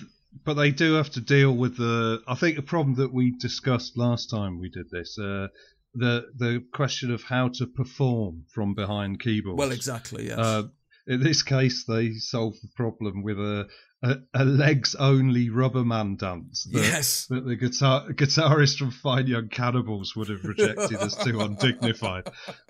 but 0.44 0.54
they 0.54 0.70
do 0.70 0.94
have 0.94 1.10
to 1.10 1.20
deal 1.20 1.52
with 1.56 1.76
the. 1.78 2.22
I 2.28 2.34
think 2.34 2.56
the 2.56 2.62
problem 2.62 2.94
that 2.96 3.12
we 3.12 3.32
discussed 3.38 3.96
last 3.96 4.30
time 4.30 4.60
we 4.60 4.68
did 4.68 4.90
this. 4.90 5.18
Uh, 5.18 5.48
the 5.94 6.26
the 6.36 6.62
question 6.72 7.10
of 7.10 7.22
how 7.22 7.48
to 7.48 7.66
perform 7.66 8.44
from 8.52 8.74
behind 8.74 9.18
keyboards. 9.20 9.58
Well, 9.58 9.72
exactly, 9.72 10.26
yes. 10.26 10.38
Uh, 10.38 10.64
in 11.06 11.22
this 11.22 11.42
case, 11.42 11.84
they 11.84 12.12
solved 12.12 12.58
the 12.62 12.68
problem 12.76 13.22
with 13.22 13.38
a 13.38 13.66
a, 14.02 14.16
a 14.35 14.44
legs 14.44 14.94
only 14.94 15.48
rubber 15.50 15.85
man 15.85 16.16
dance. 16.16 16.64
That, 16.72 16.82
Yes. 16.82 17.26
that 17.26 17.44
the 17.46 17.56
guitar 17.56 18.06
guitarist 18.11 18.78
from 18.78 18.90
Fine 18.90 19.26
Young 19.26 19.48
Cannibals 19.48 20.14
would 20.16 20.28
have 20.28 20.44
rejected 20.44 20.98
as 20.98 21.16
too 21.16 21.40
undignified. 21.40 22.28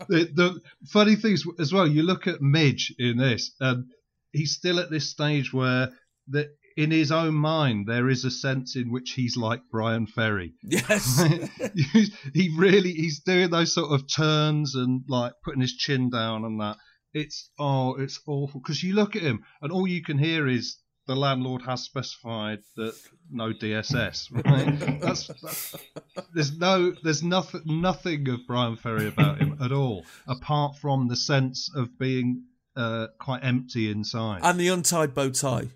The, 0.09 0.31
the 0.33 0.61
funny 0.87 1.17
thing 1.17 1.33
is 1.33 1.47
as 1.59 1.73
well, 1.73 1.87
you 1.87 2.03
look 2.03 2.27
at 2.27 2.41
Midge 2.41 2.95
in 2.99 3.17
this, 3.19 3.53
and 3.61 3.87
he's 4.33 4.53
still 4.53 4.79
at 4.79 4.91
this 4.91 5.11
stage 5.11 5.53
where 5.53 5.91
the, 6.29 6.49
in 6.77 6.91
his 6.91 7.11
own 7.11 7.35
mind 7.35 7.87
there 7.89 8.09
is 8.09 8.25
a 8.25 8.31
sense 8.31 8.77
in 8.77 8.93
which 8.93 9.13
he's 9.13 9.37
like 9.37 9.61
Bryan 9.71 10.07
Ferry. 10.07 10.55
yes. 10.63 11.23
he 12.35 12.55
really 12.57 12.93
he's 12.93 13.21
doing 13.21 13.51
those 13.51 13.73
sort 13.75 13.93
of 13.93 14.05
turns 14.15 14.75
and 14.75 15.03
like 15.09 15.33
putting 15.45 15.61
his 15.63 15.75
chin 15.75 16.11
down 16.11 16.45
and 16.45 16.61
that. 16.61 16.77
It's 17.15 17.51
oh, 17.59 17.95
it's 17.95 18.21
awful 18.27 18.61
because 18.61 18.83
you 18.83 18.95
look 18.95 19.17
at 19.17 19.23
him 19.23 19.43
and 19.63 19.73
all 19.73 19.87
you 19.87 20.03
can 20.03 20.19
hear 20.19 20.47
is 20.47 20.77
the 21.07 21.15
landlord 21.17 21.63
has 21.63 21.83
specified 21.83 22.61
that 22.77 22.95
no 23.31 23.53
DSS. 23.53 24.31
Right? 24.45 25.01
that's, 25.01 25.29
that's 25.43 25.77
there's 26.35 26.57
no 26.59 26.93
there's 27.03 27.23
nothing 27.23 27.63
nothing 27.67 28.29
of 28.29 28.47
Bryan 28.47 28.77
Ferry 28.77 29.07
about 29.09 29.39
him 29.39 29.57
at 29.63 29.73
all 29.73 30.05
apart 30.27 30.77
from 30.79 31.09
the 31.09 31.17
sense 31.17 31.71
of 31.75 31.99
being 31.99 32.45
uh, 32.77 33.07
quite 33.19 33.43
empty 33.45 33.91
inside. 33.91 34.41
and 34.43 34.59
the 34.61 34.69
untied 34.69 35.15
bow 35.15 35.31
tie. 35.31 35.69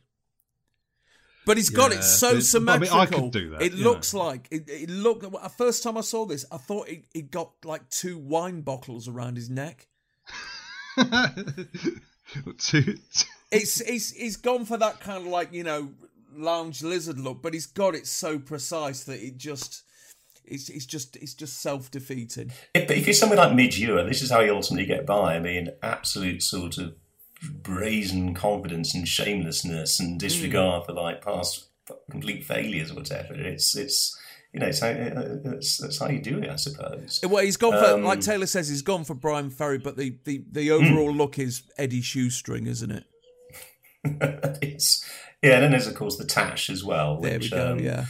But 1.47 1.57
he's 1.57 1.71
got 1.71 1.91
Yeah, 1.93 1.99
it 1.99 2.03
so 2.03 2.35
but- 2.35 2.73
I 2.73 2.79
mean, 2.79 2.89
I 2.91 3.05
symmetrical. 3.07 3.23
could 3.23 3.33
do 3.33 3.51
that, 3.51 3.63
it 3.63 3.75
looks 3.75 4.13
know. 4.13 4.21
like 4.25 4.47
it, 4.51 4.69
it 4.69 4.91
looked. 4.91 5.23
The 5.23 5.49
first 5.57 5.83
time 5.83 5.97
I 5.97 6.03
saw 6.03 6.27
this, 6.27 6.45
I 6.53 6.59
thought 6.59 6.89
it, 6.89 7.07
it 7.15 7.31
got 7.31 7.53
like 7.65 7.89
two 7.89 8.19
wine 8.19 8.61
bottles 8.61 9.09
around 9.09 9.37
his 9.37 9.49
neck. 9.49 9.87
To- 12.59 12.99
It's 13.51 13.81
he's 13.81 14.13
he's 14.13 14.37
gone 14.37 14.65
for 14.65 14.77
that 14.77 15.01
kind 15.01 15.25
of 15.27 15.31
like 15.31 15.53
you 15.53 15.65
know 15.65 15.91
lounge 16.35 16.83
lizard 16.83 17.19
look, 17.19 17.43
but 17.43 17.53
he's 17.55 17.67
got 17.67 17.95
it 17.95 18.07
so 18.07 18.39
precise 18.39 19.05
that 19.05 19.21
it 19.21 19.37
just 19.37 19.83
it's 20.45 20.69
it's 20.69 20.87
just 20.87 21.17
it's 21.17 21.35
just 21.35 21.61
self 21.61 21.91
defeating. 21.91 22.53
If, 22.75 22.87
but 22.89 22.97
if 22.97 23.07
you're 23.07 23.15
something 23.15 23.39
like 23.39 23.55
Midge 23.55 23.79
Ure, 23.79 24.05
this 24.05 24.23
is 24.23 24.31
how 24.31 24.41
you 24.41 24.55
ultimately 24.55 24.87
get 24.87 25.05
by. 25.07 25.37
I 25.37 25.41
mean, 25.41 25.69
absolute 25.83 26.43
sort 26.43 26.79
of 26.79 26.95
brazen 27.63 28.35
confidence 28.35 28.95
and 28.95 29.09
shamelessness 29.09 29.99
and 29.99 30.19
disregard 30.21 30.87
for 30.87 30.93
like 30.93 31.23
past 31.25 31.69
complete 32.11 32.45
failures 32.45 32.91
or 32.91 32.95
whatever. 32.95 33.35
It's 33.35 33.77
it's 33.77 34.17
you 34.53 34.61
know 34.61 34.67
it's 34.67 34.81
how, 34.81 34.89
it's, 34.89 35.79
that's 35.79 35.99
how 35.99 36.09
you 36.09 36.21
do 36.21 36.39
it, 36.39 36.51
I 36.51 36.57
suppose. 36.57 37.21
Well, 37.27 37.45
he's 37.45 37.57
gone 37.57 37.73
for 37.73 37.95
Um, 37.95 38.05
like 38.05 38.21
Taylor 38.21 38.47
says, 38.47 38.69
he's 38.69 38.83
gone 38.83 39.05
for 39.05 39.15
Bryan 39.15 39.51
Ferry, 39.51 39.79
but 39.79 39.97
the 39.97 40.17
the, 40.25 40.45
the 40.51 40.69
Hmm. 40.69 40.75
overall 40.75 41.13
look 41.13 41.39
is 41.39 41.63
Eddie 41.79 42.03
Shoestring, 42.03 42.67
isn't 42.67 42.91
it? 42.91 43.05
it's 44.63 45.05
Yeah, 45.43 45.55
and 45.55 45.65
then 45.65 45.71
there's 45.73 45.87
of 45.87 45.95
course 45.95 46.17
the 46.17 46.25
Tash 46.25 46.71
as 46.71 46.85
well. 46.85 47.21
There 47.21 47.35
which, 47.35 47.51
we 47.51 47.57
go. 47.57 47.73
um, 47.73 47.79
yeah. 47.79 48.07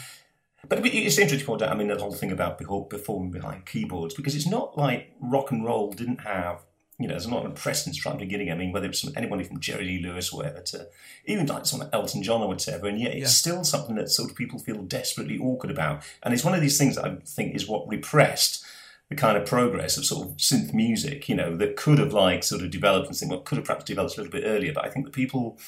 But 0.68 0.84
it's 0.86 1.16
interesting 1.18 1.38
to 1.38 1.44
point 1.44 1.62
out, 1.62 1.70
I 1.70 1.74
mean, 1.74 1.88
the 1.88 1.96
whole 1.98 2.12
thing 2.12 2.30
about 2.30 2.58
performing 2.90 3.30
behind 3.30 3.66
keyboards, 3.66 4.14
because 4.14 4.34
it's 4.36 4.46
not 4.46 4.76
like 4.76 5.10
rock 5.20 5.50
and 5.50 5.64
roll 5.64 5.90
didn't 5.90 6.20
have, 6.20 6.60
you 6.98 7.08
know, 7.08 7.14
there's 7.14 7.24
a 7.24 7.30
lot 7.34 7.46
of 7.46 7.54
precedence 7.54 8.04
at 8.06 8.12
the 8.12 8.18
beginning. 8.18 8.52
I 8.52 8.54
mean, 8.54 8.70
whether 8.70 8.86
it's 8.86 9.00
from 9.00 9.14
anybody 9.16 9.42
from 9.42 9.58
Jerry 9.58 9.84
Lee 9.86 10.02
Lewis 10.02 10.32
or 10.32 10.36
whatever 10.36 10.60
to 10.60 10.86
even 11.24 11.46
like 11.46 11.64
someone 11.66 11.86
like 11.88 11.94
Elton 11.94 12.22
John 12.22 12.42
or 12.42 12.48
whatever, 12.48 12.86
and 12.86 13.00
yet 13.00 13.12
it's 13.12 13.20
Yeah. 13.20 13.26
still 13.28 13.64
something 13.64 13.96
that 13.96 14.10
sort 14.10 14.30
of 14.30 14.36
people 14.36 14.58
feel 14.58 14.82
desperately 14.82 15.38
awkward 15.38 15.70
about. 15.72 16.02
And 16.22 16.34
it's 16.34 16.44
one 16.44 16.54
of 16.54 16.60
these 16.60 16.76
things 16.78 16.96
that 16.96 17.06
I 17.06 17.16
think 17.26 17.56
is 17.56 17.66
what 17.66 17.88
repressed 17.88 18.62
the 19.10 19.16
kind 19.16 19.36
of 19.36 19.44
progress 19.44 19.96
of 19.98 20.04
sort 20.06 20.26
of 20.28 20.36
synth 20.36 20.72
music, 20.72 21.28
you 21.28 21.34
know, 21.34 21.56
that 21.56 21.76
could 21.76 21.98
have 21.98 22.12
like 22.12 22.44
sort 22.44 22.62
of 22.62 22.70
developed 22.70 23.08
and 23.08 23.16
think, 23.16 23.30
well, 23.30 23.40
could 23.40 23.58
have 23.58 23.64
perhaps 23.66 23.84
developed 23.84 24.16
a 24.16 24.20
little 24.22 24.32
bit 24.32 24.46
earlier. 24.46 24.72
But 24.72 24.86
I 24.86 24.88
think 24.88 25.04
the 25.04 25.10
people 25.10 25.58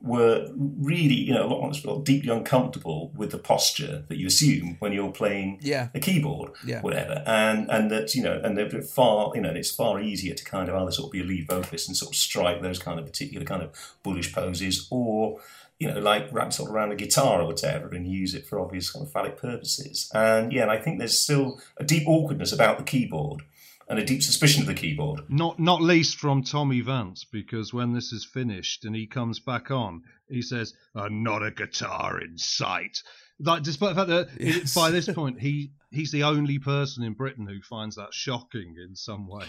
were 0.00 0.48
really, 0.56 1.14
you 1.14 1.32
know, 1.32 1.46
a 1.46 1.48
lot, 1.48 1.84
a 1.84 1.90
lot 1.90 2.04
deeply 2.04 2.28
uncomfortable 2.32 3.12
with 3.16 3.30
the 3.30 3.38
posture 3.38 4.04
that 4.08 4.16
you 4.18 4.26
assume 4.26 4.76
when 4.80 4.92
you're 4.92 5.12
playing 5.12 5.58
Yeah. 5.62 5.88
a 5.94 6.00
keyboard, 6.00 6.50
Yeah. 6.66 6.80
whatever, 6.80 7.22
and 7.26 7.70
and 7.70 7.88
that 7.92 8.14
you 8.14 8.22
know, 8.22 8.40
and 8.42 8.56
they're 8.58 8.82
far, 8.82 9.30
you 9.34 9.40
know, 9.40 9.50
it's 9.50 9.70
far 9.70 10.00
easier 10.00 10.34
to 10.34 10.44
kind 10.44 10.68
of 10.68 10.74
either 10.74 10.90
sort 10.90 11.06
of 11.06 11.12
be 11.12 11.20
a 11.20 11.24
lead 11.24 11.46
vocalist 11.48 11.86
and 11.88 11.96
sort 11.96 12.10
of 12.12 12.16
strike 12.16 12.62
those 12.62 12.80
kind 12.80 12.98
of 12.98 13.06
particular 13.06 13.44
kind 13.46 13.62
of 13.62 13.70
bullish 14.02 14.32
poses, 14.32 14.88
or 14.90 15.40
you 15.82 15.88
know, 15.92 15.98
like 15.98 16.28
wrap 16.32 16.52
sort 16.52 16.68
of 16.70 16.74
around 16.76 16.92
a 16.92 16.96
guitar 16.96 17.40
or 17.42 17.46
whatever 17.46 17.88
and 17.92 18.06
use 18.06 18.34
it 18.34 18.46
for 18.46 18.60
obvious 18.60 18.92
kind 18.92 19.04
of 19.04 19.10
phallic 19.10 19.36
purposes. 19.36 20.08
And 20.14 20.52
yeah, 20.52 20.62
and 20.62 20.70
I 20.70 20.78
think 20.78 20.98
there's 21.00 21.18
still 21.20 21.60
a 21.76 21.82
deep 21.82 22.06
awkwardness 22.06 22.52
about 22.52 22.78
the 22.78 22.84
keyboard 22.84 23.42
and 23.88 23.98
a 23.98 24.04
deep 24.04 24.22
suspicion 24.22 24.60
of 24.62 24.68
the 24.68 24.74
keyboard. 24.74 25.22
Not 25.28 25.58
not 25.58 25.82
least 25.82 26.18
from 26.18 26.44
Tommy 26.44 26.80
Vance, 26.82 27.24
because 27.24 27.74
when 27.74 27.92
this 27.94 28.12
is 28.12 28.24
finished 28.24 28.84
and 28.84 28.94
he 28.94 29.06
comes 29.08 29.40
back 29.40 29.72
on, 29.72 30.02
he 30.28 30.40
says, 30.40 30.72
uh, 30.94 31.08
"Not 31.10 31.42
a 31.42 31.50
guitar 31.50 32.20
in 32.20 32.38
sight." 32.38 33.02
Like, 33.40 33.64
despite 33.64 33.96
the 33.96 34.00
fact 34.00 34.08
that 34.08 34.28
it- 34.38 34.56
Yes. 34.56 34.74
by 34.74 34.90
this 34.92 35.08
point 35.20 35.40
he 35.40 35.72
he's 35.90 36.12
the 36.12 36.22
only 36.22 36.60
person 36.60 37.02
in 37.02 37.14
Britain 37.14 37.46
who 37.48 37.60
finds 37.60 37.96
that 37.96 38.14
shocking 38.14 38.76
in 38.88 38.94
some 38.94 39.26
way. 39.26 39.46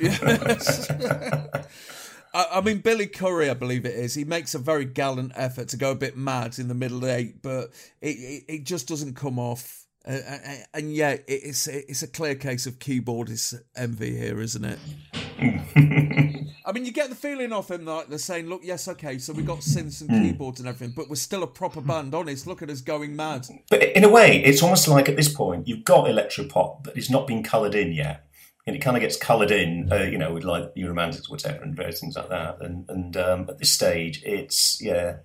Yes. 0.00 0.90
I, 2.32 2.46
I 2.54 2.60
mean, 2.60 2.78
Billy 2.78 3.06
Currie, 3.06 3.50
I 3.50 3.54
believe 3.54 3.84
it 3.84 3.94
is. 3.94 4.14
He 4.14 4.24
makes 4.24 4.54
a 4.54 4.58
very 4.58 4.84
gallant 4.84 5.32
effort 5.34 5.68
to 5.68 5.76
go 5.76 5.90
a 5.92 5.96
bit 5.96 6.16
mad 6.16 6.58
in 6.58 6.68
the 6.68 6.74
middle 6.74 7.04
eight, 7.06 7.42
but 7.42 7.70
it 8.00 8.16
it, 8.16 8.44
it 8.48 8.64
just 8.64 8.88
doesn't 8.88 9.14
come 9.14 9.38
off. 9.38 9.86
Uh, 10.06 10.12
uh, 10.12 10.54
and 10.74 10.94
yeah, 10.94 11.16
it's 11.26 11.66
it's 11.66 12.02
a 12.02 12.08
clear 12.08 12.34
case 12.34 12.66
of 12.66 12.78
keyboardist 12.78 13.60
envy 13.76 14.16
here, 14.16 14.40
isn't 14.40 14.64
it? 14.64 14.78
I 16.64 16.72
mean, 16.72 16.84
you 16.84 16.92
get 16.92 17.08
the 17.08 17.16
feeling 17.16 17.52
off 17.52 17.70
him 17.70 17.84
like 17.84 18.08
they're 18.08 18.18
saying, 18.18 18.48
"Look, 18.48 18.60
yes, 18.64 18.86
okay, 18.86 19.18
so 19.18 19.32
we 19.32 19.42
got 19.42 19.58
synths 19.58 20.00
and 20.00 20.10
keyboards 20.10 20.60
and 20.60 20.68
everything, 20.68 20.94
but 20.96 21.08
we're 21.08 21.16
still 21.16 21.42
a 21.42 21.46
proper 21.46 21.80
band. 21.80 22.14
Honest, 22.14 22.46
look 22.46 22.62
at 22.62 22.70
us 22.70 22.80
going 22.80 23.16
mad." 23.16 23.46
But 23.68 23.82
in 23.82 24.04
a 24.04 24.08
way, 24.08 24.42
it's 24.44 24.62
almost 24.62 24.86
like 24.86 25.08
at 25.08 25.16
this 25.16 25.32
point 25.32 25.66
you've 25.66 25.84
got 25.84 26.06
electropop, 26.06 26.84
but 26.84 26.96
it's 26.96 27.10
not 27.10 27.26
been 27.26 27.42
coloured 27.42 27.74
in 27.74 27.92
yet, 27.92 28.24
and 28.70 28.76
it 28.76 28.82
kind 28.84 28.96
of 28.96 29.00
gets 29.00 29.16
coloured 29.16 29.50
in, 29.50 29.88
uh, 29.90 29.96
you 30.04 30.16
know, 30.16 30.32
with 30.32 30.44
like 30.44 30.72
Euromantics, 30.76 31.28
whatever, 31.28 31.60
and 31.60 31.74
various 31.74 31.98
things 31.98 32.14
like 32.14 32.28
that. 32.28 32.62
And 32.62 32.88
and 32.88 33.16
um, 33.16 33.46
at 33.48 33.58
this 33.58 33.72
stage, 33.72 34.22
it's 34.24 34.80
yeah, 34.80 35.16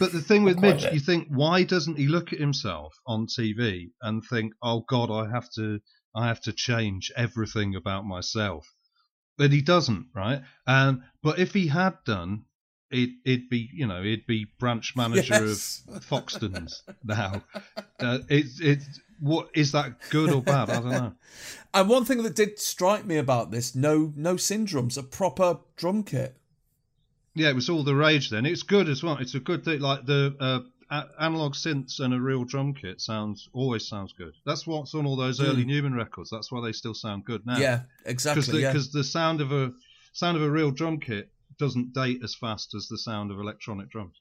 But 0.00 0.12
the 0.12 0.22
thing 0.22 0.44
with 0.44 0.56
Not 0.56 0.60
quite 0.60 0.72
Midge, 0.76 0.82
there. 0.84 0.94
you 0.94 1.00
think, 1.00 1.28
why 1.28 1.62
doesn't 1.62 1.98
he 1.98 2.06
look 2.06 2.32
at 2.32 2.38
himself 2.38 2.94
on 3.06 3.26
TV 3.26 3.90
and 4.00 4.24
think, 4.24 4.54
"Oh 4.62 4.80
God, 4.88 5.10
I 5.10 5.28
have 5.30 5.50
to, 5.56 5.80
I 6.14 6.28
have 6.28 6.40
to 6.42 6.54
change 6.54 7.12
everything 7.14 7.74
about 7.76 8.06
myself"? 8.06 8.66
But 9.36 9.52
he 9.52 9.60
doesn't, 9.60 10.06
right? 10.14 10.40
And 10.66 11.02
but 11.22 11.38
if 11.38 11.52
he 11.52 11.66
had 11.66 11.98
done, 12.06 12.44
it, 12.90 13.10
it'd 13.26 13.50
be, 13.50 13.68
you 13.74 13.86
know, 13.86 14.02
he'd 14.02 14.26
be 14.26 14.46
branch 14.58 14.94
manager 14.96 15.34
Yes. 15.48 15.82
of 15.86 16.02
Foxtons 16.06 16.72
now. 17.04 17.42
Uh, 18.00 18.20
it's, 18.30 18.58
it's, 18.60 18.86
what 19.20 19.48
is 19.54 19.72
that 19.72 19.98
good 20.10 20.32
or 20.32 20.42
bad? 20.42 20.70
I 20.70 20.74
don't 20.74 20.90
know. 20.90 21.12
And 21.74 21.90
one 21.90 22.06
thing 22.06 22.22
that 22.22 22.34
did 22.34 22.58
strike 22.58 23.04
me 23.04 23.18
about 23.18 23.50
this, 23.50 23.74
no 23.74 24.10
no 24.16 24.36
Syndrums, 24.36 24.96
a 24.96 25.02
proper 25.02 25.58
drum 25.76 26.04
kit. 26.04 26.34
Yeah, 27.34 27.50
it 27.50 27.54
was 27.54 27.68
all 27.68 27.84
the 27.84 27.94
rage 27.94 28.30
then. 28.30 28.46
It's 28.46 28.62
good 28.62 28.88
as 28.88 29.02
well. 29.02 29.18
It's 29.18 29.34
a 29.34 29.40
good 29.40 29.62
thing. 29.62 29.80
Like 29.80 30.06
the 30.06 30.34
uh, 30.40 30.60
a- 30.90 31.08
analog 31.20 31.52
synths 31.52 32.00
and 32.00 32.14
a 32.14 32.20
real 32.20 32.44
drum 32.44 32.72
kit 32.72 33.00
sounds 33.02 33.50
always 33.52 33.86
sounds 33.86 34.14
good. 34.14 34.32
That's 34.46 34.66
what's 34.66 34.94
on 34.94 35.04
all 35.04 35.16
those 35.16 35.40
early 35.40 35.66
Numan 35.66 35.94
records. 35.94 36.30
That's 36.30 36.50
why 36.50 36.62
they 36.62 36.72
still 36.72 36.94
sound 36.94 37.26
good 37.26 37.44
now. 37.44 37.58
Yeah, 37.58 37.82
because 38.04 38.26
exactly. 38.26 38.52
the, 38.52 38.60
yeah. 38.60 38.82
the 38.92 39.04
sound 39.04 39.40
of 39.42 39.52
a 39.52 39.72
sound 40.12 40.38
of 40.38 40.42
a 40.42 40.50
real 40.50 40.70
drum 40.70 40.98
kit 40.98 41.30
doesn't 41.58 41.92
date 41.92 42.20
as 42.22 42.34
fast 42.34 42.74
as 42.74 42.88
the 42.88 42.98
sound 42.98 43.30
of 43.30 43.38
electronic 43.38 43.90
drums. 43.90 44.20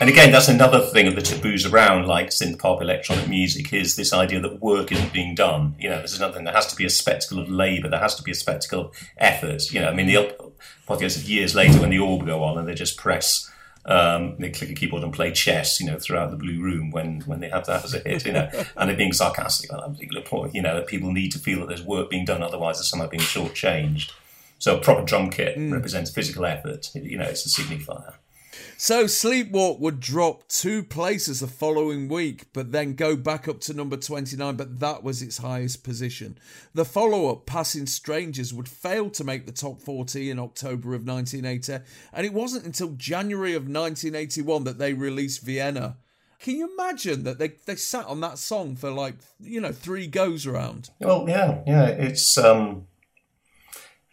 And 0.00 0.10
again, 0.10 0.32
that's 0.32 0.48
another 0.48 0.80
thing 0.80 1.06
of 1.06 1.14
the 1.14 1.22
taboos 1.22 1.64
around 1.64 2.06
like 2.06 2.30
synth 2.30 2.58
pop 2.58 2.82
electronic 2.82 3.28
music 3.28 3.72
is 3.72 3.94
this 3.94 4.12
idea 4.12 4.40
that 4.40 4.60
work 4.60 4.90
isn't 4.90 5.12
being 5.12 5.36
done. 5.36 5.76
You 5.78 5.88
know, 5.88 6.02
this 6.02 6.12
is 6.12 6.18
another 6.18 6.34
thing. 6.34 6.44
There 6.44 6.54
has 6.54 6.66
to 6.66 6.76
be 6.76 6.84
a 6.84 6.90
spectacle 6.90 7.38
of 7.38 7.48
labour. 7.48 7.88
There 7.88 8.00
has 8.00 8.16
to 8.16 8.22
be 8.24 8.32
a 8.32 8.34
spectacle 8.34 8.86
of 8.86 8.96
effort. 9.18 9.72
You 9.72 9.80
know, 9.80 9.88
I 9.88 9.94
mean, 9.94 10.06
the 10.06 10.52
podcast 10.88 11.16
of 11.16 11.28
years 11.28 11.54
later 11.54 11.80
when 11.80 11.90
the 11.90 12.00
orb 12.00 12.26
go 12.26 12.42
on 12.42 12.58
and 12.58 12.66
they 12.66 12.74
just 12.74 12.96
press, 12.96 13.48
um, 13.84 14.34
they 14.40 14.50
click 14.50 14.70
a 14.70 14.74
keyboard 14.74 15.04
and 15.04 15.12
play 15.12 15.30
chess. 15.30 15.80
You 15.80 15.86
know, 15.86 15.98
throughout 16.00 16.32
the 16.32 16.36
blue 16.36 16.60
room 16.60 16.90
when 16.90 17.20
when 17.20 17.38
they 17.38 17.50
have 17.50 17.66
that 17.66 17.84
as 17.84 17.94
a 17.94 18.00
hit. 18.00 18.26
You 18.26 18.32
know, 18.32 18.50
and 18.76 18.90
they're 18.90 18.96
being 18.96 19.12
sarcastic 19.12 19.72
on 19.72 19.78
that 19.78 19.92
particular 19.94 20.22
point. 20.22 20.56
You 20.56 20.62
know, 20.62 20.74
that 20.74 20.88
people 20.88 21.12
need 21.12 21.30
to 21.32 21.38
feel 21.38 21.60
that 21.60 21.68
there's 21.68 21.84
work 21.84 22.10
being 22.10 22.24
done, 22.24 22.42
otherwise 22.42 22.78
they're 22.78 22.84
somehow 22.84 23.06
being 23.06 23.22
shortchanged. 23.22 24.10
So 24.58 24.76
a 24.76 24.80
proper 24.80 25.04
drum 25.04 25.30
kit 25.30 25.56
represents 25.56 26.10
physical 26.10 26.44
effort. 26.46 26.90
You 26.94 27.16
know, 27.16 27.24
it's 27.24 27.46
a 27.46 27.62
signifier. 27.62 28.14
So 28.76 29.04
Sleepwalk 29.04 29.78
would 29.80 30.00
drop 30.00 30.48
two 30.48 30.82
places 30.82 31.40
the 31.40 31.46
following 31.46 32.08
week, 32.08 32.46
but 32.52 32.72
then 32.72 32.94
go 32.94 33.16
back 33.16 33.48
up 33.48 33.60
to 33.62 33.74
number 33.74 33.96
29, 33.96 34.56
but 34.56 34.80
that 34.80 35.02
was 35.02 35.22
its 35.22 35.38
highest 35.38 35.84
position. 35.84 36.38
The 36.74 36.84
follow 36.84 37.30
up, 37.30 37.46
Passing 37.46 37.86
Strangers, 37.86 38.52
would 38.52 38.68
fail 38.68 39.10
to 39.10 39.24
make 39.24 39.46
the 39.46 39.52
top 39.52 39.80
40 39.80 40.30
in 40.30 40.38
October 40.38 40.94
of 40.94 41.06
1980, 41.06 41.84
and 42.12 42.26
it 42.26 42.32
wasn't 42.32 42.66
until 42.66 42.90
January 42.90 43.54
of 43.54 43.62
1981 43.62 44.64
that 44.64 44.78
they 44.78 44.92
released 44.92 45.42
Vienna. 45.42 45.96
Can 46.40 46.56
you 46.56 46.70
imagine 46.74 47.24
that 47.24 47.38
they, 47.38 47.52
they 47.64 47.76
sat 47.76 48.04
on 48.04 48.20
that 48.20 48.38
song 48.38 48.76
for 48.76 48.90
like, 48.90 49.14
you 49.40 49.60
know, 49.60 49.72
three 49.72 50.06
goes 50.06 50.46
around? 50.46 50.90
Well, 51.00 51.24
yeah, 51.26 51.62
yeah. 51.66 51.86
It's 51.86 52.36
um, 52.36 52.86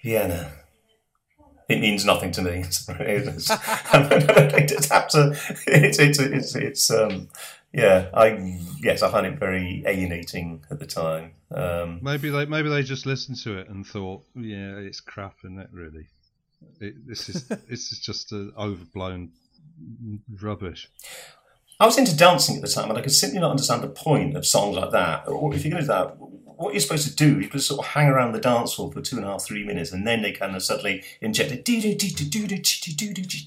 Vienna. 0.02 0.54
It 1.72 1.80
means 1.80 2.06
nothing 2.06 2.32
to 2.32 2.42
me. 2.42 2.64
It's, 2.74 2.88
it's, 2.90 3.50
it's, 5.68 6.00
it's, 6.00 6.00
it's, 6.00 6.20
it's, 6.20 6.56
it's 6.56 6.92
um, 6.92 7.30
yeah. 7.74 8.10
I 8.14 8.60
yes, 8.82 9.02
I 9.02 9.12
find 9.12 9.26
it 9.26 9.40
very 9.40 9.84
alienating 9.86 10.64
at 10.70 10.80
the 10.80 10.86
time. 10.86 11.34
Um, 11.54 12.00
Maybe 12.02 12.30
they 12.30 12.46
maybe 12.46 12.70
they 12.70 12.84
just 12.84 13.06
listened 13.06 13.38
to 13.44 13.58
it 13.58 13.70
and 13.70 13.86
thought, 13.86 14.24
yeah, 14.36 14.76
it's 14.78 15.00
crap, 15.00 15.36
isn't 15.44 15.60
it? 15.60 15.70
Really, 15.72 16.08
it, 16.80 17.08
this 17.08 17.30
is 17.30 17.48
this 17.70 17.92
is 17.92 18.00
just 18.00 18.32
a 18.32 18.52
overblown 18.58 19.32
rubbish. 20.42 20.90
I 21.80 21.86
was 21.86 21.98
into 21.98 22.16
dancing 22.16 22.58
at 22.58 22.62
the 22.62 22.68
time, 22.68 22.90
and 22.90 23.00
I 23.00 23.02
could 23.02 23.12
simply 23.12 23.40
not 23.40 23.52
understand 23.52 23.82
the 23.82 23.88
point 23.88 24.38
of 24.38 24.46
songs 24.46 24.78
like 24.78 24.92
that. 24.92 25.28
Or 25.28 25.54
if 25.56 25.66
you're 25.66 25.72
going 25.72 25.84
to 25.84 25.88
do 25.88 25.94
that, 25.94 26.16
what 26.62 26.74
you're 26.74 26.82
supposed 26.82 27.08
to 27.08 27.16
do, 27.16 27.34
you're 27.34 27.44
supposed 27.44 27.68
to 27.68 27.74
sort 27.76 27.86
of 27.86 27.92
hang 27.94 28.08
around 28.08 28.32
the 28.34 28.40
dance 28.40 28.74
floor 28.74 28.92
for 28.92 29.02
two 29.02 29.18
and 29.18 29.26
a 29.26 29.30
half, 29.30 29.44
three 29.44 29.66
minutes, 29.66 29.92
and 29.92 30.06
then 30.08 30.22
they 30.22 30.32
kind 30.32 30.56
of 30.56 30.64
suddenly 30.64 31.04
inject 31.20 31.52
it. 31.52 31.66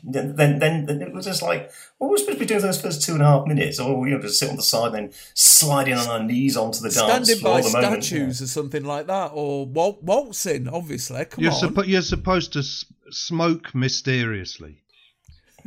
Then, 0.05 0.37
then, 0.37 0.59
then, 0.59 0.87
then 0.87 1.03
it 1.03 1.12
was 1.12 1.24
just 1.27 1.42
like, 1.42 1.70
what 1.98 2.09
were 2.09 2.14
we 2.14 2.18
supposed 2.18 2.38
to 2.38 2.44
be 2.44 2.46
doing 2.46 2.61
for 2.61 2.66
those 2.66 2.81
first 2.81 3.03
two 3.03 3.12
and 3.14 3.22
a 3.22 3.27
half 3.27 3.46
minutes? 3.46 3.79
Or 3.81 4.07
you 4.07 4.14
know, 4.14 4.20
just 4.20 4.38
sit 4.38 4.50
on 4.50 4.57
the 4.57 4.62
side, 4.62 4.87
and 4.87 4.94
then 4.94 5.12
sliding 5.35 5.94
on 5.94 6.09
our 6.09 6.22
knees 6.22 6.57
onto 6.57 6.79
the 6.81 6.90
dance 6.90 6.96
Standing 7.29 7.38
floor. 7.38 7.55
by 7.55 7.61
the 7.62 7.70
moment, 7.81 8.05
statues 8.05 8.42
or 8.42 8.46
something 8.46 8.85
like 8.85 9.07
that, 9.07 9.31
or 9.35 9.66
wal- 9.66 9.98
waltzing, 10.03 10.68
obviously. 10.68 11.24
Come 11.24 11.44
You're, 11.44 11.53
on. 11.53 11.59
suppo- 11.61 11.87
you're 11.87 12.03
supposed 12.03 12.53
to 12.55 12.59
s- 12.61 12.85
smoke 13.11 13.74
mysteriously. 13.74 14.83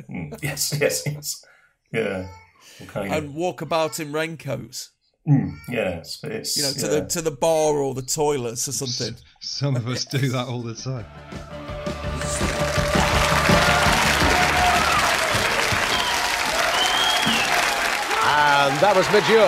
Mm, 0.10 0.38
Yes, 0.44 0.78
yes, 0.82 1.04
yes. 1.06 1.46
Yeah. 1.92 2.28
Okay. 2.82 3.10
and 3.10 3.34
walk 3.34 3.62
about 3.62 4.00
in 4.00 4.12
raincoats. 4.12 4.92
Mm, 5.28 5.58
yes, 5.68 6.18
but 6.22 6.32
it's 6.32 6.56
you 6.56 6.64
know, 6.64 6.72
to 6.72 6.80
yeah. 6.80 7.02
the 7.02 7.08
to 7.08 7.22
the 7.22 7.32
bar 7.32 7.76
or 7.76 7.94
the 7.94 8.02
toilets 8.02 8.68
or 8.68 8.72
something. 8.72 9.14
Some 9.42 9.76
of 9.76 9.88
us 9.88 10.06
do 10.06 10.30
that 10.30 10.48
all 10.48 10.62
the 10.62 10.74
time. 10.74 11.06
And 18.68 18.74
that 18.80 18.96
was 18.96 19.08
Midge 19.12 19.28
Ure, 19.28 19.48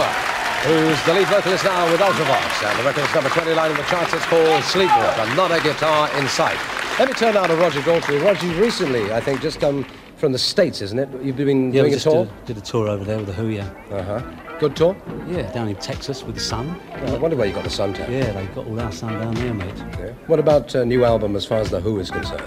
who's 0.68 1.00
the 1.04 1.14
lead 1.14 1.28
vocalist 1.28 1.64
now 1.64 1.90
with 1.92 2.00
Ultravox. 2.00 2.64
And 2.64 2.80
the 2.80 2.84
record's 2.84 3.14
number 3.16 3.30
29 3.30 3.72
in 3.72 3.78
the 3.78 3.84
charts. 3.84 4.14
It's 4.14 4.26
called 4.26 4.64
Sleepwalk, 4.64 5.18
and 5.20 5.36
not 5.36 5.52
a 5.52 5.62
guitar 5.64 6.10
in 6.20 6.28
sight. 6.28 6.60
Let 7.00 7.08
me 7.08 7.14
turn 7.14 7.36
now 7.36 7.48
to 7.48 7.56
Roger 7.56 7.82
Daltrey. 7.82 8.22
Roger, 8.24 8.48
recently, 8.60 9.14
I 9.14 9.22
think, 9.22 9.42
just 9.42 9.60
come 9.62 9.86
from 10.20 10.32
the 10.34 10.38
States, 10.38 10.82
isn't 10.82 11.00
it? 11.00 11.10
You've 11.24 11.38
been 11.38 11.72
Yeah, 11.74 11.82
doing 11.84 11.94
a 11.94 11.98
tour? 12.00 12.26
did, 12.26 12.34
a, 12.34 12.46
did 12.48 12.58
a 12.58 12.62
tour 12.62 12.88
over 12.90 13.04
there 13.06 13.18
with 13.18 13.28
the 13.28 13.34
Who, 13.34 13.48
yeah. 13.48 13.70
Uh-huh. 13.92 14.22
Good 14.60 14.76
tour? 14.76 14.96
Yeah, 15.28 15.50
down 15.54 15.70
in 15.70 15.76
Texas 15.78 16.24
with 16.24 16.36
the 16.36 16.42
sun. 16.42 16.80
I 16.94 17.18
wonder 17.18 17.38
where 17.38 17.48
you 17.48 17.54
got 17.54 17.64
the 17.64 17.70
suntan. 17.70 18.10
Yeah, 18.10 18.32
they 18.34 18.46
got 18.48 18.68
all 18.68 18.80
our 18.80 18.92
sun 18.92 19.14
down 19.14 19.34
there, 19.36 19.54
mate. 19.54 19.74
Yeah. 19.78 20.12
What 20.28 20.40
about 20.40 20.76
uh, 20.76 20.84
new 20.84 21.06
album 21.06 21.36
as 21.38 21.46
far 21.46 21.60
as 21.60 21.70
The 21.70 21.80
Who 21.80 22.00
is 22.00 22.12
concerned? 22.12 22.44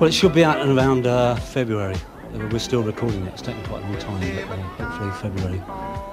Well, 0.00 0.04
it 0.04 0.14
should 0.14 0.32
be 0.34 0.42
out 0.44 0.60
in 0.66 0.76
around 0.76 1.06
uh, 1.06 1.36
February. 1.36 1.94
Uh, 2.34 2.48
We're 2.50 2.58
still 2.58 2.82
recording 2.82 3.26
it. 3.26 3.34
It's 3.34 3.42
taking 3.42 3.62
quite 3.64 3.82
a 3.82 3.86
long 3.86 3.98
time, 3.98 4.20
but 4.48 4.58
uh, 4.58 4.88
hopefully 4.88 5.30
February. 5.30 5.60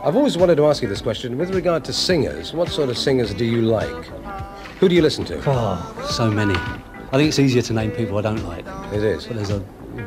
I've 0.03 0.15
always 0.17 0.37
wanted 0.37 0.55
to 0.57 0.65
ask 0.65 0.83
you 0.83 0.89
this 0.89 1.01
question. 1.01 1.37
With 1.37 1.55
regard 1.55 1.85
to 1.85 1.93
singers, 1.93 2.53
what 2.53 2.67
sort 2.69 2.89
of 2.89 2.97
singers 2.97 3.33
do 3.33 3.45
you 3.45 3.61
like? 3.61 4.05
Who 4.81 4.89
do 4.89 4.95
you 4.95 5.01
listen 5.01 5.23
to? 5.25 5.41
Oh, 5.47 6.07
so 6.11 6.29
many. 6.29 6.55
I 7.13 7.17
think 7.17 7.29
it's 7.29 7.39
easier 7.39 7.61
to 7.63 7.73
name 7.73 7.91
people 7.91 8.17
I 8.17 8.21
don't 8.21 8.43
like, 8.43 8.65
It 8.93 9.03
is. 9.03 9.25
but 9.27 9.35
there's 9.35 9.49
a, 9.51 9.63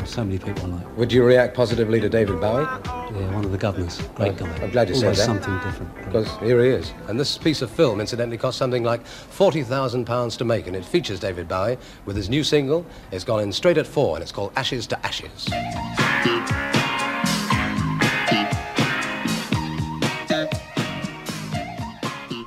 so 0.07 0.25
many 0.25 0.39
people 0.39 0.65
I 0.73 0.77
like. 0.77 0.97
Would 0.97 1.13
you 1.13 1.25
react 1.25 1.55
positively 1.57 2.01
to 2.01 2.09
David 2.09 2.41
Bowie? 2.41 2.63
Yeah, 2.85 3.35
one 3.35 3.45
of 3.45 3.53
the 3.53 3.59
governors. 3.59 3.99
Great 4.15 4.41
I'm- 4.41 4.51
guy. 4.59 4.65
I'm 4.65 4.71
glad 4.71 4.89
you 4.89 4.95
said 4.95 5.05
Always 5.05 5.19
that. 5.19 5.25
something 5.25 5.55
different. 5.65 5.95
Because 6.05 6.29
here 6.41 6.63
he 6.63 6.71
is. 6.71 6.93
And 7.09 7.19
this 7.19 7.39
piece 7.39 7.63
of 7.63 7.71
film, 7.71 8.01
incidentally, 8.01 8.37
cost 8.39 8.59
something 8.59 8.83
like 8.85 9.05
£40,000 9.05 10.37
to 10.39 10.45
make. 10.45 10.67
And 10.67 10.77
it 10.77 10.85
features 10.85 11.21
David 11.21 11.49
Bowie 11.49 11.79
with 12.07 12.17
his 12.17 12.29
new 12.29 12.45
single. 12.45 12.85
It's 13.13 13.25
gone 13.25 13.41
in 13.41 13.53
straight 13.53 13.79
at 13.79 13.87
four, 13.87 14.17
and 14.17 14.23
it's 14.23 14.33
called 14.33 14.53
Ashes 14.57 14.87
to 14.89 15.07
Ashes. 15.07 15.49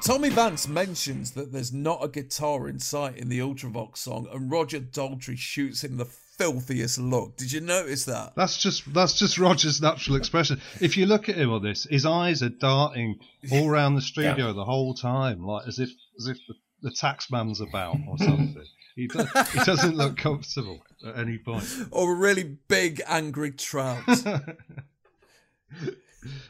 Tommy 0.04 0.30
Vance 0.30 0.70
mentions 0.70 1.32
that 1.32 1.52
there's 1.52 1.74
not 1.74 2.02
a 2.02 2.08
guitar 2.08 2.70
in 2.70 2.80
sight 2.80 3.18
in 3.18 3.28
the 3.28 3.40
Ultravox 3.40 3.98
song, 3.98 4.26
and 4.32 4.50
Roger 4.50 4.80
Daltrey 4.80 5.38
shoots 5.38 5.84
him 5.84 5.98
the 5.98 6.06
filthiest 6.38 7.00
look. 7.00 7.38
Did 7.38 7.52
you 7.52 7.62
notice 7.62 8.06
that? 8.06 8.34
That's 8.36 8.58
just 8.58 8.92
that's 8.94 9.14
just 9.14 9.38
Roger's 9.38 9.82
natural 9.82 10.18
expression. 10.18 10.62
If 10.80 10.98
you 10.98 11.06
look 11.06 11.30
at 11.30 11.36
him 11.36 11.52
on 11.52 11.64
this, 11.64 11.86
his 11.90 12.06
eyes 12.06 12.44
are 12.44 12.50
darting 12.50 13.20
all 13.52 13.70
around 13.70 13.96
the 13.96 14.02
studio 14.02 14.54
the 14.54 14.66
whole 14.66 14.94
time, 14.94 15.44
like 15.44 15.68
as 15.68 15.80
if 15.80 15.90
as 16.20 16.28
if 16.28 16.38
the, 16.48 16.56
the 16.82 16.92
taxman's 16.92 17.62
about 17.62 17.98
or 18.08 18.18
something. 18.18 18.56
He, 18.96 19.06
does, 19.06 19.30
he 19.52 19.60
doesn't 19.60 19.96
look 19.96 20.18
comfortable 20.18 20.80
at 21.06 21.20
any 21.20 21.38
point. 21.38 21.64
Or 21.92 22.14
a 22.14 22.16
really 22.16 22.58
big 22.68 23.00
angry 23.08 23.52
trout? 23.52 24.04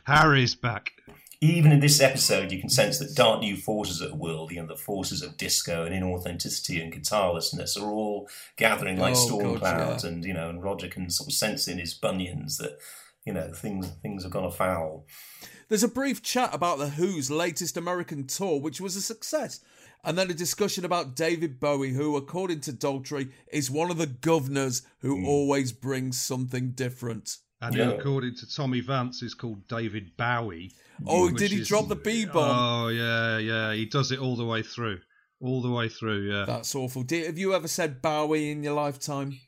Harry's 0.06 0.56
back. 0.56 0.92
Even 1.40 1.72
in 1.72 1.80
this 1.80 2.02
episode, 2.02 2.52
you 2.52 2.60
can 2.60 2.70
sense 2.70 2.98
that 2.98 3.16
dark 3.16 3.42
new 3.42 3.56
forces 3.56 4.02
at 4.02 4.18
world, 4.18 4.52
you 4.52 4.60
know, 4.60 4.66
the 4.66 4.76
forces 4.76 5.22
of 5.22 5.38
disco 5.38 5.86
and 5.86 5.94
inauthenticity 5.94 6.82
and 6.82 6.92
guitarlessness 6.92 7.80
are 7.80 7.92
all 7.92 8.28
gathering 8.56 8.98
like 8.98 9.16
Oh, 9.16 9.26
storm 9.26 9.54
God, 9.54 9.60
clouds, 9.60 10.04
yeah. 10.04 10.10
and 10.10 10.26
you 10.26 10.34
know, 10.34 10.50
and 10.50 10.64
Roger 10.64 10.88
can 10.88 11.10
sort 11.10 11.30
of 11.30 11.34
sense 11.34 11.68
in 11.68 11.78
his 11.78 11.94
bunions 11.94 12.58
that 12.58 12.80
you 13.24 13.34
know 13.34 13.52
things 13.54 13.88
things 14.02 14.24
have 14.24 14.32
gone 14.32 14.46
afoul. 14.46 15.06
There's 15.70 15.84
a 15.84 15.90
brief 15.90 16.24
chat 16.24 16.54
about 16.54 16.80
The 16.80 16.90
Who's 16.92 17.30
latest 17.30 17.76
American 17.76 18.26
tour, 18.26 18.60
which 18.60 18.80
was 18.80 18.96
a 18.96 19.02
success. 19.02 19.60
And 20.04 20.18
then 20.18 20.32
a 20.32 20.34
discussion 20.34 20.86
about 20.86 21.16
David 21.16 21.60
Bowie, 21.60 21.92
who, 21.92 22.16
according 22.16 22.62
to 22.62 22.72
Daltrey, 22.72 23.32
is 23.52 23.70
one 23.70 23.92
of 23.92 23.98
the 23.98 24.06
governors 24.06 24.84
who 25.00 25.18
hmm. 25.18 25.26
always 25.26 25.74
brings 25.74 26.20
something 26.22 26.72
different. 26.72 27.38
And 27.60 27.76
Yeah. 27.76 27.90
according 27.90 28.36
to 28.36 28.50
Tommy 28.50 28.80
Vance, 28.80 29.22
is 29.22 29.34
called 29.34 29.68
David 29.68 30.16
Bowie. 30.16 30.72
Oh, 31.06 31.26
which 31.28 31.36
did 31.38 31.52
he 31.52 31.62
is- 31.62 31.68
drop 31.68 31.88
the 31.88 31.95
B 31.95 32.26
bomb? 32.26 32.36
Oh 32.86 32.88
yeah, 32.89 33.38
yeah. 33.38 33.74
He 33.74 33.86
does 33.86 34.12
it 34.12 34.20
all 34.20 34.36
the 34.36 34.45
way 34.45 34.64
through, 34.64 35.00
all 35.41 35.62
the 35.62 35.70
way 35.72 35.89
through. 35.89 36.30
Yeah. 36.32 36.45
That's 36.45 36.74
awful. 36.76 37.04
Did, 37.04 37.26
have 37.28 37.38
you 37.38 37.54
ever 37.54 37.68
said 37.68 38.02
Bowie 38.02 38.52
in 38.52 38.64
your 38.64 38.74
lifetime? 38.74 39.39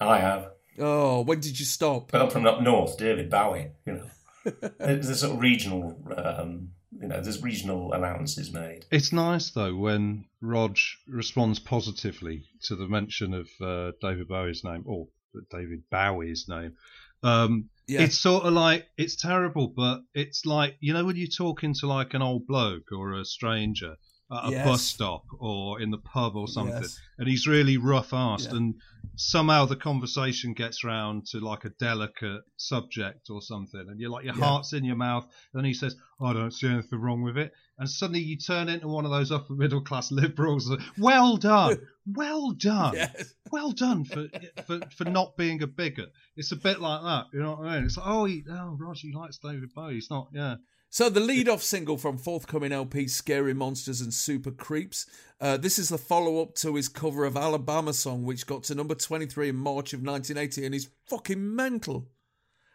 I 0.00 0.18
have, 0.18 0.48
Oh, 0.78 1.22
when 1.22 1.40
did 1.40 1.58
you 1.58 1.64
stop? 1.64 2.10
but 2.12 2.20
I'm 2.20 2.30
from 2.30 2.46
up 2.46 2.60
north, 2.60 2.98
David 2.98 3.30
Bowie. 3.30 3.70
You 3.86 3.92
know, 3.94 4.52
there's 4.78 5.08
a 5.08 5.14
sort 5.16 5.34
of 5.34 5.40
regional, 5.40 5.98
um, 6.16 6.70
you 7.00 7.08
know, 7.08 7.20
there's 7.20 7.42
regional 7.42 7.94
allowances 7.94 8.52
made. 8.52 8.84
It's 8.90 9.12
nice 9.12 9.50
though 9.50 9.74
when 9.74 10.26
Rog 10.42 10.76
responds 11.08 11.58
positively 11.60 12.44
to 12.64 12.76
the 12.76 12.86
mention 12.88 13.32
of 13.32 13.48
uh, 13.60 13.92
David 14.02 14.28
Bowie's 14.28 14.64
name 14.64 14.82
or 14.86 15.08
David 15.50 15.84
Bowie's 15.90 16.46
name. 16.48 16.74
Um, 17.22 17.70
Yeah. 17.88 18.02
It's 18.02 18.18
sort 18.18 18.44
of 18.44 18.52
like 18.52 18.88
it's 18.96 19.14
terrible, 19.14 19.68
but 19.68 20.00
it's 20.12 20.44
like 20.44 20.76
you 20.80 20.92
know 20.92 21.04
when 21.04 21.16
you're 21.16 21.28
talking 21.28 21.72
to 21.74 21.86
like 21.86 22.14
an 22.14 22.22
old 22.22 22.46
bloke 22.46 22.90
or 22.92 23.12
a 23.12 23.24
stranger 23.24 23.94
at 24.30 24.46
a 24.48 24.50
Yes. 24.50 24.66
bus 24.66 24.82
stop 24.82 25.24
or 25.38 25.80
in 25.80 25.90
the 25.90 25.98
pub 25.98 26.34
or 26.36 26.48
something, 26.48 26.82
Yes. 26.82 26.98
and 27.18 27.28
he's 27.28 27.46
really 27.46 27.76
rough-assed, 27.76 28.50
Yeah. 28.50 28.56
and 28.56 28.74
somehow 29.14 29.64
the 29.66 29.76
conversation 29.76 30.52
gets 30.52 30.82
round 30.82 31.26
to 31.26 31.38
like 31.40 31.64
a 31.64 31.70
delicate 31.70 32.42
subject 32.56 33.30
or 33.30 33.40
something, 33.40 33.84
and 33.88 34.00
you're 34.00 34.10
like 34.10 34.24
your 34.24 34.34
Yeah. 34.36 34.44
heart's 34.44 34.72
in 34.72 34.84
your 34.84 34.96
mouth, 34.96 35.26
and 35.54 35.64
he 35.64 35.72
says, 35.72 35.94
"I 36.20 36.32
don't 36.32 36.50
see 36.50 36.66
anything 36.66 36.98
wrong 36.98 37.22
with 37.22 37.38
it," 37.38 37.52
and 37.78 37.88
suddenly 37.88 38.20
you 38.20 38.36
turn 38.36 38.68
into 38.68 38.88
one 38.88 39.04
of 39.04 39.10
those 39.12 39.30
upper 39.30 39.54
middle 39.54 39.80
class 39.80 40.10
liberals. 40.50 40.74
Well 40.98 41.36
done, 41.36 41.78
well 42.06 42.50
done, 42.50 42.94
Yes. 42.94 43.32
well 43.52 43.70
done 43.70 44.04
for, 44.04 44.28
for 44.66 44.80
for 44.96 45.04
not 45.04 45.36
being 45.36 45.62
a 45.62 45.66
bigot. 45.68 46.12
It's 46.36 46.50
a 46.52 46.56
bit 46.56 46.80
like 46.80 47.02
that, 47.02 47.26
you 47.32 47.40
know 47.40 47.54
what 47.54 47.68
I 47.68 47.76
mean? 47.76 47.84
It's 47.86 47.96
like, 47.96 48.06
oh, 48.08 48.24
he, 48.24 48.42
oh, 48.50 48.76
Roger, 48.78 49.06
he 49.06 49.12
likes 49.14 49.38
David 49.38 49.72
Bowie. 49.72 49.94
He's 49.94 50.10
not, 50.10 50.28
yeah. 50.34 50.56
So 50.88 51.10
the 51.10 51.20
lead-off 51.20 51.62
single 51.62 51.98
from 51.98 52.16
forthcoming 52.16 52.72
LP, 52.72 53.08
Scary 53.08 53.52
Monsters 53.52 54.00
and 54.00 54.14
Super 54.14 54.50
Creeps. 54.50 55.06
Uh, 55.40 55.56
this 55.56 55.78
is 55.78 55.88
the 55.88 55.98
follow-up 55.98 56.54
to 56.56 56.76
his 56.76 56.88
cover 56.88 57.24
of 57.24 57.36
Alabama 57.36 57.92
song, 57.92 58.24
which 58.24 58.46
got 58.46 58.62
to 58.64 58.74
number 58.74 58.94
23 58.94 59.50
in 59.50 59.56
March 59.56 59.92
of 59.92 60.00
1980 60.00 60.64
and 60.64 60.74
is 60.74 60.88
fucking 61.06 61.54
mental. 61.54 62.08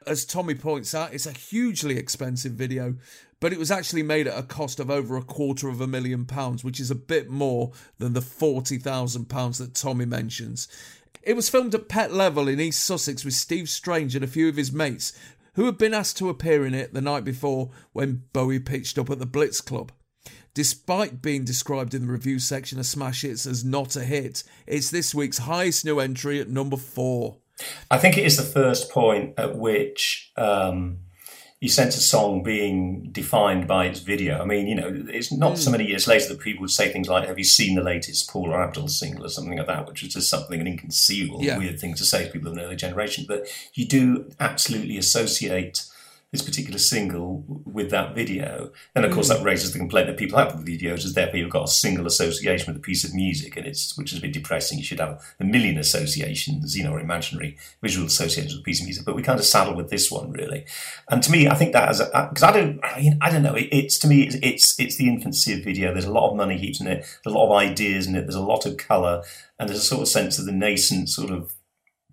As 0.05 0.26
Tommy 0.26 0.55
points 0.55 0.95
out, 0.95 1.14
it's 1.14 1.28
a 1.28 1.32
hugely 1.32 1.97
expensive 1.97 2.53
video, 2.53 2.95
but 3.39 3.53
it 3.53 3.59
was 3.59 3.70
actually 3.70 4.03
made 4.03 4.28
at 4.28 4.38
a 4.38 4.43
cost 4.43 4.80
of 4.80 4.89
over 4.89 5.16
a 5.16 5.24
quarter 5.24 5.70
of 5.70 5.80
a 5.80 5.88
million 5.88 6.26
pounds, 6.26 6.64
which 6.64 6.80
is 6.80 6.89
a 6.89 6.95
bit 6.95 7.30
more 7.30 7.72
than 7.99 8.14
the 8.14 8.20
£40,000 8.20 9.57
that 9.57 9.76
Tommy 9.76 10.05
mentions. 10.05 10.68
It 11.22 11.36
was 11.36 11.49
filmed 11.49 11.76
at 11.76 11.88
Pett 11.88 12.12
Level 12.12 12.47
in 12.47 12.59
East 12.59 12.84
Sussex 12.84 13.24
with 13.24 13.36
Steve 13.36 13.70
Strange 13.70 14.16
and 14.16 14.24
a 14.24 14.28
few 14.28 14.49
of 14.49 14.55
his 14.55 14.72
mates, 14.72 15.14
who 15.54 15.66
had 15.66 15.78
been 15.78 15.93
asked 15.93 16.18
to 16.18 16.30
appear 16.30 16.66
in 16.66 16.74
it 16.74 16.93
the 16.93 17.02
night 17.02 17.24
before 17.24 17.70
when 17.93 18.24
Bowie 18.34 18.60
pitched 18.60 18.97
up 18.97 19.10
at 19.10 19.20
the 19.20 19.26
Blitz 19.26 19.62
Club. 19.62 19.91
Despite 20.54 21.22
being 21.22 21.45
described 21.45 21.93
in 21.93 22.06
the 22.06 22.12
review 22.12 22.38
section 22.38 22.78
of 22.78 22.86
Smash 22.86 23.22
Hits 23.22 23.45
as 23.45 23.64
not 23.64 23.95
a 23.95 24.04
hit, 24.04 24.43
it's 24.68 24.91
this 24.91 25.16
week's 25.16 25.39
highest 25.39 25.86
new 25.86 25.99
entry 25.99 26.39
at 26.41 26.49
number 26.49 26.78
four. 26.78 27.38
I 27.89 27.97
think 27.97 28.18
it 28.18 28.26
is 28.26 28.38
the 28.38 28.43
first 28.43 28.91
point 28.91 29.36
at 29.38 29.56
which 29.56 30.32
um, 30.36 30.99
you 31.62 31.70
sense 31.70 31.95
a 31.95 32.01
song 32.01 32.41
being 32.41 33.03
defined 33.12 33.68
by 33.68 33.86
its 33.86 33.99
video. 33.99 34.41
I 34.41 34.45
mean, 34.45 34.66
you 34.66 34.74
know, 34.74 35.05
it's 35.09 35.32
not 35.32 35.59
so 35.59 35.70
hmm. 35.70 35.74
many 35.74 35.86
years 35.86 36.07
later 36.07 36.30
that 36.30 36.39
people 36.39 36.62
would 36.62 36.72
say 36.72 36.91
things 36.91 37.07
like, 37.07 37.28
"Have 37.28 37.38
you 37.38 37.45
seen 37.45 37.76
the 37.76 37.84
latest 37.84 38.30
Paula 38.32 38.57
Abdul 38.57 38.88
single?" 38.88 39.26
or 39.26 39.30
something 39.30 39.55
like 39.55 39.68
that, 39.68 39.88
which 39.88 40.01
is 40.03 40.16
just 40.16 40.28
something 40.28 40.59
an 40.59 40.66
inconceivable, 40.66 41.43
Yeah. 41.43 41.59
weird 41.59 41.80
thing 41.80 41.93
to 41.93 42.03
say 42.03 42.26
to 42.26 42.32
people 42.32 42.51
of 42.51 42.57
an 42.57 42.64
early 42.64 42.76
generation. 42.76 43.26
But 43.28 43.47
you 43.76 43.86
do 43.86 44.26
absolutely 44.39 44.97
associate 44.97 45.84
this 46.32 46.42
particular 46.42 46.80
single 46.80 47.44
with 47.66 47.92
that 47.92 48.16
video. 48.16 48.72
And 48.96 49.04
of 49.04 49.12
course, 49.12 49.28
that 49.28 49.40
mm. 49.40 49.44
raises 49.44 49.74
the 49.74 49.80
complaint 49.80 50.08
that 50.08 50.18
people 50.18 50.40
have 50.40 50.56
with 50.56 50.66
videos 50.66 51.04
is 51.04 51.14
therefore 51.14 51.38
you've 51.38 51.50
got 51.50 51.66
a 51.66 51.72
single 51.72 52.08
association 52.08 52.74
with 52.74 52.82
a 52.82 52.86
piece 52.86 53.04
of 53.04 53.14
music, 53.14 53.58
and 53.58 53.68
it's 53.68 53.98
which 53.98 54.14
is 54.14 54.20
a 54.20 54.22
bit 54.22 54.32
depressing. 54.32 54.78
You 54.78 54.84
should 54.86 55.02
have 55.02 55.22
a 55.40 55.44
million 55.44 55.78
associations, 55.78 56.78
you 56.78 56.86
know, 56.86 56.94
or 56.94 57.02
imaginary 57.02 57.58
visual 57.82 58.08
associations 58.08 58.54
with 58.54 58.62
a 58.62 58.64
piece 58.64 58.80
of 58.80 58.86
music. 58.86 59.06
But 59.06 59.16
we 59.16 59.24
kind 59.24 59.40
of 59.40 59.46
saddle 59.46 59.76
with 59.76 59.90
this 59.90 60.10
one 60.10 60.32
really. 60.32 60.66
And 61.10 61.22
to 61.22 61.32
me, 61.32 61.50
I 61.50 61.56
think 61.56 61.74
that 61.74 61.90
as 61.90 62.00
because 62.00 62.44
I 62.44 62.54
don't, 62.54 62.80
I 62.84 63.02
mean, 63.02 63.18
I 63.20 63.30
don't 63.30 63.44
know. 63.44 63.56
It, 63.56 63.68
it's 63.72 64.00
to 64.00 64.08
me, 64.08 64.24
it's, 64.24 64.36
it's 64.42 64.80
it's 64.80 64.96
the 64.96 65.10
infancy 65.10 65.54
of 65.54 65.66
video. 65.66 65.92
There's 65.92 66.06
a 66.06 66.14
lot 66.14 66.30
of 66.30 66.38
money 66.38 66.58
heaps 66.58 66.80
in 66.80 66.88
it. 66.88 67.06
There's 67.24 67.36
a 67.36 67.38
lot 67.38 67.48
of 67.48 67.58
ideas 67.58 68.08
in 68.08 68.16
it. 68.16 68.22
There's 68.22 68.36
a 68.36 68.42
lot 68.42 68.66
of 68.66 68.78
color, 68.78 69.22
and 69.60 69.68
there's 69.68 69.80
a 69.80 69.86
sort 69.86 70.02
of 70.02 70.08
sense 70.08 70.40
of 70.40 70.46
the 70.46 70.54
nascent 70.54 71.10
sort 71.10 71.32
of 71.32 71.54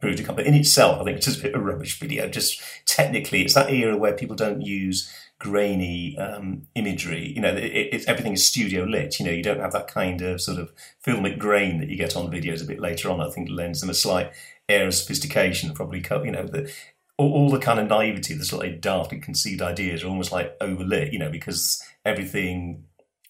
come. 0.01 0.37
But 0.37 0.47
in 0.47 0.55
itself, 0.55 1.01
I 1.01 1.05
think 1.05 1.17
it's 1.17 1.27
just 1.27 1.41
a 1.41 1.43
bit 1.43 1.55
of 1.55 1.61
a 1.61 1.65
rubbish 1.65 1.99
video. 1.99 2.29
Just 2.29 2.61
technically, 2.87 3.43
it's 3.43 3.55
that 3.55 3.71
era 3.71 3.97
where 3.97 4.13
people 4.13 4.37
don't 4.37 4.63
use 4.63 5.13
grainy 5.39 6.17
um, 6.19 6.67
imagery. 6.75 7.33
You 7.35 7.41
know, 7.41 7.55
it, 7.55 7.89
it's 7.93 8.07
everything 8.07 8.33
is 8.33 8.47
studio 8.47 8.85
lit. 8.85 9.19
You 9.19 9.27
know, 9.27 9.33
you 9.33 9.43
don't 9.43 9.61
have 9.61 9.73
that 9.73 9.89
kind 9.89 10.21
of 10.23 10.41
sort 10.41 10.59
of 10.59 10.73
filmic 11.05 11.39
grain 11.39 11.79
that 11.79 11.89
you 11.89 11.97
get 11.97 12.17
on 12.17 12.31
videos 12.31 12.63
a 12.63 12.67
bit 12.67 12.81
later 12.81 13.11
on. 13.11 13.21
I 13.21 13.31
think 13.31 13.49
lends 13.51 13.81
them 13.81 13.91
a 13.91 13.95
slight 13.95 14.33
air 14.69 14.87
of 14.87 14.95
sophistication. 14.95 15.73
Probably, 15.75 16.05
you 16.25 16.33
know, 16.33 16.45
the 16.45 16.73
all, 17.17 17.33
all 17.33 17.51
the 17.51 17.59
kind 17.59 17.81
of 17.81 17.89
naivety, 17.89 18.35
the 18.35 18.45
slightly 18.45 18.77
daft 18.77 19.13
and 19.13 19.23
conceived 19.23 19.63
ideas 19.63 20.03
are 20.03 20.09
almost 20.09 20.33
like 20.33 20.59
overlit. 20.59 21.13
You 21.13 21.19
know, 21.19 21.31
because 21.31 21.83
everything. 22.05 22.85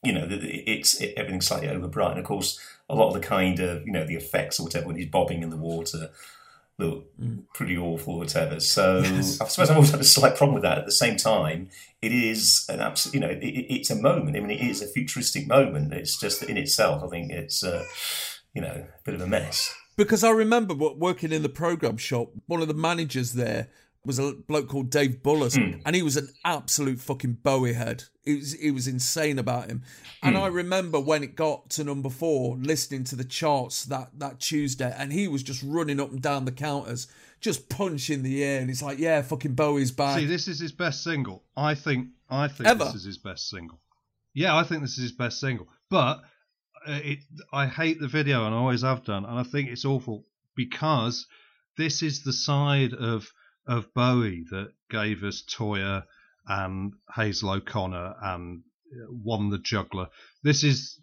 You 0.04 0.12
know, 0.12 0.28
it's 0.30 1.00
it, 1.00 1.14
everything's 1.16 1.48
slightly 1.48 1.66
overbright, 1.66 2.10
and 2.10 2.20
of 2.20 2.24
course, 2.24 2.60
a 2.88 2.94
lot 2.94 3.08
of 3.08 3.14
the 3.14 3.26
kind 3.26 3.58
of 3.58 3.84
you 3.84 3.90
know 3.90 4.04
the 4.06 4.14
effects 4.14 4.60
or 4.60 4.62
whatever 4.62 4.86
when 4.86 4.94
he's 4.94 5.08
bobbing 5.08 5.42
in 5.42 5.50
the 5.50 5.56
water 5.56 6.10
look 6.79 7.07
pretty 7.55 7.76
awful, 7.76 8.14
or 8.14 8.18
whatever. 8.18 8.61
So 8.61 9.01
I 9.03 9.20
suppose 9.49 9.68
I've 9.70 9.76
always 9.76 9.91
had 9.91 10.01
a 10.01 10.05
slight 10.05 10.37
problem 10.37 10.55
with 10.55 10.62
that. 10.62 10.79
At 10.79 10.87
the 10.87 10.93
same 10.93 11.16
time, 11.16 11.70
it 12.01 12.12
is 12.12 12.64
an 12.68 12.81
absolute, 12.81 13.14
you 13.14 13.20
know, 13.20 13.29
it- 13.31 13.66
it's 13.68 13.91
a 13.91 13.97
moment. 13.97 14.37
I 14.37 14.41
mean, 14.41 14.51
it 14.53 14.61
is 14.62 14.81
a 14.81 14.87
futuristic 14.87 15.49
moment. 15.49 15.93
It's 15.93 16.18
just 16.20 16.43
in 16.45 16.57
itself, 16.57 17.03
I 17.03 17.09
think 17.09 17.33
it's, 17.33 17.64
uh, 17.64 17.85
you 18.55 18.62
know, 18.62 18.87
a 18.87 19.03
bit 19.05 19.14
of 19.14 19.20
a 19.20 19.26
mess. 19.26 19.74
Because 19.97 20.22
I 20.22 20.31
remember 20.31 20.74
working 20.74 21.33
in 21.33 21.43
the 21.43 21.49
program 21.49 21.97
shop, 21.97 22.31
one 22.47 22.62
of 22.62 22.68
the 22.68 22.74
managers 22.74 23.33
there 23.33 23.68
was 24.05 24.18
a 24.18 24.32
bloke 24.32 24.68
called 24.68 24.90
Dave 24.90 25.22
Bullis, 25.22 25.57
and 25.84 25.94
he 25.94 26.03
was 26.03 26.16
an 26.16 26.28
absolute 26.44 27.01
fucking 27.01 27.38
Bowie 27.42 27.74
head. 27.74 28.05
It 28.24 28.36
was, 28.36 28.55
it 28.55 28.70
was 28.70 28.86
insane 28.86 29.38
about 29.38 29.68
him. 29.68 29.82
And 30.22 30.36
I 30.36 30.46
remember 30.46 31.01
when 31.01 31.22
it 31.22 31.34
got 31.34 31.70
to 31.70 31.84
number 31.84 32.09
four, 32.09 32.57
listening 32.57 33.05
to 33.05 33.16
the 33.16 33.24
charts 33.24 33.84
that, 33.86 34.11
that 34.18 34.40
Tuesday, 34.40 34.94
and 34.96 35.12
he 35.12 35.28
was 35.28 35.42
just 35.42 35.62
running 35.62 36.01
up 36.01 36.11
and 36.11 36.22
down 36.22 36.44
the 36.44 36.53
counters, 36.53 37.07
just 37.40 37.68
punch 37.68 38.11
in 38.11 38.22
the 38.22 38.42
air, 38.42 38.61
and 38.61 38.68
he's 38.68 38.82
like, 38.82 38.99
yeah, 38.99 39.22
fucking 39.22 39.55
Bowie's 39.55 39.92
back. 39.92 40.18
See, 40.18 40.26
this 40.26 40.49
is 40.49 40.59
his 40.59 40.72
best 40.72 41.03
single. 41.03 41.44
I 41.57 41.74
think. 41.74 42.09
I 42.30 42.49
think 42.49 42.68
Ever? 42.68 42.84
this 42.84 42.94
is 42.94 43.05
his 43.05 43.18
best 43.18 43.49
single. 43.49 43.80
Yeah, 44.34 44.57
I 44.57 44.62
think 44.62 44.82
this 44.82 44.99
is 44.99 45.05
his 45.05 45.12
best 45.12 45.40
single. 45.40 45.68
But 45.88 46.20
uh, 46.86 47.01
it, 47.03 47.20
I 47.53 47.66
hate 47.66 48.01
the 48.01 48.09
video, 48.09 48.44
and 48.44 48.55
I 48.55 48.59
always 48.59 48.82
have 48.82 49.05
done, 49.05 49.24
and 49.24 49.38
I 49.38 49.42
think 49.44 49.68
it's 49.68 49.84
awful 49.84 50.24
because 50.55 51.26
this 51.76 52.03
is 52.03 52.22
the 52.22 52.32
side 52.32 52.92
of 52.92 53.30
of 53.68 53.92
Bowie 53.94 54.44
that 54.50 54.72
gave 54.90 55.22
us 55.22 55.42
Toyah 55.42 56.04
and 56.46 56.94
Hazel 57.14 57.50
O'Connor 57.50 58.14
and 58.22 58.62
uh, 58.90 59.06
won 59.10 59.50
the 59.50 59.58
juggler. 59.58 60.08
This 60.42 60.64
is 60.64 60.98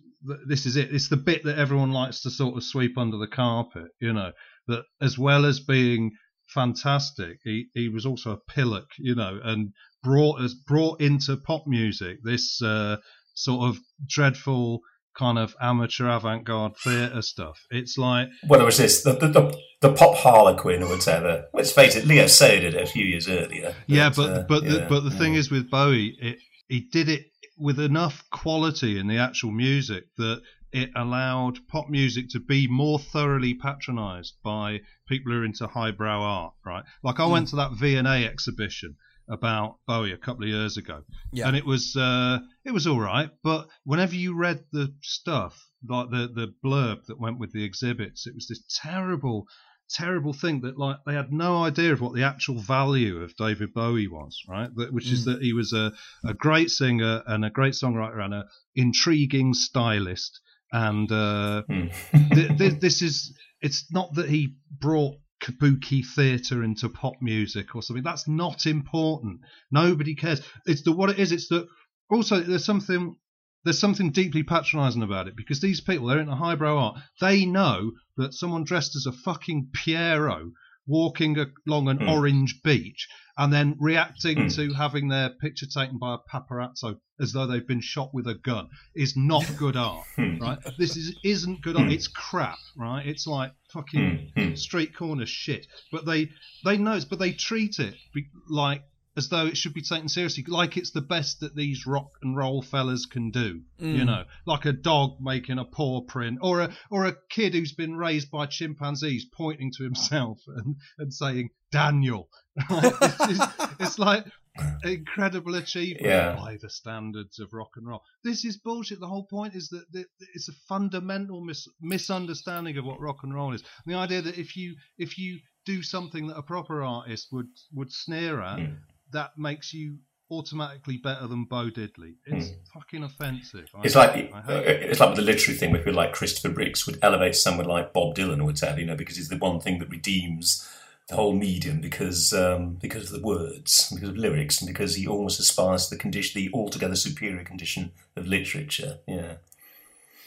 this 0.47 0.66
is 0.66 0.76
it. 0.76 0.91
It's 0.91 1.09
the 1.09 1.18
bit 1.18 1.43
that 1.43 1.59
everyone 1.59 1.91
likes 1.91 2.22
to 2.22 2.32
sort 2.32 2.57
of 2.57 2.63
sweep 2.63 2.97
under 2.97 3.18
the 3.18 3.28
carpet, 3.28 3.91
you 3.99 4.11
know. 4.11 4.32
That 4.68 4.86
as 4.99 5.20
well 5.20 5.45
as 5.45 5.59
being 5.59 6.11
fantastic, 6.47 7.39
he, 7.43 7.68
he 7.76 7.89
was 7.89 8.05
also 8.05 8.32
a 8.32 8.51
pillock, 8.51 8.88
you 8.97 9.13
know, 9.13 9.39
and 9.43 9.74
brought 10.03 10.41
us 10.41 10.53
brought 10.53 10.99
into 11.01 11.38
pop 11.38 11.68
music 11.68 12.20
this 12.24 12.61
uh, 12.61 12.97
sort 13.36 13.70
of 13.70 13.80
dreadful 14.07 14.82
kind 15.18 15.38
of 15.38 15.55
amateur 15.61 16.07
avant-garde 16.09 16.76
theatre 16.78 17.22
stuff. 17.22 17.66
It's 17.70 17.97
like 17.97 18.28
Well, 18.47 18.59
there 18.59 18.66
was 18.66 18.78
this 18.78 19.03
the 19.03 19.13
the, 19.13 19.28
the, 19.28 19.57
the 19.82 19.93
pop 19.93 20.16
harlequin 20.16 20.84
or 20.84 20.89
whatever. 20.89 21.45
Let's 21.53 21.72
face 21.72 21.95
it, 21.95 22.05
Leo 22.05 22.28
Sayer 22.28 22.61
did 22.61 22.76
it 22.76 22.84
a 22.84 22.86
few 22.86 23.05
years 23.05 23.28
earlier. 23.28 23.76
yeah, 23.88 24.11
but 24.16 24.30
uh, 24.30 24.43
but 24.47 24.63
the, 24.63 24.86
but 24.89 25.01
the 25.01 25.09
yeah. 25.11 25.18
thing 25.18 25.36
is 25.36 25.49
with 25.49 25.70
Bowie, 25.70 26.16
it 26.20 26.38
he 26.68 26.82
did 26.82 27.09
it 27.09 27.26
with 27.57 27.80
enough 27.80 28.24
quality 28.32 28.99
in 28.99 29.07
the 29.07 29.18
actual 29.18 29.51
music 29.51 30.03
that 30.18 30.41
it 30.72 30.89
allowed 30.95 31.57
pop 31.70 31.88
music 31.89 32.28
to 32.30 32.39
be 32.39 32.68
more 32.70 32.99
thoroughly 32.99 33.53
patronised 33.53 34.36
by 34.43 34.82
people 35.07 35.32
who 35.32 35.39
are 35.39 35.45
into 35.45 35.66
highbrow 35.68 36.22
art, 36.22 36.53
right? 36.66 36.84
Like 37.01 37.20
I 37.20 37.26
went 37.26 37.47
to 37.49 37.55
that 37.55 37.72
V 37.72 37.95
and 37.95 38.07
A 38.07 38.26
exhibition 38.26 38.97
about 39.28 39.78
Bowie 39.88 40.12
a 40.14 40.18
couple 40.18 40.44
of 40.44 40.50
years 40.50 40.78
ago, 40.78 41.04
Yeah. 41.34 41.48
and 41.48 41.56
it 41.58 41.66
was 41.66 41.96
uh, 41.96 42.40
it 42.64 42.72
was 42.72 42.88
all 42.88 43.00
right. 43.00 43.30
But 43.44 43.68
whenever 43.84 44.16
you 44.16 44.36
read 44.36 44.64
the 44.72 44.94
stuff, 45.02 45.68
like 45.88 46.10
the 46.10 46.28
the 46.34 46.54
blurb 46.64 47.06
that 47.08 47.20
went 47.20 47.40
with 47.40 47.52
the 47.54 47.64
exhibits, 47.64 48.28
it 48.28 48.36
was 48.36 48.48
this 48.48 48.64
terrible 48.82 49.48
terrible 49.88 50.34
thing 50.34 50.62
that 50.62 50.78
like 50.80 50.98
they 51.06 51.14
had 51.14 51.32
no 51.32 51.64
idea 51.64 51.94
of 51.94 52.02
what 52.02 52.16
the 52.16 52.24
actual 52.24 52.58
value 52.60 53.22
of 53.22 53.36
David 53.38 53.72
Bowie 53.74 54.08
was, 54.08 54.36
right? 54.48 54.70
That, 54.76 54.92
which 54.92 55.12
is 55.12 55.26
that 55.26 55.42
he 55.44 55.54
was 55.54 55.74
a, 55.74 55.92
a 56.24 56.34
great 56.34 56.72
singer 56.72 57.22
and 57.28 57.46
a 57.46 57.52
great 57.52 57.74
songwriter 57.74 58.20
and 58.24 58.34
a 58.34 58.46
intriguing 58.76 59.54
stylist. 59.54 60.40
And 60.72 61.12
uh, 61.12 61.62
Hmm. 61.70 61.88
th- 62.34 62.58
th- 62.58 62.80
this 62.82 63.02
is 63.02 63.34
it's 63.62 63.92
not 63.92 64.14
that 64.16 64.28
he 64.30 64.56
brought 64.72 65.16
kabuki 65.42 66.06
theatre 66.06 66.64
into 66.64 66.90
pop 66.90 67.16
music 67.22 67.76
or 67.76 67.82
something. 67.82 68.04
That's 68.04 68.28
not 68.28 68.66
important. 68.66 69.42
Nobody 69.72 70.16
cares. 70.16 70.42
It's 70.66 70.84
the 70.84 70.92
what 70.92 71.10
it 71.10 71.20
is. 71.20 71.32
It's 71.32 71.48
that 71.50 71.68
also 72.10 72.40
there's 72.40 72.66
something 72.66 73.16
there's 73.64 73.80
something 73.80 74.12
deeply 74.12 74.44
patronising 74.44 75.02
about 75.02 75.28
it 75.28 75.36
because 75.36 75.60
these 75.60 75.82
people 75.82 76.08
they're 76.08 76.20
into 76.20 76.36
highbrow 76.36 76.78
art. 76.78 77.00
They 77.20 77.46
know 77.46 77.92
that 78.18 78.34
someone 78.34 78.64
dressed 78.64 78.96
as 78.96 79.08
a 79.08 79.12
fucking 79.12 79.70
Pierrot 79.74 80.52
walking 80.88 81.38
along 81.68 81.88
an 81.88 81.98
hmm. 81.98 82.10
orange 82.10 82.62
beach 82.64 83.08
and 83.38 83.52
then 83.52 83.76
reacting 83.80 84.44
hmm. 84.44 84.48
to 84.48 84.74
having 84.74 85.08
their 85.08 85.30
picture 85.30 85.66
taken 85.66 85.98
by 85.98 86.16
a 86.16 86.18
paparazzo 86.32 86.98
as 87.20 87.34
though 87.34 87.48
they've 87.48 87.68
been 87.68 87.82
shot 87.82 88.14
with 88.14 88.28
a 88.28 88.36
gun 88.36 88.70
is 88.96 89.16
not 89.16 89.46
good 89.58 89.76
art, 89.76 90.06
hmm. 90.16 90.38
right? 90.40 90.60
This 90.78 90.96
is 90.96 91.16
isn't 91.24 91.62
good 91.62 91.76
art. 91.76 91.92
It's 91.92 92.08
crap, 92.08 92.58
right? 92.78 93.06
It's 93.06 93.28
like 93.28 93.54
fucking 93.74 94.56
street 94.56 94.96
corner 94.96 95.26
shit. 95.26 95.68
But 95.92 96.06
they 96.06 96.30
they 96.64 96.78
know, 96.78 97.00
but 97.10 97.20
they 97.20 97.34
treat 97.34 97.80
it 97.80 97.96
be, 98.14 98.28
like 98.50 98.84
as 99.18 99.30
though 99.30 99.45
it 99.45 99.57
should 99.57 99.74
be 99.74 99.82
taken 99.82 100.09
seriously, 100.09 100.43
like 100.47 100.78
it's 100.78 100.91
the 100.91 101.01
best 101.01 101.39
that 101.39 101.55
these 101.55 101.86
rock 101.86 102.11
and 102.22 102.36
roll 102.36 102.61
fellas 102.61 103.05
can 103.05 103.32
do. 103.32 103.61
You 103.78 104.03
mm. 104.03 104.05
know, 104.05 104.24
like 104.45 104.66
a 104.66 104.74
dog 104.74 105.18
making 105.22 105.57
a 105.57 105.66
paw 105.66 106.01
print, 106.01 106.39
or 106.41 106.61
a 106.61 106.74
or 106.89 107.05
a 107.05 107.16
kid 107.30 107.53
who's 107.53 107.74
been 107.74 107.95
raised 107.95 108.32
by 108.32 108.45
chimpanzees 108.45 109.26
pointing 109.26 109.72
to 109.78 109.84
himself 109.84 110.39
and, 110.47 110.76
and 110.97 111.13
saying 111.13 111.49
Daniel. 111.72 112.30
Right? 112.70 112.93
it's, 113.01 113.38
just- 113.38 113.72
it's 113.80 113.99
like 113.99 114.26
incredible 114.84 115.55
achievement 115.55 116.05
Yeah. 116.05 116.36
by 116.36 116.57
the 116.61 116.70
standards 116.70 117.39
of 117.39 117.53
rock 117.53 117.72
and 117.76 117.88
roll. 117.88 118.01
This 118.24 118.45
is 118.45 118.57
bullshit. 118.57 118.99
The 118.99 119.07
whole 119.07 119.26
point 119.26 119.55
is 119.55 119.70
that, 119.70 119.86
that 119.91 120.05
it's 120.34 120.49
a 120.49 120.53
fundamental 120.68 121.41
mis- 121.41 121.68
misunderstanding 121.82 122.78
of 122.78 122.86
what 122.86 122.99
rock 122.99 123.24
and 123.24 123.34
roll 123.34 123.53
is. 123.53 123.63
The 123.86 123.95
idea 123.95 124.22
that 124.22 124.38
if 124.38 124.55
you 124.55 124.76
if 124.97 125.18
you 125.18 125.39
do 125.66 125.82
something 125.82 126.28
that 126.28 126.38
a 126.38 126.43
proper 126.43 126.84
artist 126.84 127.28
would 127.32 127.49
would 127.74 127.91
sneer 127.91 128.41
at, 128.41 128.59
mm. 128.59 128.78
That 129.16 129.32
makes 129.38 129.74
you 129.74 129.97
automatically 130.32 130.97
better 130.97 131.28
than 131.28 131.45
Bo 131.45 131.70
Diddley. 131.70 132.16
It's 132.26 132.47
fucking 132.74 133.03
offensive. 133.03 133.68
I- 133.76 133.82
It's 133.86 133.95
like 133.95 134.11
I 134.34 134.38
uh, 134.39 134.61
it's 134.66 134.99
like 134.99 135.09
with 135.09 135.18
the 135.20 135.24
literary 135.32 135.57
thing, 135.59 135.72
where 135.72 135.82
people 135.82 135.93
like 136.03 136.13
Christopher 136.13 136.53
Ricks 136.53 136.86
would 136.86 136.99
elevate 137.01 137.36
someone 137.36 137.68
like 137.68 137.93
Bob 137.93 138.16
Dylan 138.16 138.41
or 138.41 138.45
whatever, 138.45 138.80
you 138.80 138.86
know, 138.86 138.95
because 138.95 139.18
he's 139.18 139.30
the 139.30 139.38
one 139.38 139.59
thing 139.59 139.80
that 139.80 139.89
redeems 139.89 140.68
the 141.07 141.16
whole 141.16 141.34
medium 141.34 141.80
because 141.82 142.34
um, 142.34 142.74
because 142.82 143.11
of 143.11 143.22
the 143.22 143.26
words, 143.26 143.91
because 143.93 144.09
of 144.09 144.18
lyrics, 144.18 144.59
and 144.61 144.68
because 144.68 144.95
he 144.95 145.05
almost 145.07 145.39
aspires 145.39 145.88
to 145.88 145.95
the 145.95 146.01
condition, 146.01 146.41
the 146.41 146.49
altogether 146.57 146.95
superior 146.95 147.43
condition 147.43 147.91
of 148.16 148.26
literature. 148.28 148.97
Yeah, 149.07 149.36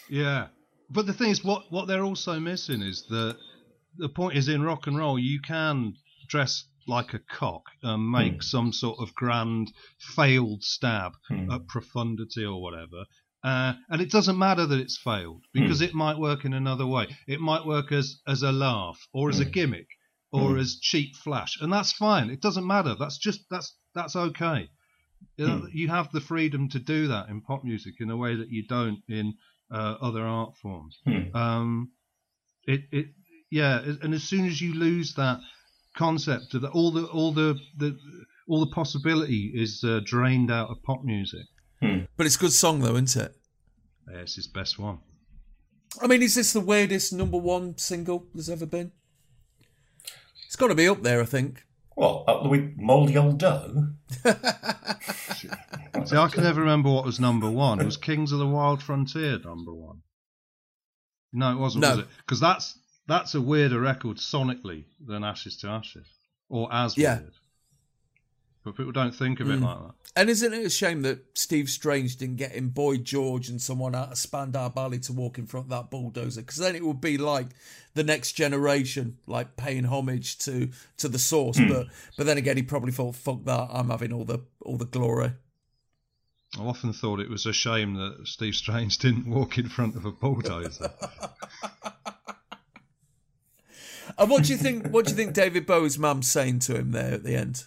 Yeah, 0.09 0.47
but 0.89 1.07
the 1.07 1.13
thing 1.13 1.31
is, 1.31 1.45
what 1.45 1.71
what 1.73 1.89
they're 1.89 2.05
also 2.05 2.39
missing 2.41 2.83
is 2.83 3.05
that 3.11 3.37
the 3.97 4.09
point 4.09 4.37
is 4.37 4.49
in 4.49 4.63
rock 4.63 4.87
and 4.87 4.97
roll, 4.97 5.19
you 5.19 5.41
can 5.41 5.97
dress 6.29 6.65
like 6.89 7.15
a 7.15 7.19
cock 7.19 7.65
and 7.83 8.03
hmm. 8.03 8.11
make 8.11 8.43
some 8.43 8.73
sort 8.73 8.99
of 9.01 9.15
grand 9.15 9.73
failed 9.99 10.63
stab 10.65 11.13
hmm. 11.29 11.51
at 11.51 11.67
profundity 11.69 12.45
or 12.45 12.61
whatever. 12.61 13.05
Uh, 13.45 13.75
and 13.89 14.03
it 14.03 14.11
doesn't 14.11 14.39
matter 14.39 14.67
that 14.67 14.81
it's 14.81 14.99
failed 14.99 15.45
hmm. 15.55 15.63
because 15.63 15.81
it 15.81 15.95
might 15.95 16.19
work 16.19 16.45
in 16.45 16.55
another 16.55 16.87
way. 16.87 17.07
It 17.27 17.41
might 17.41 17.67
work 17.67 17.93
as 17.93 18.21
as 18.27 18.43
a 18.43 18.53
laugh 18.53 18.99
or 19.13 19.29
as 19.31 19.41
a 19.41 19.45
gimmick 19.45 19.89
or 20.31 20.59
as 20.59 20.79
cheap 20.81 21.17
flash, 21.17 21.59
and 21.61 21.73
that's 21.73 21.93
fine. 21.93 22.31
It 22.31 22.43
doesn't 22.43 22.67
matter. 22.67 22.95
That's 22.95 23.19
just 23.19 23.45
that's 23.51 23.75
that's 23.95 24.17
okay. 24.17 24.69
You, 25.37 25.69
you 25.73 25.89
have 25.89 26.11
the 26.13 26.21
freedom 26.21 26.69
to 26.71 26.79
do 26.79 27.09
that 27.09 27.29
in 27.29 27.41
pop 27.41 27.65
music 27.65 27.95
in 28.01 28.11
a 28.11 28.17
way 28.17 28.37
that 28.37 28.51
you 28.51 28.67
don't 28.67 29.03
in 29.09 29.35
uh, 29.71 29.97
other 30.01 30.23
art 30.23 30.57
forms. 30.57 30.99
Um, 31.35 31.93
it 32.67 32.83
it 32.93 33.07
yeah, 33.51 33.81
and 34.03 34.13
as 34.15 34.25
soon 34.25 34.45
as 34.47 34.61
you 34.61 34.75
lose 34.75 35.15
that 35.15 35.41
concept 35.99 36.55
of 36.55 36.63
that, 36.63 36.71
all 36.71 36.91
the 36.91 37.05
all 37.07 37.33
the, 37.33 37.59
the 37.77 37.99
all 38.49 38.61
the 38.61 38.71
possibility 38.75 39.53
is 39.55 39.83
uh, 39.85 40.01
drained 40.05 40.51
out 40.51 40.71
of 40.71 40.83
pop 40.83 41.03
music. 41.05 41.45
But 41.81 42.27
it's 42.27 42.37
a 42.37 42.41
good 42.41 42.53
song 42.53 42.81
though, 42.81 42.97
isn't 42.97 43.23
it? 43.25 43.35
Yeah, 44.11 44.19
it's 44.21 44.37
his 44.37 44.47
best 44.47 44.79
one. 44.79 44.99
I 46.03 46.07
mean, 46.07 46.23
is 46.23 46.35
this 46.35 46.53
the 46.53 46.61
weirdest 46.61 47.13
number 47.13 47.39
one 47.39 47.77
single 47.79 48.27
there's 48.35 48.51
ever 48.51 48.67
been? 48.67 48.93
It's 50.47 50.57
got 50.57 50.69
to 50.69 50.75
be 50.75 50.89
up 50.89 51.03
there, 51.03 51.21
I 51.21 51.25
think. 51.25 51.65
what 51.95 52.25
up 52.29 52.43
the 52.43 52.49
week, 52.49 52.77
mouldy 52.79 53.17
old 53.19 53.39
dough? 53.39 53.89
See, 56.05 56.17
I 56.17 56.29
can 56.29 56.43
never 56.45 56.61
remember 56.61 56.91
what 56.91 57.05
was 57.05 57.21
number 57.21 57.51
one. 57.51 57.81
It 57.81 57.85
was 57.85 57.97
Kings 57.97 58.33
of 58.33 58.39
the 58.39 58.47
Wild 58.47 58.83
Frontier 58.83 59.39
number 59.45 59.73
one. 59.75 59.99
No, 61.33 61.53
it 61.53 61.57
wasn't, 61.59 61.83
No. 61.83 61.91
was 61.91 61.99
it? 62.01 62.07
Because 62.19 62.41
that's 62.41 62.79
that's 63.09 63.35
a 63.35 63.41
weirder 63.41 63.81
record 63.81 64.19
sonically 64.19 64.85
than 65.05 65.25
Ashes 65.25 65.57
to 65.59 65.69
Ashes, 65.69 66.07
or 66.49 66.73
as 66.73 66.97
Yeah. 66.97 67.21
weird. 67.21 67.33
But 68.65 68.77
people 68.77 68.93
don't 68.93 69.15
think 69.15 69.41
of 69.41 69.49
it 69.49 69.61
mm. 69.61 69.63
like 69.63 69.79
that. 69.79 69.95
And 70.15 70.29
isn't 70.29 70.53
it 70.53 70.67
a 70.67 70.71
shame 70.71 71.03
that 71.03 71.39
Steve 71.39 71.71
Strange 71.71 72.17
didn't 72.17 72.37
get 72.37 72.53
in 72.53 72.69
Boy 72.69 72.99
George 72.99 73.49
and 73.49 73.63
someone 73.63 73.95
out 73.95 74.13
of 74.13 74.19
Spandau 74.19 74.69
Ballet 74.69 74.99
to 74.99 75.13
walk 75.13 75.39
in 75.39 75.47
front 75.47 75.67
of 75.67 75.71
that 75.71 75.91
bulldozer? 75.91 76.43
Because 76.43 76.59
then 76.59 76.77
it 76.77 76.85
would 76.85 77.01
be 77.01 77.17
like 77.17 77.47
the 77.95 78.05
next 78.05 78.33
generation, 78.33 79.17
like 79.27 79.57
paying 79.57 79.85
homage 79.85 80.39
to 80.39 80.69
to 80.99 81.09
the 81.09 81.19
source. 81.19 81.57
Hmm. 81.57 81.69
But 81.69 81.87
but 82.17 82.27
then 82.27 82.37
again, 82.37 82.57
he 82.57 82.63
probably 82.63 82.93
thought, 82.93 83.15
"Fuck 83.15 83.45
that! 83.45 83.69
I'm 83.71 83.89
having 83.89 84.13
all 84.13 84.25
the 84.25 84.41
all 84.61 84.77
the 84.77 84.85
glory." 84.85 85.33
I 86.59 86.63
often 86.63 86.93
thought 86.93 87.21
it 87.21 87.31
was 87.31 87.47
a 87.47 87.53
shame 87.53 87.95
that 87.95 88.27
Steve 88.27 88.55
Strange 88.55 88.99
didn't 89.05 89.31
walk 89.31 89.57
in 89.57 89.69
front 89.69 89.97
of 89.97 90.05
a 90.05 90.13
bulldozer. 90.13 90.91
And 94.19 94.29
what 94.29 94.45
do 94.45 94.53
you 94.53 94.59
think? 94.59 94.89
What 94.89 95.05
do 95.05 95.13
you 95.13 95.17
think 95.17 95.33
David 95.33 95.65
Bowie's 95.67 95.99
mum's 95.99 96.31
saying 96.31 96.59
to 96.61 96.77
him 96.77 96.91
there 96.91 97.15
at 97.15 97.25
the 97.25 97.37
end? 97.37 97.65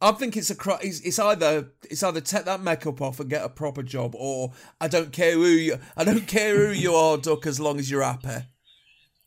I 0.00 0.12
think 0.12 0.36
it's 0.36 0.50
a 0.50 0.54
cry. 0.54 0.78
It's, 0.82 1.00
it's 1.00 1.18
either 1.18 1.68
it's 1.90 2.02
either 2.02 2.20
take 2.20 2.44
that 2.46 2.62
makeup 2.62 3.00
off 3.00 3.20
and 3.20 3.30
get 3.30 3.44
a 3.44 3.48
proper 3.48 3.82
job, 3.82 4.14
or 4.16 4.52
I 4.80 4.88
don't 4.88 5.12
care 5.12 5.32
who 5.34 5.44
you 5.46 5.78
I 5.96 6.04
don't 6.04 6.26
care 6.26 6.56
who 6.66 6.72
you 6.72 6.94
are, 6.94 7.16
Duck, 7.16 7.46
as 7.46 7.60
long 7.60 7.78
as 7.78 7.90
you're 7.90 8.02
happy. 8.02 8.46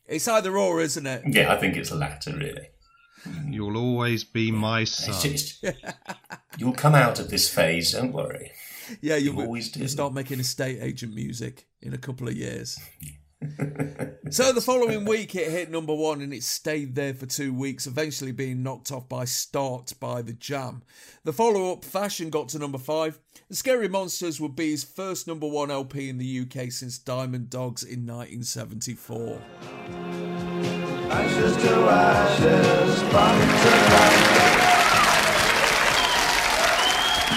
It's 0.06 0.26
either 0.26 0.56
or, 0.56 0.80
isn't 0.80 1.06
it? 1.06 1.22
Yeah, 1.26 1.52
I 1.52 1.56
think 1.58 1.76
it's 1.76 1.90
the 1.90 1.96
latter, 1.96 2.34
really. 2.34 2.68
You'll 3.46 3.76
always 3.76 4.24
be 4.24 4.50
my 4.50 4.84
son. 4.84 5.20
just, 5.20 5.62
you'll 6.56 6.72
come 6.72 6.94
out 6.94 7.18
of 7.18 7.28
this 7.28 7.48
phase, 7.52 7.92
don't 7.92 8.12
worry. 8.12 8.52
Yeah, 9.02 9.16
you 9.16 9.32
You 9.34 9.40
always 9.42 9.74
you 9.76 9.82
do. 9.82 9.88
start 9.88 10.14
making 10.14 10.40
estate 10.40 10.78
agent 10.80 11.14
music 11.14 11.66
in 11.82 11.92
a 11.92 11.98
couple 11.98 12.26
of 12.26 12.34
years. 12.34 12.78
So 14.30 14.52
the 14.52 14.60
following 14.60 15.06
week 15.06 15.34
it 15.34 15.50
hit 15.50 15.70
number 15.70 15.94
one 15.94 16.20
and 16.20 16.34
it 16.34 16.42
stayed 16.42 16.94
there 16.94 17.14
for 17.14 17.24
two 17.24 17.54
weeks, 17.54 17.86
eventually 17.86 18.32
being 18.32 18.62
knocked 18.62 18.92
off 18.92 19.08
by 19.08 19.24
Start 19.24 19.94
by 19.98 20.20
the 20.20 20.34
Jam. 20.34 20.82
The 21.24 21.32
follow 21.32 21.72
up, 21.72 21.82
Fashion, 21.82 22.28
got 22.28 22.50
to 22.50 22.58
number 22.58 22.76
five. 22.76 23.18
The 23.48 23.56
Scary 23.56 23.88
Monsters 23.88 24.38
would 24.38 24.54
be 24.54 24.72
his 24.72 24.84
first 24.84 25.26
number 25.26 25.46
one 25.46 25.70
LP 25.70 26.10
in 26.10 26.18
the 26.18 26.40
UK 26.40 26.70
since 26.70 26.98
Diamond 26.98 27.48
Dogs 27.48 27.82
in 27.82 28.06
1974. 28.06 29.40
Ashes 31.10 31.56
to 31.56 31.74
ashes, 31.88 33.00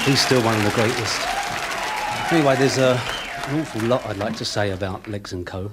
to. 0.05 0.09
He's 0.09 0.19
still 0.19 0.43
one 0.43 0.57
of 0.57 0.63
the 0.63 0.71
greatest. 0.71 1.21
Anyway, 2.33 2.55
there's 2.57 2.79
uh, 2.79 2.99
an 3.47 3.59
awful 3.61 3.81
lot 3.83 4.05
I'd 4.05 4.17
like 4.17 4.35
to 4.37 4.45
say 4.45 4.71
about 4.71 5.07
Legs 5.07 5.31
and 5.31 5.45
Co. 5.45 5.71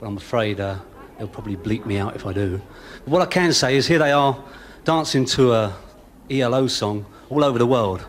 But 0.00 0.06
I'm 0.06 0.16
afraid 0.16 0.60
uh, 0.60 0.76
they'll 1.18 1.28
probably 1.28 1.56
bleep 1.56 1.84
me 1.86 1.98
out 1.98 2.14
if 2.14 2.26
I 2.26 2.32
do. 2.32 2.60
But 3.04 3.10
what 3.10 3.22
I 3.22 3.26
can 3.26 3.52
say 3.52 3.76
is 3.76 3.86
here 3.86 3.98
they 3.98 4.12
are 4.12 4.42
dancing 4.84 5.24
to 5.26 5.52
a 5.52 5.76
ELO 6.30 6.66
song 6.66 7.06
all 7.30 7.44
over 7.44 7.58
the 7.58 7.66
world. 7.66 8.06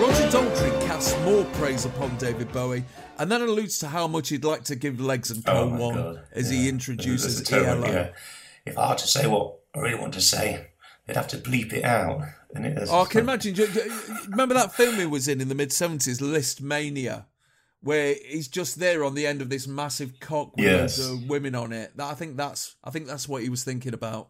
Roger 0.00 0.28
Daltrey 0.28 0.86
casts 0.86 1.18
more 1.24 1.44
praise 1.54 1.84
upon 1.84 2.16
David 2.18 2.52
Bowie 2.52 2.84
and 3.18 3.30
then 3.30 3.42
alludes 3.42 3.78
to 3.80 3.88
how 3.88 4.06
much 4.06 4.28
he'd 4.28 4.44
like 4.44 4.62
to 4.64 4.76
give 4.76 5.00
Legs 5.00 5.30
and 5.30 5.44
Co. 5.44 5.52
Oh 5.52 5.70
my 5.70 5.78
one 5.78 5.94
God, 5.94 6.20
as 6.32 6.52
yeah. 6.52 6.60
he 6.62 6.68
introduces 6.68 7.40
a 7.40 7.44
terrible- 7.44 7.84
ELO. 7.86 7.92
yeah. 7.94 8.08
If 8.66 8.78
I 8.78 8.88
had 8.88 8.98
to 8.98 9.06
say 9.06 9.26
what 9.26 9.56
I 9.74 9.80
really 9.80 9.98
want 10.00 10.14
to 10.14 10.20
say, 10.20 10.68
they'd 11.06 11.16
have 11.16 11.28
to 11.28 11.36
bleep 11.38 11.72
it 11.72 11.84
out. 11.84 12.22
And 12.54 12.64
it 12.66 12.78
is, 12.78 12.90
Oh, 12.90 13.02
I 13.02 13.04
can 13.06 13.20
imagine. 13.20 13.54
do 13.54 13.62
you- 13.62 13.68
do 13.68 13.80
you 13.80 14.16
Remember 14.28 14.54
that 14.54 14.74
film 14.74 14.94
he 14.96 15.06
was 15.06 15.26
in 15.28 15.40
in 15.40 15.48
the 15.48 15.54
mid 15.54 15.70
70s, 15.70 16.20
Lisztomania, 16.20 17.26
where 17.80 18.14
he's 18.26 18.48
just 18.48 18.78
there 18.78 19.04
on 19.04 19.14
the 19.14 19.26
end 19.26 19.42
of 19.42 19.50
this 19.50 19.66
massive 19.66 20.18
cock 20.20 20.56
with 20.56 20.64
Yes. 20.64 20.98
loads 20.98 21.24
women 21.26 21.54
on 21.54 21.72
it. 21.72 21.96
That, 21.96 22.10
I 22.10 22.14
think 22.14 22.36
that's 22.36 22.76
I 22.84 22.90
think 22.90 23.06
that's 23.06 23.28
what 23.28 23.42
he 23.42 23.48
was 23.48 23.64
thinking 23.64 23.92
about. 23.92 24.28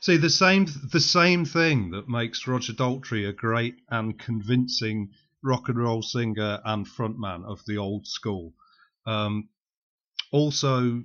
See 0.00 0.16
the 0.16 0.30
same 0.30 0.66
the 0.90 0.98
same 1.00 1.44
thing 1.44 1.90
that 1.90 2.08
makes 2.08 2.46
Roger 2.48 2.72
Daltrey 2.72 3.28
a 3.28 3.32
great 3.32 3.76
and 3.90 4.18
convincing 4.18 5.10
rock 5.42 5.68
and 5.68 5.78
roll 5.78 6.02
singer 6.02 6.60
and 6.64 6.86
frontman 6.86 7.44
of 7.44 7.64
the 7.66 7.76
old 7.78 8.06
school. 8.06 8.54
Um, 9.06 9.48
also, 10.32 11.04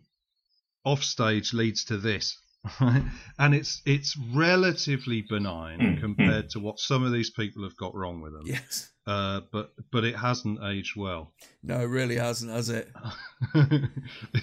offstage 0.83 1.53
leads 1.53 1.85
to 1.85 1.97
this, 1.97 2.37
right? 2.81 3.03
and 3.39 3.53
it's 3.55 3.81
it's 3.85 4.17
relatively 4.33 5.23
benign 5.29 5.79
Mm, 5.79 5.99
compared 5.99 6.49
to 6.51 6.59
what 6.59 6.79
some 6.79 7.03
of 7.03 7.11
these 7.11 7.29
people 7.29 7.63
have 7.63 7.77
got 7.77 7.95
wrong 7.95 8.21
with 8.21 8.33
them. 8.33 8.43
Yes. 8.45 8.89
Uh, 9.07 9.41
but 9.51 9.73
but 9.91 10.03
it 10.03 10.15
hasn't 10.15 10.59
aged 10.63 10.95
well. 10.95 11.33
No, 11.63 11.79
it 11.79 11.85
really 11.85 12.17
hasn't, 12.17 12.51
has 12.51 12.69
it? 12.69 12.91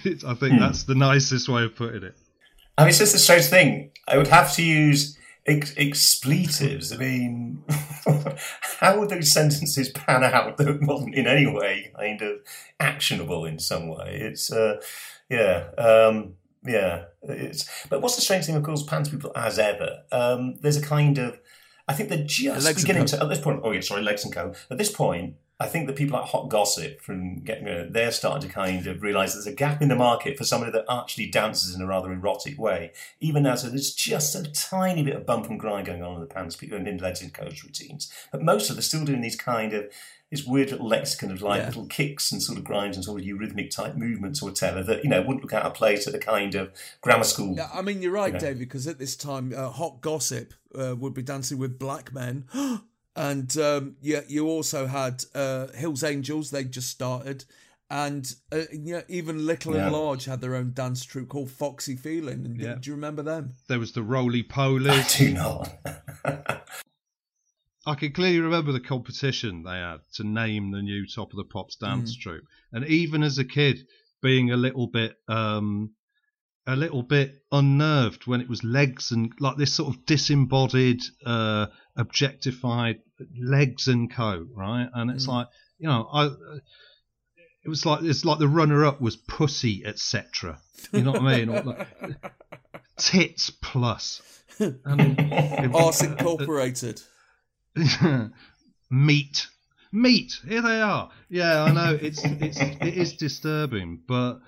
it's, 0.04 0.24
I 0.24 0.34
think 0.34 0.58
that's 0.58 0.82
the 0.84 0.94
nicest 0.96 1.48
way 1.48 1.64
of 1.64 1.76
putting 1.76 2.02
it. 2.02 2.16
I 2.76 2.82
mean, 2.82 2.90
it's 2.90 2.98
just 2.98 3.14
a 3.14 3.18
strange 3.18 3.46
thing. 3.46 3.90
I 4.06 4.16
would 4.16 4.26
have 4.28 4.52
to 4.54 4.62
use 4.64 5.16
ex- 5.46 5.74
expletives. 5.76 6.92
I 6.92 6.96
mean, 6.96 7.62
how 8.80 8.98
would 8.98 9.08
those 9.10 9.32
sentences 9.32 9.88
pan 9.90 10.22
out 10.24 10.56
that 10.58 10.82
wasn't 10.82 11.14
in 11.14 11.26
any 11.26 11.46
way 11.46 11.92
kind 11.96 12.22
of 12.22 12.38
actionable 12.78 13.44
in 13.44 13.58
some 13.58 13.88
way? 13.88 14.18
It's, 14.20 14.52
uh, 14.52 14.80
yeah, 15.28 15.68
um, 15.78 16.34
yeah. 16.64 17.04
It's, 17.22 17.86
but 17.88 18.02
what's 18.02 18.16
the 18.16 18.22
strange 18.22 18.46
thing, 18.46 18.56
of 18.56 18.62
course, 18.62 18.82
Pan's 18.82 19.08
People 19.08 19.32
as 19.36 19.58
ever. 19.58 20.02
Um, 20.12 20.56
there's 20.60 20.76
a 20.76 20.82
kind 20.82 21.18
of, 21.18 21.38
I 21.86 21.94
think 21.94 22.08
they're 22.08 22.24
just 22.24 22.64
Legs 22.64 22.82
beginning 22.82 23.06
to, 23.06 23.22
at 23.22 23.28
this 23.28 23.40
point, 23.40 23.60
oh 23.64 23.72
yeah, 23.72 23.80
sorry, 23.80 24.02
Legs 24.02 24.24
and 24.24 24.32
Co. 24.32 24.52
At 24.70 24.78
this 24.78 24.90
point, 24.90 25.36
I 25.60 25.66
think 25.66 25.88
that 25.88 25.96
people 25.96 26.16
like 26.16 26.28
Hot 26.28 26.48
Gossip 26.48 27.00
from 27.00 27.40
getting 27.40 27.66
you 27.66 27.74
know, 27.74 27.88
they're 27.90 28.12
starting 28.12 28.48
to 28.48 28.54
kind 28.54 28.86
of 28.86 29.02
realise 29.02 29.32
there's 29.32 29.48
a 29.48 29.52
gap 29.52 29.82
in 29.82 29.88
the 29.88 29.96
market 29.96 30.38
for 30.38 30.44
somebody 30.44 30.70
that 30.70 30.84
actually 30.88 31.30
dances 31.30 31.74
in 31.74 31.82
a 31.82 31.86
rather 31.86 32.12
erotic 32.12 32.56
way. 32.60 32.92
Even 33.18 33.42
now, 33.42 33.56
so 33.56 33.68
there's 33.68 33.92
just 33.92 34.36
a 34.36 34.44
tiny 34.52 35.02
bit 35.02 35.16
of 35.16 35.26
bump 35.26 35.50
and 35.50 35.58
grind 35.58 35.86
going 35.86 36.02
on 36.02 36.14
in 36.14 36.20
the 36.20 36.26
Pan's 36.26 36.54
People 36.54 36.78
and 36.78 36.86
in 36.86 36.98
Legs 36.98 37.22
and 37.22 37.34
Co's 37.34 37.64
routines. 37.64 38.12
But 38.30 38.42
most 38.42 38.70
of 38.70 38.76
them 38.76 38.78
are 38.78 38.82
still 38.82 39.04
doing 39.04 39.20
these 39.20 39.34
kind 39.34 39.72
of 39.72 39.90
this 40.30 40.44
weird 40.44 40.70
little 40.70 40.86
lexicon 40.88 41.30
of 41.30 41.40
like 41.42 41.60
Yeah. 41.60 41.66
little 41.68 41.86
kicks 41.86 42.30
and 42.32 42.42
sort 42.42 42.58
of 42.58 42.64
grinds 42.64 42.96
and 42.96 43.04
sort 43.04 43.20
of 43.20 43.26
eurythmic 43.26 43.70
type 43.70 43.96
movements 43.96 44.42
or 44.42 44.50
whatever 44.50 44.82
that 44.82 45.02
you 45.02 45.08
know 45.10 45.20
wouldn't 45.22 45.42
look 45.42 45.54
out 45.54 45.64
of 45.64 45.74
place 45.74 46.06
at 46.06 46.12
the 46.12 46.18
kind 46.18 46.54
of 46.54 46.70
grammar 47.00 47.24
school. 47.24 47.54
Yeah, 47.56 47.68
I 47.72 47.80
mean, 47.82 48.02
you're 48.02 48.12
right, 48.12 48.26
You 48.28 48.32
know. 48.34 48.38
David, 48.40 48.58
because 48.60 48.86
at 48.86 48.98
this 48.98 49.16
time, 49.16 49.52
uh, 49.56 49.70
Hot 49.70 50.00
Gossip 50.00 50.52
uh, 50.78 50.94
would 50.96 51.14
be 51.14 51.22
dancing 51.22 51.58
with 51.58 51.78
black 51.78 52.12
men. 52.12 52.44
and 53.16 53.56
um, 53.58 53.96
yeah, 54.02 54.20
you 54.28 54.46
also 54.46 54.86
had 54.86 55.24
uh, 55.34 55.68
Hill's 55.68 56.04
Angels, 56.04 56.50
they 56.50 56.64
just 56.64 56.90
started. 56.90 57.44
And 57.90 58.30
uh, 58.52 58.64
yeah, 58.70 59.00
even 59.08 59.46
Little 59.46 59.74
Yeah. 59.74 59.84
and 59.84 59.92
Large 59.94 60.26
had 60.26 60.42
their 60.42 60.54
own 60.54 60.72
dance 60.74 61.06
troupe 61.06 61.30
called 61.30 61.50
Foxy 61.50 61.96
Feeling. 61.96 62.44
And 62.44 62.60
Yeah. 62.60 62.74
do 62.78 62.90
you 62.90 62.94
remember 62.94 63.22
them? 63.22 63.54
There 63.66 63.78
was 63.78 63.92
the 63.92 64.02
roly 64.02 64.46
I 64.50 65.06
do 65.16 65.32
not. 65.32 65.70
I 67.86 67.94
can 67.94 68.12
clearly 68.12 68.40
remember 68.40 68.72
the 68.72 68.80
competition 68.80 69.62
they 69.62 69.78
had 69.78 70.00
to 70.14 70.24
name 70.24 70.72
the 70.72 70.82
new 70.82 71.06
Top 71.06 71.32
of 71.32 71.36
the 71.36 71.44
Pops 71.44 71.76
dance 71.76 72.16
troupe, 72.16 72.44
and 72.72 72.84
even 72.86 73.22
as 73.22 73.38
a 73.38 73.44
kid, 73.44 73.78
being 74.20 74.50
a 74.50 74.56
little 74.56 74.86
bit, 74.88 75.16
um, 75.28 75.92
a 76.66 76.76
little 76.76 77.02
bit 77.02 77.32
unnerved 77.50 78.26
when 78.26 78.40
it 78.40 78.48
was 78.48 78.62
legs 78.64 79.10
and 79.12 79.32
like 79.40 79.56
this 79.56 79.72
sort 79.72 79.94
of 79.94 80.04
disembodied, 80.04 81.00
uh, 81.24 81.66
objectified 81.96 83.00
legs 83.40 83.88
and 83.88 84.12
co, 84.12 84.46
right? 84.54 84.88
And 84.92 85.10
it's 85.10 85.26
like, 85.28 85.46
you 85.78 85.88
know, 85.88 86.08
I. 86.12 86.30
It 87.64 87.68
was 87.68 87.84
like 87.84 88.02
it's 88.02 88.24
like 88.24 88.38
the 88.38 88.48
runner-up 88.48 89.00
was 89.00 89.16
pussy, 89.16 89.82
etc. 89.84 90.58
You 90.92 91.02
know 91.02 91.12
what 91.12 91.22
I 91.22 91.36
mean? 91.38 91.48
Or 91.50 91.62
like, 91.62 91.88
tits 92.96 93.50
plus. 93.50 94.22
And 94.58 94.80
it- 95.18 95.74
Arse 95.74 96.02
Incorporated. 96.10 97.02
meat. 98.90 99.46
Meat. 99.92 100.38
Here 100.46 100.62
they 100.62 100.80
are. 100.80 101.10
Yeah 101.28 101.62
i 101.64 101.72
know. 101.72 101.98
It's 102.00 102.22
it's 102.24 102.58
it 102.60 102.94
is 102.94 103.14
disturbing 103.14 104.02
but 104.06 104.40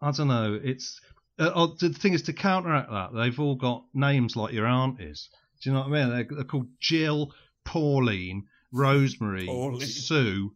i 0.00 0.10
don't 0.10 0.28
know. 0.28 0.58
It's 0.62 1.00
uh, 1.38 1.50
oh, 1.54 1.74
the 1.80 1.90
thing 1.90 2.12
is 2.12 2.22
to 2.22 2.32
counteract 2.32 2.90
that 2.90 3.14
they've 3.14 3.40
all 3.40 3.54
got 3.54 3.84
names 3.94 4.36
like 4.36 4.52
your 4.52 4.66
aunt 4.66 5.00
is 5.00 5.28
do 5.62 5.70
you 5.70 5.74
know 5.74 5.80
what 5.80 5.98
i 5.98 6.04
mean? 6.04 6.10
They're, 6.10 6.36
they're 6.36 6.44
called 6.44 6.68
jill 6.80 7.32
pauline 7.64 8.44
rosemary 8.72 9.46
Pauline. 9.46 9.80
sue 9.80 10.52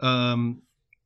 um 0.00 0.62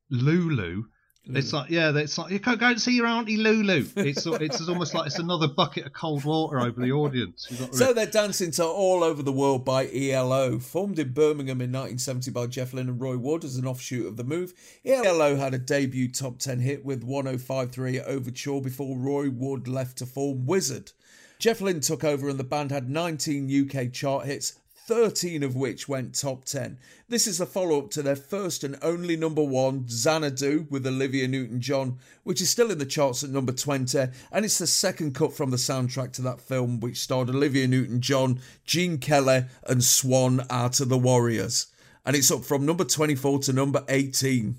lulu 0.09 0.83
it's 1.25 1.51
mm. 1.51 1.53
like 1.53 1.69
yeah, 1.69 1.95
it's 1.95 2.17
like 2.17 2.31
you 2.31 2.39
can't 2.39 2.59
go 2.59 2.69
and 2.69 2.81
see 2.81 2.95
your 2.95 3.05
auntie 3.05 3.37
Lulu. 3.37 3.85
It's 3.95 4.25
it's 4.25 4.67
almost 4.67 4.93
like 4.95 5.05
it's 5.05 5.19
another 5.19 5.47
bucket 5.47 5.85
of 5.85 5.93
cold 5.93 6.23
water 6.23 6.59
over 6.59 6.81
the 6.81 6.91
audience. 6.91 7.47
You've 7.49 7.59
got 7.59 7.71
to 7.71 7.77
So 7.77 7.93
they're 7.93 8.07
dancing 8.07 8.51
to 8.51 8.65
All 8.65 9.03
Over 9.03 9.21
the 9.21 9.31
World 9.31 9.63
by 9.63 9.87
ELO, 9.93 10.57
formed 10.57 10.97
in 10.97 11.13
Birmingham 11.13 11.61
in 11.61 11.71
1970 11.71 12.31
by 12.31 12.47
Jeff 12.47 12.73
Lynne 12.73 12.89
and 12.89 12.99
Roy 12.99 13.17
Wood 13.17 13.43
as 13.43 13.55
an 13.55 13.67
offshoot 13.67 14.07
of 14.07 14.17
The 14.17 14.23
Move. 14.23 14.53
ELO 14.83 15.35
had 15.35 15.53
a 15.53 15.59
debut 15.59 16.09
top 16.11 16.39
10 16.39 16.59
hit 16.59 16.83
with 16.83 17.03
1053 17.03 18.01
Overture 18.01 18.61
before 18.61 18.97
Roy 18.97 19.29
Wood 19.29 19.67
left 19.67 19.99
to 19.99 20.07
form 20.07 20.47
Wizzard. 20.47 20.91
Jeff 21.37 21.61
Lynne 21.61 21.81
took 21.81 22.03
over 22.03 22.29
and 22.29 22.39
the 22.39 22.43
band 22.43 22.71
had 22.71 22.89
19 22.89 23.69
UK 23.69 23.91
chart 23.91 24.25
hits, 24.25 24.59
13 24.91 25.41
of 25.41 25.55
which 25.55 25.87
went 25.87 26.13
top 26.13 26.43
10. 26.43 26.77
This 27.07 27.25
is 27.25 27.39
a 27.39 27.45
follow 27.45 27.79
up 27.79 27.91
to 27.91 28.01
their 28.01 28.17
first 28.17 28.61
and 28.61 28.77
only 28.81 29.15
number 29.15 29.41
one, 29.41 29.85
Xanadu, 29.87 30.67
with 30.69 30.85
Olivia 30.85 31.29
Newton 31.29 31.61
John, 31.61 31.97
which 32.25 32.41
is 32.41 32.49
still 32.49 32.69
in 32.71 32.77
the 32.77 32.85
charts 32.85 33.23
at 33.23 33.29
number 33.29 33.53
20, 33.53 33.97
and 34.33 34.43
it's 34.43 34.57
the 34.57 34.67
second 34.67 35.15
cut 35.15 35.31
from 35.31 35.49
the 35.49 35.55
soundtrack 35.55 36.11
to 36.11 36.21
that 36.23 36.41
film, 36.41 36.81
which 36.81 36.99
starred 36.99 37.29
Olivia 37.29 37.69
Newton 37.69 38.01
John, 38.01 38.41
Gene 38.65 38.97
Kelly, 38.97 39.45
and 39.65 39.81
Swan 39.81 40.45
Art 40.49 40.81
of 40.81 40.89
the 40.89 40.97
Warriors. 40.97 41.67
And 42.05 42.13
it's 42.13 42.29
up 42.29 42.43
from 42.43 42.65
number 42.65 42.83
24 42.83 43.39
to 43.39 43.53
number 43.53 43.85
18. 43.87 44.57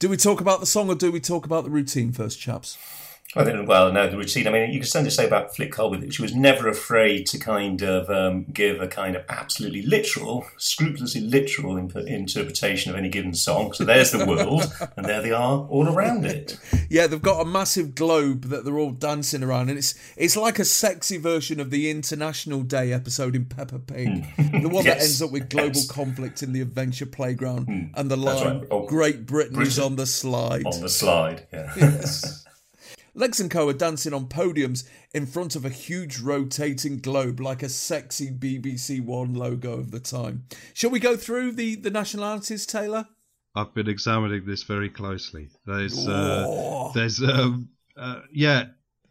Do 0.00 0.08
we 0.08 0.16
talk 0.16 0.40
about 0.40 0.58
the 0.58 0.66
song 0.66 0.90
or 0.90 0.96
do 0.96 1.12
we 1.12 1.20
talk 1.20 1.46
about 1.46 1.62
the 1.62 1.70
routine 1.70 2.10
first, 2.10 2.40
chaps? 2.40 2.76
I 3.34 3.44
think, 3.44 3.68
well, 3.68 3.92
no, 3.92 4.08
the 4.08 4.16
routine. 4.16 4.46
I 4.46 4.50
mean, 4.50 4.70
you 4.70 4.80
can 4.80 4.88
certainly 4.88 5.10
say 5.10 5.26
about 5.26 5.54
Flick 5.54 5.72
Colby 5.72 5.98
that 5.98 6.14
she 6.14 6.22
was 6.22 6.34
never 6.34 6.68
afraid 6.68 7.26
to 7.26 7.38
kind 7.38 7.82
of 7.82 8.08
um, 8.08 8.44
give 8.44 8.80
a 8.80 8.88
kind 8.88 9.14
of 9.14 9.24
absolutely 9.28 9.82
literal, 9.82 10.46
scrupulously 10.56 11.20
literal 11.20 11.76
interpretation 11.76 12.90
of 12.90 12.96
any 12.96 13.10
given 13.10 13.34
song. 13.34 13.74
So 13.74 13.84
there's 13.84 14.12
the 14.12 14.24
world, 14.24 14.72
and 14.96 15.04
there 15.04 15.20
they 15.20 15.32
are 15.32 15.66
all 15.68 15.88
around 15.88 16.24
it. 16.24 16.58
Yeah, 16.88 17.08
they've 17.08 17.20
got 17.20 17.40
a 17.40 17.44
massive 17.44 17.96
globe 17.96 18.44
that 18.44 18.64
they're 18.64 18.78
all 18.78 18.92
dancing 18.92 19.42
around, 19.42 19.70
and 19.70 19.78
it's 19.78 19.94
it's 20.16 20.36
like 20.36 20.60
a 20.60 20.64
sexy 20.64 21.16
version 21.16 21.58
of 21.58 21.70
the 21.70 21.90
International 21.90 22.62
Day 22.62 22.92
episode 22.92 23.34
in 23.34 23.44
Peppa 23.46 23.80
Pig, 23.80 24.24
the 24.36 24.68
one 24.68 24.84
that 24.84 25.00
ends 25.00 25.20
up 25.20 25.32
with 25.32 25.48
global 25.48 25.74
yes. 25.74 25.90
conflict 25.90 26.44
in 26.44 26.52
the 26.52 26.60
adventure 26.60 27.06
playground, 27.06 27.90
and 27.94 28.08
the 28.08 28.16
line 28.16 28.60
right. 28.60 28.68
Oh, 28.70 28.86
"Great 28.86 29.26
Britain, 29.26 29.60
is 29.62 29.80
on 29.80 29.96
the 29.96 30.06
slide." 30.06 30.64
On 30.64 30.80
the 30.80 30.88
slide, 30.88 31.48
yeah. 31.52 31.74
Legs 33.16 33.40
and 33.40 33.50
Co 33.50 33.66
are 33.68 33.72
dancing 33.72 34.12
on 34.12 34.26
podiums 34.26 34.84
in 35.14 35.24
front 35.26 35.56
of 35.56 35.64
a 35.64 35.70
huge 35.70 36.20
rotating 36.20 36.98
globe 36.98 37.40
like 37.40 37.62
a 37.62 37.68
sexy 37.68 38.30
BBC 38.30 39.02
One 39.02 39.32
logo 39.34 39.72
of 39.72 39.90
the 39.90 40.00
time. 40.00 40.44
Shall 40.74 40.90
we 40.90 41.00
go 41.00 41.16
through 41.16 41.52
the, 41.52 41.76
the 41.76 41.90
nationalities, 41.90 42.66
Taylor? 42.66 43.06
I've 43.54 43.72
been 43.74 43.88
examining 43.88 44.44
this 44.44 44.64
very 44.64 44.90
closely. 44.90 45.48
There's, 45.64 46.06
uh, 46.06 46.90
there's, 46.94 47.22
um, 47.22 47.70
uh, 47.96 48.20
yeah, 48.30 48.64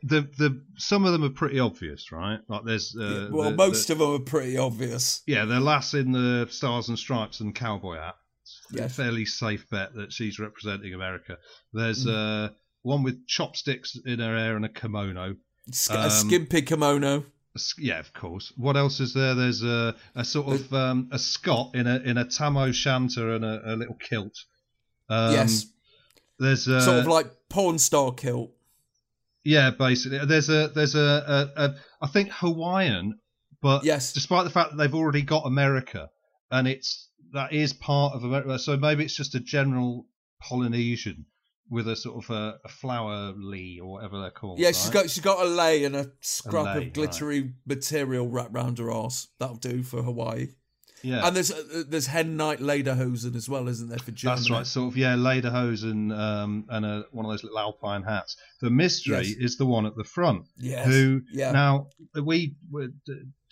the 0.03 0.21
the 0.37 0.61
some 0.77 1.03
of 1.03 1.11
them 1.13 1.23
are 1.23 1.29
pretty 1.29 1.59
obvious, 1.59 2.11
right? 2.11 2.37
Like 2.47 2.63
there's, 2.63 2.95
uh, 2.95 3.29
well, 3.31 3.49
the- 3.49 3.57
most 3.57 3.87
the- 3.87 3.93
of 3.93 3.99
them 3.99 4.11
are 4.13 4.19
pretty 4.19 4.55
obvious. 4.55 5.23
yeah, 5.25 5.45
the 5.45 5.59
lass 5.59 5.95
in 5.95 6.11
the 6.11 6.45
stars 6.51 6.89
and 6.89 6.99
stripes 6.99 7.39
and 7.39 7.55
cowboy 7.55 7.95
hat. 7.95 8.15
Yes. 8.71 8.95
fairly 8.95 9.25
safe 9.25 9.67
bet 9.71 9.95
that 9.95 10.13
she's 10.13 10.37
representing 10.39 10.93
America. 10.93 11.37
There's 11.73 12.05
Mm. 12.05 12.49
uh, 12.49 12.53
one 12.85 13.03
with 13.03 13.25
chopsticks 13.27 13.97
in 14.05 14.19
her 14.19 14.37
hair 14.37 14.55
and 14.55 14.63
a 14.65 14.69
kimono. 14.69 15.35
Sk- 15.71 15.91
Um, 15.91 16.05
a 16.05 16.09
skimpy 16.11 16.61
kimono. 16.61 17.25
A 17.55 17.59
Yeah, 17.79 17.99
of 17.99 18.13
course. 18.13 18.53
What 18.57 18.77
else 18.77 18.99
is 18.99 19.13
there? 19.13 19.33
There's 19.33 19.63
a, 19.63 19.95
a 20.13 20.23
sort 20.23 20.53
of 20.59 20.73
um, 20.73 21.09
a 21.11 21.17
Scot 21.19 21.71
in 21.73 21.87
a 21.87 21.97
in 21.99 22.17
a 22.17 22.25
tam 22.25 22.57
o' 22.57 22.71
shanter 22.71 23.33
and 23.35 23.43
a, 23.43 23.73
a 23.73 23.75
little 23.75 23.95
kilt. 23.95 24.37
Um, 25.09 25.33
yes. 25.33 25.65
There's 26.37 26.67
a, 26.67 26.81
Sort 26.81 26.99
of 26.99 27.07
like 27.07 27.27
porn 27.49 27.79
star 27.79 28.11
kilt. 28.13 28.51
yeah, 29.43 29.71
basically. 29.71 30.19
There's 30.25 30.49
a 30.49 30.67
there's 30.75 30.95
a, 30.95 31.49
a, 31.55 31.63
a 31.63 31.75
I 32.01 32.07
think 32.07 32.29
Hawaiian, 32.31 33.19
but 33.61 33.83
Yes. 33.83 34.13
despite 34.13 34.43
the 34.43 34.49
fact 34.49 34.71
that 34.71 34.77
they've 34.77 34.93
already 34.95 35.21
got 35.23 35.45
America, 35.45 36.09
and 36.51 36.67
it's 36.67 37.09
that 37.33 37.53
is 37.53 37.73
part 37.73 38.13
of 38.15 38.23
America, 38.23 38.59
so 38.59 38.77
maybe 38.77 39.03
it's 39.05 39.15
just 39.15 39.33
a 39.35 39.39
general 39.39 40.05
Polynesian 40.41 41.25
with 41.69 41.87
a 41.87 41.95
sort 41.95 42.23
of 42.23 42.29
a, 42.29 42.59
a 42.63 42.69
flower 42.69 43.33
lee 43.35 43.79
or 43.81 43.93
whatever 43.93 44.19
they're 44.21 44.29
called. 44.31 44.59
Yeah, 44.59 44.67
she's 44.71 44.89
got 44.89 45.09
she's 45.09 45.23
got 45.23 45.43
a 45.45 45.49
lay 45.49 45.83
and 45.85 45.95
a 45.95 46.11
scrap 46.21 46.75
lei, 46.75 46.87
of 46.87 46.93
glittery 46.93 47.53
material 47.65 48.27
wrapped 48.29 48.53
round 48.53 48.77
her 48.77 48.91
arse. 48.91 49.27
That'll 49.39 49.55
do 49.55 49.81
for 49.83 50.03
Hawaii. 50.03 50.49
yeah. 51.01 51.25
And 51.25 51.35
there's 51.35 51.51
uh, 51.51 51.83
there's 51.87 52.07
Hen 52.07 52.37
Night 52.37 52.59
Lederhosen 52.59 53.35
as 53.35 53.49
well, 53.49 53.67
isn't 53.67 53.89
there 53.89 53.97
for 53.97 54.11
Germany? 54.11 54.37
That's 54.41 54.49
right, 54.51 54.67
sort 54.67 54.91
of 54.93 54.97
yeah, 54.97 55.15
lederhosen 55.15 56.15
um, 56.17 56.65
and 56.69 56.85
a, 56.85 57.05
one 57.11 57.25
of 57.25 57.31
those 57.31 57.43
little 57.43 57.59
alpine 57.59 58.03
hats. 58.03 58.37
The 58.61 58.69
mystery 58.69 59.17
Yes. 59.17 59.35
is 59.39 59.57
the 59.57 59.65
one 59.65 59.85
at 59.87 59.95
the 59.95 60.03
front. 60.03 60.45
Yes. 60.57 60.87
Who 60.87 61.21
Yeah. 61.31 61.51
now 61.51 61.87
we, 62.23 62.55
we 62.71 62.89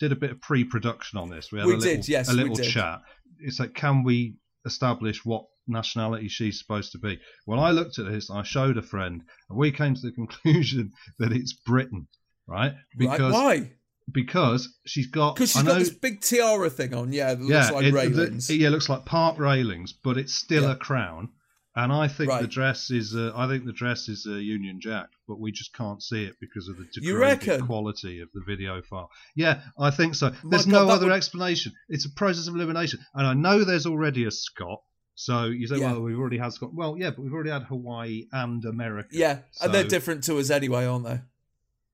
did 0.00 0.12
a 0.12 0.16
bit 0.16 0.30
of 0.30 0.40
pre-production 0.40 1.18
on 1.18 1.30
this. 1.30 1.50
We 1.52 1.58
had 1.58 1.66
We 1.66 1.74
a 1.74 1.76
little, 1.78 1.94
did, 1.96 2.08
yes, 2.08 2.28
a 2.28 2.32
little 2.32 2.56
chat. 2.56 3.00
It's 3.40 3.58
like, 3.60 3.74
can 3.74 4.04
we 4.04 4.36
establish 4.66 5.24
what 5.24 5.44
nationality 5.66 6.28
she's 6.28 6.58
supposed 6.58 6.92
to 6.92 6.98
be? 6.98 7.18
Well, 7.46 7.60
I 7.60 7.70
looked 7.70 7.98
at 7.98 8.06
this, 8.10 8.30
I 8.30 8.42
showed 8.42 8.76
a 8.76 8.82
friend, 8.82 9.22
and 9.48 9.58
we 9.58 9.72
came 9.72 9.94
to 9.94 10.00
the 10.00 10.12
conclusion 10.20 10.92
that 11.18 11.32
it's 11.32 11.52
Britain, 11.52 12.06
right? 12.46 12.74
Right, 12.98 13.20
why? 13.20 13.72
Because 14.10 14.68
she's 14.86 15.06
got. 15.06 15.34
Because 15.36 15.52
she's 15.52 15.62
got 15.62 15.78
this 15.78 15.90
big 15.90 16.20
tiara 16.20 16.68
thing 16.68 16.92
on. 16.94 17.12
Yeah, 17.12 17.34
that 17.34 17.40
looks 17.40 17.50
yeah, 17.50 17.70
like 17.70 17.86
it, 17.86 17.94
railings. 17.94 18.48
The, 18.48 18.56
yeah, 18.56 18.68
it 18.68 18.70
looks 18.70 18.88
like 18.88 19.06
park 19.06 19.38
railings, 19.38 19.92
but 19.94 20.18
it's 20.18 20.34
still 20.34 20.64
Yeah. 20.64 20.72
a 20.72 20.76
crown. 20.76 21.30
And 21.76 21.92
I 21.92 22.06
think 22.06 22.30
the 22.30 22.46
dress 22.46 22.92
is, 22.92 23.16
uh, 23.16 23.32
I 23.34 23.48
think 23.48 23.64
the 23.64 23.72
dress 23.72 24.08
is 24.08 24.26
a 24.26 24.40
Union 24.40 24.78
Jack, 24.80 25.08
but 25.26 25.40
we 25.40 25.50
just 25.50 25.74
can't 25.74 26.00
see 26.00 26.22
it 26.24 26.34
because 26.40 26.68
of 26.68 26.76
the 26.76 26.84
degraded 26.94 27.66
quality 27.66 28.20
of 28.20 28.28
the 28.32 28.42
video 28.46 28.80
file. 28.82 29.10
Yeah, 29.34 29.60
I 29.76 29.90
think 29.90 30.14
so. 30.14 30.30
There's 30.44 30.66
God, 30.66 30.72
no 30.86 30.88
other 30.88 31.06
would- 31.06 31.16
explanation. 31.16 31.72
It's 31.88 32.04
a 32.04 32.10
process 32.10 32.46
of 32.46 32.54
elimination, 32.54 33.00
and 33.14 33.26
I 33.26 33.34
know 33.34 33.64
there's 33.64 33.86
already 33.86 34.24
a 34.24 34.30
Scot. 34.30 34.82
So 35.14 35.44
you 35.46 35.66
say, 35.68 35.76
Yeah. 35.78 35.92
well, 35.92 36.02
we've 36.02 36.18
already 36.18 36.38
had 36.38 36.52
Scot. 36.52 36.74
Well, 36.74 36.96
yeah, 36.98 37.10
but 37.10 37.20
we've 37.20 37.32
already 37.32 37.50
had 37.50 37.62
Hawaii 37.64 38.26
and 38.32 38.64
America. 38.64 39.08
yeah, 39.12 39.38
and 39.62 39.72
they're 39.72 39.84
different 39.84 40.24
to 40.24 40.38
us 40.38 40.50
anyway, 40.50 40.86
aren't 40.86 41.04
they? 41.06 41.20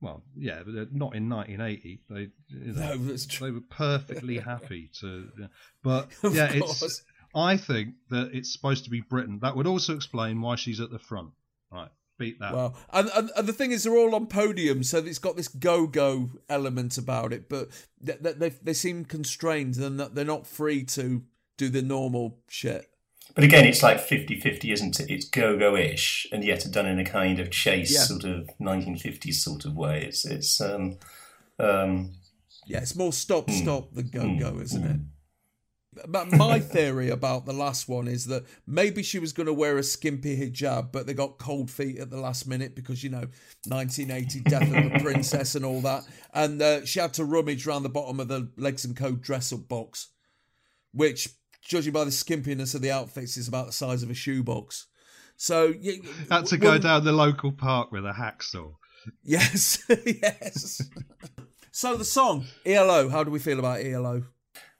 Well, 0.01 0.23
yeah, 0.35 0.61
but 0.65 0.73
they're 0.73 0.87
not 0.91 1.15
in 1.15 1.29
1980. 1.29 2.01
They, 2.09 2.19
you 2.47 2.73
know, 2.73 2.95
No, 2.95 2.97
that's 2.97 3.27
true. 3.27 3.47
they 3.47 3.51
were 3.51 3.61
perfectly 3.69 4.37
happy 4.53 4.89
to. 5.01 5.29
yeah. 5.39 5.47
But 5.83 6.09
yeah, 6.31 6.57
course. 6.59 6.81
it's. 6.81 7.03
I 7.35 7.55
think 7.57 7.93
that 8.09 8.31
it's 8.33 8.51
supposed 8.51 8.83
to 8.85 8.89
be 8.89 9.01
Britain. 9.01 9.39
That 9.43 9.55
would 9.55 9.67
also 9.67 9.95
explain 9.95 10.41
why 10.41 10.55
she's 10.55 10.81
at 10.81 10.89
the 10.89 10.97
front. 10.99 11.29
Right, 11.71 11.89
beat 12.17 12.39
that. 12.39 12.53
Well, 12.53 12.75
and, 12.91 13.09
and 13.15 13.29
and 13.37 13.47
the 13.47 13.53
thing 13.53 13.71
is, 13.71 13.83
they're 13.83 13.95
all 13.95 14.15
on 14.15 14.25
podiums, 14.25 14.85
so 14.85 14.97
it's 14.97 15.19
got 15.19 15.37
this 15.37 15.47
go-go 15.47 16.31
element 16.49 16.97
about 16.97 17.31
it. 17.31 17.47
But 17.47 17.69
they 18.01 18.17
they, 18.33 18.49
they 18.49 18.73
seem 18.73 19.05
constrained, 19.05 19.77
and 19.77 19.99
that 19.99 20.15
they're 20.15 20.25
not 20.25 20.47
free 20.47 20.83
to 20.85 21.21
do 21.57 21.69
the 21.69 21.81
normal 21.83 22.39
shit. 22.49 22.87
But 23.35 23.43
again, 23.43 23.65
it's 23.65 23.81
like 23.81 23.97
50-50, 23.97 24.73
isn't 24.73 24.99
it? 24.99 25.09
It's 25.09 25.25
go-go-ish, 25.29 26.27
and 26.31 26.43
yet 26.43 26.65
done 26.71 26.85
in 26.85 26.99
a 26.99 27.05
kind 27.05 27.39
of 27.39 27.49
chase 27.49 27.91
Yeah. 27.93 28.01
sort 28.03 28.23
of 28.25 28.49
1950s 28.59 29.35
sort 29.35 29.65
of 29.65 29.75
way. 29.75 30.03
It's 30.05 30.25
it's 30.25 30.59
um 30.59 30.97
um 31.59 32.11
Yeah, 32.65 32.79
it's 32.79 32.95
more 32.95 33.13
stop, 33.13 33.49
Hmm. 33.49 33.55
stop 33.55 33.93
than 33.93 34.09
go, 34.09 34.37
go, 34.37 34.59
isn't 34.59 34.83
it? 34.83 34.99
But 36.07 36.31
my 36.31 36.59
theory 36.61 37.09
about 37.09 37.45
the 37.45 37.51
last 37.53 37.89
one 37.89 38.07
is 38.07 38.25
that 38.27 38.45
maybe 38.65 39.03
she 39.03 39.19
was 39.19 39.33
going 39.33 39.47
to 39.47 39.53
wear 39.53 39.77
a 39.77 39.83
skimpy 39.83 40.37
hijab, 40.37 40.91
but 40.93 41.05
they 41.05 41.13
got 41.13 41.37
cold 41.37 41.69
feet 41.69 41.99
at 41.99 42.09
the 42.09 42.17
last 42.19 42.47
minute 42.47 42.75
because 42.75 43.03
you 43.03 43.09
know 43.09 43.27
1980 43.67 44.39
Death 44.49 44.73
of 44.73 44.93
the 44.93 44.99
Princess 44.99 45.55
and 45.55 45.65
all 45.65 45.81
that, 45.81 46.05
and 46.33 46.61
uh, 46.61 46.85
she 46.85 46.99
had 47.01 47.13
to 47.15 47.25
rummage 47.25 47.67
around 47.67 47.83
the 47.83 47.89
bottom 47.89 48.19
of 48.21 48.29
the 48.29 48.49
Legs 48.55 48.85
and 48.85 48.95
Co 48.95 49.11
dress 49.11 49.51
up 49.51 49.67
box, 49.67 50.07
which, 50.93 51.27
judging 51.61 51.93
by 51.93 52.03
the 52.03 52.11
skimpiness 52.11 52.75
of 52.75 52.81
the 52.81 52.91
outfits, 52.91 53.37
it's 53.37 53.47
about 53.47 53.67
the 53.67 53.71
size 53.71 54.03
of 54.03 54.09
a 54.09 54.13
shoebox. 54.13 54.87
So 55.37 55.73
yeah, 55.79 55.93
Had 56.29 56.45
to 56.47 56.57
go 56.57 56.71
well, 56.71 56.79
down 56.79 57.03
the 57.03 57.11
local 57.11 57.51
park 57.51 57.91
with 57.91 58.05
a 58.05 58.11
hacksaw. 58.11 58.73
Yes, 59.23 59.83
yes. 60.05 60.81
so 61.71 61.97
the 61.97 62.05
song 62.05 62.45
ELO. 62.65 63.09
How 63.09 63.23
do 63.23 63.31
we 63.31 63.39
feel 63.39 63.57
about 63.57 63.83
ELO? 63.83 64.23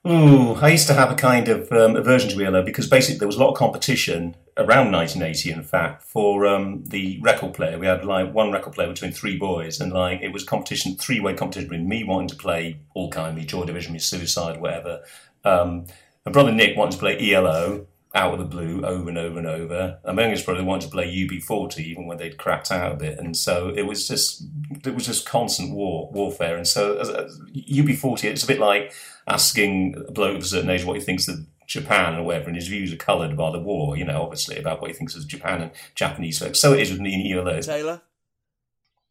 Ooh, 0.06 0.54
I 0.54 0.70
used 0.70 0.88
to 0.88 0.94
have 0.94 1.12
a 1.12 1.14
kind 1.14 1.48
of 1.48 1.70
um, 1.70 1.94
aversion 1.94 2.30
to 2.30 2.44
ELO 2.44 2.62
because 2.62 2.88
basically 2.88 3.18
there 3.18 3.28
was 3.28 3.36
a 3.36 3.40
lot 3.40 3.50
of 3.50 3.56
competition 3.56 4.34
around 4.56 4.90
1980, 4.92 5.50
in 5.52 5.62
fact, 5.62 6.02
for 6.02 6.44
um, 6.44 6.84
the 6.86 7.20
record 7.22 7.54
player. 7.54 7.78
We 7.78 7.86
had 7.86 8.04
like 8.04 8.34
one 8.34 8.50
record 8.50 8.74
player 8.74 8.88
between 8.88 9.12
three 9.12 9.38
boys, 9.38 9.80
and 9.80 9.92
like 9.92 10.20
it 10.20 10.32
was 10.32 10.44
competition, 10.44 10.96
three 10.96 11.20
way 11.20 11.34
competition 11.34 11.68
between 11.68 11.88
me 11.88 12.02
wanting 12.04 12.28
to 12.28 12.36
play 12.36 12.80
All 12.94 13.10
Kind, 13.10 13.36
Me, 13.36 13.44
Joy 13.44 13.64
Division, 13.64 13.92
Me, 13.92 14.00
Suicide, 14.00 14.60
whatever. 14.60 15.02
Um, 15.44 15.86
my 16.24 16.32
brother 16.32 16.52
Nick 16.52 16.76
wanted 16.76 16.92
to 16.92 16.98
play 16.98 17.32
ELO 17.32 17.86
out 18.14 18.34
of 18.34 18.38
the 18.38 18.44
blue 18.44 18.84
over 18.84 19.08
and 19.08 19.18
over 19.18 19.38
and 19.38 19.46
over. 19.46 19.98
And 20.04 20.16
my 20.16 20.22
youngest 20.22 20.44
brother 20.44 20.64
wanted 20.64 20.86
to 20.86 20.92
play 20.92 21.06
UB40 21.06 21.78
even 21.78 22.06
when 22.06 22.18
they'd 22.18 22.36
cracked 22.36 22.70
out 22.70 22.92
a 22.92 22.96
bit. 22.96 23.18
And 23.18 23.36
so 23.36 23.72
it 23.74 23.82
was 23.82 24.06
just 24.06 24.44
it 24.84 24.94
was 24.94 25.06
just 25.06 25.26
constant 25.26 25.72
war 25.72 26.10
warfare. 26.12 26.56
And 26.56 26.66
so 26.66 26.98
as, 26.98 27.08
as 27.08 27.40
UB40, 27.54 28.24
it's 28.24 28.44
a 28.44 28.46
bit 28.46 28.60
like 28.60 28.92
asking 29.26 29.94
a 30.08 30.12
bloke 30.12 30.36
of 30.36 30.42
a 30.42 30.46
certain 30.46 30.70
age 30.70 30.84
what 30.84 30.98
he 30.98 31.02
thinks 31.02 31.28
of 31.28 31.46
Japan 31.66 32.16
or 32.16 32.22
whatever, 32.24 32.48
and 32.48 32.56
his 32.56 32.68
views 32.68 32.92
are 32.92 32.96
coloured 32.96 33.36
by 33.36 33.50
the 33.50 33.60
war. 33.60 33.96
You 33.96 34.04
know, 34.04 34.22
obviously 34.22 34.58
about 34.58 34.80
what 34.80 34.90
he 34.90 34.96
thinks 34.96 35.16
of 35.16 35.26
Japan 35.26 35.62
and 35.62 35.70
Japanese 35.94 36.38
folks. 36.38 36.60
So 36.60 36.74
it 36.74 36.80
is 36.80 36.90
with 36.90 37.00
me 37.00 37.14
and 37.14 37.48
ELO. 37.48 37.60
Taylor. 37.60 38.02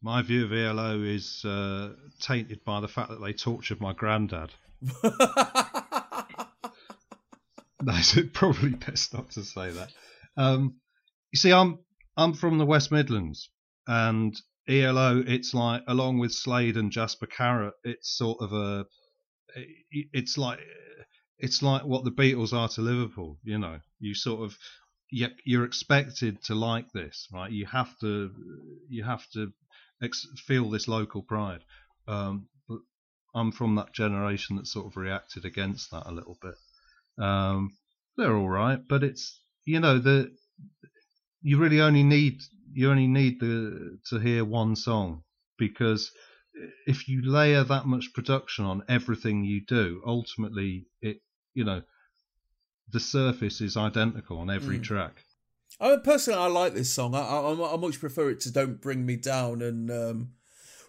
My 0.03 0.22
view 0.22 0.45
of 0.45 0.53
ELO 0.53 1.01
is 1.01 1.45
uh, 1.45 1.93
tainted 2.20 2.64
by 2.66 2.80
the 2.80 2.88
fact 2.88 3.09
that 3.09 3.22
they 3.22 3.34
tortured 3.34 3.80
my 3.80 3.93
granddad. 3.93 4.51
It's 7.88 8.18
probably 8.34 8.72
best 8.72 9.14
not 9.14 9.32
to 9.32 9.44
say 9.44 9.72
that. 9.72 9.92
Um, 10.38 10.76
you 11.32 11.38
see, 11.38 11.52
I'm 11.52 11.80
I'm 12.18 12.34
from 12.34 12.58
the 12.58 12.66
West 12.66 12.92
Midlands, 12.92 13.50
and 13.88 14.36
ELO, 14.68 15.24
it's 15.26 15.54
like 15.54 15.84
along 15.88 16.20
with 16.20 16.32
Slade 16.34 16.78
and 16.78 16.92
Jasper 16.92 17.28
Carrott, 17.28 17.74
it's 17.84 18.16
sort 18.18 18.40
of 18.42 18.54
a, 18.54 18.86
it's 19.92 20.38
like 20.38 20.60
it's 21.40 21.62
like 21.62 21.84
what 21.84 22.04
the 22.04 22.12
Beatles 22.12 22.54
are 22.54 22.70
to 22.70 22.82
Liverpool. 22.82 23.40
You 23.44 23.58
know, 23.60 23.80
you 24.00 24.14
sort 24.14 24.42
of 24.44 24.58
you- 25.10 25.36
you're 25.46 25.66
expected 25.66 26.42
to 26.44 26.56
like 26.56 26.92
this, 26.94 27.28
right? 27.34 27.52
You 27.52 27.66
have 27.66 27.98
to 28.00 28.32
you 28.90 29.04
have 29.04 29.28
to 29.32 29.52
ex- 30.02 30.28
feel 30.46 30.70
this 30.70 30.88
local 30.88 31.22
pride. 31.24 31.64
Um, 32.08 32.48
but 32.68 32.80
I'm 33.36 33.52
from 33.52 33.76
that 33.76 33.94
generation 33.94 34.56
that 34.58 34.68
sort 34.68 34.88
of 34.88 34.98
reacted 34.98 35.46
against 35.46 35.92
that 35.92 36.04
a 36.08 36.12
little 36.12 36.38
bit. 36.42 36.56
Um, 37.22 37.72
they're 38.17 38.36
all 38.36 38.49
right, 38.49 38.80
but 38.88 39.03
it's 39.03 39.41
you 39.65 39.80
know 39.80 39.99
the 39.99 40.32
you 41.41 41.57
really 41.57 41.82
only 41.82 42.03
need 42.03 42.41
you 42.74 42.89
only 42.89 43.07
need 43.07 43.39
the 43.39 43.99
to 44.09 44.19
hear 44.19 44.43
one 44.45 44.76
song 44.76 45.24
because 45.57 46.11
if 46.86 47.07
you 47.07 47.22
layer 47.22 47.63
that 47.63 47.86
much 47.86 48.13
production 48.13 48.65
on 48.65 48.84
everything 48.89 49.43
you 49.43 49.61
do, 49.65 50.01
ultimately 50.05 50.88
it 51.01 51.22
you 51.53 51.63
know 51.63 51.82
the 52.91 52.99
surface 52.99 53.61
is 53.61 53.78
identical 53.78 54.38
on 54.39 54.49
every 54.49 54.80
Mm. 54.80 54.84
track. 54.84 55.24
I 55.80 55.91
mean, 55.91 56.01
personally, 56.01 56.39
I 56.39 56.47
like 56.47 56.74
this 56.74 56.93
song. 56.93 57.15
I, 57.15 57.22
I, 57.22 57.74
I 57.74 57.78
much 57.78 57.99
prefer 57.99 58.30
it 58.30 58.39
to 58.41 58.51
"Don't 58.51 58.82
Bring 58.82 59.05
Me 59.05 59.15
Down" 59.15 59.61
and 59.61 59.89
um, 59.89 60.34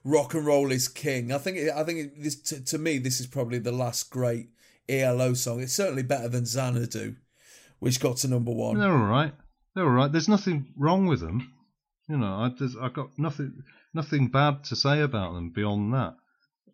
"Rock 0.04 0.34
and 0.34 0.44
Roll 0.44 0.72
Is 0.72 0.88
King." 0.88 1.32
I 1.32 1.38
think, 1.38 1.56
it, 1.56 1.72
I 1.74 1.84
think 1.84 1.98
it, 1.98 2.22
this 2.22 2.36
to, 2.42 2.62
to 2.64 2.78
me, 2.78 2.98
this 2.98 3.20
is 3.20 3.26
probably 3.26 3.58
the 3.58 3.72
last 3.72 4.10
great 4.10 4.48
ELO 4.88 5.34
song. 5.34 5.60
It's 5.60 5.72
certainly 5.72 6.02
better 6.02 6.28
than 6.28 6.44
Xanadu, 6.44 7.16
which 7.78 8.00
got 8.00 8.18
to 8.18 8.28
number 8.28 8.52
one. 8.52 8.78
They're 8.78 8.92
all 8.92 9.06
right. 9.06 9.34
They're 9.74 9.84
all 9.84 9.90
right. 9.90 10.12
There's 10.12 10.28
nothing 10.28 10.72
wrong 10.76 11.06
with 11.06 11.20
them. 11.20 11.52
You 12.08 12.18
know, 12.18 12.26
I 12.26 12.50
I 12.80 12.88
got 12.88 13.18
nothing 13.18 13.62
nothing 13.94 14.28
bad 14.28 14.64
to 14.64 14.76
say 14.76 15.00
about 15.00 15.34
them 15.34 15.50
beyond 15.50 15.94
that. 15.94 16.16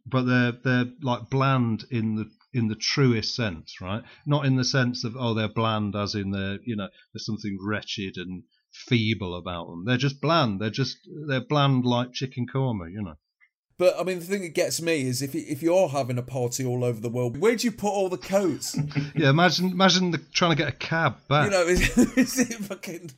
But 0.07 0.23
they're 0.23 0.53
they're 0.53 0.93
like 1.03 1.31
bland 1.31 1.85
in 1.91 2.17
the 2.17 2.31
in 2.53 2.69
the 2.69 2.75
truest 2.75 3.35
sense, 3.35 3.81
right? 3.81 4.03
Not 4.27 4.47
in 4.47 4.57
the 4.57 4.65
sense 4.65 5.05
of 5.05 5.17
oh 5.17 5.35
they're 5.35 5.49
bland 5.49 5.95
as 5.95 6.15
in 6.15 6.31
they're 6.31 6.59
you 6.65 6.77
know 6.77 6.89
there's 7.13 7.27
something 7.27 7.59
wretched 7.61 8.17
and 8.17 8.45
feeble 8.73 9.37
about 9.37 9.69
them. 9.69 9.85
They're 9.85 9.97
just 9.97 10.21
bland. 10.21 10.61
They're 10.61 10.71
just 10.71 10.97
they're 11.27 11.41
bland 11.41 11.85
like 11.85 12.13
chicken 12.13 12.47
korma, 12.47 12.91
you 12.91 13.03
know. 13.03 13.17
But 13.79 13.95
I 13.99 14.03
mean, 14.03 14.19
the 14.19 14.25
thing 14.25 14.43
that 14.43 14.55
gets 14.55 14.83
me 14.83 15.03
is 15.03 15.23
if 15.23 15.35
if 15.35 15.63
you're 15.63 15.89
having 15.89 16.19
a 16.19 16.23
party 16.23 16.67
all 16.67 16.83
over 16.85 17.01
the 17.01 17.09
world, 17.09 17.39
where 17.39 17.55
do 17.57 17.67
you 17.67 17.73
put 17.73 17.91
all 17.91 18.09
the 18.09 18.19
coats? 18.19 18.77
Yeah, 19.15 19.31
imagine 19.31 19.71
imagine 19.71 20.11
the, 20.11 20.19
trying 20.33 20.51
to 20.53 20.57
get 20.57 20.69
a 20.69 20.77
cab 20.77 21.17
back. 21.29 21.45
you 21.47 21.51
know, 21.51 21.63
is, 21.67 21.97
is 22.17 22.39
it 22.39 22.55
fucking? 22.55 23.13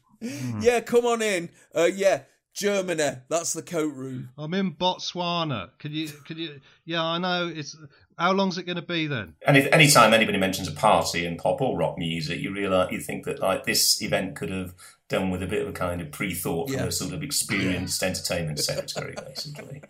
Yeah, 0.60 0.80
come 0.80 1.04
on 1.06 1.22
in. 1.22 1.48
Uh, 1.74 1.88
yeah, 1.92 2.22
Germany. 2.54 3.16
That's 3.28 3.52
the 3.54 3.62
coat 3.62 3.94
room. 3.94 4.30
I'm 4.36 4.54
in 4.54 4.72
Botswana. 4.72 5.70
Can 5.78 5.92
you 5.92 6.08
can 6.26 6.36
you? 6.38 6.60
Yeah, 6.84 7.02
I 7.02 7.18
know. 7.18 7.50
It's 7.54 7.76
how 8.18 8.32
long's 8.32 8.58
it 8.58 8.64
going 8.64 8.76
to 8.76 8.82
be 8.82 9.06
then? 9.06 9.34
And 9.46 9.56
if 9.56 9.66
anytime 9.72 10.12
anybody 10.12 10.36
mentions 10.36 10.68
a 10.68 10.72
party 10.72 11.24
and 11.24 11.38
pop 11.38 11.62
or 11.62 11.76
rock 11.78 11.96
music, 11.96 12.38
you 12.40 12.52
realise 12.52 12.92
you 12.92 13.00
think 13.00 13.24
that 13.24 13.40
like 13.40 13.64
this 13.64 14.02
event 14.02 14.36
could 14.36 14.50
have 14.50 14.74
done 15.08 15.30
with 15.30 15.42
a 15.42 15.46
bit 15.46 15.62
of 15.62 15.68
a 15.68 15.72
kind 15.72 16.00
of 16.02 16.10
pre-thought 16.12 16.68
from 16.70 16.80
a 16.80 16.92
sort 16.92 17.12
of 17.14 17.22
experienced 17.22 18.02
entertainment 18.02 18.58
secretary, 18.58 19.14
basically. 19.26 19.82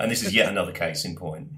And 0.00 0.10
this 0.10 0.22
is 0.22 0.34
yet 0.34 0.48
another 0.48 0.72
case 0.72 1.04
in 1.04 1.14
point. 1.14 1.48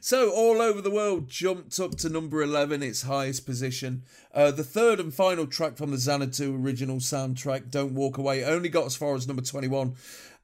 So, 0.00 0.30
all 0.30 0.62
over 0.62 0.80
the 0.80 0.90
world 0.90 1.28
jumped 1.28 1.78
up 1.78 1.96
to 1.96 2.08
number 2.08 2.42
11, 2.42 2.82
its 2.82 3.02
highest 3.02 3.44
position. 3.44 4.04
Uh, 4.32 4.50
the 4.50 4.64
third 4.64 4.98
and 4.98 5.12
final 5.12 5.46
track 5.46 5.76
from 5.76 5.90
the 5.90 5.98
Xanadu 5.98 6.56
original 6.56 6.98
soundtrack, 6.98 7.70
Don't 7.70 7.94
Walk 7.94 8.16
Away, 8.16 8.44
only 8.44 8.68
got 8.68 8.86
as 8.86 8.96
far 8.96 9.14
as 9.14 9.26
number 9.26 9.42
21. 9.42 9.94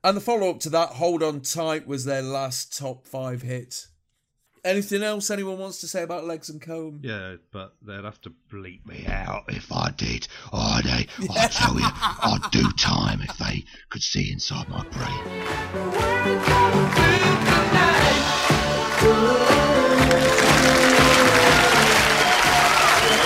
And 0.04 0.16
the 0.16 0.20
follow 0.20 0.50
up 0.50 0.60
to 0.60 0.70
that, 0.70 0.90
Hold 0.90 1.22
On 1.22 1.40
Tight, 1.40 1.86
was 1.86 2.04
their 2.04 2.22
last 2.22 2.76
top 2.76 3.06
five 3.06 3.42
hit. 3.42 3.86
Anything 4.62 5.02
else 5.02 5.30
anyone 5.30 5.58
wants 5.58 5.80
to 5.80 5.88
say 5.88 6.02
about 6.02 6.24
Legs 6.24 6.50
and 6.50 6.60
Co? 6.60 6.92
Yeah, 7.00 7.36
but 7.50 7.76
they'd 7.80 8.04
have 8.04 8.20
to 8.22 8.34
bleep 8.52 8.84
me 8.84 9.06
out 9.06 9.44
if 9.48 9.72
I 9.72 9.90
did. 9.96 10.28
Oh, 10.52 10.80
they, 10.84 11.06
I 11.30 11.46
tell 11.46 11.74
you, 11.74 11.86
I'd 11.86 12.46
do 12.52 12.70
time 12.72 13.22
if 13.22 13.38
they 13.38 13.64
could 13.88 14.02
see 14.02 14.30
inside 14.30 14.68
my 14.68 14.84
brain. 14.88 15.18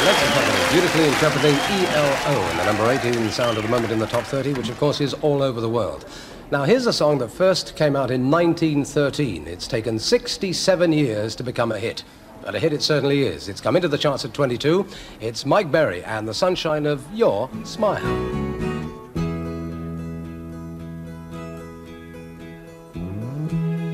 Beautifully 0.05 1.07
interpreting 1.07 1.55
ELO 1.55 2.51
in 2.51 2.57
the 2.59 2.65
number 2.67 2.91
18 2.91 3.31
sound 3.31 3.57
of 3.57 3.63
the 3.63 3.71
moment 3.71 3.91
in 3.91 3.99
the 3.99 4.07
top 4.07 4.25
30, 4.25 4.53
which 4.53 4.69
of 4.69 4.77
course 4.77 5.01
is 5.01 5.15
all 5.15 5.43
over 5.43 5.63
the 5.63 5.69
world. 5.69 6.05
Now, 6.51 6.65
here's 6.65 6.87
a 6.87 6.93
song 6.93 7.17
that 7.19 7.31
first 7.31 7.75
came 7.75 7.97
out 7.97 8.11
in 8.11 8.31
1913. 8.31 9.47
It's 9.47 9.67
taken 9.67 9.99
67 9.99 10.93
years 10.93 11.35
to 11.37 11.43
become 11.43 11.73
a 11.73 11.79
hit. 11.79 12.05
But 12.43 12.55
a 12.55 12.59
hit 12.59 12.75
it 12.75 12.83
certainly 12.83 13.23
is. 13.23 13.49
It's 13.49 13.63
come 13.63 13.77
into 13.77 13.89
the 13.89 13.97
charts 13.97 14.27
at 14.27 14.35
22. 14.35 14.87
It's 15.23 15.47
Mike 15.47 15.73
Berry 15.73 16.05
and 16.05 16.29
the 16.29 16.35
sunshine 16.35 16.85
of 16.85 17.03
your 17.15 17.49
smile. 17.65 18.03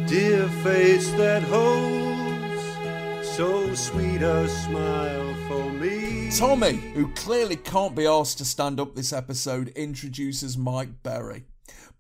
Dear 0.09 0.49
face 0.65 1.13
that 1.13 1.45
holds 1.45 3.29
so 3.37 3.73
sweet 3.77 4.23
a 4.23 4.49
smile 4.49 5.30
for 5.51 5.69
me. 5.73 6.31
Tommy, 6.31 6.77
who 6.95 7.09
clearly 7.15 7.57
can't 7.57 7.97
be 7.97 8.07
asked 8.07 8.39
to 8.39 8.45
stand 8.45 8.79
up 8.79 8.95
this 8.95 9.13
episode, 9.13 9.69
introduces 9.71 10.57
Mike 10.57 11.03
Berry. 11.03 11.43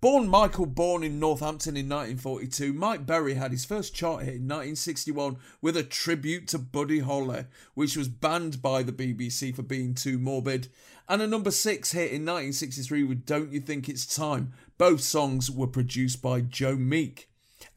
Born 0.01 0.28
Michael 0.28 0.66
Bourne 0.66 1.03
in 1.03 1.18
Northampton 1.18 1.76
in 1.76 1.88
1942, 1.88 2.72
Mike 2.72 3.07
Berry 3.07 3.34
had 3.34 3.51
his 3.51 3.64
first 3.64 3.92
chart 3.92 4.20
hit 4.22 4.36
in 4.36 4.46
1961 4.46 5.36
with 5.61 5.76
a 5.76 5.82
tribute 5.82 6.46
to 6.48 6.59
Buddy 6.59 7.01
Holly, 7.01 7.46
which 7.74 7.96
was 7.96 8.07
banned 8.09 8.62
by 8.62 8.84
the 8.84 8.92
BBC 8.92 9.55
for 9.55 9.62
being 9.62 9.94
too 9.94 10.16
morbid, 10.16 10.68
and 11.09 11.20
a 11.20 11.26
number 11.26 11.51
six 11.51 11.90
hit 11.90 12.12
in 12.12 12.24
1963 12.24 13.03
with 13.03 13.26
Don't 13.26 13.53
You 13.53 13.61
Think 13.61 13.88
It's 13.88 14.07
Time. 14.07 14.53
Both 14.78 15.01
songs 15.01 15.51
were 15.51 15.66
produced 15.66 16.22
by 16.22 16.40
Joe 16.40 16.76
Meek. 16.76 17.29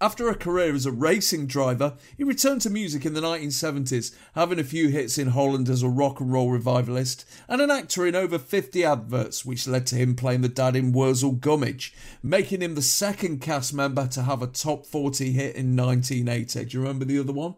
After 0.04 0.28
a 0.28 0.36
career 0.36 0.76
as 0.76 0.86
a 0.86 0.92
racing 0.92 1.48
driver, 1.48 1.96
he 2.18 2.26
returned 2.26 2.60
to 2.64 2.70
music 2.70 3.06
in 3.06 3.14
the 3.14 3.22
1970s, 3.22 4.14
having 4.36 4.60
a 4.60 4.64
few 4.66 4.90
hits 4.90 5.18
in 5.18 5.30
Holland 5.30 5.70
as 5.70 5.82
a 5.82 5.88
rock 5.88 6.20
and 6.20 6.30
roll 6.30 6.52
revivalist, 6.52 7.24
and 7.48 7.62
an 7.62 7.72
actor 7.72 8.06
in 8.06 8.14
over 8.14 8.38
50 8.38 8.84
adverts, 8.84 9.46
which 9.46 9.66
led 9.66 9.88
to 9.88 9.96
him 9.96 10.18
playing 10.18 10.42
the 10.42 10.50
dad 10.50 10.76
in 10.76 10.92
Wurzel 10.92 11.32
Gummidge, 11.32 11.96
making 12.22 12.62
him 12.62 12.76
the 12.76 12.82
second 12.82 13.40
cast 13.40 13.74
member 13.74 14.06
to 14.08 14.24
have 14.24 14.42
a 14.42 14.48
top 14.48 14.86
40 14.86 15.32
hit 15.32 15.56
in 15.56 15.74
1980. 15.78 16.66
Do 16.66 16.78
you 16.78 16.82
remember 16.82 17.06
the 17.06 17.20
other 17.20 17.32
one? 17.32 17.56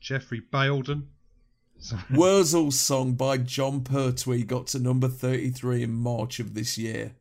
Geoffrey 0.00 0.40
Bayldon. 0.40 1.06
Wurzel's 2.12 2.78
song 2.78 3.14
by 3.14 3.38
Jon 3.38 3.80
Pertwee 3.82 4.44
got 4.44 4.68
to 4.68 4.78
number 4.78 5.08
33 5.08 5.82
in 5.82 5.92
March 5.94 6.38
of 6.38 6.54
this 6.54 6.78
year, 6.78 7.16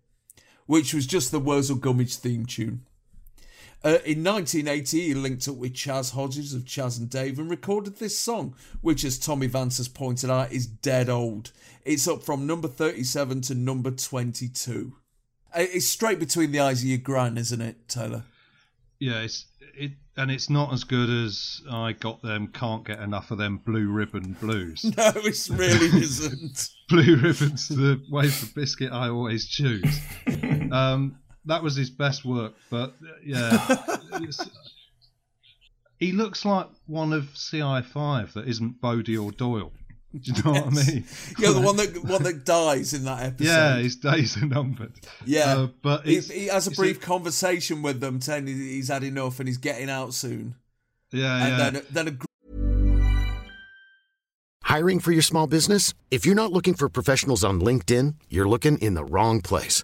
which 0.67 0.93
was 0.93 1.07
just 1.07 1.31
the 1.31 1.39
Wurzel 1.39 1.77
Gummidge 1.77 2.17
theme 2.17 2.45
tune. 2.45 2.85
Uh, 3.83 3.97
in 4.05 4.23
1980, 4.23 5.01
he 5.01 5.13
linked 5.15 5.47
up 5.47 5.55
with 5.55 5.73
Chas 5.73 6.11
Hodges 6.11 6.53
of 6.53 6.65
Chas 6.67 6.97
and 6.99 7.09
Dave 7.09 7.39
and 7.39 7.49
recorded 7.49 7.97
this 7.97 8.17
song, 8.17 8.55
which, 8.81 9.03
as 9.03 9.17
Tommy 9.17 9.47
Vance 9.47 9.77
has 9.77 9.87
pointed 9.87 10.29
out, 10.29 10.51
is 10.51 10.67
dead 10.67 11.09
old. 11.09 11.51
It's 11.83 12.07
up 12.07 12.21
from 12.21 12.45
number 12.45 12.67
37 12.67 13.41
to 13.41 13.55
number 13.55 13.89
22. 13.89 14.93
Uh, 15.53 15.59
It's 15.59 15.87
straight 15.87 16.19
between 16.19 16.51
the 16.51 16.59
eyes 16.59 16.81
of 16.83 16.89
your 16.89 16.99
gran, 16.99 17.37
isn't 17.39 17.59
it, 17.61 17.87
Taylor? 17.89 18.23
Yeah, 18.99 19.21
it's 19.21 19.45
it, 19.75 19.93
and 20.15 20.29
it's 20.29 20.47
not 20.49 20.71
as 20.73 20.83
good 20.83 21.09
as 21.09 21.61
I 21.71 21.93
got 21.93 22.21
them. 22.21 22.47
Can't 22.49 22.85
get 22.85 22.99
enough 22.99 23.31
of 23.31 23.39
them 23.39 23.57
blue 23.65 23.89
ribbon 23.89 24.33
blues. 24.39 24.83
No, 24.97 25.11
it 25.15 25.49
really 25.49 25.85
isn't. 26.03 26.69
blue 26.87 27.15
ribbons, 27.15 27.67
the 27.67 27.99
wafer 28.11 28.45
biscuit 28.53 28.91
I 28.91 29.09
always 29.09 29.47
choose. 29.47 29.99
Um, 30.71 31.17
that 31.45 31.63
was 31.63 31.75
his 31.75 31.89
best 31.89 32.23
work, 32.25 32.53
but 32.69 32.93
yeah, 33.25 33.77
he 35.99 36.11
looks 36.11 36.45
like 36.45 36.67
one 36.87 37.13
of 37.13 37.23
CI5 37.33 38.33
that 38.33 38.47
isn't 38.47 38.81
Bodie 38.81 39.17
or 39.17 39.31
Doyle. 39.31 39.71
Do 40.13 40.19
you 40.33 40.43
know 40.43 40.51
what 40.51 40.65
I 40.67 40.69
mean? 40.69 41.05
Yeah, 41.39 41.51
the 41.51 41.61
one 41.61 41.77
that 41.77 42.03
one 42.03 42.23
that 42.23 42.43
dies 42.43 42.93
in 42.93 43.05
that 43.05 43.23
episode. 43.23 43.49
Yeah, 43.49 43.77
his 43.77 43.95
days 43.95 44.35
are 44.41 44.45
numbered. 44.45 44.91
Yeah, 45.25 45.53
Uh, 45.57 45.67
but 45.81 46.05
he, 46.05 46.19
he 46.19 46.47
has 46.47 46.67
a 46.67 46.71
it's 46.71 46.77
brief 46.79 46.99
conversation 46.99 47.81
with 47.81 48.01
them, 48.01 48.19
telling 48.19 48.45
he- 48.47 48.73
he's 48.73 48.89
had 48.89 49.03
enough 49.05 49.39
and 49.39 49.47
he's 49.47 49.57
getting 49.57 49.89
out 49.89 50.13
soon. 50.13 50.55
yeah, 51.13 51.37
And 51.45 51.57
yeah. 51.57 51.69
then, 51.69 51.83
then 51.91 52.07
a 52.09 52.17
Hiring 54.63 54.99
for 54.99 55.11
your 55.11 55.21
small 55.21 55.47
business? 55.47 55.93
If 56.11 56.25
you're 56.25 56.35
not 56.35 56.51
looking 56.51 56.73
for 56.75 56.87
professionals 56.89 57.43
on 57.43 57.59
LinkedIn, 57.61 58.15
you're 58.29 58.47
looking 58.47 58.77
in 58.79 58.93
the 58.95 59.03
wrong 59.05 59.41
place. 59.41 59.83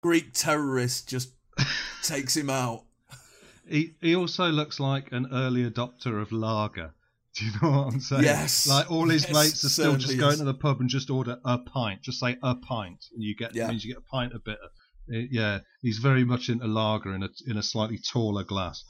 Greek 0.00 0.32
terrorist 0.32 1.08
just 1.08 1.30
takes 2.02 2.36
him 2.36 2.50
out. 2.50 2.84
He 3.70 3.96
he 4.00 4.16
also 4.16 4.46
looks 4.48 4.80
like 4.80 5.12
an 5.12 5.26
early 5.30 5.70
adopter 5.70 6.22
of 6.22 6.32
lager. 6.32 6.94
Do 7.34 7.44
you 7.44 7.50
know 7.60 7.70
what 7.70 7.92
I'm 7.92 8.00
saying? 8.00 8.24
Yes. 8.24 8.66
Like 8.66 8.90
all 8.90 9.06
his 9.10 9.24
Yes, 9.24 9.34
mates 9.34 9.64
are 9.64 9.68
still 9.68 9.96
just 9.96 10.18
going 10.18 10.32
is. 10.32 10.38
to 10.38 10.44
the 10.46 10.54
pub 10.54 10.80
and 10.80 10.88
just 10.88 11.10
order 11.10 11.36
a 11.44 11.58
pint. 11.58 12.00
Just 12.02 12.18
say 12.18 12.38
a 12.42 12.54
pint, 12.54 13.04
and 13.12 13.22
you 13.22 13.36
get 13.36 13.54
Yeah. 13.54 13.68
means 13.68 13.84
you 13.84 13.92
get 13.92 13.98
a 14.02 14.10
pint 14.10 14.32
of 14.32 14.42
bitter. 14.42 14.70
Uh, 15.12 15.26
yeah, 15.30 15.58
he's 15.82 15.98
very 15.98 16.24
much 16.24 16.48
into 16.48 16.66
lager 16.66 17.14
in 17.14 17.22
a 17.22 17.28
in 17.46 17.58
a 17.58 17.62
slightly 17.62 17.98
taller 17.98 18.42
glass. 18.42 18.84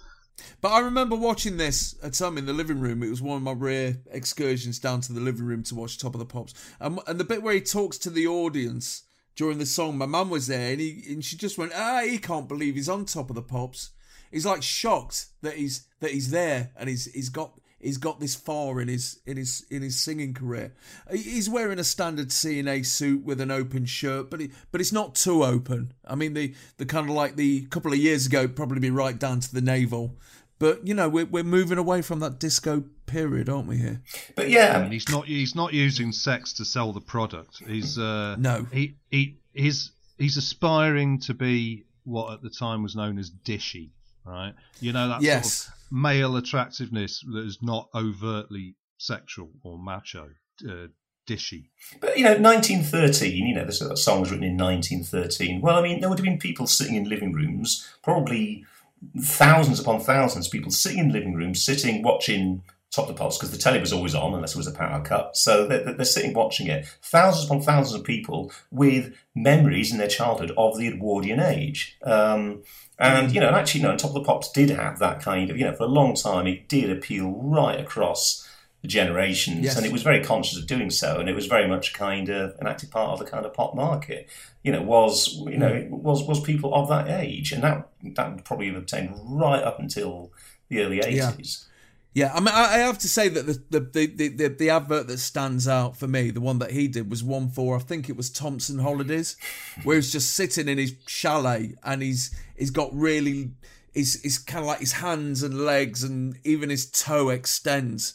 But 0.61 0.69
I 0.69 0.79
remember 0.79 1.17
watching 1.17 1.57
this 1.57 1.97
at 2.01 2.15
some 2.15 2.39
in 2.39 2.47
the 2.47 2.53
living 2.53 2.79
room. 2.79 3.03
It 3.03 3.11
was 3.11 3.21
one 3.21 3.39
of 3.39 3.43
my 3.43 3.51
rare 3.53 3.97
excursions 4.13 4.79
down 4.79 5.01
to 5.01 5.13
the 5.13 5.21
living 5.21 5.45
room 5.45 5.65
to 5.65 5.75
watch 5.75 5.99
Top 5.99 6.15
of 6.15 6.21
the 6.21 6.25
Pops. 6.25 6.55
And, 6.79 7.01
and 7.09 7.19
the 7.19 7.25
bit 7.25 7.43
where 7.43 7.55
he 7.55 7.61
talks 7.61 7.99
to 7.99 8.11
the 8.11 8.29
audience 8.29 9.03
during 9.39 9.59
the 9.59 9.67
song, 9.67 9.97
my 9.97 10.05
mum 10.05 10.31
was 10.31 10.49
there 10.49 10.73
and, 10.73 10.81
he, 10.81 11.05
and 11.09 11.25
she 11.25 11.37
just 11.37 11.57
went, 11.57 11.71
ah, 11.73 12.03
he 12.05 12.19
can't 12.19 12.49
believe 12.49 12.75
he's 12.75 12.89
on 12.89 13.05
Top 13.05 13.31
of 13.31 13.37
the 13.37 13.43
Pops. 13.43 13.91
He's 14.33 14.45
like 14.45 14.65
shocked 14.65 15.27
that 15.43 15.55
he's 15.55 15.87
that 16.01 16.11
he's 16.11 16.31
there 16.31 16.73
and 16.77 16.89
he's 16.89 17.07
he's 17.13 17.29
got 17.29 17.59
he's 17.81 17.99
got 17.99 18.19
this 18.19 18.35
far 18.35 18.81
in 18.81 18.89
his 18.89 19.21
in 19.27 19.37
his 19.37 19.65
in 19.71 19.83
his 19.83 19.99
singing 19.99 20.35
career. 20.35 20.75
He's 21.11 21.49
wearing 21.49 21.79
a 21.79 21.85
standard 21.85 22.33
C&A 22.33 22.83
suit 22.83 23.25
with 23.25 23.41
an 23.41 23.53
open 23.53 23.87
shirt, 23.87 24.29
but 24.29 24.41
he, 24.41 24.51
but 24.73 24.81
it's 24.81 24.93
not 24.93 25.15
too 25.15 25.45
open. 25.45 25.93
I 26.05 26.17
mean, 26.17 26.35
the 26.35 26.53
the 26.77 26.85
kind 26.85 27.09
of 27.09 27.15
like 27.15 27.37
the 27.37 27.63
couple 27.67 27.93
of 27.93 27.99
years 27.99 28.27
ago, 28.27 28.49
probably 28.49 28.81
be 28.81 28.91
right 28.91 29.19
down 29.19 29.39
to 29.39 29.55
the 29.55 29.63
navel. 29.63 30.17
But 30.59 30.85
you 30.87 30.95
know, 30.95 31.09
we're 31.09 31.27
we're 31.27 31.45
moving 31.45 31.79
away 31.79 32.03
from 32.03 32.19
that 32.21 32.41
disco 32.41 32.85
period, 33.09 33.49
aren't 33.49 33.69
we? 33.69 33.79
Here, 33.79 34.01
but 34.37 34.49
yeah, 34.49 34.77
I 34.77 34.83
mean, 34.83 34.93
he's 34.93 35.09
not 35.09 35.27
he's 35.27 35.55
not 35.55 35.73
using 35.73 36.13
sex 36.13 36.53
to 36.55 36.65
sell 36.65 36.93
the 36.93 37.01
product. 37.01 37.63
He's 37.67 37.99
uh, 37.99 38.37
no, 38.39 38.67
he 38.73 38.97
he 39.11 39.39
he's 39.53 39.93
he's 40.19 40.37
aspiring 40.37 41.21
to 41.21 41.35
be 41.35 41.85
what 42.05 42.33
at 42.33 42.43
the 42.43 42.51
time 42.51 42.83
was 42.83 42.95
known 42.95 43.19
as 43.19 43.31
dishy, 43.31 43.91
right? 44.25 44.55
You 44.81 44.93
know 44.93 45.09
that 45.09 45.23
yes. 45.23 45.65
sort 45.65 45.75
of 45.75 45.93
male 45.93 46.37
attractiveness 46.37 47.25
that 47.33 47.45
is 47.45 47.59
not 47.63 47.89
overtly 47.95 48.77
sexual 48.99 49.51
or 49.63 49.79
macho, 49.79 50.31
uh, 50.69 50.89
dishy. 51.27 51.69
But 52.01 52.19
you 52.19 52.25
know, 52.25 52.39
1913. 52.39 53.47
You 53.47 53.55
know, 53.55 53.65
this 53.65 53.83
song 54.03 54.21
was 54.21 54.31
written 54.31 54.47
in 54.47 54.57
1913. 54.57 55.61
Well, 55.61 55.77
I 55.77 55.83
mean, 55.83 56.01
there 56.01 56.09
would 56.09 56.19
have 56.19 56.25
been 56.25 56.39
people 56.39 56.67
sitting 56.67 56.97
in 56.97 57.09
living 57.09 57.33
rooms, 57.33 57.89
probably 58.03 58.65
thousands 59.21 59.79
upon 59.79 60.01
thousands 60.01 60.47
of 60.47 60.53
people 60.53 60.71
sitting 60.71 60.99
in 60.99 61.13
living 61.13 61.35
rooms, 61.35 61.65
sitting 61.65 62.03
watching 62.03 62.63
Top 62.99 63.07
the 63.07 63.15
Pops 63.15 63.39
because 63.39 63.53
the 63.53 63.59
telly 63.59 63.79
was 63.79 63.93
always 63.93 64.15
on 64.15 64.35
unless 64.35 64.55
it 64.55 64.57
was 64.57 64.67
a 64.67 64.73
power 64.73 65.01
cut. 65.01 65.37
So 65.37 65.69
they're, 65.69 65.93
they're, 65.93 66.05
sitting 66.05 66.35
watching 66.35 66.67
it. 66.67 66.85
Thousands 67.01 67.47
upon 67.47 67.63
thousands 67.63 68.01
of 68.01 68.05
people 68.05 68.51
with 68.73 69.15
memories 69.37 69.93
in 69.93 69.99
their 69.99 70.09
childhood 70.09 70.51
of 70.59 70.77
the 70.77 70.89
Edwardian 70.89 71.39
age. 71.39 71.97
Um, 72.03 72.65
and, 72.99 73.33
you 73.33 73.41
know, 73.41 73.47
and 73.47 73.55
actually, 73.55 73.83
no, 73.83 73.93
know, 73.93 73.97
Top 73.97 74.11
of 74.11 74.15
the 74.15 74.25
Pops 74.25 74.51
did 74.51 74.71
have 74.71 74.99
that 74.99 75.23
kind 75.23 75.49
of, 75.49 75.57
you 75.57 75.65
know, 75.65 75.75
for 75.75 75.85
a 75.85 75.89
long 75.89 76.17
time, 76.17 76.49
it 76.49 76.69
did 76.69 76.91
appeal 76.91 77.31
right 77.31 77.79
across 77.79 78.45
the 78.83 78.89
generations. 78.89 79.61
Yes. 79.61 79.77
And 79.77 79.87
it 79.87 79.93
was 79.93 80.03
very 80.03 80.25
conscious 80.25 80.59
of 80.59 80.67
doing 80.67 80.91
so. 80.91 81.21
And 81.21 81.29
it 81.29 81.37
was 81.37 81.47
very 81.47 81.69
much 81.69 81.95
kind 81.95 82.29
of 82.29 82.57
an 82.59 82.67
active 82.67 82.91
part 82.91 83.11
of 83.11 83.21
the 83.21 83.31
kind 83.31 83.47
of 83.47 83.55
pop 83.55 83.77
market. 83.77 84.29
You 84.65 84.73
know, 84.73 84.83
was, 84.83 85.37
you 85.47 85.59
know, 85.59 85.87
was, 85.89 86.27
was 86.27 86.41
people 86.41 86.75
of 86.75 86.89
that 86.89 87.09
age. 87.09 87.53
And 87.53 87.63
that, 87.63 87.89
that 88.17 88.45
probably 88.45 88.67
have 88.67 88.77
obtained 88.77 89.15
right 89.23 89.63
up 89.63 89.79
until 89.79 90.33
the 90.69 90.83
early 90.83 90.99
80s. 90.99 91.15
Yeah. 91.15 91.69
Yeah, 92.15 92.33
I 92.35 92.41
mean, 92.41 92.49
I 92.49 92.79
have 92.79 92.99
to 92.99 93.09
say 93.09 93.29
that 93.29 93.47
the 93.47 93.81
the, 93.81 94.07
the, 94.07 94.29
the, 94.29 94.49
the 94.49 94.71
advert 94.71 95.07
that 95.09 95.19
stands 95.19 95.69
out 95.69 95.97
for 95.97 96.09
me, 96.09 96.31
the 96.31 96.41
one 96.41 96.59
that 96.59 96.73
he 96.73 96.89
did, 96.89 97.11
was 97.11 97.23
one 97.23 97.49
for 97.49 97.77
I 97.77 97.81
think 97.81 98.09
it 98.09 98.17
was 98.17 98.31
Thomson 98.31 98.79
Holidays, 98.79 99.37
where 99.85 99.97
he's 99.97 100.11
just 100.11 100.33
sitting 100.33 100.69
in 100.69 100.79
his 100.79 100.95
chalet 101.07 101.75
and 101.85 102.03
he's 102.03 102.35
he's 102.57 102.71
got 102.71 102.93
really, 102.93 103.51
he's, 103.95 104.21
he's 104.23 104.39
kind 104.39 104.61
of 104.61 104.67
like 104.67 104.81
his 104.81 104.93
hands 104.93 105.43
and 105.43 105.65
legs 105.65 106.03
and 106.03 106.39
even 106.45 106.71
his 106.71 106.91
toe 106.91 107.29
extends, 107.29 108.15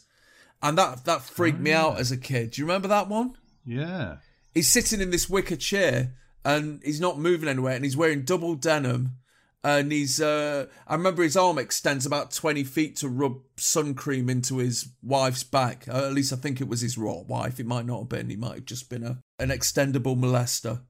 and 0.62 0.78
that 0.78 1.06
that 1.06 1.22
freaked 1.22 1.60
me 1.60 1.72
out 1.72 2.00
as 2.00 2.12
a 2.12 2.18
ah. 2.18 2.22
kid. 2.22 2.52
Do 2.52 2.62
you 2.62 2.66
remember 2.66 2.88
that 2.90 3.08
one? 3.08 3.38
Yeah. 3.66 4.18
He's 4.54 4.68
sitting 4.68 5.02
in 5.02 5.12
this 5.12 5.30
wicker 5.30 5.56
chair 5.56 6.14
and 6.46 6.82
he's 6.84 7.00
not 7.00 7.20
moving 7.20 7.48
anywhere, 7.48 7.76
and 7.76 7.86
he's 7.86 7.98
wearing 7.98 8.24
double 8.24 8.56
denim 8.56 9.18
and 9.64 9.92
he's 9.92 10.22
uh, 10.22 10.68
I 10.88 10.96
remember 10.96 11.24
his 11.24 11.38
arm 11.38 11.58
extends 11.58 12.06
about 12.06 12.32
20 12.32 12.64
feet 12.64 12.98
to 12.98 13.10
rub 13.10 13.38
sun 13.56 13.94
cream 13.94 14.30
into 14.30 14.58
his 14.58 14.90
wife's 15.02 15.44
back. 15.44 15.88
Uh, 15.88 16.06
at 16.06 16.14
least 16.14 16.34
I 16.34 16.36
think 16.36 16.60
it 16.60 16.68
was 16.68 16.82
his 16.82 16.98
raw 16.98 17.20
wife. 17.20 17.60
It 17.60 17.66
might 17.66 17.86
not 17.86 18.00
have 18.00 18.10
been. 18.10 18.30
He 18.30 18.36
might 18.36 18.56
have 18.56 18.66
just 18.66 18.90
been 18.90 19.04
a 19.04 19.20
an 19.40 19.50
extendable 19.50 20.18
molester. 20.18 20.82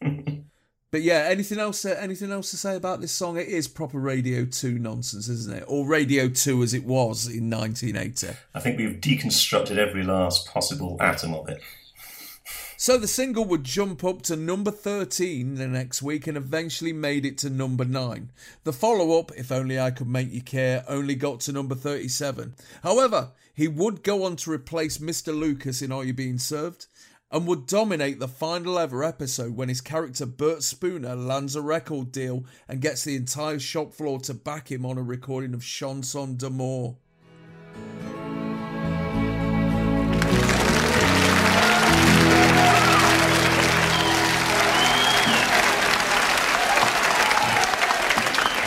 but 0.90 1.02
yeah, 1.02 1.26
anything 1.28 1.58
else? 1.58 1.84
Uh, 1.84 1.96
anything 2.00 2.32
else 2.32 2.50
to 2.52 2.56
say 2.56 2.76
about 2.76 3.00
this 3.00 3.12
song? 3.12 3.36
It 3.36 3.48
is 3.48 3.68
proper 3.68 3.98
Radio 3.98 4.46
Two 4.46 4.78
nonsense, 4.78 5.28
isn't 5.28 5.54
it? 5.54 5.64
Or 5.66 5.86
Radio 5.86 6.28
Two 6.28 6.62
as 6.62 6.72
it 6.72 6.84
was 6.84 7.26
in 7.26 7.50
1980. 7.50 8.38
I 8.54 8.60
think 8.60 8.78
we've 8.78 9.00
deconstructed 9.00 9.76
every 9.76 10.02
last 10.02 10.46
possible 10.46 10.96
atom 11.00 11.34
of 11.34 11.48
it. 11.48 11.60
So 12.80 12.96
the 12.96 13.08
single 13.08 13.44
would 13.46 13.64
jump 13.64 14.04
up 14.04 14.22
to 14.22 14.36
number 14.36 14.70
13 14.70 15.56
the 15.56 15.66
next 15.66 16.00
week 16.00 16.28
and 16.28 16.36
eventually 16.36 16.92
made 16.92 17.26
it 17.26 17.36
to 17.38 17.50
number 17.50 17.84
9. 17.84 18.30
The 18.62 18.72
follow 18.72 19.18
up, 19.18 19.32
If 19.36 19.50
Only 19.50 19.80
I 19.80 19.90
Could 19.90 20.06
Make 20.06 20.32
You 20.32 20.42
Care, 20.42 20.84
only 20.86 21.16
got 21.16 21.40
to 21.40 21.52
number 21.52 21.74
37. 21.74 22.54
However, 22.84 23.32
he 23.52 23.66
would 23.66 24.04
go 24.04 24.22
on 24.22 24.36
to 24.36 24.52
replace 24.52 24.98
Mr. 24.98 25.36
Lucas 25.36 25.82
in 25.82 25.90
Are 25.90 26.04
You 26.04 26.14
Being 26.14 26.38
Served? 26.38 26.86
and 27.32 27.48
would 27.48 27.66
dominate 27.66 28.20
the 28.20 28.28
final 28.28 28.78
ever 28.78 29.02
episode 29.02 29.56
when 29.56 29.68
his 29.68 29.80
character 29.80 30.24
Bert 30.24 30.62
Spooner 30.62 31.16
lands 31.16 31.56
a 31.56 31.60
record 31.60 32.12
deal 32.12 32.44
and 32.68 32.80
gets 32.80 33.02
the 33.02 33.16
entire 33.16 33.58
shop 33.58 33.92
floor 33.92 34.20
to 34.20 34.32
back 34.32 34.70
him 34.70 34.86
on 34.86 34.96
a 34.96 35.02
recording 35.02 35.52
of 35.52 35.64
Chanson 35.64 36.36
d'amour. 36.36 36.96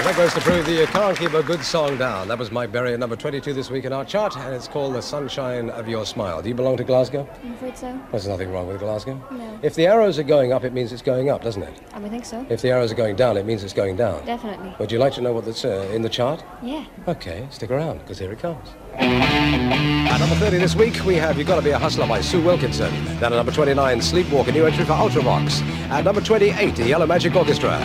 That 0.03 0.15
goes 0.17 0.33
to 0.33 0.41
prove 0.41 0.65
that 0.65 0.73
you 0.73 0.87
can't 0.87 1.17
keep 1.17 1.33
a 1.33 1.43
good 1.43 1.63
song 1.63 1.97
down. 1.97 2.27
That 2.27 2.39
was 2.39 2.51
Mike 2.51 2.71
Berry 2.71 2.91
at 2.93 2.99
number 2.99 3.15
22 3.15 3.53
this 3.53 3.69
week 3.69 3.85
in 3.85 3.93
our 3.93 4.03
chart, 4.03 4.35
and 4.35 4.53
it's 4.53 4.67
called 4.67 4.95
The 4.95 5.01
Sunshine 5.01 5.69
of 5.69 5.87
Your 5.87 6.07
Smile. 6.07 6.41
Do 6.41 6.49
you 6.49 6.55
belong 6.55 6.75
to 6.77 6.83
Glasgow? 6.83 7.29
I'm 7.43 7.53
afraid 7.53 7.77
so. 7.77 7.97
There's 8.09 8.27
nothing 8.27 8.51
wrong 8.51 8.67
with 8.67 8.79
Glasgow. 8.79 9.23
No. 9.31 9.59
If 9.61 9.75
the 9.75 9.85
arrows 9.85 10.17
are 10.17 10.23
going 10.23 10.53
up, 10.53 10.63
it 10.63 10.73
means 10.73 10.91
it's 10.91 11.03
going 11.03 11.29
up, 11.29 11.43
doesn't 11.43 11.61
it? 11.61 11.79
I 11.93 11.99
would 11.99 12.09
think 12.09 12.25
so. 12.25 12.45
If 12.49 12.61
the 12.61 12.69
arrows 12.71 12.91
are 12.91 12.95
going 12.95 13.15
down, 13.15 13.37
it 13.37 13.45
means 13.45 13.63
it's 13.63 13.73
going 13.73 13.95
down. 13.95 14.25
Definitely. 14.25 14.73
Would 14.79 14.91
you 14.91 14.97
like 14.97 15.13
to 15.13 15.21
know 15.21 15.33
what's 15.33 15.63
uh, 15.63 15.87
in 15.93 16.01
the 16.01 16.09
chart? 16.09 16.43
Yeah. 16.63 16.83
Okay, 17.07 17.47
stick 17.51 17.69
around, 17.69 17.99
because 17.99 18.17
here 18.17 18.31
it 18.31 18.39
comes. 18.39 18.67
At 18.95 20.17
number 20.19 20.35
30 20.35 20.57
this 20.57 20.75
week, 20.75 21.05
we 21.05 21.15
have 21.15 21.37
You 21.37 21.43
Gotta 21.43 21.61
Be 21.61 21.69
a 21.69 21.79
Hustler 21.79 22.07
by 22.07 22.21
Sue 22.21 22.41
Wilkinson. 22.41 22.91
Then 23.19 23.31
at 23.31 23.37
number 23.37 23.51
29, 23.51 23.99
Sleepwalk, 23.99 24.47
a 24.47 24.51
new 24.51 24.65
entry 24.65 24.83
for 24.83 24.93
Ultravox. 24.93 25.61
At 25.89 26.03
number 26.03 26.21
28, 26.21 26.75
the 26.75 26.87
Yellow 26.87 27.05
Magic 27.05 27.35
Orchestra. 27.35 27.79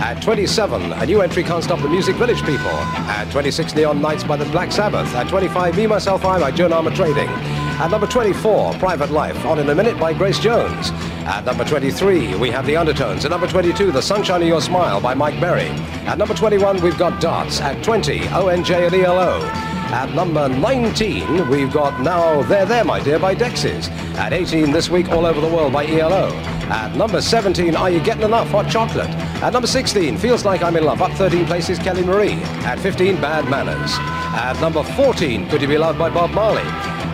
At 0.00 0.22
27, 0.22 0.94
a 0.94 1.04
new 1.04 1.20
entry, 1.20 1.42
Can't 1.42 1.62
Stop 1.62 1.80
the 1.82 1.88
Music 1.88 2.16
Village 2.16 2.40
People. 2.40 2.70
At 3.10 3.30
26, 3.30 3.74
Neon 3.74 4.00
Knights 4.00 4.24
by 4.24 4.34
the 4.34 4.46
Black 4.46 4.72
Sabbath. 4.72 5.14
At 5.14 5.28
25, 5.28 5.76
Me, 5.76 5.86
Myself, 5.86 6.24
I 6.24 6.40
by 6.40 6.50
Joan 6.50 6.70
Armatrading. 6.70 7.28
At 7.28 7.90
number 7.90 8.06
24, 8.06 8.72
Private 8.74 9.10
Life, 9.10 9.44
On 9.44 9.58
in 9.58 9.68
a 9.68 9.74
Minute 9.74 10.00
by 10.00 10.14
Grace 10.14 10.38
Jones. 10.38 10.90
At 11.26 11.44
number 11.44 11.66
23, 11.66 12.34
we 12.36 12.48
have 12.48 12.64
The 12.64 12.78
Undertones. 12.78 13.26
At 13.26 13.30
number 13.30 13.46
22, 13.46 13.92
The 13.92 14.00
Sunshine 14.00 14.40
of 14.40 14.48
Your 14.48 14.62
Smile 14.62 15.02
by 15.02 15.12
Mike 15.12 15.38
Berry. 15.38 15.68
At 16.06 16.16
number 16.16 16.34
21, 16.34 16.80
we've 16.80 16.96
got 16.96 17.20
Darts. 17.20 17.60
At 17.60 17.84
20, 17.84 18.20
ONJ 18.20 18.86
and 18.86 18.94
ELO. 18.94 19.69
At 19.92 20.14
number 20.14 20.48
19, 20.48 21.48
we've 21.50 21.72
got 21.72 22.00
Now 22.00 22.42
There 22.42 22.64
There, 22.64 22.84
My 22.84 23.00
Dear 23.00 23.18
by 23.18 23.34
Dexys. 23.34 23.90
At 24.14 24.32
18, 24.32 24.70
this 24.70 24.88
week, 24.88 25.08
All 25.08 25.26
Over 25.26 25.40
the 25.40 25.48
World 25.48 25.72
by 25.72 25.84
ELO. 25.84 26.32
At 26.70 26.94
number 26.94 27.20
17, 27.20 27.74
Are 27.74 27.90
You 27.90 27.98
Getting 27.98 28.22
Enough? 28.22 28.48
Hot 28.50 28.70
Chocolate. 28.70 29.08
At 29.42 29.52
number 29.52 29.66
16, 29.66 30.16
Feels 30.18 30.44
Like 30.44 30.62
I'm 30.62 30.76
in 30.76 30.84
Love. 30.84 31.02
Up 31.02 31.10
13 31.12 31.44
places, 31.44 31.80
Kelly 31.80 32.04
Marie. 32.04 32.34
At 32.62 32.78
15, 32.78 33.20
Bad 33.20 33.50
Manners. 33.50 33.90
At 34.38 34.60
number 34.60 34.84
14, 34.84 35.48
Could 35.48 35.60
You 35.60 35.66
Be 35.66 35.76
Loved 35.76 35.98
by 35.98 36.08
Bob 36.08 36.30
Marley. 36.30 36.62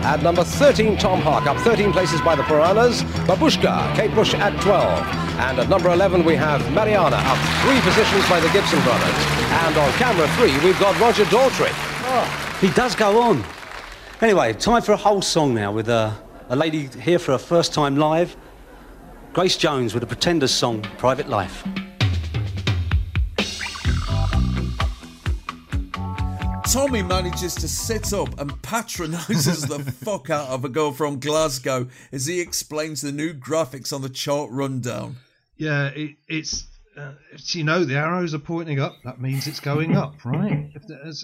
At 0.05 0.21
number 0.21 0.43
13, 0.43 0.97
Tom 0.97 1.19
Hark. 1.19 1.47
Up 1.47 1.57
13 1.57 1.91
places 1.91 2.21
by 2.21 2.35
the 2.35 2.43
Piranhas. 2.43 3.01
Babushka, 3.25 3.95
Kate 3.95 4.13
Bush 4.13 4.35
at 4.35 4.53
12. 4.61 4.99
And 5.39 5.57
at 5.57 5.67
number 5.67 5.89
11, 5.89 6.23
we 6.23 6.35
have 6.35 6.61
Mariana. 6.71 7.15
Up 7.15 7.39
three 7.65 7.81
positions 7.81 8.29
by 8.29 8.39
the 8.39 8.49
Gibson 8.49 8.79
Brothers. 8.83 9.17
And 9.65 9.75
on 9.77 9.91
camera 9.93 10.27
three, 10.37 10.53
we've 10.63 10.79
got 10.79 10.97
Roger 10.99 11.25
Daltrey. 11.25 11.71
Oh. 12.09 12.46
He 12.59 12.71
does 12.71 12.95
go 12.95 13.21
on. 13.21 13.43
Anyway, 14.19 14.51
time 14.53 14.81
for 14.81 14.93
a 14.93 14.97
whole 14.97 15.21
song 15.21 15.53
now 15.53 15.71
with 15.71 15.89
a, 15.89 16.17
a 16.49 16.55
lady 16.55 16.87
here 16.87 17.19
for 17.19 17.33
her 17.33 17.37
first 17.37 17.71
time 17.71 17.97
live. 17.97 18.35
Grace 19.31 19.57
Jones 19.57 19.93
with 19.93 20.01
a 20.01 20.07
Pretenders 20.07 20.51
song, 20.51 20.81
Private 20.97 21.29
Life. 21.29 21.63
Tommy 26.65 27.03
manages 27.03 27.53
to 27.53 27.67
sit 27.67 28.11
up 28.11 28.39
and 28.39 28.59
patronises 28.63 29.61
the 29.61 29.79
fuck 30.03 30.31
out 30.31 30.49
of 30.49 30.65
a 30.65 30.69
girl 30.69 30.91
from 30.91 31.19
Glasgow 31.19 31.87
as 32.11 32.25
he 32.25 32.39
explains 32.39 33.01
the 33.01 33.11
new 33.11 33.35
graphics 33.35 33.93
on 33.93 34.01
the 34.01 34.09
chart 34.09 34.49
rundown. 34.49 35.17
Yeah, 35.57 35.89
it, 35.89 36.15
it's, 36.27 36.65
uh, 36.97 37.11
it's 37.31 37.53
you 37.53 37.63
know 37.63 37.85
the 37.85 37.97
arrows 37.97 38.33
are 38.33 38.39
pointing 38.39 38.79
up. 38.79 38.95
That 39.03 39.21
means 39.21 39.45
it's 39.45 39.59
going 39.59 39.95
up, 39.95 40.25
right? 40.25 40.71
If 40.73 40.87
there's, 40.87 41.23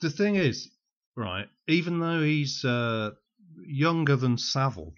the 0.00 0.10
thing 0.10 0.36
is, 0.36 0.68
right, 1.16 1.48
even 1.68 2.00
though 2.00 2.22
he's 2.22 2.64
uh, 2.64 3.10
younger 3.66 4.16
than 4.16 4.38
Savile, 4.38 4.94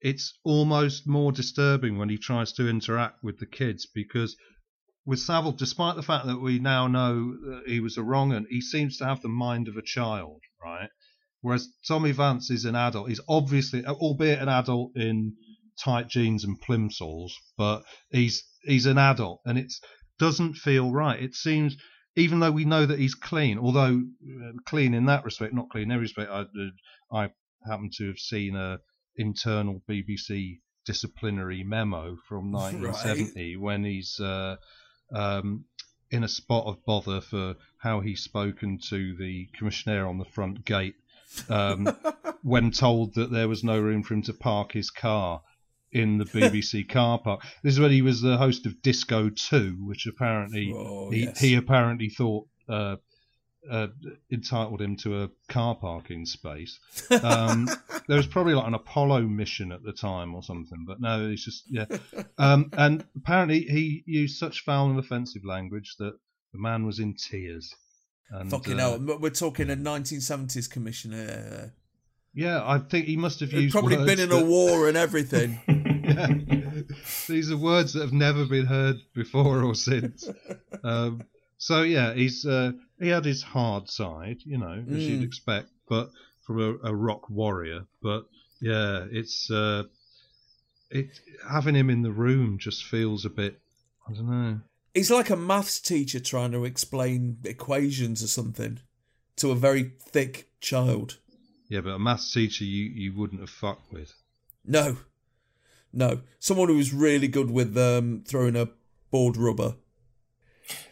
it's 0.00 0.38
almost 0.44 1.06
more 1.06 1.32
disturbing 1.32 1.98
when 1.98 2.08
he 2.08 2.18
tries 2.18 2.52
to 2.52 2.68
interact 2.68 3.24
with 3.24 3.38
the 3.38 3.46
kids 3.46 3.86
because 3.86 4.36
with 5.06 5.20
Savile, 5.20 5.52
despite 5.52 5.96
the 5.96 6.02
fact 6.02 6.26
that 6.26 6.40
we 6.40 6.58
now 6.58 6.88
know 6.88 7.32
that 7.32 7.62
he 7.66 7.80
was 7.80 7.96
a 7.96 8.02
wrong 8.02 8.32
un, 8.32 8.46
he 8.50 8.60
seems 8.60 8.98
to 8.98 9.06
have 9.06 9.22
the 9.22 9.28
mind 9.28 9.68
of 9.68 9.76
a 9.76 9.82
child, 9.82 10.42
right? 10.62 10.90
Whereas 11.40 11.68
Tommy 11.86 12.10
Vance 12.10 12.50
is 12.50 12.64
an 12.64 12.74
adult. 12.74 13.08
He's 13.08 13.20
obviously, 13.28 13.86
albeit 13.86 14.40
an 14.40 14.48
adult 14.48 14.96
in 14.96 15.36
tight 15.78 16.08
jeans 16.08 16.42
and 16.42 16.60
plimsolls, 16.60 17.32
but 17.56 17.84
he's 18.10 18.42
he's 18.64 18.86
an 18.86 18.98
adult, 18.98 19.42
and 19.44 19.56
it 19.56 19.72
doesn't 20.18 20.54
feel 20.54 20.90
right. 20.90 21.22
It 21.22 21.34
seems, 21.34 21.76
even 22.16 22.40
though 22.40 22.50
we 22.50 22.64
know 22.64 22.86
that 22.86 22.98
he's 22.98 23.14
clean, 23.14 23.58
although 23.58 24.02
uh, 24.02 24.52
clean 24.64 24.94
in 24.94 25.06
that 25.06 25.24
respect, 25.24 25.54
not 25.54 25.70
clean 25.70 25.84
in 25.84 25.92
every 25.92 26.04
respect. 26.04 26.30
I, 26.30 26.40
uh, 26.40 26.44
I 27.12 27.30
happen 27.68 27.90
to 27.98 28.08
have 28.08 28.18
seen 28.18 28.56
a 28.56 28.78
internal 29.16 29.82
BBC 29.88 30.60
disciplinary 30.86 31.62
memo 31.62 32.16
from 32.28 32.52
1970 32.52 33.56
when 33.56 33.84
he's 33.84 34.18
uh, 34.20 34.56
um, 35.14 35.64
in 36.10 36.24
a 36.24 36.28
spot 36.28 36.66
of 36.66 36.84
bother 36.84 37.20
for 37.20 37.54
how 37.78 38.00
he's 38.00 38.22
spoken 38.22 38.78
to 38.88 39.16
the 39.16 39.48
commissioner 39.54 40.06
on 40.06 40.18
the 40.18 40.24
front 40.24 40.64
gate 40.64 40.94
um, 41.48 41.86
when 42.42 42.70
told 42.70 43.14
that 43.14 43.30
there 43.30 43.48
was 43.48 43.64
no 43.64 43.78
room 43.78 44.02
for 44.02 44.14
him 44.14 44.22
to 44.22 44.32
park 44.32 44.72
his 44.72 44.90
car 44.90 45.42
in 45.92 46.18
the 46.18 46.24
BBC 46.26 46.88
car 46.88 47.18
park. 47.18 47.42
This 47.62 47.74
is 47.74 47.80
when 47.80 47.90
he 47.90 48.02
was 48.02 48.20
the 48.20 48.36
host 48.36 48.66
of 48.66 48.82
Disco 48.82 49.30
2, 49.30 49.76
which 49.80 50.06
apparently 50.06 50.72
Oh, 50.74 51.10
he, 51.10 51.24
yes. 51.24 51.38
he 51.38 51.54
apparently 51.54 52.08
thought 52.08 52.46
uh, 52.68 52.96
uh, 53.70 53.88
entitled 54.30 54.80
him 54.80 54.96
to 54.96 55.22
a 55.22 55.30
car 55.48 55.74
parking 55.74 56.26
space. 56.26 56.78
Um, 57.22 57.68
there 58.08 58.16
was 58.16 58.26
probably 58.26 58.54
like 58.54 58.66
an 58.66 58.74
Apollo 58.74 59.22
mission 59.22 59.72
at 59.72 59.82
the 59.82 59.92
time 59.92 60.34
or 60.34 60.42
something, 60.42 60.84
but 60.86 61.00
no, 61.00 61.28
it's 61.28 61.44
just 61.44 61.64
yeah. 61.68 61.86
Um, 62.38 62.70
and 62.74 63.04
apparently 63.16 63.60
he 63.62 64.02
used 64.06 64.38
such 64.38 64.64
foul 64.64 64.90
and 64.90 64.98
offensive 64.98 65.44
language 65.44 65.96
that 65.98 66.14
the 66.52 66.58
man 66.58 66.86
was 66.86 66.98
in 66.98 67.14
tears. 67.14 67.74
And, 68.30 68.50
Fucking 68.50 68.80
uh, 68.80 68.98
hell. 68.98 69.18
We're 69.20 69.30
talking 69.30 69.70
a 69.70 69.76
1970s 69.76 70.68
commissioner. 70.70 71.72
Yeah, 72.36 72.62
I 72.64 72.78
think 72.78 73.06
he 73.06 73.16
must 73.16 73.40
have 73.40 73.52
used. 73.52 73.72
probably 73.72 73.96
words 73.96 74.06
been 74.14 74.20
in 74.20 74.30
a 74.30 74.44
war 74.44 74.88
and 74.88 74.96
everything. 74.96 75.58
Yeah. 75.66 76.28
These 77.28 77.50
are 77.50 77.56
words 77.56 77.94
that 77.94 78.02
have 78.02 78.12
never 78.12 78.44
been 78.44 78.66
heard 78.66 78.96
before 79.14 79.62
or 79.62 79.74
since. 79.74 80.28
Um, 80.84 81.22
so 81.58 81.82
yeah, 81.82 82.12
he's 82.12 82.44
uh, 82.44 82.72
he 83.00 83.08
had 83.08 83.24
his 83.24 83.42
hard 83.42 83.88
side, 83.88 84.38
you 84.44 84.58
know, 84.58 84.84
as 84.92 85.08
you'd 85.08 85.22
Mm. 85.22 85.26
expect, 85.26 85.70
but 85.88 86.10
from 86.46 86.60
a, 86.60 86.90
a 86.90 86.94
rock 86.94 87.28
warrior. 87.30 87.86
But 88.02 88.26
yeah, 88.60 89.06
it's 89.10 89.50
uh, 89.50 89.84
it 90.90 91.08
having 91.50 91.74
him 91.74 91.88
in 91.90 92.02
the 92.02 92.12
room 92.12 92.58
just 92.58 92.84
feels 92.84 93.24
a 93.24 93.30
bit. 93.30 93.58
I 94.08 94.12
don't 94.12 94.28
know. 94.30 94.60
He's 94.94 95.10
like 95.10 95.30
a 95.30 95.36
maths 95.36 95.80
teacher 95.80 96.20
trying 96.20 96.52
to 96.52 96.64
explain 96.66 97.38
equations 97.44 98.22
or 98.22 98.28
something 98.28 98.80
to 99.36 99.50
a 99.50 99.54
very 99.54 99.92
thick 99.98 100.48
child. 100.60 101.18
Yeah, 101.68 101.80
but 101.80 101.90
a 101.90 101.98
maths 101.98 102.32
teacher 102.32 102.64
you, 102.64 102.84
you 102.84 103.12
wouldn't 103.12 103.40
have 103.40 103.50
fucked 103.50 103.92
with. 103.92 104.14
No, 104.64 104.98
no. 105.92 106.20
Someone 106.38 106.68
who 106.68 106.76
was 106.76 106.92
really 106.92 107.28
good 107.28 107.50
with 107.50 107.76
um, 107.76 108.22
throwing 108.26 108.56
a 108.56 108.68
board 109.10 109.36
rubber. 109.36 109.74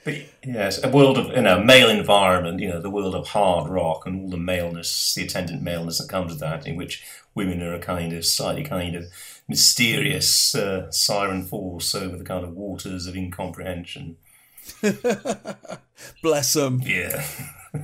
But 0.05 0.15
yes, 0.45 0.83
a 0.85 0.89
world 0.89 1.19
of 1.19 1.29
you 1.29 1.43
know 1.43 1.63
male 1.63 1.89
environment, 1.89 2.61
you 2.61 2.69
know 2.69 2.81
the 2.81 2.91
world 2.91 3.15
of 3.15 3.29
hard 3.29 3.69
rock 3.69 4.07
and 4.07 4.21
all 4.21 4.31
the 4.31 4.37
maleness, 4.37 5.15
the 5.15 5.25
attendant 5.25 5.63
maleness 5.63 5.99
that 5.99 6.09
comes 6.09 6.31
with 6.31 6.41
that, 6.41 6.67
in 6.67 6.77
which 6.77 7.03
women 7.35 7.63
are 7.63 7.75
a 7.75 7.81
kind 7.81 8.13
of 8.13 8.25
slightly 8.25 8.63
kind 8.63 8.95
of 8.95 9.05
mysterious 9.49 10.55
uh, 10.55 10.91
siren 10.91 11.43
force 11.43 11.95
over 11.95 12.17
the 12.17 12.25
kind 12.25 12.45
of 12.45 12.55
waters 12.55 13.07
of 13.07 13.17
incomprehension. 13.17 14.17
Bless 16.23 16.53
them. 16.53 16.81
Yeah. 16.85 17.25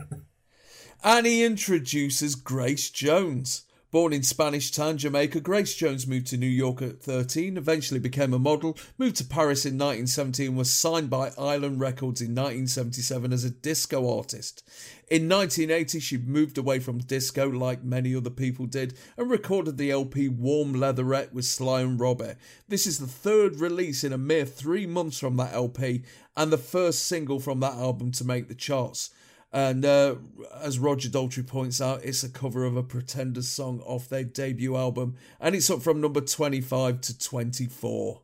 And 1.03 1.25
he 1.25 1.43
introduces 1.45 2.35
Grace 2.35 2.91
Jones. 2.91 3.63
Born 3.91 4.13
in 4.13 4.23
Spanish 4.23 4.71
Town, 4.71 4.99
Jamaica, 4.99 5.41
Grace 5.41 5.75
Jones 5.75 6.07
moved 6.07 6.27
to 6.29 6.37
New 6.37 6.47
York 6.47 6.83
at 6.83 7.01
13, 7.01 7.57
eventually 7.57 7.99
became 7.99 8.35
a 8.35 8.39
model, 8.39 8.79
moved 8.99 9.17
to 9.17 9.25
Paris 9.25 9.65
in 9.65 9.79
1970 9.79 10.47
and 10.47 10.57
was 10.59 10.71
signed 10.71 11.09
by 11.09 11.33
Island 11.39 11.81
Records 11.81 12.21
in 12.21 12.35
1977 12.35 13.33
as 13.33 13.45
a 13.45 13.51
disco 13.51 14.15
artist. 14.15 14.63
In 15.11 15.27
1980, 15.29 15.99
she 16.01 16.19
moved 16.19 16.59
away 16.59 16.79
from 16.79 16.99
disco 16.99 17.49
like 17.49 17.83
many 17.83 18.15
other 18.15 18.31
people 18.31 18.67
did 18.67 18.97
and 19.17 19.31
recorded 19.31 19.79
the 19.79 19.91
LP 19.91 20.29
Warm 20.29 20.75
Leatherette 20.75 21.33
with 21.33 21.47
Sly 21.47 21.81
and 21.81 21.99
Robbie. 21.99 22.35
This 22.69 22.87
is 22.87 22.99
the 22.99 23.07
third 23.07 23.59
release 23.59 24.05
in 24.05 24.13
a 24.13 24.19
mere 24.19 24.45
three 24.45 24.87
months 24.87 25.19
from 25.19 25.37
that 25.39 25.55
LP 25.55 26.05
and 26.37 26.53
the 26.53 26.59
first 26.59 27.07
single 27.07 27.41
from 27.41 27.59
that 27.61 27.75
album 27.75 28.13
to 28.13 28.25
make 28.25 28.49
the 28.49 28.55
charts. 28.55 29.11
And 29.53 29.85
uh, 29.85 30.15
as 30.63 30.79
Roger 30.79 31.09
Daltrey 31.09 31.47
points 31.47 31.81
out, 31.81 32.05
it's 32.05 32.23
a 32.23 32.29
cover 32.29 32.65
of 32.65 32.77
a 32.77 32.83
Pretenders 32.85 33.49
song 33.49 33.81
off 33.81 34.09
their 34.09 34.23
debut 34.25 34.77
album, 34.77 35.17
and 35.41 35.55
it's 35.57 35.71
up 35.71 35.83
from 35.83 36.01
number 36.01 36.21
25 36.21 37.01
to 37.01 37.19
24. 37.19 38.23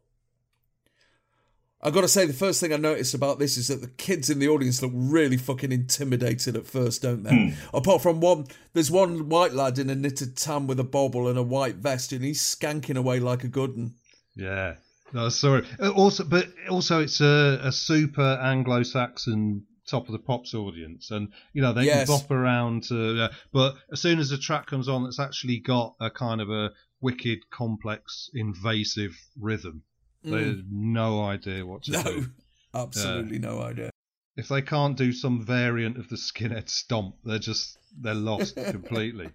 I've 1.83 1.93
gotta 1.93 2.09
say, 2.09 2.27
the 2.27 2.33
first 2.33 2.61
thing 2.61 2.73
I 2.73 2.77
noticed 2.79 3.13
about 3.15 3.39
this 3.39 3.57
is 3.57 3.69
that 3.69 3.81
the 3.81 3.89
kids 3.89 4.31
in 4.31 4.39
the 4.39 4.49
audience 4.49 4.83
look 4.83 4.93
really 4.95 5.37
fucking 5.37 5.73
intimidated 5.73 6.57
at 6.57 6.67
first, 6.67 7.03
don't 7.03 7.23
they? 7.23 7.55
Apart 7.75 8.03
from 8.03 8.21
one, 8.21 8.47
there's 8.73 8.91
one 8.91 9.29
white 9.29 9.53
lad 9.53 9.79
in 9.79 9.91
a 9.91 9.95
knitted 9.95 10.37
tam 10.37 10.67
with 10.67 10.81
a 10.81 10.85
bobble 10.85 11.29
and 11.29 11.39
a 11.39 11.43
white 11.43 11.77
vest, 11.77 12.13
and 12.13 12.25
he's 12.25 12.41
skanking 12.41 12.97
away 12.97 13.21
like 13.21 13.45
a 13.45 13.49
good 13.49 13.77
one. 13.77 13.95
Yeah. 14.35 14.77
No, 15.13 15.29
sorry. 15.29 15.65
Uh, 15.79 15.93
Also, 15.93 16.25
but 16.25 16.49
also 16.69 17.01
it's 17.03 17.21
a, 17.21 17.61
a 17.63 17.71
super 17.71 18.41
Anglo-Saxon 18.43 19.65
top 19.87 20.07
of 20.07 20.13
the 20.13 20.19
pops 20.19 20.55
audience, 20.55 21.11
and 21.11 21.33
you 21.53 21.63
know 21.63 21.73
they 21.73 21.87
Yes. 21.87 22.07
can 22.09 22.17
bop 22.19 22.31
around 22.31 22.85
to. 22.85 23.25
Uh, 23.25 23.33
but 23.53 23.77
as 23.93 24.01
soon 24.01 24.19
as 24.19 24.31
the 24.31 24.39
track 24.39 24.67
comes 24.67 24.89
on, 24.89 25.05
that's 25.05 25.21
actually 25.21 25.59
got 25.59 25.95
a 26.01 26.11
kind 26.11 26.41
of 26.41 26.51
a 26.51 26.73
wicked, 27.01 27.49
complex, 27.51 28.31
invasive 28.35 29.17
rhythm. 29.39 29.83
They 30.25 30.43
Mm. 30.45 30.57
have 30.57 30.65
no 30.71 31.23
idea 31.25 31.65
what 31.65 31.85
to 31.85 31.93
No, 31.93 32.03
do. 32.03 32.27
absolutely 32.75 33.39
no 33.39 33.61
idea. 33.63 33.91
If 34.37 34.49
they 34.49 34.61
can't 34.63 34.97
do 34.99 35.13
some 35.13 35.45
variant 35.47 35.97
of 35.97 36.09
the 36.09 36.17
skinhead 36.17 36.69
stomp, 36.69 37.17
they're 37.25 37.39
just 37.39 37.79
they're 38.01 38.15
lost 38.15 38.55
completely. 38.71 39.31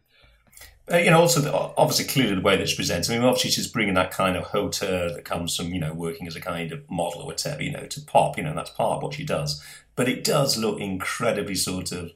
Uh, 0.92 0.98
you 0.98 1.10
know, 1.10 1.20
also 1.22 1.39
the, 1.39 1.54
obviously 1.54 2.06
clearly 2.06 2.36
the 2.36 2.42
way 2.42 2.58
that 2.58 2.68
she 2.68 2.76
presents. 2.76 3.10
I 3.10 3.14
mean, 3.14 3.24
obviously 3.24 3.52
she's 3.52 3.68
bringing 3.68 3.94
that 3.94 4.12
kind 4.12 4.36
of 4.36 4.46
hauteur 4.46 5.14
that 5.14 5.26
comes 5.26 5.56
from 5.56 5.74
you 5.74 5.80
know 5.80 5.94
working 5.94 6.28
as 6.28 6.36
a 6.36 6.42
kind 6.42 6.72
of 6.72 6.89
model 6.89 7.22
or 7.22 7.28
whatever, 7.28 7.62
you 7.64 7.72
know, 7.72 7.86
to 7.86 8.02
pop. 8.02 8.38
You 8.38 8.44
know, 8.44 8.54
that's 8.56 8.72
part 8.72 8.98
of 8.98 9.04
what 9.04 9.14
she 9.14 9.24
does. 9.24 9.64
But 9.96 10.10
it 10.10 10.24
does 10.24 10.58
look 10.58 10.80
incredibly 10.80 11.56
sort 11.56 11.92
of. 11.92 12.12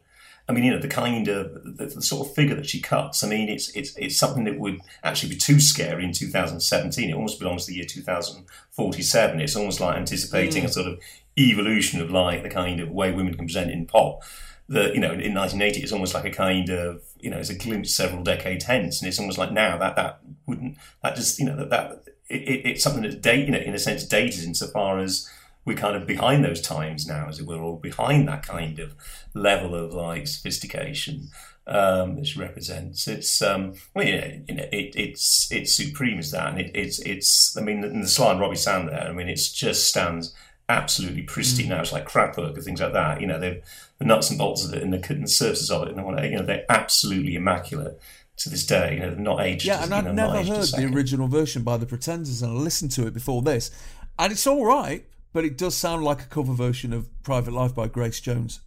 I 0.48 0.52
mean, 0.54 0.64
you 0.64 0.72
know, 0.72 0.80
the 0.80 0.88
kind 0.88 1.28
of 1.28 1.78
the, 1.78 1.86
the 1.88 2.02
sort 2.04 2.28
of 2.28 2.36
figure 2.36 2.56
that 2.56 2.68
she 2.70 2.80
cuts. 2.80 3.24
I 3.24 3.28
mean, 3.28 3.50
it's 3.50 3.70
it's 3.76 3.96
it's 3.98 4.18
something 4.18 4.44
that 4.44 4.60
would 4.60 4.80
actually 5.04 5.30
be 5.30 5.38
too 5.38 5.60
scary 5.60 6.04
in 6.04 6.12
2017. 6.12 7.10
It 7.10 7.14
almost 7.14 7.40
belongs 7.40 7.66
to 7.66 7.72
the 7.72 7.78
year 7.78 7.86
2047. 7.86 9.42
It's 9.42 9.56
almost 9.56 9.80
like 9.80 9.98
anticipating 9.98 10.64
Mm. 10.64 10.68
a 10.68 10.72
sort 10.72 10.88
of 10.88 11.00
evolution 11.38 12.02
of 12.02 12.12
like 12.12 12.44
the 12.44 12.50
kind 12.50 12.80
of 12.80 12.90
way 12.92 13.12
women 13.12 13.34
can 13.34 13.46
present 13.46 13.72
in 13.72 13.86
pop 13.86 14.22
that 14.68 14.96
you 14.96 15.00
know 15.00 15.12
in 15.12 15.34
1980 15.34 15.82
it's 15.82 15.92
almost 15.92 16.14
like 16.14 16.26
a 16.26 16.32
kind 16.32 16.70
of 16.70 17.04
you 17.20 17.30
know 17.30 17.38
it's 17.38 17.50
a 17.50 17.58
glimpse 17.58 17.94
several 17.94 18.24
decades 18.24 18.66
hence. 18.66 19.02
And 19.02 19.08
it's 19.08 19.20
almost 19.20 19.38
like 19.38 19.52
now 19.52 19.78
that 19.78 19.96
that 19.96 20.22
wouldn't 20.46 20.78
that 21.04 21.16
just 21.16 21.40
you 21.40 21.46
know 21.46 21.56
that 21.58 21.70
that 21.70 22.04
it, 22.30 22.42
it, 22.42 22.66
it's 22.66 22.84
something 22.84 23.04
that's 23.04 23.16
date 23.16 23.46
you 23.46 23.52
know 23.52 23.60
in 23.60 23.74
a 23.74 23.80
sense 23.80 24.04
dated 24.04 24.44
insofar 24.44 25.00
as 25.00 25.30
we're 25.66 25.78
kind 25.78 25.96
of 25.96 26.08
behind 26.08 26.44
those 26.44 26.62
times 26.62 27.08
now 27.08 27.28
as 27.28 27.40
it 27.40 27.48
were 27.48 27.58
or 27.58 27.80
behind 27.80 28.28
that 28.28 28.44
kind 28.44 28.80
of 28.80 28.96
level 29.34 29.74
of 29.76 29.94
like 29.94 30.28
sophistication 30.28 31.30
um, 31.68 32.24
she 32.24 32.40
represents. 32.40 33.08
It's 33.08 33.42
um 33.42 33.74
well 33.94 34.06
yeah 34.06 34.38
you 34.48 34.56
know 34.56 34.68
it, 34.72 34.96
it's 34.96 35.52
it's 35.52 35.76
supreme 35.76 36.20
as 36.20 36.32
that. 36.32 36.50
And 36.50 36.60
it, 36.60 36.72
it's 36.76 37.00
it's 37.00 37.58
I 37.58 37.62
mean 37.62 37.82
the 37.82 38.08
Sly 38.08 38.32
and 38.32 38.40
Robbie 38.40 38.56
sound 38.56 38.90
there 38.90 39.08
I 39.08 39.12
mean 39.12 39.30
it's 39.30 39.52
just 39.52 39.88
stands 39.88 40.34
absolutely 40.70 41.22
pristine 41.24 41.70
now. 41.70 41.82
It's 41.82 41.92
like 41.92 42.06
crap 42.06 42.38
work 42.38 42.56
and 42.56 42.64
things 42.64 42.82
like 42.82 42.94
that. 42.94 43.22
You 43.22 43.28
know, 43.28 43.40
the 43.40 43.62
nuts 44.02 44.30
and 44.30 44.38
bolts 44.38 44.66
of 44.66 44.74
it 44.74 44.82
and 44.82 44.94
the, 44.94 45.14
and 45.14 45.24
the 45.24 45.28
surfaces 45.28 45.72
of 45.72 45.84
it, 45.84 45.90
and 45.90 46.00
all 46.00 46.16
that, 46.16 46.26
you 46.26 46.38
know, 46.38 46.46
they're 46.46 46.66
absolutely 46.70 47.36
immaculate 47.36 48.00
to 48.38 48.50
this 48.50 48.66
day. 48.66 48.96
You 48.96 49.00
know, 49.02 49.10
they've 49.10 49.20
not 49.20 49.42
aged. 49.42 49.66
Yeah, 49.66 49.84
and 49.84 49.92
you 49.92 50.02
know, 50.02 50.12
never 50.12 50.38
aged 50.38 50.50
a 50.50 50.56
heard 50.56 50.92
the 50.92 50.96
original 50.96 51.28
version 51.28 51.64
by 51.64 51.78
the 51.78 51.86
Pretenders, 51.86 52.42
and 52.42 52.52
I 52.52 52.56
listened 52.56 52.92
to 52.92 53.08
it 53.08 53.14
before 53.14 53.42
this, 53.42 53.72
and 54.18 54.32
it's 54.32 54.48
all 54.48 54.66
right, 54.66 55.06
but 55.34 55.46
it 55.46 55.58
does 55.58 55.76
sound 55.76 56.04
like 56.04 56.22
a 56.22 56.28
cover 56.28 56.54
version 56.54 56.94
of 56.94 57.08
"Private 57.24 57.54
Life" 57.54 57.76
by 57.76 57.88
Grace 57.88 58.20
Jones. 58.20 58.62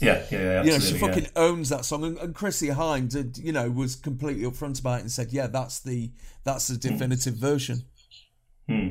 Yeah, 0.00 0.24
yeah, 0.30 0.38
yeah. 0.38 0.62
you 0.62 0.70
know, 0.72 0.78
she 0.78 0.94
absolutely, 0.94 1.00
yeah. 1.00 1.14
fucking 1.14 1.30
owns 1.36 1.68
that 1.68 1.84
song, 1.84 2.04
and, 2.04 2.18
and 2.18 2.34
Chrissie 2.34 2.68
Hynde, 2.68 3.12
had, 3.14 3.38
you 3.38 3.52
know, 3.52 3.70
was 3.70 3.96
completely 3.96 4.44
upfront 4.44 4.80
about 4.80 4.98
it 4.98 5.02
and 5.02 5.12
said, 5.12 5.32
"Yeah, 5.32 5.46
that's 5.46 5.80
the 5.80 6.10
that's 6.44 6.68
the 6.68 6.76
definitive 6.76 7.34
version." 7.34 7.82
Hmm. 8.68 8.88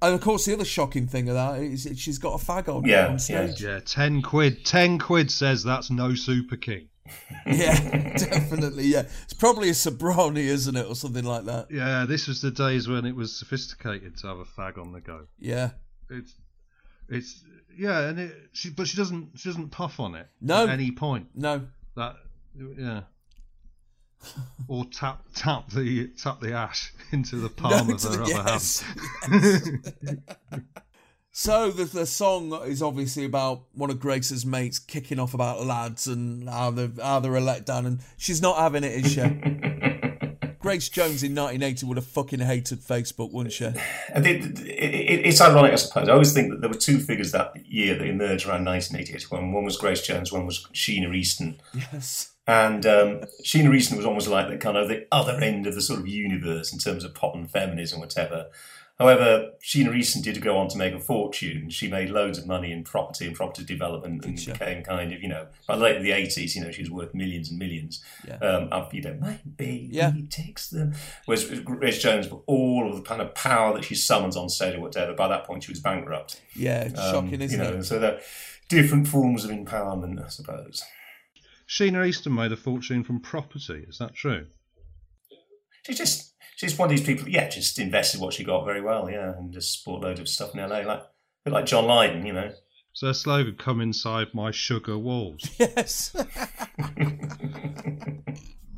And 0.00 0.14
of 0.14 0.20
course, 0.20 0.44
the 0.44 0.52
other 0.54 0.64
shocking 0.64 1.06
thing 1.08 1.28
of 1.28 1.34
that 1.34 1.60
is 1.60 1.84
that 1.84 1.98
she's 1.98 2.18
got 2.18 2.40
a 2.40 2.44
fag 2.44 2.68
on, 2.74 2.84
Yeah, 2.84 3.08
on 3.08 3.18
stage. 3.18 3.60
Yeah, 3.62 3.80
ten 3.80 4.22
quid. 4.22 4.64
Ten 4.64 4.98
quid 4.98 5.30
says 5.30 5.64
that's 5.64 5.90
no 5.90 6.14
Super 6.14 6.56
King. 6.56 6.88
Yeah, 7.46 8.16
definitely. 8.18 8.84
Yeah, 8.84 9.04
it's 9.24 9.32
probably 9.32 9.70
a 9.70 9.72
Sobranie, 9.72 10.44
isn't 10.44 10.76
it, 10.76 10.86
or 10.86 10.94
something 10.94 11.24
like 11.24 11.46
that? 11.46 11.68
Yeah, 11.70 12.04
this 12.06 12.28
was 12.28 12.42
the 12.42 12.50
days 12.50 12.86
when 12.86 13.06
it 13.06 13.16
was 13.16 13.34
sophisticated 13.34 14.18
to 14.18 14.26
have 14.28 14.38
a 14.38 14.44
fag 14.44 14.78
on 14.78 14.92
the 14.92 15.00
go. 15.00 15.26
Yeah. 15.38 15.70
It's 16.10 16.34
It's 17.08 17.42
yeah, 17.76 18.08
and 18.08 18.18
it, 18.18 18.34
she 18.52 18.70
but 18.70 18.86
she 18.88 18.96
doesn't 18.96 19.30
she 19.38 19.48
doesn't 19.48 19.70
puff 19.70 19.98
on 20.00 20.14
it 20.16 20.28
No. 20.40 20.64
at 20.64 20.68
any 20.70 20.90
point. 20.90 21.28
No. 21.34 21.62
That 21.96 22.16
yeah. 22.78 23.02
or 24.68 24.84
tap 24.86 25.22
tap 25.34 25.70
the 25.70 26.08
tap 26.20 26.40
the 26.40 26.52
ash 26.52 26.92
into 27.12 27.36
the 27.36 27.48
palm 27.48 27.88
No, 27.88 27.94
of 27.94 28.00
to 28.02 28.08
her 28.08 28.16
the- 28.16 28.22
other 28.22 28.50
yes, 28.50 28.80
hand. 29.22 30.22
So 31.30 31.70
the 31.70 31.84
the 31.84 32.06
song 32.06 32.52
is 32.66 32.82
obviously 32.82 33.24
about 33.24 33.62
one 33.72 33.90
of 33.90 34.00
Grace's 34.00 34.44
mates 34.44 34.78
kicking 34.80 35.20
off 35.20 35.34
about 35.34 35.64
lads 35.64 36.06
and 36.08 36.48
how 36.48 36.70
they 36.72 36.90
how 37.00 37.20
they're 37.20 37.36
a 37.36 37.40
letdown, 37.40 37.86
and 37.86 38.00
she's 38.16 38.42
not 38.42 38.58
having 38.58 38.82
it, 38.82 39.04
is 39.04 39.12
she? 39.12 39.20
Grace 40.60 40.88
Jones 40.88 41.22
in 41.22 41.34
1980 41.36 41.86
would 41.86 41.96
have 41.96 42.06
fucking 42.06 42.40
hated 42.40 42.80
Facebook, 42.80 43.32
wouldn't 43.32 43.52
she? 43.52 43.64
It, 43.66 43.76
it, 44.16 44.58
it, 44.58 45.26
it's 45.26 45.40
ironic, 45.40 45.72
I 45.72 45.76
suppose. 45.76 46.08
I 46.08 46.12
always 46.12 46.32
think 46.32 46.50
that 46.50 46.60
there 46.60 46.68
were 46.68 46.74
two 46.76 46.98
figures 46.98 47.30
that 47.32 47.52
year 47.64 47.94
that 47.96 48.04
emerged 48.04 48.44
around 48.46 48.64
1988. 48.64 49.30
One, 49.30 49.52
one 49.52 49.64
was 49.64 49.76
Grace 49.76 50.02
Jones, 50.04 50.32
one 50.32 50.44
was 50.44 50.66
Sheena 50.74 51.14
Easton. 51.14 51.60
Yes. 51.72 52.32
And 52.48 52.86
um, 52.86 53.20
Sheena 53.44 53.74
Easton 53.76 53.98
was 53.98 54.06
almost 54.06 54.26
like 54.26 54.48
the 54.48 54.56
kind 54.56 54.78
of 54.78 54.88
the 54.88 55.06
other 55.12 55.34
end 55.34 55.66
of 55.66 55.74
the 55.74 55.82
sort 55.82 56.00
of 56.00 56.08
universe 56.08 56.72
in 56.72 56.78
terms 56.78 57.04
of 57.04 57.14
pop 57.14 57.34
and 57.34 57.48
feminism, 57.48 58.00
whatever. 58.00 58.46
However, 58.98 59.50
Sheena 59.62 59.94
Easton 59.94 60.22
did 60.22 60.40
go 60.40 60.56
on 60.56 60.66
to 60.68 60.78
make 60.78 60.92
a 60.94 60.98
fortune. 60.98 61.68
She 61.70 61.88
made 61.88 62.08
loads 62.10 62.36
of 62.38 62.46
money 62.46 62.72
in 62.72 62.82
property 62.84 63.26
and 63.26 63.36
property 63.36 63.64
development 63.64 64.24
and 64.24 64.34
became 64.34 64.82
kind 64.82 65.12
of, 65.12 65.22
you 65.22 65.28
know, 65.28 65.46
by 65.68 65.76
the 65.76 65.82
late 65.82 66.02
the 66.02 66.10
80s, 66.10 66.56
you 66.56 66.64
know, 66.64 66.72
she 66.72 66.82
was 66.82 66.90
worth 66.90 67.14
millions 67.14 67.50
and 67.50 67.58
millions. 67.60 68.02
Yeah. 68.26 68.38
Um, 68.38 68.68
of, 68.72 68.92
you 68.94 69.02
know, 69.02 69.14
my 69.20 69.38
baby 69.56 69.90
Yeah. 69.92 70.12
takes 70.30 70.68
them. 70.70 70.94
Whereas 71.26 71.44
Grace 71.60 72.02
Jones, 72.02 72.28
with 72.28 72.40
all 72.46 72.88
of 72.90 72.96
the 72.96 73.02
kind 73.02 73.20
of 73.22 73.34
power 73.34 73.74
that 73.74 73.84
she 73.84 73.94
summons 73.94 74.36
on 74.36 74.48
stage 74.48 74.74
or 74.74 74.80
whatever, 74.80 75.12
by 75.12 75.28
that 75.28 75.44
point 75.44 75.62
she 75.64 75.70
was 75.70 75.78
bankrupt. 75.80 76.40
Yeah, 76.56 76.84
it's 76.84 76.98
shocking, 77.00 77.40
isn't 77.42 77.60
Um, 77.60 77.66
you 77.66 77.72
know, 77.74 77.78
it? 77.80 77.84
So 77.84 77.98
they're 78.00 78.20
different 78.68 79.06
forms 79.06 79.44
of 79.44 79.50
empowerment, 79.52 80.24
I 80.24 80.28
suppose. 80.28 80.82
Sheena 81.68 82.06
Easton 82.06 82.34
made 82.34 82.52
a 82.52 82.56
fortune 82.56 83.04
from 83.04 83.20
property. 83.20 83.84
Is 83.88 83.98
that 83.98 84.14
true? 84.14 84.46
She's 85.84 85.98
just 85.98 86.34
she's 86.56 86.76
one 86.78 86.86
of 86.86 86.96
these 86.96 87.04
people. 87.04 87.28
Yeah, 87.28 87.48
just 87.48 87.78
invested 87.78 88.20
what 88.20 88.32
she 88.34 88.44
got 88.44 88.64
very 88.64 88.80
well. 88.80 89.10
Yeah, 89.10 89.36
and 89.36 89.52
just 89.52 89.84
bought 89.84 90.02
loads 90.02 90.20
of 90.20 90.28
stuff 90.28 90.54
in 90.54 90.60
LA, 90.60 90.78
like 90.78 91.00
a 91.00 91.06
bit 91.44 91.52
like 91.52 91.66
John 91.66 91.84
Lydon, 91.86 92.24
you 92.24 92.32
know. 92.32 92.52
So 92.94 93.08
her 93.08 93.14
slogan, 93.14 93.56
"Come 93.56 93.80
inside 93.80 94.28
my 94.32 94.50
sugar 94.50 94.98
walls." 94.98 95.48
Yes. 95.58 96.14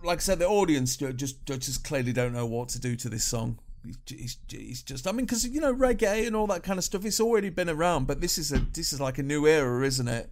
like 0.03 0.19
I 0.19 0.21
said, 0.21 0.39
the 0.41 0.49
audience 0.49 0.97
just 0.97 1.47
just 1.47 1.85
clearly 1.85 2.13
don't 2.13 2.33
know 2.33 2.47
what 2.47 2.71
to 2.71 2.81
do 2.81 2.97
to 2.97 3.09
this 3.09 3.25
song. 3.25 3.61
It's, 4.09 4.37
it's 4.53 4.83
just, 4.83 5.07
I 5.07 5.13
mean, 5.13 5.25
because 5.25 5.47
you 5.47 5.61
know, 5.61 5.73
reggae 5.73 6.27
and 6.27 6.37
all 6.37 6.47
that 6.49 6.63
kind 6.63 6.79
of 6.79 6.85
stuff, 6.85 7.07
it's 7.07 7.21
already 7.21 7.49
been 7.49 7.71
around, 7.71 8.07
but 8.07 8.21
this 8.21 8.37
is 8.37 8.53
a 8.53 8.59
this 8.59 8.93
is 8.93 9.01
like 9.01 9.19
a 9.19 9.23
new 9.23 9.47
era, 9.47 9.87
isn't 9.87 10.09
it? 10.09 10.31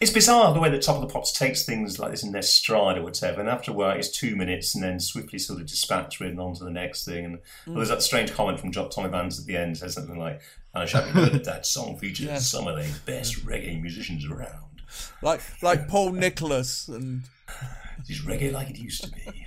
It's 0.00 0.10
bizarre 0.10 0.54
the 0.54 0.60
way 0.60 0.70
that 0.70 0.80
Top 0.80 0.96
of 0.96 1.02
the 1.02 1.12
Pops 1.12 1.30
takes 1.30 1.66
things 1.66 1.98
like 1.98 2.10
this 2.10 2.22
in 2.22 2.32
their 2.32 2.40
stride 2.40 2.96
or 2.96 3.02
whatever, 3.02 3.38
and 3.40 3.50
after 3.50 3.70
a 3.70 3.74
while 3.74 3.90
it's 3.96 4.08
two 4.10 4.34
minutes 4.34 4.74
and 4.74 4.82
then 4.82 4.98
swiftly 4.98 5.38
sort 5.38 5.60
of 5.60 5.66
dispatch 5.66 6.20
ridden 6.20 6.40
on 6.40 6.54
to 6.54 6.64
the 6.64 6.70
next 6.70 7.04
thing. 7.04 7.24
And 7.26 7.38
well, 7.66 7.76
there's 7.76 7.90
that 7.90 8.02
strange 8.02 8.32
comment 8.32 8.58
from 8.58 8.72
Jo- 8.72 8.88
Tommy 8.88 9.10
Vance 9.10 9.38
at 9.38 9.44
the 9.44 9.58
end, 9.58 9.76
says 9.76 9.92
something 9.92 10.18
like, 10.18 10.40
"I 10.74 10.86
shall 10.86 11.04
be 11.04 11.10
heard 11.10 11.32
that 11.32 11.44
that 11.44 11.66
song 11.66 11.98
features 11.98 12.26
Yeah. 12.26 12.38
some 12.38 12.66
of 12.66 12.76
the 12.76 12.88
best 13.04 13.44
reggae 13.44 13.78
musicians 13.80 14.24
around. 14.24 14.80
Like 15.20 15.42
like 15.62 15.86
Paul 15.86 16.12
Nicholas 16.12 16.88
and 16.88 17.24
It's 18.08 18.22
reggae 18.22 18.52
like 18.52 18.70
it 18.70 18.78
used 18.78 19.04
to 19.04 19.10
be." 19.10 19.46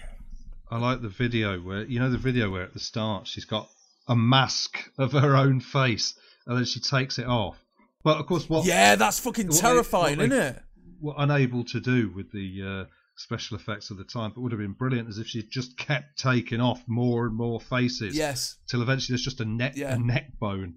I 0.70 0.78
like 0.78 1.02
the 1.02 1.10
video 1.10 1.60
where 1.60 1.82
you 1.84 2.00
know 2.00 2.12
the 2.12 2.18
video 2.20 2.52
where 2.52 2.62
at 2.62 2.74
the 2.74 2.80
start 2.80 3.26
she's 3.28 3.46
got 3.46 3.70
a 4.08 4.16
mask 4.16 4.92
of 5.00 5.14
her 5.14 5.36
own 5.36 5.62
face 5.62 6.14
and 6.46 6.58
then 6.58 6.66
she 6.66 6.80
takes 6.80 7.18
it 7.18 7.26
off. 7.26 7.58
Well, 8.04 8.16
of 8.20 8.26
course, 8.26 8.50
what 8.50 8.66
yeah, 8.66 8.96
that's 8.96 9.20
fucking 9.20 9.48
what 9.48 9.58
terrifying, 9.58 10.18
they 10.18 10.26
isn't 10.26 10.38
it? 10.40 10.62
Were 11.02 11.14
unable 11.18 11.64
to 11.66 11.80
do 11.80 12.12
with 12.16 12.32
the 12.32 12.62
uh, 12.88 12.90
special 13.16 13.58
effects 13.58 13.90
of 13.92 13.98
the 13.98 14.04
time, 14.04 14.32
but 14.36 14.42
would 14.42 14.52
have 14.52 14.60
been 14.60 14.74
brilliant 14.74 15.08
as 15.10 15.18
if 15.18 15.28
she 15.28 15.44
just 15.44 15.78
kept 15.78 16.18
taking 16.18 16.60
off 16.62 16.84
more 16.88 17.26
and 17.26 17.36
more 17.36 17.60
faces. 17.60 18.16
Yes. 18.16 18.58
till 18.68 18.82
eventually 18.82 19.14
there's 19.14 19.24
just 19.24 19.40
a 19.42 19.46
neck 19.46 19.74
Yeah. 19.76 19.96
a 19.96 20.00
neck 20.00 20.38
bone 20.40 20.76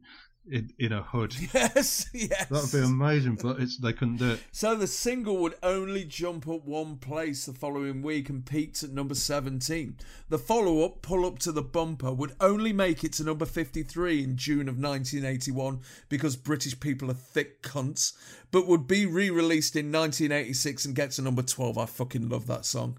in, 0.50 0.70
in 0.78 0.92
a 0.92 1.02
hood. 1.02 1.34
Yes, 1.56 2.08
yes. 2.12 2.46
That 2.48 2.62
would 2.62 2.72
be 2.72 2.86
amazing, 2.86 3.38
but 3.42 3.60
it's 3.60 3.78
they 3.78 3.92
couldn't 3.92 4.18
do 4.18 4.32
it. 4.32 4.40
So 4.52 4.74
the 4.74 4.86
single 4.86 5.38
would 5.38 5.54
only 5.62 6.04
jump 6.04 6.46
up 6.48 6.64
one 6.64 6.96
place 6.96 7.46
the 7.46 7.52
following 7.52 8.02
week 8.02 8.28
and 8.28 8.44
peaked 8.44 8.82
at 8.82 8.90
number 8.90 9.14
17. 9.14 9.96
The 10.28 10.38
follow 10.38 10.84
up, 10.84 11.02
Pull 11.02 11.24
Up 11.24 11.38
to 11.40 11.52
the 11.52 11.62
Bumper, 11.62 12.12
would 12.12 12.34
only 12.40 12.72
make 12.72 13.04
it 13.04 13.14
to 13.14 13.24
number 13.24 13.46
53 13.46 14.22
in 14.22 14.36
June 14.36 14.68
of 14.68 14.78
1981 14.78 15.80
because 16.08 16.36
British 16.36 16.78
people 16.78 17.10
are 17.10 17.14
thick 17.14 17.62
cunts, 17.62 18.12
but 18.50 18.66
would 18.66 18.86
be 18.86 19.06
re 19.06 19.30
released 19.30 19.76
in 19.76 19.92
1986 19.92 20.84
and 20.84 20.94
get 20.94 21.12
to 21.12 21.22
number 21.22 21.42
12. 21.42 21.78
I 21.78 21.86
fucking 21.86 22.28
love 22.28 22.46
that 22.46 22.66
song. 22.66 22.98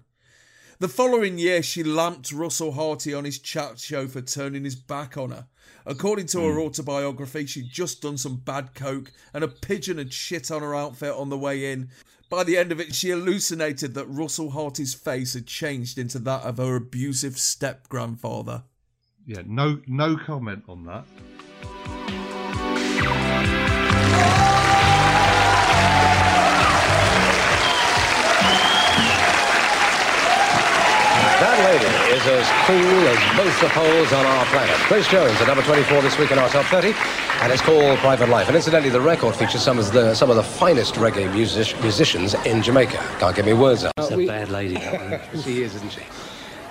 The 0.80 0.88
following 0.88 1.38
year, 1.38 1.60
she 1.60 1.82
lamped 1.82 2.30
Russell 2.30 2.72
Harty 2.72 3.12
on 3.12 3.24
his 3.24 3.40
chat 3.40 3.80
show 3.80 4.06
for 4.06 4.20
turning 4.20 4.62
his 4.62 4.76
back 4.76 5.16
on 5.16 5.30
her. 5.30 5.46
According 5.86 6.26
to 6.28 6.40
her 6.40 6.54
hmm. 6.54 6.60
autobiography, 6.60 7.46
she'd 7.46 7.70
just 7.70 8.02
done 8.02 8.18
some 8.18 8.36
bad 8.36 8.74
coke 8.74 9.12
and 9.32 9.42
a 9.42 9.48
pigeon 9.48 9.98
had 9.98 10.12
shit 10.12 10.50
on 10.50 10.62
her 10.62 10.74
outfit 10.74 11.14
on 11.14 11.30
the 11.30 11.38
way 11.38 11.72
in. 11.72 11.90
By 12.30 12.44
the 12.44 12.58
end 12.58 12.72
of 12.72 12.80
it, 12.80 12.94
she 12.94 13.10
hallucinated 13.10 13.94
that 13.94 14.06
Russell 14.06 14.50
Harty's 14.50 14.94
face 14.94 15.32
had 15.32 15.46
changed 15.46 15.98
into 15.98 16.18
that 16.20 16.42
of 16.42 16.58
her 16.58 16.76
abusive 16.76 17.38
step 17.38 17.88
grandfather. 17.88 18.64
Yeah, 19.24 19.42
no 19.46 19.80
no 19.86 20.16
comment 20.16 20.64
on 20.68 20.84
that. 20.84 21.04
That 31.38 31.54
lady 31.70 31.86
is 32.16 32.26
as 32.26 32.46
cool 32.66 33.06
as 33.06 33.36
both 33.38 33.60
the 33.60 33.68
poles 33.68 34.12
on 34.12 34.26
our 34.26 34.44
planet. 34.46 34.74
Grace 34.88 35.06
Jones 35.06 35.40
at 35.40 35.46
number 35.46 35.62
24 35.62 36.02
this 36.02 36.18
week 36.18 36.32
in 36.32 36.38
our 36.38 36.48
top 36.48 36.64
30, 36.66 36.92
and 37.42 37.52
it's 37.52 37.62
called 37.62 37.96
Private 37.98 38.28
Life. 38.28 38.48
And 38.48 38.56
incidentally, 38.56 38.90
the 38.90 39.00
record 39.00 39.36
features 39.36 39.62
some 39.62 39.78
of 39.78 39.92
the 39.92 40.14
some 40.16 40.30
of 40.30 40.36
the 40.36 40.42
finest 40.42 40.94
reggae 40.94 41.32
music, 41.32 41.80
musicians 41.80 42.34
in 42.44 42.60
Jamaica. 42.60 42.96
Can't 43.20 43.36
get 43.36 43.44
me 43.46 43.52
words 43.52 43.84
out. 43.84 43.92
It's 43.98 44.10
a 44.10 44.26
bad 44.26 44.48
lady, 44.48 44.74
she 45.44 45.62
is, 45.62 45.76
isn't 45.76 45.92
she? 45.92 46.02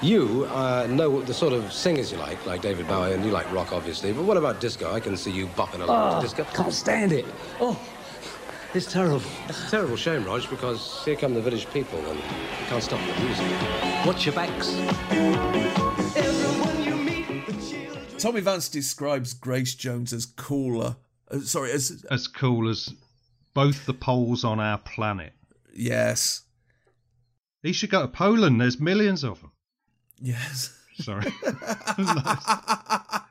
You 0.01 0.45
uh, 0.51 0.85
know 0.89 1.21
the 1.21 1.33
sort 1.33 1.53
of 1.53 1.71
singers 1.71 2.11
you 2.11 2.17
like, 2.17 2.45
like 2.45 2.61
David 2.61 2.89
Bowie, 2.89 3.13
and 3.13 3.23
you 3.23 3.31
like 3.31 3.49
rock, 3.53 3.71
obviously. 3.71 4.11
But 4.11 4.25
what 4.25 4.35
about 4.35 4.59
disco? 4.59 4.93
I 4.93 4.99
can 4.99 5.15
see 5.15 5.31
you 5.31 5.47
bopping 5.47 5.79
along 5.81 6.13
Oh, 6.13 6.15
to 6.17 6.21
disco. 6.27 6.43
can't 6.53 6.73
stand 6.73 7.13
it. 7.13 7.25
Oh, 7.61 7.79
it's 8.73 8.91
terrible. 8.91 9.21
It's 9.47 9.67
a 9.67 9.71
terrible 9.71 9.95
shame, 9.95 10.23
Rog, 10.23 10.49
because 10.49 11.03
here 11.05 11.15
come 11.15 11.33
the 11.33 11.41
village 11.41 11.67
people, 11.71 11.99
and 11.99 12.17
you 12.17 12.65
can't 12.67 12.83
stop 12.83 12.99
the 12.99 13.23
music. 13.23 14.05
Watch 14.05 14.25
your 14.25 14.35
backs. 14.35 14.75
Tommy 18.17 18.41
Vance 18.41 18.67
describes 18.69 19.33
Grace 19.33 19.75
Jones 19.75 20.11
as 20.11 20.25
cooler. 20.25 20.95
Uh, 21.29 21.39
sorry, 21.39 21.71
as 21.71 22.05
As 22.09 22.27
cool 22.27 22.67
as 22.69 22.93
both 23.53 23.85
the 23.85 23.93
poles 23.93 24.43
on 24.43 24.59
our 24.59 24.77
planet. 24.79 25.33
yes, 25.73 26.41
He 27.63 27.73
should 27.73 27.89
go 27.91 28.01
to 28.01 28.07
Poland. 28.07 28.59
There's 28.59 28.79
millions 28.79 29.23
of 29.23 29.41
them. 29.41 29.51
yes. 30.19 30.73
Sorry. 30.99 31.31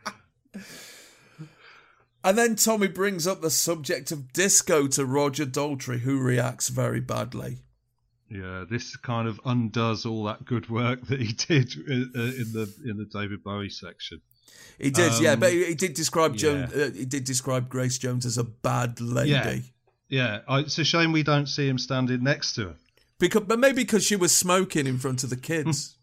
And 2.26 2.36
then 2.36 2.56
Tommy 2.56 2.88
brings 2.88 3.24
up 3.24 3.40
the 3.40 3.50
subject 3.50 4.10
of 4.10 4.32
disco 4.32 4.88
to 4.88 5.06
Roger 5.06 5.46
Daltrey, 5.46 6.00
who 6.00 6.18
reacts 6.18 6.70
very 6.70 6.98
badly. 6.98 7.58
Yeah, 8.28 8.64
this 8.68 8.96
kind 8.96 9.28
of 9.28 9.40
undoes 9.44 10.04
all 10.04 10.24
that 10.24 10.44
good 10.44 10.68
work 10.68 11.06
that 11.06 11.20
he 11.20 11.32
did 11.46 11.72
in, 11.86 12.10
uh, 12.16 12.18
the 12.52 12.74
in 12.84 12.96
the 12.96 13.04
David 13.04 13.44
Bowie 13.44 13.70
section. 13.70 14.20
He 14.76 14.90
did, 14.90 15.12
yeah, 15.20 15.34
Um, 15.34 15.40
but 15.40 15.52
he, 15.52 15.66
he 15.66 15.74
did 15.76 15.94
describe 15.94 16.34
Joan. 16.34 16.68
yeah. 16.74 16.82
Uh, 16.86 16.90
he 16.90 17.04
did 17.04 17.22
describe 17.22 17.68
Grace 17.68 17.96
Jones 17.96 18.26
as 18.26 18.36
a 18.38 18.44
bad 18.44 19.00
lady. 19.00 19.30
Yeah, 19.30 19.58
yeah. 20.08 20.40
I, 20.48 20.60
it's 20.60 20.78
a 20.78 20.84
shame 20.84 21.12
we 21.12 21.22
don't 21.22 21.46
see 21.46 21.68
him 21.68 21.78
standing 21.78 22.24
next 22.24 22.54
to 22.54 22.70
her. 22.70 22.74
Because, 23.20 23.44
but 23.44 23.60
maybe 23.60 23.82
because 23.84 24.04
she 24.04 24.16
was 24.16 24.36
smoking 24.36 24.88
in 24.88 24.98
front 24.98 25.22
of 25.22 25.30
the 25.30 25.36
kids. 25.36 25.94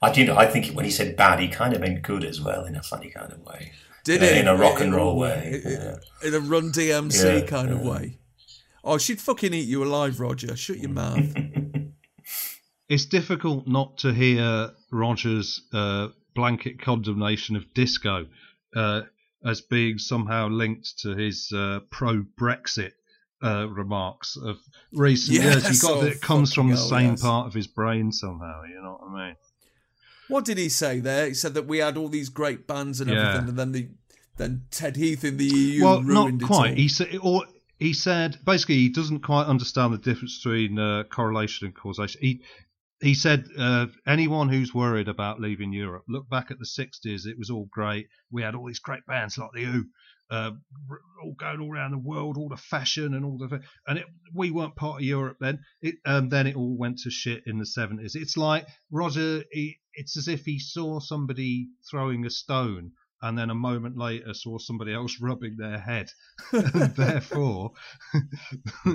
I 0.00 0.12
do 0.12 0.24
know. 0.24 0.36
I 0.36 0.46
think 0.46 0.74
when 0.76 0.84
he 0.84 0.92
said 0.92 1.16
bad, 1.16 1.40
he 1.40 1.48
kind 1.48 1.74
of 1.74 1.80
meant 1.80 2.02
good 2.02 2.22
as 2.22 2.40
well 2.40 2.64
in 2.64 2.76
a 2.76 2.82
funny 2.84 3.10
kind 3.10 3.32
of 3.32 3.40
way. 3.44 3.72
Did 4.06 4.22
Yeah, 4.22 4.34
he? 4.34 4.40
in 4.40 4.48
a 4.48 4.56
rock 4.56 4.80
and 4.80 4.94
roll 4.94 5.18
way? 5.18 5.60
In, 5.64 5.70
yeah. 5.72 5.96
in 6.22 6.32
a 6.34 6.38
Run 6.40 6.70
DMC 6.70 7.40
Yeah, 7.40 7.46
kind 7.46 7.70
of 7.70 7.80
way. 7.82 8.18
Oh, 8.84 8.98
she'd 8.98 9.20
fucking 9.20 9.52
eat 9.52 9.66
you 9.66 9.82
alive, 9.82 10.20
Roger. 10.20 10.54
Shut 10.56 10.78
your 10.78 10.90
mouth. 10.90 11.34
It's 12.88 13.04
difficult 13.06 13.66
not 13.66 13.98
to 13.98 14.12
hear 14.14 14.70
Roger's 14.92 15.60
uh, 15.72 16.08
blanket 16.36 16.80
condemnation 16.80 17.56
of 17.56 17.74
disco 17.74 18.26
uh, 18.76 19.02
as 19.44 19.60
being 19.60 19.98
somehow 19.98 20.48
linked 20.48 21.00
to 21.00 21.16
his 21.16 21.50
uh, 21.52 21.80
pro 21.90 22.24
Brexit 22.40 22.92
uh, 23.42 23.66
remarks 23.68 24.36
of 24.40 24.58
recent 24.92 25.36
years. 25.42 25.64
Yes, 25.64 25.82
You 25.82 25.88
got 25.88 25.96
oh, 25.96 26.00
that 26.02 26.12
it 26.12 26.20
comes 26.20 26.54
from 26.54 26.68
the 26.70 26.76
fucking 26.76 26.90
hell, 26.90 26.98
same 27.00 27.10
yes. 27.10 27.22
part 27.22 27.46
of 27.48 27.54
his 27.54 27.66
brain 27.66 28.12
somehow. 28.12 28.62
You 28.68 28.80
know 28.80 28.98
what 29.00 29.10
I 29.10 29.26
mean? 29.26 29.36
What 30.28 30.44
did 30.44 30.58
he 30.58 30.68
say 30.68 31.00
there? 31.00 31.26
He 31.28 31.34
said 31.34 31.54
that 31.54 31.66
we 31.66 31.78
had 31.78 31.96
all 31.96 32.08
these 32.08 32.28
great 32.28 32.66
bands 32.66 33.00
and 33.00 33.10
Yeah. 33.10 33.16
everything, 33.18 33.48
and 33.48 33.58
then 33.58 33.72
the 33.72 33.88
then 34.36 34.64
Ted 34.70 34.96
Heath 34.96 35.24
in 35.24 35.38
the 35.38 35.46
EU 35.46 35.82
well, 35.82 36.02
ruined 36.02 36.40
not 36.42 36.46
quite. 36.46 36.72
it. 36.72 36.78
He 36.78 36.88
said, 36.88 37.18
or 37.22 37.46
he 37.78 37.92
said, 37.94 38.38
basically, 38.44 38.76
he 38.76 38.90
doesn't 38.90 39.20
quite 39.20 39.46
understand 39.46 39.94
the 39.94 39.98
difference 39.98 40.38
between 40.38 40.78
uh, 40.78 41.04
correlation 41.04 41.66
and 41.66 41.74
causation. 41.74 42.20
He 42.20 42.42
he 43.02 43.14
said, 43.14 43.46
uh, 43.58 43.86
anyone 44.06 44.48
who's 44.48 44.74
worried 44.74 45.08
about 45.08 45.38
leaving 45.40 45.72
Europe, 45.72 46.04
look 46.08 46.28
back 46.30 46.50
at 46.50 46.58
the 46.58 46.64
'60s. 46.66 47.26
It 47.26 47.38
was 47.38 47.50
all 47.50 47.68
great. 47.70 48.08
We 48.30 48.42
had 48.42 48.54
all 48.54 48.66
these 48.66 48.78
great 48.78 49.06
bands 49.06 49.36
like 49.38 49.50
the 49.54 49.64
Who, 49.64 49.84
uh, 50.30 50.50
all 51.22 51.34
going 51.38 51.60
all 51.60 51.72
around 51.72 51.92
the 51.92 51.98
world, 51.98 52.36
all 52.36 52.48
the 52.48 52.56
fashion 52.56 53.14
and 53.14 53.24
all 53.24 53.38
the, 53.38 53.60
and 53.86 53.98
it, 53.98 54.06
we 54.34 54.50
weren't 54.50 54.76
part 54.76 55.00
of 55.00 55.06
Europe 55.06 55.38
then. 55.40 55.60
It, 55.80 55.96
um, 56.04 56.28
then 56.28 56.46
it 56.46 56.56
all 56.56 56.76
went 56.76 56.98
to 57.00 57.10
shit 57.10 57.44
in 57.46 57.58
the 57.58 57.64
'70s. 57.64 58.14
It's 58.14 58.36
like 58.36 58.66
Roger. 58.90 59.44
He, 59.50 59.78
it's 59.94 60.16
as 60.16 60.28
if 60.28 60.44
he 60.44 60.58
saw 60.58 61.00
somebody 61.00 61.68
throwing 61.90 62.26
a 62.26 62.30
stone 62.30 62.92
and 63.22 63.38
then 63.38 63.50
a 63.50 63.54
moment 63.54 63.96
later 63.96 64.34
saw 64.34 64.58
somebody 64.58 64.92
else 64.92 65.18
rubbing 65.20 65.56
their 65.56 65.78
head. 65.78 66.10
therefore, 66.52 67.72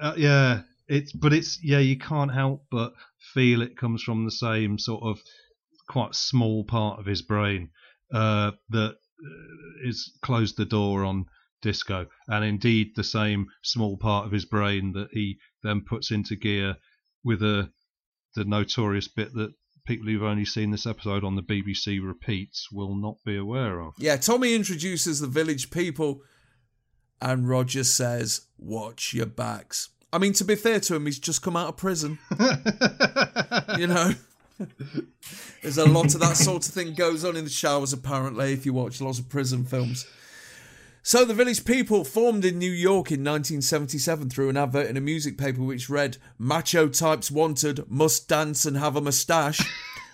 uh, 0.00 0.14
yeah, 0.16 0.62
it's 0.88 1.12
but 1.12 1.32
it's 1.32 1.58
yeah, 1.62 1.78
you 1.78 1.98
can't 1.98 2.32
help 2.32 2.66
but 2.70 2.92
feel 3.32 3.62
it 3.62 3.76
comes 3.76 4.02
from 4.02 4.24
the 4.24 4.30
same 4.30 4.78
sort 4.78 5.02
of 5.02 5.18
quite 5.88 6.14
small 6.14 6.64
part 6.64 6.98
of 6.98 7.06
his 7.06 7.22
brain 7.22 7.70
uh, 8.12 8.52
that 8.70 8.96
Uh, 9.22 9.88
is 9.88 10.12
closed 10.22 10.56
the 10.56 10.64
door 10.64 11.04
on 11.04 11.26
disco, 11.62 12.06
and 12.28 12.44
indeed 12.44 12.92
the 12.94 13.04
same 13.04 13.46
small 13.62 13.96
part 13.96 14.26
of 14.26 14.32
his 14.32 14.44
brain 14.44 14.92
that 14.92 15.08
he 15.12 15.38
then 15.62 15.80
puts 15.80 16.10
into 16.10 16.36
gear 16.36 16.76
with 17.24 17.42
a 17.42 17.70
the 18.34 18.44
notorious 18.44 19.08
bit 19.08 19.32
that 19.34 19.54
people 19.86 20.06
who've 20.06 20.22
only 20.22 20.44
seen 20.44 20.70
this 20.70 20.86
episode 20.86 21.24
on 21.24 21.36
the 21.36 21.42
BBC 21.42 22.04
repeats 22.04 22.68
will 22.72 22.94
not 22.96 23.16
be 23.24 23.36
aware 23.36 23.80
of. 23.80 23.94
Yeah, 23.98 24.16
Tommy 24.16 24.54
introduces 24.54 25.20
the 25.20 25.26
village 25.26 25.70
people, 25.70 26.22
and 27.20 27.48
Roger 27.48 27.84
says, 27.84 28.42
"Watch 28.58 29.14
your 29.14 29.26
backs." 29.26 29.90
I 30.12 30.18
mean, 30.18 30.32
to 30.34 30.44
be 30.44 30.54
fair 30.54 30.80
to 30.80 30.96
him, 30.96 31.06
he's 31.06 31.18
just 31.18 31.42
come 31.42 31.56
out 31.56 31.68
of 31.68 31.76
prison. 31.76 32.18
you 33.78 33.86
know, 33.86 34.14
there's 35.62 35.78
a 35.78 35.88
lot 35.88 36.14
of 36.14 36.20
that 36.20 36.36
sort 36.36 36.66
of 36.66 36.74
thing 36.74 36.94
goes 36.94 37.24
on 37.24 37.36
in 37.36 37.44
the 37.44 37.50
showers. 37.50 37.92
Apparently, 37.92 38.52
if 38.52 38.66
you 38.66 38.72
watch 38.72 39.00
lots 39.00 39.18
of 39.18 39.28
prison 39.28 39.64
films. 39.64 40.06
So 41.06 41.26
the 41.26 41.34
village 41.34 41.66
people 41.66 42.02
formed 42.02 42.46
in 42.46 42.58
New 42.58 42.72
York 42.72 43.10
in 43.10 43.20
1977 43.20 44.30
through 44.30 44.48
an 44.48 44.56
advert 44.56 44.88
in 44.88 44.96
a 44.96 45.02
music 45.02 45.36
paper 45.36 45.62
which 45.62 45.90
read 45.90 46.16
"Macho 46.38 46.88
types 46.88 47.30
wanted, 47.30 47.90
must 47.90 48.26
dance 48.26 48.64
and 48.64 48.78
have 48.78 48.96
a 48.96 49.02
moustache." 49.02 49.60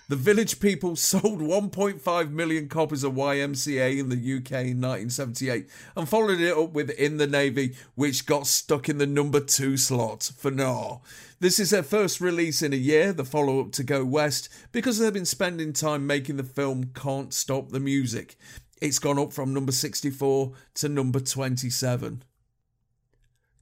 the 0.09 0.17
village 0.17 0.59
people 0.59 0.95
sold 0.97 1.39
1.5 1.39 2.31
million 2.31 2.67
copies 2.67 3.05
of 3.05 3.13
YMCA 3.13 3.97
in 3.97 4.09
the 4.09 4.17
UK 4.17 4.51
in 4.67 4.81
1978 4.81 5.69
and 5.95 6.09
followed 6.09 6.41
it 6.41 6.57
up 6.57 6.73
with 6.73 6.89
"In 6.89 7.15
the 7.15 7.25
Navy," 7.25 7.73
which 7.95 8.25
got 8.25 8.45
stuck 8.45 8.89
in 8.89 8.97
the 8.97 9.07
number 9.07 9.39
two 9.39 9.77
slot 9.77 10.29
for 10.35 10.51
now. 10.51 11.03
This 11.41 11.59
is 11.59 11.71
their 11.71 11.81
first 11.81 12.21
release 12.21 12.61
in 12.61 12.71
a 12.71 12.75
year, 12.75 13.11
the 13.13 13.25
follow 13.25 13.61
up 13.61 13.71
to 13.71 13.83
Go 13.83 14.05
West, 14.05 14.47
because 14.71 14.99
they've 14.99 15.11
been 15.11 15.25
spending 15.25 15.73
time 15.73 16.05
making 16.05 16.37
the 16.37 16.43
film 16.43 16.91
Can't 16.93 17.33
Stop 17.33 17.69
the 17.69 17.79
Music. 17.79 18.35
It's 18.79 18.99
gone 18.99 19.17
up 19.17 19.33
from 19.33 19.51
number 19.51 19.71
64 19.71 20.51
to 20.75 20.87
number 20.87 21.19
27. 21.19 22.21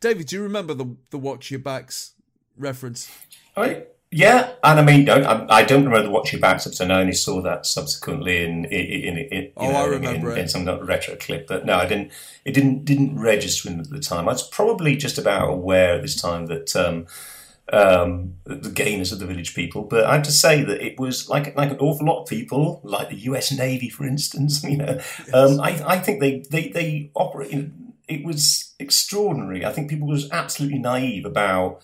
David, 0.02 0.28
do 0.28 0.36
you 0.36 0.44
remember 0.44 0.74
the, 0.74 0.98
the 1.10 1.18
Watch 1.18 1.52
Your 1.52 1.62
Backs 1.62 2.16
reference? 2.58 3.10
I, 3.56 3.84
yeah, 4.12 4.56
and 4.62 4.82
I 4.82 4.84
mean, 4.84 5.10
I, 5.10 5.46
I 5.50 5.64
don't 5.64 5.86
remember 5.86 6.04
the 6.04 6.12
Watch 6.12 6.34
Your 6.34 6.42
Backs 6.42 6.68
episode. 6.68 6.92
I 6.92 7.00
only 7.00 7.14
saw 7.14 7.42
that 7.44 7.66
subsequently 7.66 8.44
in 8.44 8.66
in, 8.66 8.86
in, 8.86 9.18
in 9.18 9.52
Oh, 9.56 9.72
know, 9.72 9.78
I 9.78 9.86
remember 9.86 10.34
in, 10.34 10.40
in 10.40 10.48
some 10.50 10.66
retro 10.86 11.16
clip. 11.16 11.48
But 11.48 11.66
no, 11.66 11.78
I 11.78 11.86
didn't. 11.86 12.12
It 12.44 12.52
didn't 12.52 12.84
didn't 12.84 13.18
register 13.18 13.70
at 13.70 13.90
the 13.90 14.00
time. 14.02 14.28
I 14.28 14.34
was 14.34 14.46
probably 14.50 14.98
just 14.98 15.18
about 15.18 15.48
aware 15.48 15.96
at 15.96 16.02
this 16.02 16.22
time 16.22 16.48
that. 16.48 16.76
Um, 16.76 17.08
um, 17.72 18.36
the 18.46 18.70
gainers 18.70 19.12
of 19.12 19.20
the 19.20 19.26
village 19.26 19.54
people, 19.54 19.84
but 19.84 20.06
I 20.06 20.14
have 20.14 20.24
to 20.24 20.32
say 20.32 20.64
that 20.64 20.82
it 20.82 21.00
was 21.00 21.30
like 21.30 21.56
like 21.56 21.72
an 21.72 21.78
awful 21.80 22.06
lot 22.08 22.22
of 22.24 22.28
people, 22.28 22.82
like 22.84 23.10
the 23.10 23.16
U.S. 23.30 23.52
Navy, 23.52 23.90
for 23.90 24.06
instance. 24.06 24.64
You 24.70 24.78
know, 24.78 25.00
um, 25.34 25.60
I, 25.60 25.82
I 25.86 26.00
think 26.00 26.20
they 26.20 26.44
they 26.50 26.70
they 26.70 27.12
operate. 27.16 27.52
You 27.52 27.62
know, 27.62 27.72
it 28.08 28.26
was 28.26 28.74
extraordinary. 28.80 29.66
I 29.66 29.72
think 29.72 29.90
people 29.90 30.08
was 30.08 30.30
absolutely 30.32 30.80
naive 30.80 31.26
about 31.26 31.82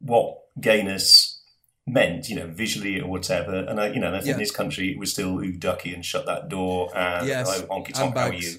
what 0.00 0.38
gayness 0.60 1.40
meant, 1.86 2.28
you 2.28 2.36
know, 2.36 2.46
visually 2.46 3.00
or 3.00 3.08
whatever. 3.08 3.54
And 3.54 3.80
I, 3.80 3.88
you 3.88 4.00
know, 4.00 4.08
I 4.08 4.18
think 4.18 4.26
Yeah. 4.26 4.32
in 4.34 4.38
this 4.38 4.50
country 4.50 4.90
it 4.92 4.98
was 4.98 5.12
still 5.12 5.38
ooh 5.40 5.52
ducky 5.52 5.94
and 5.94 6.04
shut 6.04 6.26
that 6.26 6.48
door 6.48 6.90
and 6.96 7.26
Yes, 7.26 7.48
oh, 7.48 7.66
honky 7.66 7.86
and 7.86 7.94
tonk, 7.94 8.16
how 8.16 8.28
are 8.28 8.34
you? 8.34 8.56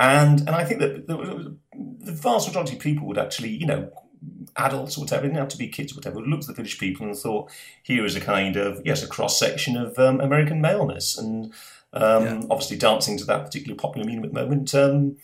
And 0.00 0.40
and 0.40 0.50
I 0.50 0.64
think 0.64 0.80
that 0.80 1.06
the, 1.06 1.56
the 1.72 2.12
vast 2.12 2.48
majority 2.48 2.74
of 2.74 2.80
people 2.80 3.06
would 3.06 3.18
actually, 3.18 3.50
you 3.50 3.66
know, 3.66 3.90
adults 4.56 4.96
or 4.96 5.02
whatever, 5.02 5.22
didn't 5.22 5.38
have 5.38 5.48
to 5.48 5.56
be 5.58 5.68
kids 5.68 5.92
or 5.92 5.96
whatever, 5.96 6.20
looked 6.20 6.44
at 6.44 6.48
the 6.48 6.54
village 6.54 6.78
people 6.78 7.06
and 7.06 7.16
thought, 7.16 7.50
here 7.82 8.04
is 8.04 8.16
a 8.16 8.20
kind 8.20 8.56
of 8.56 8.80
yes, 8.84 9.02
a 9.02 9.06
cross 9.06 9.38
section 9.38 9.76
of 9.76 9.98
um, 9.98 10.20
American 10.20 10.60
maleness, 10.60 11.18
and 11.18 11.52
um, 11.92 12.24
Yeah. 12.24 12.42
obviously 12.50 12.76
dancing 12.76 13.16
to 13.18 13.24
that 13.24 13.44
particular 13.44 13.76
popular 13.76 14.06
meme 14.06 14.24
at 14.24 14.32
the 14.32 14.40
moment, 14.40 14.74
um, 14.74 15.16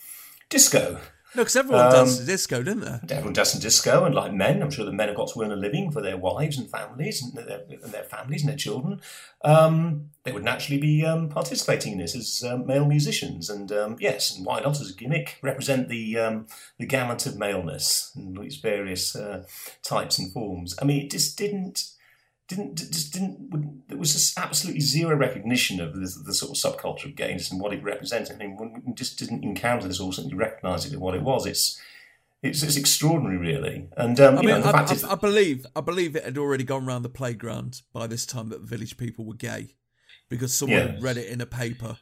disco. 0.48 0.98
No, 1.35 1.43
because 1.43 1.57
everyone 1.57 1.86
Um, 1.86 1.93
dances 1.93 2.27
disco, 2.27 2.62
didn't 2.62 2.81
they? 2.81 3.15
Everyone 3.15 3.32
dancing 3.32 3.61
disco, 3.61 4.05
and 4.05 4.15
like 4.15 4.32
men, 4.32 4.62
I'm 4.62 4.70
sure 4.70 4.85
the 4.85 4.93
men 4.93 5.09
have 5.09 5.16
got 5.16 5.28
to 5.32 5.43
earn 5.43 5.52
a 5.52 5.57
living 5.57 5.93
for 5.93 6.02
their 6.02 6.16
wives 6.16 6.59
and 6.59 6.69
families 6.69 7.23
and 7.23 7.32
their, 7.35 7.62
and 7.69 7.93
their 7.93 8.02
families 8.02 8.43
and 8.43 8.48
their 8.51 8.57
children. 8.57 9.01
Um, 9.44 10.11
they 10.24 10.32
would 10.32 10.43
naturally 10.43 10.81
be 10.81 11.05
um, 11.07 11.28
participating 11.28 11.93
in 11.93 11.98
this 11.98 12.16
as 12.16 12.43
um, 12.43 12.66
male 12.66 12.85
musicians, 12.85 13.48
and 13.48 13.70
um, 13.70 13.97
yes, 14.01 14.36
and 14.36 14.44
why 14.44 14.61
not 14.61 14.81
as 14.81 14.90
a 14.90 14.94
gimmick 14.94 15.39
represent 15.43 15.89
the 15.89 16.19
um, 16.19 16.47
the 16.78 16.86
gamut 16.86 17.24
of 17.27 17.39
maleness 17.39 18.12
and 18.16 18.36
its 18.39 18.57
various 18.57 19.15
uh, 19.15 19.44
types 19.82 20.19
and 20.19 20.32
forms. 20.32 20.74
I 20.82 20.85
mean, 20.85 21.05
it 21.05 21.11
just 21.11 21.39
didn't. 21.39 21.90
Didn't 22.51 22.74
just 22.77 23.12
didn't 23.12 23.85
there 23.89 23.97
was 23.97 24.12
just 24.12 24.36
absolutely 24.39 24.81
zero 24.81 25.14
recognition 25.16 25.81
of 25.81 25.94
the, 25.94 26.01
the 26.27 26.35
sort 26.35 26.51
of 26.51 26.56
subculture 26.56 27.05
of 27.06 27.14
gayness 27.14 27.51
and 27.51 27.60
what 27.60 27.72
it 27.72 27.82
represented. 27.82 28.35
I 28.35 28.39
mean, 28.39 28.56
when 28.56 28.82
we 28.85 28.93
just 28.93 29.18
didn't 29.20 29.44
encounter 29.44 29.86
this 29.89 30.01
or 30.01 30.12
certainly 30.12 30.36
recognise 30.36 30.85
it 30.85 30.93
for 30.93 30.98
what 30.98 31.14
it 31.14 31.22
was. 31.22 31.47
It's 31.47 31.81
it's, 32.43 32.62
it's 32.62 32.77
extraordinary, 32.77 33.36
really. 33.36 33.86
And 33.97 34.18
um, 34.18 34.39
I 34.39 34.40
mean, 34.40 34.48
know, 34.48 34.60
the 34.62 34.68
I, 34.68 34.72
fact 34.72 34.90
I- 34.90 34.94
is, 34.94 35.05
I 35.05 35.14
believe 35.14 35.64
I 35.77 35.81
believe 35.81 36.16
it 36.16 36.24
had 36.24 36.39
already 36.39 36.64
gone 36.64 36.86
round 36.86 37.05
the 37.05 37.09
playground 37.10 37.82
by 37.93 38.06
this 38.09 38.27
time 38.27 38.48
that 38.48 38.62
the 38.62 38.66
village 38.66 38.97
people 38.97 39.24
were 39.24 39.35
gay, 39.35 39.77
because 40.28 40.52
someone 40.52 40.94
Yes. 40.94 41.02
read 41.02 41.16
it 41.18 41.28
in 41.28 41.40
a 41.40 41.47
paper. 41.47 41.98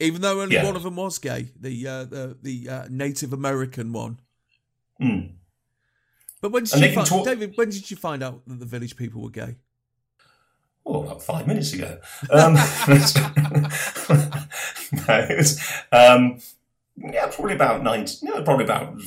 Even 0.00 0.22
though 0.22 0.40
only 0.40 0.56
Yeah. 0.56 0.64
one 0.64 0.74
of 0.74 0.82
them 0.82 0.96
was 0.96 1.18
gay, 1.18 1.50
the 1.60 1.86
uh, 1.86 2.04
the, 2.04 2.36
the 2.42 2.68
uh, 2.68 2.86
Native 2.90 3.32
American 3.32 3.92
one. 3.92 4.18
Mm. 5.00 5.34
But 6.40 6.50
when 6.50 6.64
did 6.64 6.72
And 6.74 6.82
you 6.82 6.92
find, 6.92 7.06
talk- 7.06 7.24
David? 7.26 7.52
When 7.54 7.70
did 7.70 7.90
you 7.90 7.96
find 7.96 8.22
out 8.22 8.42
that 8.48 8.58
the 8.58 8.66
village 8.66 8.96
people 8.96 9.22
were 9.22 9.30
gay? 9.30 9.56
Oh, 10.86 11.02
about 11.04 11.22
five 11.22 11.46
minutes 11.46 11.72
ago. 11.72 11.98
Um, 12.30 12.54
no, 12.54 12.60
it 15.08 15.36
was, 15.36 15.72
um, 15.92 16.40
yeah, 16.96 17.26
probably 17.26 17.54
about 17.54 17.82
nine. 17.82 18.06
No, 18.22 18.42
probably 18.42 18.64
about 18.64 18.98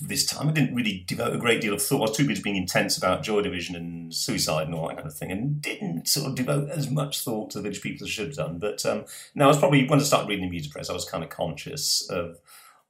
this 0.00 0.26
time. 0.26 0.48
I 0.48 0.52
didn't 0.52 0.74
really 0.74 1.04
devote 1.06 1.34
a 1.34 1.38
great 1.38 1.60
deal 1.60 1.74
of 1.74 1.82
thought. 1.82 1.98
I 1.98 2.08
was 2.08 2.16
too 2.16 2.26
busy 2.26 2.42
being 2.42 2.56
intense 2.56 2.98
about 2.98 3.22
Joy 3.22 3.42
Division 3.42 3.76
and 3.76 4.14
suicide 4.14 4.66
and 4.66 4.74
all 4.74 4.88
that 4.88 4.96
kind 4.96 5.06
of 5.06 5.16
thing, 5.16 5.30
and 5.30 5.60
didn't 5.62 6.08
sort 6.08 6.28
of 6.28 6.34
devote 6.34 6.70
as 6.70 6.90
much 6.90 7.20
thought 7.20 7.50
to 7.50 7.58
the 7.58 7.62
village 7.62 7.82
people 7.82 8.04
as 8.04 8.10
I 8.10 8.12
should 8.12 8.26
have 8.28 8.36
done. 8.36 8.58
But 8.58 8.84
um, 8.84 9.04
no, 9.34 9.44
I 9.44 9.48
was 9.48 9.58
probably 9.58 9.86
when 9.86 10.00
I 10.00 10.02
started 10.02 10.28
reading 10.28 10.44
the 10.44 10.50
music 10.50 10.72
press, 10.72 10.90
I 10.90 10.94
was 10.94 11.08
kind 11.08 11.24
of 11.24 11.30
conscious 11.30 12.08
of 12.10 12.38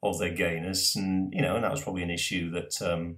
of 0.03 0.19
their 0.19 0.31
gayness, 0.31 0.97
and 0.97 1.33
you 1.35 1.43
know, 1.43 1.57
and 1.57 1.65
that 1.65 1.73
was 1.73 1.83
probably 1.83 2.03
an 2.03 2.11
issue 2.11 2.51
that. 2.51 2.81
Um, 2.83 3.17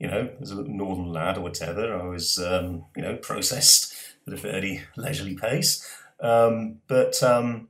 you 0.00 0.08
know, 0.08 0.28
as 0.42 0.50
a 0.50 0.56
little 0.56 0.74
northern 0.74 1.12
lad 1.12 1.38
or 1.38 1.42
whatever, 1.42 1.96
I 1.96 2.04
was, 2.08 2.36
um, 2.38 2.84
you 2.96 3.02
know, 3.02 3.16
processed 3.16 3.93
at 4.26 4.32
a 4.32 4.36
fairly 4.36 4.82
leisurely 4.96 5.34
pace. 5.34 5.86
Um, 6.20 6.76
but, 6.86 7.22
um, 7.22 7.68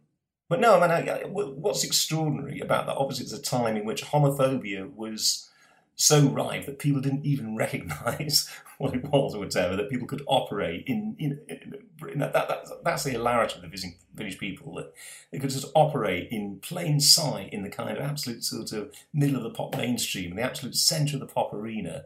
but 0.48 0.60
no, 0.60 0.78
I 0.78 0.80
mean, 0.80 0.90
I, 1.08 1.20
I- 1.22 1.26
what's 1.26 1.84
extraordinary 1.84 2.60
about 2.60 2.86
that? 2.86 2.96
Obviously, 2.96 3.24
it's 3.24 3.32
a 3.32 3.42
time 3.42 3.76
in 3.76 3.84
which 3.84 4.04
homophobia 4.04 4.92
was 4.94 5.50
so 5.96 6.28
rife 6.28 6.66
that 6.66 6.78
people 6.78 7.00
didn't 7.00 7.24
even 7.24 7.56
recognise 7.64 8.48
what 8.78 8.94
it 8.94 9.04
was 9.04 9.34
or 9.34 9.38
whatever. 9.38 9.76
That 9.76 9.90
people 9.90 10.06
could 10.06 10.22
operate 10.26 10.84
in, 10.86 11.16
in, 11.18 11.40
in 11.48 12.18
that, 12.18 12.32
that, 12.32 12.48
that. 12.48 12.84
That's 12.84 13.04
the 13.04 13.10
hilarity 13.10 13.56
of 13.56 13.62
the 13.62 13.92
village 14.14 14.38
people 14.38 14.74
that 14.74 14.92
they 15.30 15.38
could 15.38 15.50
just 15.50 15.70
operate 15.74 16.28
in 16.30 16.58
plain 16.60 17.00
sight 17.00 17.52
in 17.52 17.62
the 17.62 17.70
kind 17.70 17.96
of 17.96 18.02
absolute 18.02 18.44
sort 18.44 18.72
of 18.72 18.92
middle 19.12 19.36
of 19.36 19.44
the 19.44 19.50
pop 19.50 19.76
mainstream, 19.76 20.32
in 20.32 20.36
the 20.36 20.42
absolute 20.42 20.76
centre 20.76 21.16
of 21.16 21.20
the 21.20 21.26
pop 21.26 21.52
arena, 21.54 22.04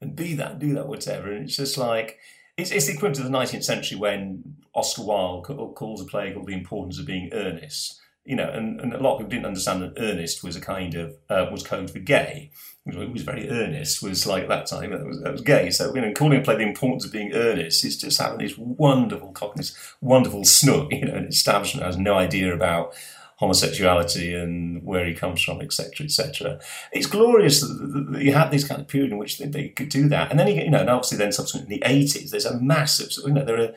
and 0.00 0.14
be 0.14 0.34
that, 0.34 0.58
do 0.58 0.74
that, 0.74 0.88
whatever. 0.88 1.32
And 1.32 1.44
it's 1.44 1.56
just 1.56 1.78
like 1.78 2.18
it's, 2.56 2.70
it's 2.70 2.86
the 2.86 2.92
equivalent 2.92 3.18
of 3.18 3.24
the 3.24 3.38
19th 3.38 3.64
century 3.64 3.98
when 3.98 4.56
Oscar 4.74 5.02
Wilde 5.02 5.74
calls 5.74 6.00
a 6.00 6.04
play 6.04 6.32
called 6.32 6.46
The 6.46 6.54
Importance 6.54 6.98
of 6.98 7.06
Being 7.06 7.30
Earnest. 7.32 8.00
You 8.24 8.36
know, 8.36 8.48
and, 8.48 8.80
and 8.80 8.94
a 8.94 9.02
lot 9.02 9.14
of 9.14 9.18
people 9.18 9.30
didn't 9.30 9.46
understand 9.46 9.82
that 9.82 9.94
earnest 9.96 10.44
was 10.44 10.54
a 10.54 10.60
kind 10.60 10.94
of 10.94 11.16
uh, 11.28 11.46
was 11.50 11.64
code 11.64 11.90
for 11.90 11.98
gay. 11.98 12.52
It 12.86 13.10
was 13.10 13.22
very 13.22 13.50
earnest. 13.50 14.00
Was 14.00 14.26
like 14.26 14.44
at 14.44 14.48
that 14.48 14.66
time 14.66 14.90
that 14.90 15.04
was, 15.04 15.20
that 15.22 15.32
was 15.32 15.40
gay. 15.40 15.70
So 15.70 15.92
you 15.92 16.00
know, 16.00 16.12
calling 16.12 16.38
a 16.38 16.42
play 16.42 16.54
the 16.54 16.62
importance 16.62 17.04
of 17.04 17.10
being 17.10 17.32
earnest 17.32 17.84
is 17.84 17.96
just 17.96 18.20
having 18.20 18.38
this 18.38 18.56
wonderful 18.56 19.32
cognizant, 19.32 19.76
wonderful 20.00 20.44
snook. 20.44 20.92
You 20.92 21.06
know, 21.06 21.14
an 21.14 21.26
establishment 21.26 21.84
has 21.84 21.96
no 21.96 22.14
idea 22.14 22.54
about 22.54 22.94
homosexuality 23.42 24.34
and 24.34 24.84
where 24.84 25.04
he 25.04 25.14
comes 25.14 25.42
from, 25.42 25.60
etc., 25.60 26.06
etc. 26.06 26.60
It's 26.92 27.06
glorious 27.06 27.60
that, 27.60 28.22
you 28.22 28.32
had 28.32 28.52
this 28.52 28.66
kind 28.66 28.80
of 28.80 28.86
period 28.86 29.10
in 29.10 29.18
which 29.18 29.38
they, 29.38 29.46
they 29.46 29.68
could 29.68 29.88
do 29.88 30.08
that, 30.08 30.30
and 30.30 30.38
then 30.38 30.46
you, 30.46 30.54
you 30.62 30.70
know, 30.70 30.78
and 30.78 30.88
obviously 30.88 31.18
then 31.18 31.32
subsequently 31.32 31.74
in 31.74 31.80
the 31.80 31.86
eighties, 31.86 32.30
there's 32.30 32.46
a 32.46 32.58
massive, 32.60 33.10
you 33.26 33.32
know, 33.32 33.44
there 33.44 33.60
are. 33.60 33.74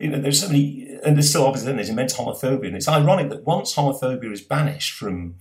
You 0.00 0.10
know, 0.10 0.20
there's 0.20 0.40
so 0.40 0.46
many, 0.46 0.96
and 1.04 1.16
there's 1.16 1.28
still 1.28 1.44
obviously 1.44 1.66
then 1.66 1.74
there's 1.74 1.88
immense 1.88 2.14
homophobia, 2.14 2.68
and 2.68 2.76
it's 2.76 2.86
ironic 2.86 3.30
that 3.30 3.44
once 3.44 3.74
homophobia 3.74 4.32
is 4.32 4.40
banished 4.40 4.94
from 4.94 5.34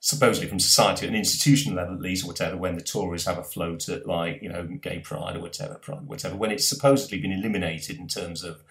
supposedly 0.00 0.48
from 0.48 0.58
society 0.58 1.04
at 1.04 1.10
an 1.10 1.18
institutional 1.18 1.76
level 1.76 1.94
at 1.94 2.00
least 2.00 2.24
or 2.24 2.28
whatever 2.28 2.56
when 2.56 2.74
the 2.74 2.82
tories 2.82 3.26
have 3.26 3.36
a 3.36 3.44
float 3.44 3.86
at 3.90 4.06
like 4.06 4.40
you 4.40 4.48
know 4.48 4.62
gay 4.80 4.98
pride 4.98 5.36
or 5.36 5.40
whatever 5.40 5.74
pride 5.74 6.06
whatever 6.06 6.34
when 6.34 6.50
it's 6.50 6.66
supposedly 6.66 7.20
been 7.20 7.32
eliminated 7.32 7.98
in 7.98 8.08
terms 8.08 8.42
of 8.42 8.62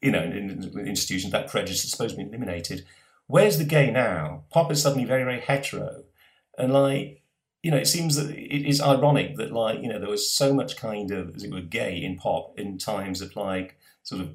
you 0.00 0.10
know 0.10 0.22
in, 0.22 0.50
in 0.50 0.86
institutions 0.86 1.30
that 1.30 1.50
prejudice 1.50 1.84
is 1.84 1.90
supposed 1.90 2.16
to 2.16 2.22
be 2.22 2.26
eliminated 2.26 2.86
where's 3.30 3.58
the 3.58 3.64
gay 3.64 3.90
now? 3.90 4.44
Pop 4.50 4.70
is 4.72 4.82
suddenly 4.82 5.04
very 5.04 5.24
very 5.24 5.40
hetero. 5.40 6.04
And 6.58 6.72
like 6.72 7.22
you 7.62 7.70
know 7.70 7.76
it 7.76 7.86
seems 7.86 8.16
that 8.16 8.30
it 8.30 8.68
is 8.68 8.80
ironic 8.80 9.36
that 9.36 9.52
like 9.52 9.80
you 9.82 9.88
know 9.88 9.98
there 9.98 10.10
was 10.10 10.30
so 10.30 10.52
much 10.52 10.76
kind 10.76 11.10
of 11.10 11.34
as 11.34 11.44
it 11.44 11.52
were 11.52 11.60
gay 11.60 12.02
in 12.02 12.16
pop 12.16 12.58
in 12.58 12.78
times 12.78 13.20
of 13.20 13.36
like 13.36 13.78
sort 14.02 14.20
of 14.22 14.30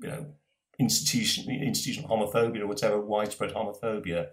you 0.00 0.08
know 0.08 0.26
institution 0.78 1.50
institutional 1.50 2.10
homophobia 2.10 2.60
or 2.60 2.66
whatever 2.66 3.00
widespread 3.00 3.54
homophobia. 3.54 4.28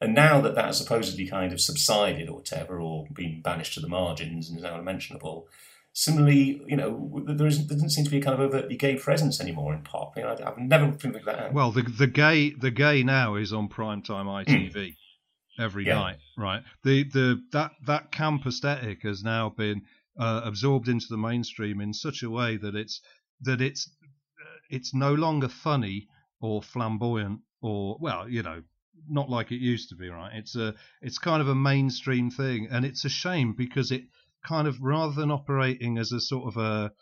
And 0.00 0.14
now 0.14 0.40
that 0.40 0.54
that 0.56 0.66
has 0.66 0.78
supposedly 0.78 1.26
kind 1.26 1.52
of 1.52 1.60
subsided 1.60 2.28
or 2.28 2.34
whatever, 2.34 2.80
or 2.80 3.06
been 3.14 3.40
banished 3.40 3.74
to 3.74 3.80
the 3.80 3.88
margins 3.88 4.48
and 4.48 4.58
is 4.58 4.64
now 4.64 4.76
unmentionable, 4.76 5.48
similarly, 5.94 6.60
you 6.66 6.76
know, 6.76 7.22
there, 7.26 7.46
isn't, 7.46 7.68
there 7.68 7.76
doesn't 7.76 7.90
seem 7.90 8.04
to 8.04 8.10
be 8.10 8.18
a 8.18 8.20
kind 8.20 8.34
of 8.34 8.40
overtly 8.40 8.76
gay 8.76 8.96
presence 8.96 9.40
anymore 9.40 9.72
in 9.72 9.80
pop. 9.82 10.16
You 10.16 10.24
know, 10.24 10.30
I- 10.30 10.48
I've 10.50 10.58
never 10.58 10.92
figured 10.92 11.24
that 11.24 11.38
out. 11.38 11.52
Well, 11.54 11.70
the 11.70 11.82
the 11.82 12.06
gay 12.08 12.50
the 12.50 12.70
gay 12.70 13.02
now 13.02 13.36
is 13.36 13.52
on 13.52 13.68
primetime 13.68 14.26
ITV 14.26 14.96
every 15.58 15.86
Yeah. 15.86 15.94
night, 15.94 16.16
right? 16.36 16.62
The 16.82 17.04
the 17.04 17.42
that 17.52 17.72
that 17.86 18.12
camp 18.12 18.44
aesthetic 18.44 19.02
has 19.02 19.22
now 19.22 19.48
been 19.50 19.82
uh, 20.18 20.42
absorbed 20.44 20.88
into 20.88 21.06
the 21.08 21.16
mainstream 21.16 21.80
in 21.80 21.94
such 21.94 22.22
a 22.22 22.30
way 22.30 22.56
that 22.56 22.74
it's 22.74 23.00
that 23.42 23.60
it's 23.60 23.88
uh, 24.44 24.58
it's 24.70 24.92
no 24.94 25.14
longer 25.14 25.48
funny 25.48 26.08
or 26.40 26.60
flamboyant 26.62 27.40
or 27.62 27.96
well, 28.00 28.28
you 28.28 28.42
know, 28.42 28.62
not 29.08 29.30
like 29.30 29.52
it 29.52 29.60
used 29.60 29.88
to 29.90 29.94
be, 29.94 30.08
right? 30.08 30.32
It's 30.34 30.56
a 30.56 30.74
it's 31.02 31.18
kind 31.18 31.40
of 31.40 31.48
a 31.48 31.54
mainstream 31.54 32.30
thing, 32.32 32.66
and 32.68 32.84
it's 32.84 33.04
a 33.04 33.08
shame 33.08 33.54
because 33.54 33.92
it 33.92 34.02
kind 34.44 34.68
of 34.68 34.80
rather 34.80 35.12
than 35.14 35.30
operating 35.30 35.98
as 35.98 36.12
a 36.12 36.20
sort 36.20 36.46
of 36.54 36.56
a 36.62 36.92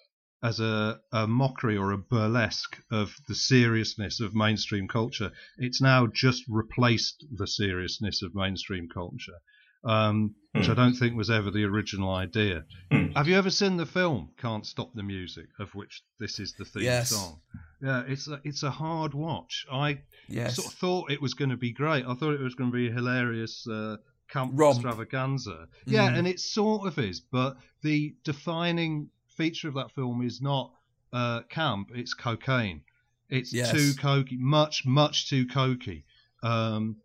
as 0.44 0.58
a, 0.58 0.98
a 1.12 1.24
mockery 1.26 1.76
or 1.76 1.92
a 1.92 1.98
burlesque 1.98 2.76
of 2.90 3.14
the 3.28 3.34
seriousness 3.34 4.18
of 4.20 4.34
mainstream 4.34 4.88
culture, 4.88 5.30
it's 5.56 5.80
now 5.80 6.04
just 6.08 6.42
replaced 6.48 7.24
the 7.36 7.46
seriousness 7.46 8.22
of 8.22 8.34
mainstream 8.34 8.88
culture, 8.92 9.38
um, 9.84 10.34
which 10.52 10.68
I 10.68 10.72
Hmm. 10.72 10.80
don't 10.80 10.94
think 10.94 11.16
was 11.16 11.30
ever 11.30 11.50
the 11.52 11.62
original 11.64 12.10
idea. 12.12 12.64
Hmm. 12.90 13.12
Have 13.12 13.28
you 13.28 13.36
ever 13.36 13.50
seen 13.50 13.76
the 13.76 13.86
film 13.86 14.30
"Can't 14.36 14.66
Stop 14.66 14.94
the 14.94 15.04
Music," 15.04 15.46
of 15.60 15.74
which 15.76 16.02
this 16.18 16.40
is 16.40 16.54
the 16.54 16.64
theme 16.64 16.84
Yes. 16.84 17.08
song? 17.10 17.40
Yeah, 17.80 18.02
it's 18.08 18.26
a, 18.28 18.40
it's 18.42 18.62
a 18.64 18.70
hard 18.70 19.14
watch. 19.14 19.64
I 19.70 20.00
Yes. 20.28 20.56
sort 20.56 20.72
of 20.72 20.78
thought 20.78 21.10
it 21.12 21.22
was 21.22 21.34
going 21.34 21.50
to 21.50 21.56
be 21.56 21.72
great. 21.72 22.04
I 22.04 22.14
thought 22.14 22.34
it 22.34 22.40
was 22.40 22.54
going 22.56 22.70
to 22.72 22.76
be 22.76 22.88
a 22.88 22.92
hilarious 22.92 23.64
uh, 23.68 23.96
camp 24.32 24.54
extravaganza. 24.58 25.68
Yeah, 25.86 26.08
Mm. 26.10 26.18
and 26.18 26.26
it 26.26 26.40
sort 26.40 26.86
of 26.86 26.98
is, 26.98 27.20
but 27.20 27.56
the 27.82 28.14
defining 28.24 29.10
feature 29.36 29.68
of 29.68 29.74
that 29.74 29.90
film 29.92 30.22
is 30.22 30.40
not 30.40 30.72
uh, 31.12 31.42
camp; 31.50 31.90
it's 31.94 32.14
cocaine. 32.14 32.80
It's 33.28 33.52
Yes. 33.52 33.70
too 33.70 33.92
cokey, 34.00 34.38
much, 34.38 34.84
much 34.86 35.28
too 35.28 35.46
cokey. 35.46 36.04
Um, 36.42 36.96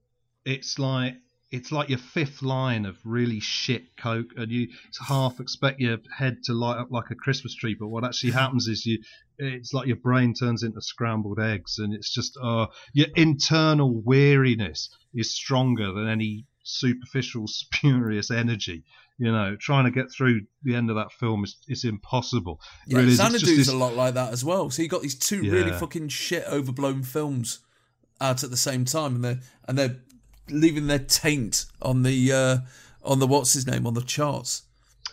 it's 0.45 0.79
like 0.79 1.15
it's 1.49 1.71
like 1.71 1.87
your 1.87 1.97
fifth 1.99 2.41
line 2.41 2.85
of 2.85 2.97
really 3.05 3.39
shit 3.39 3.95
coke, 3.97 4.31
and 4.35 4.51
you 4.51 4.67
half 5.07 5.39
expect 5.39 5.79
your 5.79 5.97
head 6.17 6.37
to 6.43 6.53
light 6.53 6.77
up 6.77 6.91
like 6.91 7.09
a 7.09 7.15
Christmas 7.15 7.53
tree, 7.55 7.75
but 7.79 7.87
what 7.87 8.03
actually 8.03 8.31
happens 8.43 8.67
is 8.67 8.85
you, 8.85 9.01
it's 9.37 9.73
like 9.73 9.87
your 9.87 9.95
brain 9.97 10.33
turns 10.33 10.63
into 10.63 10.81
scrambled 10.81 11.39
eggs, 11.39 11.77
and 11.79 11.93
it's 11.93 12.13
just 12.13 12.37
uh, 12.41 12.67
your 12.93 13.07
internal 13.15 14.01
weariness 14.01 14.89
is 15.13 15.33
stronger 15.33 15.93
than 15.93 16.07
any 16.09 16.45
superficial 16.67 17.47
spurious 17.47 18.29
energy. 18.31 18.83
You 19.19 19.31
know, 19.31 19.55
trying 19.59 19.85
to 19.85 19.91
get 19.91 20.11
through 20.11 20.41
the 20.61 20.75
end 20.75 20.91
of 20.91 20.95
that 20.95 21.11
film 21.11 21.43
is, 21.43 21.57
is 21.67 21.83
impossible. 21.85 22.61
Yeah, 22.85 22.97
Really, 22.99 23.09
it's 23.13 23.17
just 23.17 23.33
Xanadu's 23.33 23.57
this- 23.57 23.67
a 23.69 23.75
lot 23.75 23.95
like 23.95 24.13
that 24.13 24.31
as 24.31 24.45
well. 24.45 24.69
So 24.69 24.83
you 24.83 24.87
got 24.87 25.01
these 25.01 25.17
two 25.17 25.41
really 25.41 25.71
fucking 25.71 26.09
shit 26.09 26.43
overblown 26.47 27.01
films 27.01 27.59
out 28.21 28.43
at 28.43 28.51
the 28.51 28.57
same 28.57 28.85
time, 28.85 29.15
and 29.15 29.23
they're 29.23 29.39
and 29.67 29.77
they're 29.77 29.97
leaving 30.49 30.85
their 30.87 30.99
taint 30.99 31.65
on 31.81 32.03
the 32.03 32.31
uh, 32.31 32.57
on 33.03 33.17
the 33.19 33.25
what's 33.27 33.53
his 33.53 33.65
name 33.65 33.87
on 33.87 33.95
the 33.95 34.01
charts. 34.01 34.63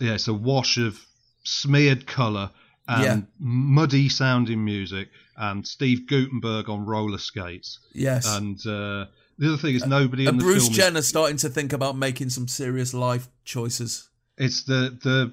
yeah, 0.00 0.12
it's 0.14 0.28
a 0.28 0.34
wash 0.34 0.76
of 0.76 1.00
smeared 1.44 2.06
colour 2.06 2.50
and 2.86 3.02
Yeah. 3.04 3.20
muddy 3.38 4.08
sounding 4.10 4.62
music 4.64 5.08
and 5.36 5.66
Steve 5.66 6.06
Guttenberg 6.06 6.68
on 6.68 6.84
roller 6.84 7.18
skates. 7.18 7.78
Yes. 7.94 8.26
And 8.36 8.58
uh, 8.66 9.06
the 9.38 9.48
other 9.48 9.56
thing 9.56 9.74
is 9.74 9.86
nobody 9.86 10.22
in 10.24 10.28
And 10.30 10.40
the 10.40 10.44
Bruce 10.44 10.64
film 10.64 10.72
is- 10.72 10.76
Jenner 10.78 11.02
starting 11.02 11.36
to 11.38 11.48
think 11.48 11.72
about 11.72 11.96
making 11.96 12.30
some 12.30 12.48
serious 12.48 12.94
life 12.94 13.28
choices. 13.44 14.08
it's 14.38 14.64
the 14.64 14.96
the 15.02 15.32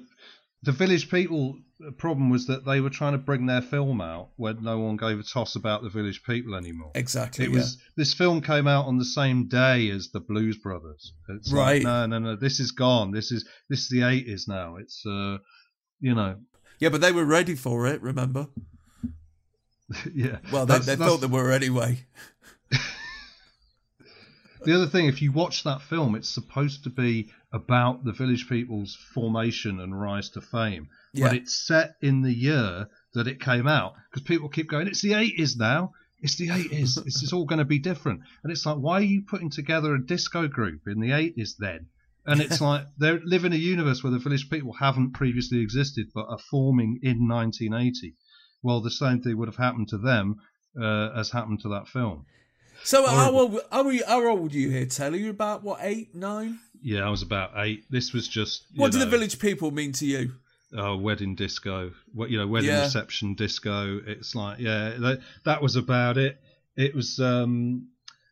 the 0.62 0.72
village 0.72 1.10
people 1.10 1.58
problem 1.98 2.30
was 2.30 2.46
that 2.46 2.64
they 2.64 2.80
were 2.80 2.90
trying 2.90 3.10
to 3.10 3.18
bring 3.18 3.46
their 3.46 3.60
film 3.60 4.00
out 4.00 4.28
when 4.36 4.62
no 4.62 4.78
one 4.78 4.96
gave 4.96 5.18
a 5.18 5.22
toss 5.24 5.56
about 5.56 5.82
the 5.82 5.88
village 5.88 6.22
people 6.24 6.54
anymore. 6.54 6.92
Exactly. 6.94 7.44
It 7.46 7.50
yeah. 7.50 7.56
was 7.56 7.78
this 7.96 8.14
film 8.14 8.40
came 8.40 8.68
out 8.68 8.86
on 8.86 8.98
the 8.98 9.04
same 9.04 9.48
day 9.48 9.90
as 9.90 10.10
the 10.12 10.20
Blues 10.20 10.56
Brothers. 10.58 11.12
It's 11.28 11.50
like, 11.50 11.66
Right. 11.66 11.82
no, 11.82 12.06
no, 12.06 12.18
no. 12.20 12.36
This 12.36 12.60
is 12.60 12.70
gone. 12.70 13.10
This 13.10 13.32
is 13.32 13.44
this 13.68 13.80
is 13.80 13.88
the 13.88 14.02
eighties 14.04 14.46
now. 14.46 14.76
It's 14.76 15.02
uh, 15.04 15.38
you 15.98 16.14
know, 16.14 16.36
Yeah, 16.78 16.90
but 16.90 17.00
they 17.00 17.10
were 17.10 17.24
ready 17.24 17.56
for 17.56 17.88
it. 17.88 18.00
Remember? 18.00 18.46
yeah. 20.14 20.38
Well, 20.52 20.66
they, 20.66 20.74
That's- 20.74 20.86
they 20.86 20.94
that's- 20.94 21.08
thought 21.10 21.20
they 21.20 21.26
were 21.26 21.50
anyway. 21.50 22.06
The 24.64 24.74
other 24.74 24.86
thing, 24.86 25.06
if 25.06 25.20
you 25.22 25.32
watch 25.32 25.64
that 25.64 25.82
film, 25.82 26.14
it's 26.14 26.28
supposed 26.28 26.84
to 26.84 26.90
be 26.90 27.30
about 27.52 28.04
the 28.04 28.12
village 28.12 28.48
people's 28.48 28.94
formation 29.14 29.80
and 29.80 30.00
rise 30.00 30.30
to 30.30 30.40
fame, 30.40 30.88
Yeah. 31.12 31.28
but 31.28 31.36
it's 31.36 31.54
set 31.66 31.96
in 32.00 32.22
the 32.22 32.32
year 32.32 32.88
that 33.14 33.26
it 33.26 33.40
came 33.40 33.66
out 33.66 33.94
because 34.10 34.22
people 34.26 34.48
keep 34.48 34.68
going, 34.68 34.86
"It's 34.86 35.02
the 35.02 35.12
'80s 35.14 35.56
now. 35.56 35.92
It's 36.20 36.36
the 36.36 36.48
'80s. 36.48 37.02
this 37.04 37.22
is 37.22 37.32
all 37.32 37.44
going 37.44 37.58
to 37.58 37.64
be 37.64 37.78
different." 37.78 38.20
And 38.42 38.52
it's 38.52 38.64
like, 38.64 38.78
why 38.78 38.98
are 39.00 39.02
you 39.14 39.22
putting 39.22 39.50
together 39.50 39.94
a 39.94 40.06
disco 40.06 40.46
group 40.48 40.82
in 40.86 41.00
the 41.00 41.10
'80s 41.10 41.56
then? 41.58 41.86
And 42.24 42.40
it's 42.40 42.60
like 42.70 42.86
they 42.96 43.18
live 43.18 43.44
in 43.44 43.52
a 43.52 43.56
universe 43.56 44.02
where 44.04 44.12
the 44.12 44.18
village 44.20 44.48
people 44.48 44.74
haven't 44.74 45.12
previously 45.12 45.58
existed 45.60 46.06
but 46.14 46.26
are 46.28 46.38
forming 46.38 47.00
in 47.02 47.26
1980. 47.28 48.14
Well, 48.62 48.80
the 48.80 48.90
same 48.92 49.20
thing 49.20 49.36
would 49.38 49.48
have 49.48 49.56
happened 49.56 49.88
to 49.88 49.98
them 49.98 50.36
uh, 50.80 51.10
as 51.16 51.30
happened 51.30 51.60
to 51.62 51.68
that 51.70 51.88
film. 51.88 52.26
So 52.84 53.06
how 53.06 53.30
old, 53.32 53.60
how, 53.70 53.88
you, 53.90 54.04
how 54.06 54.26
old 54.26 54.40
were 54.40 54.48
you 54.48 54.70
here, 54.70 54.86
Taylor? 54.86 55.16
You 55.16 55.30
about 55.30 55.62
what 55.62 55.78
eight, 55.82 56.14
nine? 56.14 56.58
Yeah, 56.82 57.06
I 57.06 57.10
was 57.10 57.22
about 57.22 57.52
eight. 57.56 57.84
This 57.90 58.12
was 58.12 58.26
just 58.28 58.64
What 58.74 58.92
do 58.92 58.98
the 58.98 59.06
village 59.06 59.38
people 59.38 59.70
mean 59.70 59.92
to 59.92 60.06
you? 60.06 60.32
uh, 60.76 60.96
wedding 60.96 61.34
disco, 61.34 61.92
what 62.14 62.30
you 62.30 62.38
know, 62.38 62.46
wedding 62.46 62.70
Yeah. 62.70 62.80
reception 62.82 63.34
disco. 63.34 64.00
It's 64.06 64.34
like, 64.34 64.58
yeah, 64.58 64.94
that, 64.98 65.20
that 65.44 65.60
was 65.62 65.76
about 65.76 66.16
it. 66.16 66.40
It 66.76 66.94
was 66.94 67.20
um, 67.20 67.88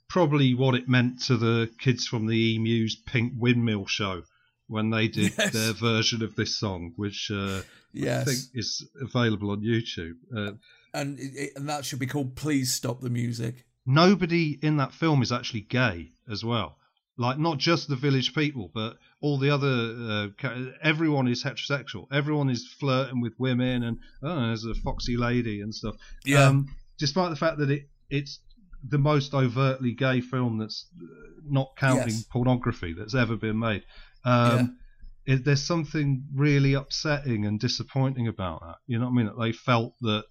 probably 0.09 0.55
what 0.55 0.75
it 0.75 0.89
meant 0.89 1.21
to 1.25 1.37
the 1.37 1.71
kids 1.79 2.07
from 2.07 2.27
the 2.27 2.57
Emu's 2.57 2.97
Pink 2.97 3.35
Windmill 3.37 3.87
show 3.87 4.23
when 4.69 4.89
they 4.91 5.07
did 5.09 5.35
Yes. 5.39 5.53
their 5.53 5.73
version 5.75 6.23
of 6.23 6.35
this 6.35 6.59
song, 6.59 6.93
which 6.97 7.31
uh, 7.31 7.61
Yes. 7.93 8.23
I 8.23 8.25
think 8.25 8.39
is 8.55 8.89
available 9.01 9.51
on 9.51 9.61
YouTube. 9.61 10.15
Uh, 10.35 10.53
And 10.95 11.19
it- 11.21 11.53
and 11.57 11.69
that 11.69 11.85
should 11.85 11.99
be 11.99 12.07
called 12.07 12.35
"Please 12.37 12.73
Stop 12.73 13.01
the 13.01 13.11
Music." 13.11 13.67
Nobody 13.87 14.59
in 14.63 14.77
that 14.79 14.93
film 14.93 15.23
is 15.23 15.33
actually 15.33 15.63
gay 15.63 16.11
as 16.31 16.45
well. 16.45 16.77
Like 17.17 17.39
not 17.39 17.59
just 17.59 17.89
the 17.89 17.97
village 17.97 18.35
people, 18.35 18.71
but 18.75 18.97
all 19.21 19.39
the 19.39 19.51
other. 19.51 20.33
Uh, 20.43 20.71
everyone 20.83 21.29
is 21.29 21.45
heterosexual. 21.45 22.07
Everyone 22.11 22.49
is 22.49 22.67
flirting 22.81 23.21
with 23.21 23.35
women, 23.39 23.83
and 23.83 23.99
oh, 24.23 24.41
there's 24.47 24.65
a 24.65 24.75
foxy 24.75 25.17
lady 25.19 25.61
and 25.61 25.75
stuff. 25.75 25.97
Yeah. 26.25 26.45
Um, 26.45 26.75
despite 26.99 27.29
the 27.31 27.37
fact 27.37 27.59
that 27.59 27.71
it 27.71 27.89
it's 28.09 28.41
the 28.89 28.97
most 28.99 29.35
overtly 29.35 29.93
gay 29.93 30.23
film 30.23 30.57
that's 30.59 30.87
uh, 30.99 31.05
not 31.47 31.77
counting 31.77 32.15
Yes. 32.15 32.25
pornography 32.25 32.95
that's 32.95 33.15
ever 33.15 33.37
been 33.37 33.59
made. 33.59 33.83
Um, 34.25 34.79
it, 35.27 35.45
there's 35.45 35.63
something 35.67 36.25
really 36.35 36.73
upsetting 36.73 37.45
and 37.45 37.61
disappointing 37.61 38.29
about 38.29 38.61
that. 38.63 38.77
You 38.87 38.99
know 38.99 39.05
what 39.07 39.13
I 39.13 39.15
mean? 39.17 39.27
That 39.27 39.39
they 39.39 39.53
felt 39.53 39.93
that 40.01 40.25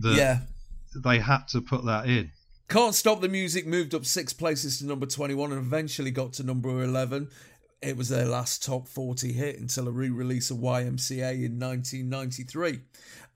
that 0.00 0.16
Yeah. 0.16 0.40
they 1.02 1.18
had 1.18 1.48
to 1.52 1.62
put 1.62 1.86
that 1.86 2.06
in. 2.06 2.32
Can't 2.68 2.96
Stop 2.96 3.20
the 3.20 3.28
Music 3.28 3.64
moved 3.64 3.94
up 3.94 4.04
six 4.04 4.32
places 4.32 4.80
to 4.80 4.86
number 4.86 5.06
21 5.06 5.52
and 5.52 5.60
eventually 5.60 6.10
got 6.10 6.32
to 6.34 6.42
number 6.42 6.82
11. 6.82 7.28
It 7.80 7.96
was 7.96 8.08
their 8.08 8.24
last 8.24 8.64
top 8.64 8.88
40 8.88 9.32
hit 9.32 9.60
until 9.60 9.86
a 9.86 9.92
re 9.92 10.10
release 10.10 10.50
of 10.50 10.56
YMCA 10.56 11.44
in 11.44 11.60
1993. 11.60 12.80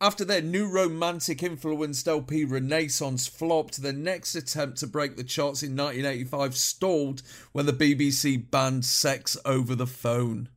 After 0.01 0.25
their 0.25 0.43
new 0.43 0.67
romantic 0.67 1.45
influenced 1.45 2.09
LP 2.09 2.45
Renaissance 2.45 3.29
flopped, 3.29 3.81
their 3.81 3.93
next 3.93 4.35
attempt 4.35 4.79
to 4.79 4.89
break 4.89 5.17
the 5.17 5.23
charts 5.23 5.63
in 5.63 5.77
1985 5.77 6.57
stalled 6.57 7.23
when 7.53 7.67
the 7.67 7.73
BBC 7.73 8.51
banned 8.51 8.85
Sex 8.85 9.37
Over 9.45 9.77
the 9.77 9.87
Phone. 9.87 10.49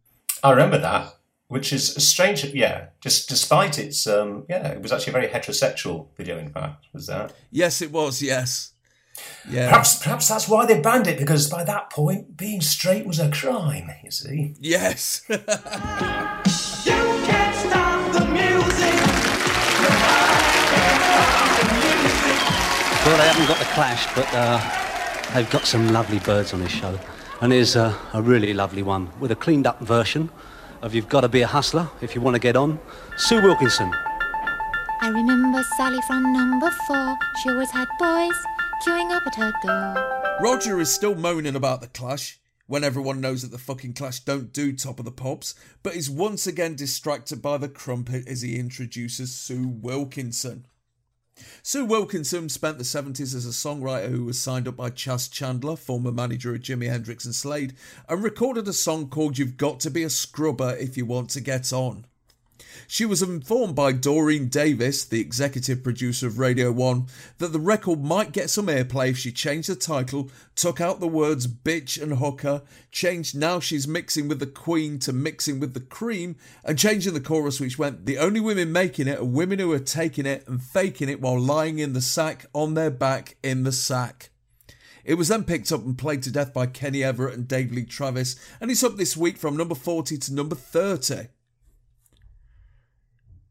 I 0.44 0.50
remember 0.50 0.80
that, 0.80 1.16
which 1.48 1.74
is 1.74 1.94
strange. 2.08 2.44
Yeah, 2.46 2.88
just 3.02 3.30
despite 3.30 3.78
its, 3.80 4.08
um, 4.08 4.46
yeah, 4.50 4.70
it 4.70 4.82
was 4.82 4.92
actually 4.92 5.12
a 5.12 5.14
very 5.14 5.28
heterosexual 5.28 6.08
video. 6.18 6.38
In 6.38 6.50
fact, 6.50 6.86
was 6.94 7.08
that? 7.08 7.34
Yes, 7.52 7.82
it 7.82 7.92
was. 7.92 8.22
Yes. 8.22 8.72
Yeah. 9.48 9.70
Perhaps, 9.70 10.02
perhaps 10.02 10.28
that's 10.28 10.50
why 10.50 10.66
they 10.66 10.80
banned 10.80 11.08
it 11.08 11.20
because 11.20 11.48
by 11.48 11.64
that 11.64 11.92
point, 11.92 12.36
being 12.36 12.62
straight 12.62 13.06
was 13.06 13.20
a 13.20 13.30
crime. 13.30 13.92
You 14.04 14.12
see. 14.12 14.56
Yes. 14.60 15.22
Well, 23.06 23.18
they 23.18 23.28
haven't 23.28 23.48
got 23.48 23.60
the 23.60 23.66
Clash, 23.66 24.16
but 24.16 24.26
uh, 24.34 25.34
they've 25.34 25.50
got 25.50 25.66
some 25.66 25.92
lovely 25.92 26.20
birds 26.20 26.54
on 26.54 26.62
this 26.62 26.72
show. 26.72 26.98
And 27.42 27.52
here's 27.52 27.76
a, 27.76 28.00
a 28.14 28.22
really 28.22 28.54
lovely 28.54 28.82
one 28.82 29.10
with 29.20 29.30
a 29.30 29.36
cleaned 29.36 29.68
up 29.68 29.82
version 29.82 30.30
of 30.84 30.94
You've 30.94 31.10
Got 31.10 31.22
to 31.22 31.30
Be 31.30 31.42
a 31.42 31.48
Hustler 31.48 31.90
if 32.02 32.14
you 32.14 32.22
want 32.22 32.36
to 32.36 32.40
get 32.40 32.58
on. 32.58 32.78
Sue 33.16 33.42
Wilkinson. 33.42 33.92
I 35.02 35.08
remember 35.08 35.64
Sally 35.78 36.00
from 36.06 36.34
number 36.34 36.70
four. 36.86 37.18
She 37.42 37.50
always 37.50 37.72
had 37.72 37.88
boys 37.98 38.36
queuing 38.86 39.12
up 39.12 39.24
at 39.26 39.36
her 39.36 39.54
door. 39.64 40.38
Roger 40.42 40.80
is 40.82 40.94
still 40.94 41.16
moaning 41.16 41.56
about 41.56 41.80
the 41.80 41.88
Clash 41.88 42.40
when 42.68 42.84
everyone 42.84 43.22
knows 43.22 43.42
that 43.42 43.52
the 43.52 43.58
fucking 43.58 43.94
Clash 43.94 44.20
don't 44.22 44.52
do 44.52 44.74
Top 44.74 45.00
of 45.00 45.06
the 45.06 45.12
Pops, 45.12 45.56
but 45.84 45.96
is 45.96 46.10
once 46.10 46.48
again 46.48 46.76
distracted 46.76 47.42
by 47.42 47.58
the 47.58 47.70
crumpet 47.70 48.28
as 48.28 48.42
he 48.42 48.60
introduces 48.60 49.34
Sue 49.34 49.68
Wilkinson. 49.68 50.66
Sue 51.64 51.86
Wilkinson 51.86 52.48
spent 52.50 52.78
the 52.78 52.84
70s 52.84 53.34
as 53.34 53.46
a 53.46 53.50
songwriter 53.50 54.10
who 54.10 54.26
was 54.26 54.40
signed 54.40 54.68
up 54.68 54.76
by 54.76 54.90
Chas 54.90 55.28
Chandler, 55.28 55.76
former 55.76 56.12
manager 56.12 56.54
of 56.54 56.62
Jimi 56.62 56.88
Hendrix 56.88 57.26
and 57.26 57.34
Slade, 57.34 57.74
and 58.08 58.24
recorded 58.24 58.68
a 58.68 58.74
song 58.74 59.10
called 59.10 59.38
You've 59.38 59.58
Got 59.58 59.80
to 59.80 59.90
Be 59.90 60.04
a 60.04 60.10
Scrubber 60.10 60.76
If 60.80 60.96
You 60.96 61.06
Want 61.06 61.32
to 61.32 61.42
Get 61.42 61.74
On. 61.74 62.06
She 62.88 63.06
was 63.06 63.22
informed 63.22 63.76
by 63.76 63.92
Doreen 63.92 64.50
Davies, 64.50 65.06
the 65.06 65.20
executive 65.20 65.84
producer 65.84 66.28
of 66.28 66.40
Radio 66.40 66.72
1, 66.72 67.08
that 67.40 67.54
the 67.54 67.60
record 67.60 68.04
might 68.04 68.32
get 68.32 68.50
some 68.50 68.68
airplay 68.68 69.10
if 69.10 69.18
she 69.18 69.32
changed 69.32 69.70
the 69.70 69.76
title, 69.76 70.30
took 70.56 70.80
out 70.80 71.00
the 71.00 71.08
words 71.08 71.48
bitch 71.48 72.02
and 72.02 72.14
hooker, 72.14 72.62
changed 72.92 73.36
now 73.36 73.60
she's 73.60 73.88
mixing 73.88 74.28
with 74.28 74.40
the 74.40 74.48
queen 74.48 75.00
to 75.00 75.14
mixing 75.14 75.60
with 75.60 75.74
the 75.74 75.80
cream, 75.80 76.36
and 76.64 76.78
changing 76.78 77.14
the 77.14 77.20
chorus 77.22 77.60
which 77.60 77.80
went 77.80 78.06
the 78.06 78.18
only 78.18 78.40
women 78.40 78.72
making 78.72 79.08
it 79.08 79.20
are 79.20 79.26
women 79.26 79.60
who 79.60 79.72
are 79.72 79.80
taking 79.80 80.26
it 80.26 80.48
and 80.48 80.62
faking 80.62 81.10
it 81.10 81.22
while 81.22 81.40
lying 81.40 81.80
in 81.80 81.94
the 81.94 82.02
sack 82.02 82.46
on 82.54 82.74
their 82.74 82.92
back 82.92 83.38
in 83.44 83.64
the 83.64 83.72
sack. 83.72 84.30
It 85.04 85.16
was 85.16 85.28
then 85.28 85.44
picked 85.44 85.72
up 85.72 85.84
and 85.84 85.98
played 85.98 86.24
to 86.24 86.32
death 86.32 86.54
by 86.54 86.66
Kenny 86.68 87.04
Everett 87.04 87.36
and 87.36 87.48
Dave 87.48 87.72
Lee 87.72 87.84
Travis, 87.84 88.38
and 88.62 88.72
it's 88.72 88.84
up 88.84 88.96
this 88.96 89.18
week 89.18 89.38
from 89.38 89.58
number 89.58 89.76
40 89.76 90.18
to 90.18 90.34
number 90.34 90.56
30. 90.56 91.28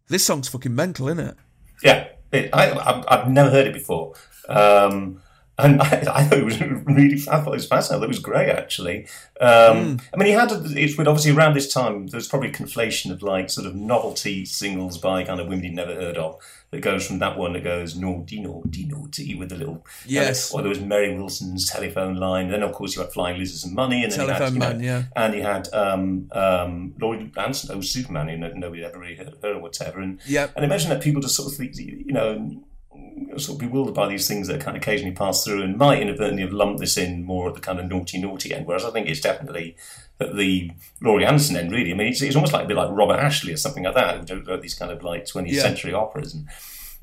This 0.08 0.24
song's 0.24 0.48
fucking 0.48 0.74
mental, 0.74 1.08
isn't 1.08 1.20
it? 1.20 1.36
Yeah, 1.82 2.08
it, 2.32 2.50
I, 2.52 2.72
I've, 2.72 3.04
I've 3.08 3.28
never 3.30 3.50
heard 3.50 3.66
it 3.66 3.74
before. 3.74 4.14
Um, 4.48 5.22
and 5.58 5.80
I, 5.82 5.86
I 6.12 6.24
thought 6.24 6.38
it 6.38 6.44
was 6.44 6.60
really, 6.60 7.14
I 7.30 7.40
thought 7.40 7.48
it 7.48 7.52
was 7.52 7.66
fascinating. 7.66 8.04
It 8.04 8.08
was 8.08 8.18
great, 8.18 8.48
actually. 8.48 9.06
Um, 9.40 10.00
I 10.12 10.16
mean, 10.16 10.28
he 10.28 10.32
had, 10.32 10.50
it's 10.52 10.98
obviously 10.98 11.32
around 11.32 11.54
this 11.54 11.72
time, 11.72 12.06
there 12.08 12.18
was 12.18 12.28
probably 12.28 12.48
a 12.48 12.52
conflation 12.52 13.10
of 13.12 13.22
like 13.22 13.50
sort 13.50 13.66
of 13.66 13.74
novelty 13.74 14.44
singles 14.44 14.98
by 14.98 15.24
kind 15.24 15.40
of 15.40 15.48
women 15.48 15.64
he'd 15.64 15.74
never 15.74 15.94
heard 15.94 16.16
of. 16.16 16.40
That 16.72 16.80
goes 16.80 17.06
from 17.06 17.18
that 17.18 17.36
one 17.36 17.52
that 17.52 17.64
goes 17.64 17.94
naughty, 17.96 18.40
naughty, 18.40 18.86
naughty 18.86 19.34
with 19.34 19.50
the 19.50 19.56
little. 19.56 19.86
Yes. 20.06 20.50
or 20.54 20.62
there 20.62 20.70
was 20.70 20.80
Meri 20.80 21.14
Wilson's 21.14 21.68
telephone 21.68 22.16
line. 22.16 22.48
Then, 22.48 22.62
of 22.62 22.72
course, 22.72 22.96
you 22.96 23.02
had 23.02 23.12
Flying 23.12 23.38
Lizards 23.38 23.62
and 23.64 23.74
Money. 23.74 24.02
And 24.02 24.10
then 24.10 24.18
Telephone 24.26 24.54
you 24.54 24.62
had, 24.62 24.76
Man, 24.78 24.80
you 24.82 24.86
know, 24.88 24.96
yeah. 24.96 25.04
And 25.14 25.34
you 25.34 25.42
had 25.42 25.68
um, 25.74 26.28
um, 26.32 26.94
Laurie 26.98 27.30
Anderson, 27.36 27.76
oh, 27.76 27.82
Superman, 27.82 28.28
who 28.28 28.38
no- 28.38 28.52
nobody 28.54 28.84
ever 28.86 28.98
really 28.98 29.16
heard 29.16 29.28
of 29.28 29.36
her 29.42 29.52
or 29.56 29.60
whatever. 29.60 30.00
And, 30.00 30.18
Yep. 30.26 30.52
and 30.56 30.64
imagine 30.64 30.88
that 30.88 31.02
people 31.02 31.20
just 31.20 31.36
sort 31.36 31.52
of 31.52 31.58
think, 31.58 31.76
you 31.76 32.04
know, 32.12 32.64
sort 33.38 33.56
of 33.56 33.58
bewildered 33.58 33.94
by 33.94 34.08
these 34.08 34.28
things 34.28 34.46
that 34.48 34.60
kind 34.60 34.76
of 34.76 34.82
occasionally 34.82 35.14
pass 35.14 35.44
through 35.44 35.62
and 35.62 35.76
might 35.78 36.00
inadvertently 36.02 36.42
have 36.42 36.52
lumped 36.52 36.80
this 36.80 36.96
in 36.98 37.24
more 37.24 37.48
at 37.48 37.54
the 37.54 37.60
kind 37.60 37.78
of 37.80 37.86
naughty, 37.88 38.20
naughty 38.20 38.54
end. 38.54 38.66
Whereas 38.66 38.84
I 38.84 38.90
think 38.90 39.08
it's 39.08 39.20
definitely 39.20 39.76
at 40.20 40.36
the 40.36 40.70
Laurie 41.00 41.24
Anderson 41.24 41.56
end, 41.56 41.72
really. 41.72 41.92
I 41.92 41.94
mean, 41.94 42.08
it's, 42.08 42.20
it's 42.22 42.36
almost 42.36 42.52
like 42.52 42.64
a 42.64 42.68
bit 42.68 42.76
like 42.76 42.90
Robert 42.90 43.18
Ashley 43.18 43.52
or 43.52 43.56
something 43.56 43.84
like 43.84 43.94
that, 43.94 44.28
who 44.28 44.42
wrote 44.42 44.60
these 44.62 44.74
kind 44.74 44.92
of 44.92 45.02
like 45.02 45.24
20th 45.24 45.52
Yeah. 45.52 45.62
century 45.62 45.94
operas 45.94 46.34
and, 46.34 46.46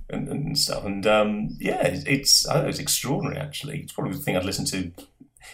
and, 0.10 0.28
and 0.28 0.58
stuff. 0.58 0.86
And 0.86 1.06
um, 1.08 1.58
yeah, 1.60 1.82
it's, 1.88 2.04
it's, 2.06 2.48
I 2.48 2.54
don't 2.56 2.64
know, 2.64 2.70
it's 2.70 2.80
extraordinary, 2.80 3.38
actually. 3.40 3.80
It's 3.80 3.92
probably 3.94 4.14
the 4.14 4.20
thing 4.20 4.38
I'd 4.38 4.46
listen 4.46 4.66
to. 4.66 4.92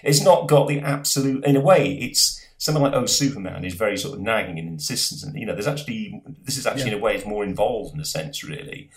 It's 0.03 0.21
not 0.21 0.47
got 0.49 0.67
the 0.67 0.79
absolute, 0.81 1.45
in 1.45 1.55
a 1.55 1.61
way, 1.61 1.93
it's 1.93 2.41
something 2.57 2.83
like 2.83 2.93
Oh 2.93 3.05
Superman 3.05 3.63
is 3.63 3.75
very 3.75 3.97
sort 3.97 4.15
of 4.15 4.19
nagging 4.21 4.59
and 4.59 4.67
insistent. 4.67 5.23
And, 5.23 5.39
you 5.39 5.45
know, 5.45 5.53
there's 5.53 5.67
actually, 5.67 6.21
this 6.43 6.57
is 6.57 6.67
actually 6.67 6.89
Yeah. 6.91 6.95
in 6.97 6.99
a 6.99 7.03
way, 7.03 7.15
it's 7.15 7.25
more 7.25 7.43
involved 7.45 7.93
in 7.95 8.01
a 8.01 8.05
sense, 8.05 8.43
really 8.43 8.89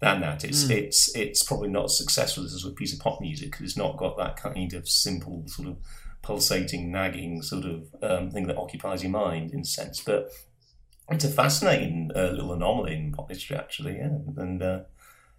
than 0.00 0.20
that. 0.20 0.44
It's 0.44 0.64
Mm. 0.64 0.70
it's 0.70 1.14
it's 1.16 1.42
probably 1.42 1.68
not 1.68 1.86
as 1.86 1.98
successful 1.98 2.44
as 2.44 2.64
a 2.64 2.70
piece 2.70 2.92
of 2.92 3.00
pop 3.00 3.20
music 3.20 3.50
because 3.50 3.64
it's 3.66 3.76
not 3.76 3.96
got 3.96 4.16
that 4.18 4.36
kind 4.36 4.72
of 4.74 4.88
simple 4.88 5.44
sort 5.46 5.68
of 5.68 5.76
pulsating, 6.22 6.90
nagging 6.90 7.40
sort 7.42 7.64
of 7.64 7.94
um, 8.02 8.30
thing 8.30 8.46
that 8.48 8.56
occupies 8.58 9.02
your 9.02 9.12
mind 9.12 9.52
in 9.52 9.60
a 9.60 9.64
sense. 9.64 10.02
But 10.02 10.28
it's 11.08 11.24
a 11.24 11.28
fascinating 11.28 12.10
uh, 12.14 12.30
little 12.30 12.52
anomaly 12.52 12.94
in 12.96 13.12
pop 13.12 13.28
history, 13.30 13.56
actually. 13.56 13.96
Yeah, 13.96 14.18
and 14.36 14.62
uh, 14.62 14.80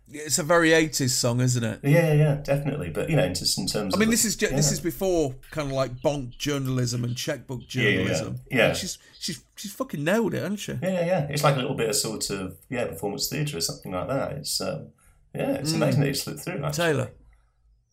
It's 0.09 0.39
a 0.39 0.43
very 0.43 0.69
80s 0.69 1.09
song, 1.09 1.41
isn't 1.41 1.63
it? 1.63 1.79
yeah, 1.84 2.13
yeah, 2.13 2.35
definitely. 2.35 2.89
But 2.91 3.09
you 3.09 3.17
know, 3.17 3.27
just 3.29 3.57
in 3.57 3.67
terms, 3.67 3.93
I 3.93 3.97
mean, 3.97 4.07
of 4.07 4.11
this 4.11 4.23
is 4.23 4.35
ju- 4.38 4.47
this 4.47 4.71
is 4.71 4.79
before 4.79 5.35
kind 5.51 5.67
of 5.67 5.73
like 5.73 5.97
bonk 6.01 6.38
journalism 6.38 7.03
and 7.03 7.15
checkbook 7.15 7.61
Yeah, 7.75 7.81
yeah, 7.84 7.89
yeah. 7.89 7.97
journalism. 7.97 8.39
Yeah. 8.49 8.67
And 8.69 8.77
she's 8.77 8.97
she's 9.19 9.43
she's 9.57 9.73
fucking 9.73 10.03
nailed 10.03 10.34
it, 10.34 10.41
hasn't 10.41 10.59
she? 10.59 10.71
Yeah, 10.81 10.89
yeah, 10.91 11.05
yeah. 11.05 11.27
It's 11.29 11.43
like 11.43 11.55
a 11.55 11.59
little 11.59 11.75
bit 11.75 11.89
of 11.89 11.95
sort 11.95 12.29
of 12.29 12.55
yeah 12.69 12.85
performance 12.88 13.27
theatre 13.27 13.57
or 13.57 13.61
something 13.61 13.91
like 13.91 14.07
that. 14.07 14.31
It's 14.34 14.61
um, 14.61 14.88
yeah, 15.35 15.51
it's 15.55 15.73
Mm. 15.73 15.75
amazing 15.75 15.99
that 16.01 16.09
it 16.09 16.15
slipped 16.17 16.39
through. 16.39 16.63
Actually. 16.63 16.71
Taylor. 16.85 17.11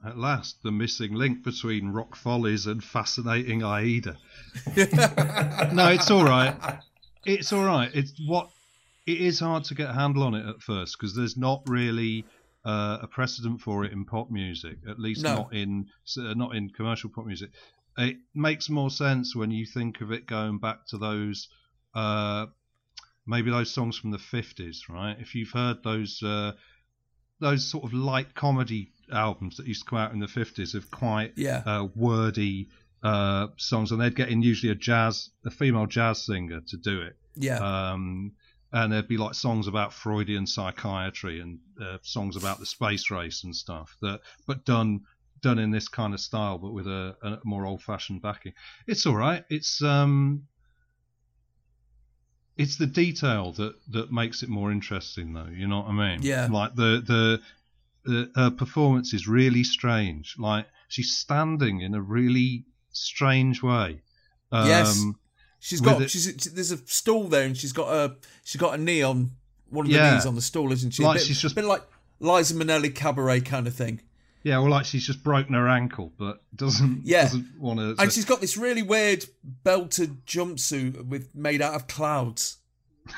At 0.06 0.18
last, 0.18 0.62
the 0.62 0.70
missing 0.70 1.14
link 1.14 1.42
between 1.42 1.88
Rock 1.88 2.14
Follies 2.14 2.66
and 2.66 2.84
Fascinating 2.84 3.64
Aida. 3.64 4.18
no, 5.72 5.88
it's 5.88 6.10
all 6.10 6.24
right. 6.24 6.54
It's 7.24 7.52
all 7.52 7.64
right. 7.64 7.90
It's 7.94 8.12
what 8.26 8.50
it 9.06 9.20
is 9.20 9.40
hard 9.40 9.64
to 9.64 9.74
get 9.74 9.90
a 9.90 9.92
handle 9.92 10.22
on 10.22 10.34
it 10.34 10.46
at 10.48 10.60
first 10.62 10.96
because 10.98 11.14
there's 11.14 11.36
not 11.36 11.62
really 11.66 12.24
uh, 12.64 12.98
a 13.02 13.06
precedent 13.06 13.60
for 13.60 13.84
it 13.84 13.92
in 13.92 14.04
pop 14.04 14.30
music, 14.30 14.78
at 14.88 14.98
least 14.98 15.22
No. 15.22 15.34
not 15.34 15.54
in 15.54 15.86
uh, 16.18 16.34
not 16.34 16.54
in 16.56 16.70
commercial 16.70 17.10
pop 17.10 17.26
music. 17.26 17.50
It 17.98 18.16
makes 18.34 18.68
more 18.70 18.90
sense 18.90 19.36
when 19.36 19.50
you 19.50 19.66
think 19.66 20.00
of 20.00 20.10
it 20.10 20.26
going 20.26 20.58
back 20.58 20.86
to 20.88 20.98
those 20.98 21.48
uh, 21.94 22.46
maybe 23.26 23.50
those 23.50 23.70
songs 23.70 23.96
from 23.98 24.10
the 24.10 24.18
50s, 24.18 24.88
right? 24.88 25.16
If 25.20 25.34
you've 25.34 25.50
heard 25.52 25.82
those 25.84 26.22
uh, 26.22 26.52
those 27.40 27.68
sort 27.70 27.84
of 27.84 27.92
light 27.92 28.34
comedy 28.34 28.92
albums 29.12 29.56
that 29.58 29.66
used 29.66 29.84
to 29.84 29.90
come 29.90 29.98
out 29.98 30.12
in 30.12 30.18
the 30.20 30.26
50s 30.26 30.74
of 30.74 30.90
quite 30.90 31.32
Yeah. 31.36 31.62
uh, 31.66 31.88
wordy 31.94 32.68
uh, 33.02 33.48
songs, 33.58 33.92
and 33.92 34.00
they'd 34.00 34.16
get 34.16 34.30
in 34.30 34.40
usually 34.40 34.72
a 34.72 34.74
jazz, 34.74 35.28
a 35.44 35.50
female 35.50 35.86
jazz 35.86 36.24
singer 36.24 36.62
to 36.68 36.76
do 36.78 37.02
it. 37.02 37.16
Yeah. 37.36 37.58
Um, 37.92 38.32
and 38.74 38.92
there'd 38.92 39.08
be 39.08 39.16
like 39.16 39.34
songs 39.34 39.68
about 39.68 39.94
Freudian 39.94 40.46
psychiatry 40.46 41.40
and 41.40 41.60
uh, 41.80 41.96
songs 42.02 42.36
about 42.36 42.58
the 42.58 42.66
space 42.66 43.10
race 43.10 43.44
and 43.44 43.56
stuff 43.56 43.96
that, 44.02 44.20
but 44.46 44.66
done 44.66 45.00
done 45.40 45.58
in 45.58 45.70
this 45.70 45.88
kind 45.88 46.12
of 46.12 46.20
style, 46.20 46.58
but 46.58 46.74
with 46.74 46.86
a, 46.86 47.16
a 47.22 47.38
more 47.44 47.64
old-fashioned 47.64 48.20
backing. 48.20 48.52
It's 48.86 49.06
all 49.06 49.16
right. 49.16 49.44
It's 49.48 49.82
um, 49.82 50.42
it's 52.58 52.76
the 52.76 52.86
detail 52.86 53.52
that 53.52 53.74
that 53.92 54.12
makes 54.12 54.42
it 54.42 54.50
more 54.50 54.70
interesting, 54.70 55.32
though. 55.32 55.48
You 55.50 55.68
know 55.68 55.80
what 55.80 55.88
I 55.88 55.92
mean? 55.92 56.22
Yeah. 56.22 56.48
Like 56.50 56.74
the 56.74 57.02
the. 57.06 57.40
the 57.40 58.30
her 58.36 58.50
performance 58.50 59.14
is 59.14 59.26
really 59.26 59.64
strange. 59.64 60.36
Like 60.38 60.66
she's 60.88 61.16
standing 61.16 61.80
in 61.80 61.94
a 61.94 62.02
really 62.02 62.66
strange 62.92 63.62
way. 63.62 64.02
Um, 64.52 64.68
yes. 64.68 65.02
She's 65.66 65.80
got 65.80 66.02
it- 66.02 66.10
she's 66.10 66.34
there's 66.52 66.72
a 66.72 66.76
stool 66.86 67.28
there 67.28 67.44
and 67.46 67.56
she's 67.56 67.72
got 67.72 67.88
a 67.88 68.16
she's 68.44 68.60
got 68.60 68.74
a 68.78 68.82
knee 68.82 69.00
on 69.02 69.30
one 69.70 69.86
of 69.86 69.90
the 69.92 69.96
Yeah. 69.96 70.14
knees 70.14 70.26
on 70.26 70.34
the 70.34 70.42
stool, 70.42 70.70
isn't 70.72 70.90
she? 70.90 71.02
Like 71.02 71.16
a 71.16 71.18
bit, 71.20 71.26
she's 71.26 71.40
just- 71.40 71.54
been 71.54 71.66
like 71.66 71.82
Liza 72.20 72.54
Minnelli 72.54 72.94
cabaret 72.94 73.40
kind 73.40 73.66
of 73.66 73.74
thing. 73.74 74.00
Yeah, 74.42 74.58
well, 74.58 74.68
like 74.70 74.84
she's 74.84 75.06
just 75.06 75.24
broken 75.24 75.54
her 75.54 75.66
ankle, 75.66 76.12
but 76.18 76.42
doesn't 76.54 77.00
Yeah. 77.06 77.22
doesn't 77.22 77.58
want 77.58 77.78
to. 77.80 77.94
And 77.98 78.12
she's 78.12 78.26
got 78.26 78.42
this 78.42 78.58
really 78.58 78.82
weird 78.82 79.24
belted 79.42 80.26
jumpsuit 80.26 81.06
with 81.06 81.34
made 81.34 81.62
out 81.62 81.74
of 81.74 81.86
clouds. 81.86 82.58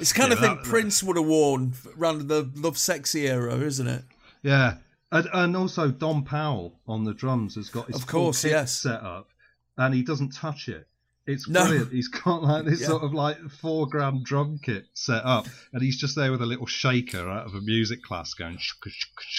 It's 0.00 0.12
the 0.12 0.18
kind 0.20 0.30
Yeah, 0.30 0.34
of 0.36 0.40
thing 0.40 0.54
that- 0.56 0.64
Prince 0.64 1.02
would 1.02 1.16
have 1.16 1.26
worn 1.26 1.74
around 1.98 2.26
the 2.28 2.44
Lovesexy 2.44 3.28
era, 3.28 3.56
isn't 3.58 3.86
it? 3.86 4.04
Yeah, 4.42 4.78
and, 5.12 5.28
and 5.32 5.56
also 5.56 5.90
Don 5.90 6.24
Powell 6.24 6.80
on 6.88 7.04
the 7.04 7.14
drums 7.14 7.54
has 7.56 7.68
got 7.68 7.86
his 7.88 7.96
Of 7.96 8.06
course, 8.06 8.42
yes. 8.44 8.72
set 8.72 9.02
up, 9.02 9.28
and 9.76 9.94
he 9.94 10.02
doesn't 10.02 10.30
touch 10.34 10.68
it. 10.68 10.88
It's 11.26 11.48
No. 11.48 11.64
brilliant. 11.64 11.92
He's 11.92 12.08
got 12.08 12.42
like 12.42 12.64
this 12.66 12.80
Yeah. 12.80 12.88
sort 12.88 13.02
of 13.02 13.14
like 13.14 13.38
four 13.60 13.86
grand 13.86 14.24
drum 14.24 14.58
kit 14.62 14.84
set 14.94 15.24
up, 15.24 15.46
and 15.72 15.82
he's 15.82 15.98
just 15.98 16.16
there 16.16 16.30
with 16.30 16.42
a 16.42 16.46
little 16.46 16.66
shaker 16.66 17.28
out 17.28 17.46
of 17.46 17.54
a 17.54 17.60
music 17.60 18.02
class 18.02 18.34
going. 18.34 18.58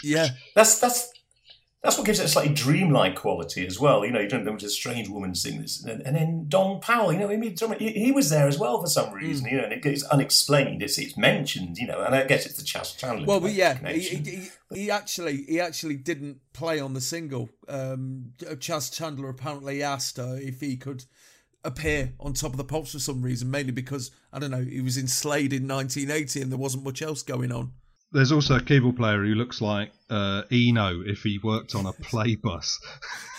Yeah. 0.03 0.29
That's 0.55 0.79
that's 0.79 1.11
that's 1.83 1.97
what 1.99 2.07
gives 2.07 2.19
it 2.19 2.25
a 2.25 2.27
slightly 2.27 2.51
dreamlike 2.51 3.15
quality 3.15 3.67
as 3.67 3.79
well. 3.79 4.03
You 4.03 4.11
know, 4.11 4.19
you 4.19 4.27
don't 4.27 4.43
know 4.43 4.55
it's 4.55 4.63
a 4.63 4.69
strange 4.71 5.07
woman 5.07 5.35
sing 5.35 5.61
this, 5.61 5.83
and, 5.83 6.01
and 6.01 6.15
then 6.15 6.45
Don 6.47 6.79
Powell. 6.79 7.13
You 7.13 7.19
know, 7.19 7.27
he, 7.27 7.91
he, 7.91 8.11
was 8.11 8.31
there 8.31 8.47
as 8.47 8.57
well 8.57 8.81
for 8.81 8.87
some 8.87 9.09
Hmm. 9.09 9.15
reason. 9.17 9.45
You 9.45 9.57
know, 9.57 9.65
and 9.65 9.73
it, 9.73 9.85
it's 9.85 10.01
unexplained. 10.05 10.81
It's 10.81 10.97
it's 10.97 11.15
mentioned. 11.15 11.77
You 11.77 11.85
know, 11.85 12.01
and 12.01 12.15
I 12.15 12.23
guess 12.25 12.47
it's 12.47 12.57
the 12.57 12.63
Chas 12.63 12.93
Chandler. 12.93 13.27
Well, 13.27 13.39
but 13.39 13.53
yeah, 13.53 13.77
he, 13.93 13.99
he, 13.99 14.49
he- 14.73 14.89
actually 14.89 15.43
he 15.43 15.59
actually 15.59 15.97
didn't 15.97 16.39
play 16.53 16.79
on 16.79 16.93
the 16.95 17.01
single. 17.01 17.49
Um, 17.67 18.31
Chas 18.59 18.89
Chandler 18.89 19.29
apparently 19.29 19.83
asked 19.83 20.17
her 20.17 20.39
if 20.41 20.61
he 20.61 20.77
could 20.77 21.05
appear 21.65 22.13
on 22.19 22.33
Top 22.33 22.51
of 22.51 22.57
the 22.57 22.63
Pops 22.63 22.93
for 22.93 22.99
some 22.99 23.21
reason, 23.21 23.51
mainly 23.51 23.71
because 23.71 24.11
I 24.31 24.39
don't 24.39 24.51
know 24.51 24.63
he 24.63 24.81
was 24.81 24.97
in 24.97 25.07
Slade 25.07 25.53
in 25.53 25.67
1980 25.67 26.41
and 26.41 26.51
there 26.51 26.59
wasn't 26.59 26.83
much 26.83 27.01
else 27.01 27.23
going 27.23 27.51
on. 27.51 27.71
There's 28.11 28.31
also 28.31 28.55
a 28.55 28.61
keyboard 28.61 28.95
player 28.95 29.23
who 29.23 29.35
looks 29.35 29.61
like 29.61 29.91
uh, 30.09 30.43
Eno 30.51 31.01
if 31.05 31.23
he 31.23 31.39
worked 31.43 31.75
on 31.75 31.85
a 31.85 31.91
play 31.91 32.35
bus. 32.35 32.79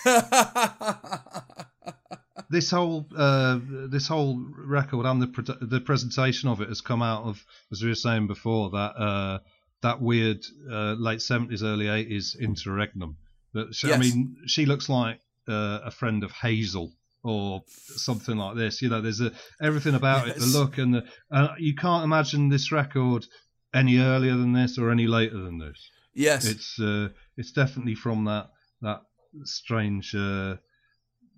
this 2.50 2.70
whole 2.70 3.06
uh, 3.16 3.58
this 3.90 4.08
whole 4.08 4.44
record 4.58 5.06
and 5.06 5.22
the 5.22 5.28
pre- 5.28 5.56
the 5.62 5.80
presentation 5.80 6.48
of 6.48 6.60
it 6.60 6.68
has 6.68 6.80
come 6.80 7.02
out 7.02 7.24
of, 7.24 7.44
as 7.72 7.82
we 7.82 7.88
were 7.88 7.94
saying 7.94 8.26
before, 8.26 8.70
that 8.70 8.96
uh, 8.96 9.38
that 9.82 10.02
weird 10.02 10.44
uh, 10.70 10.94
late 10.98 11.22
seventies, 11.22 11.62
early 11.62 11.88
eighties 11.88 12.36
interregnum. 12.38 13.16
That 13.54 13.74
she, 13.74 13.92
I 13.92 13.96
mean, 13.96 14.36
she 14.46 14.66
looks 14.66 14.88
like 14.88 15.20
uh, 15.48 15.80
a 15.84 15.90
friend 15.90 16.22
of 16.22 16.32
Hazel 16.32 16.92
or 17.26 17.62
something 17.96 18.36
like 18.36 18.56
this. 18.56 18.80
You 18.80 18.88
know, 18.88 19.00
there's 19.00 19.20
a 19.20 19.32
everything 19.60 19.94
about 19.94 20.28
it, 20.28 20.36
the 20.38 20.46
look 20.46 20.78
and 20.78 20.94
the. 20.94 21.04
Uh, 21.30 21.48
you 21.58 21.74
can't 21.74 22.04
imagine 22.04 22.48
this 22.48 22.70
record 22.70 23.26
any 23.74 23.98
earlier 23.98 24.36
than 24.36 24.52
this 24.52 24.78
or 24.78 24.90
any 24.90 25.06
later 25.06 25.38
than 25.38 25.58
this. 25.58 25.90
Yes. 26.14 26.46
It's 26.46 26.80
uh, 26.80 27.08
it's 27.36 27.52
definitely 27.52 27.94
from 27.94 28.24
that 28.24 28.50
that 28.82 29.02
strange 29.44 30.14
uh, 30.14 30.56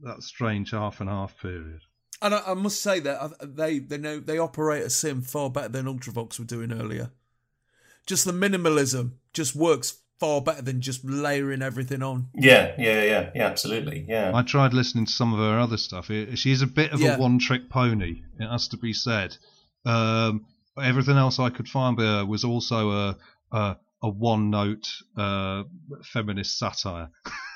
that 0.02 0.22
strange 0.22 0.70
half 0.70 1.00
and 1.00 1.08
half 1.08 1.40
period. 1.40 1.80
And 2.20 2.34
I, 2.34 2.42
I 2.48 2.54
must 2.54 2.80
say 2.80 3.00
that 3.00 3.56
they 3.56 3.78
they 3.78 3.98
know 3.98 4.20
they 4.20 4.38
operate 4.38 4.84
a 4.84 4.90
sim 4.90 5.22
far 5.22 5.50
better 5.50 5.68
than 5.68 5.86
Ultravox 5.86 6.38
were 6.38 6.44
doing 6.44 6.72
earlier. 6.72 7.10
Just 8.06 8.24
the 8.24 8.32
minimalism 8.32 9.12
just 9.32 9.54
works 9.54 9.98
far 10.20 10.40
better 10.40 10.62
than 10.62 10.80
just 10.80 11.04
layering 11.04 11.62
everything 11.62 12.02
on. 12.02 12.28
yeah, 12.34 12.74
yeah, 12.78 13.02
yeah, 13.02 13.30
yeah, 13.34 13.46
absolutely, 13.46 14.04
yeah. 14.08 14.32
I 14.34 14.42
tried 14.42 14.72
listening 14.74 15.06
to 15.06 15.12
some 15.12 15.32
of 15.32 15.38
her 15.38 15.58
other 15.58 15.76
stuff. 15.76 16.10
It, 16.10 16.38
she's 16.38 16.62
a 16.62 16.66
bit 16.66 16.92
of 16.92 17.00
Yeah. 17.00 17.16
a 17.16 17.18
one 17.18 17.38
trick 17.38 17.68
pony. 17.70 18.22
It 18.38 18.48
has 18.48 18.68
to 18.68 18.76
be 18.76 18.92
said. 18.92 19.36
Um, 19.84 20.46
everything 20.82 21.16
else 21.16 21.38
I 21.38 21.50
could 21.50 21.68
find 21.68 21.96
by 21.96 22.02
her 22.04 22.26
was 22.26 22.44
also 22.44 22.90
a 22.90 23.16
a, 23.52 23.76
a 24.02 24.08
one 24.08 24.50
note 24.50 24.88
uh, 25.16 25.62
feminist 26.04 26.58
satire. 26.58 27.08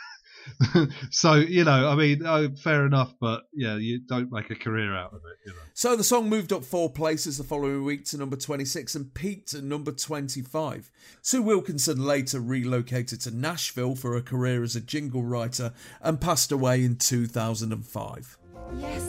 so 1.10 1.34
you 1.34 1.64
know, 1.64 1.88
I 1.88 1.94
mean, 1.94 2.26
oh, 2.26 2.50
fair 2.62 2.86
enough, 2.86 3.14
but 3.20 3.44
yeah, 3.52 3.76
you 3.76 4.00
don't 4.00 4.30
make 4.32 4.50
a 4.50 4.54
career 4.54 4.94
out 4.94 5.12
of 5.12 5.20
it. 5.24 5.38
You 5.46 5.52
know. 5.52 5.58
So 5.74 5.96
the 5.96 6.04
song 6.04 6.28
moved 6.28 6.52
up 6.52 6.64
four 6.64 6.90
places 6.90 7.38
the 7.38 7.44
following 7.44 7.84
week 7.84 8.04
to 8.06 8.18
number 8.18 8.36
26 8.36 8.94
and 8.94 9.14
peaked 9.14 9.54
at 9.54 9.64
number 9.64 9.92
25. 9.92 10.90
Sue 11.22 11.42
Wilkinson 11.42 12.04
later 12.04 12.40
relocated 12.40 13.20
to 13.22 13.30
Nashville 13.30 13.94
for 13.94 14.16
a 14.16 14.22
career 14.22 14.62
as 14.62 14.76
a 14.76 14.80
jingle 14.80 15.22
writer 15.22 15.72
and 16.00 16.20
passed 16.20 16.52
away 16.52 16.84
in 16.84 16.96
2005. 16.96 18.38
Yes, 18.78 19.08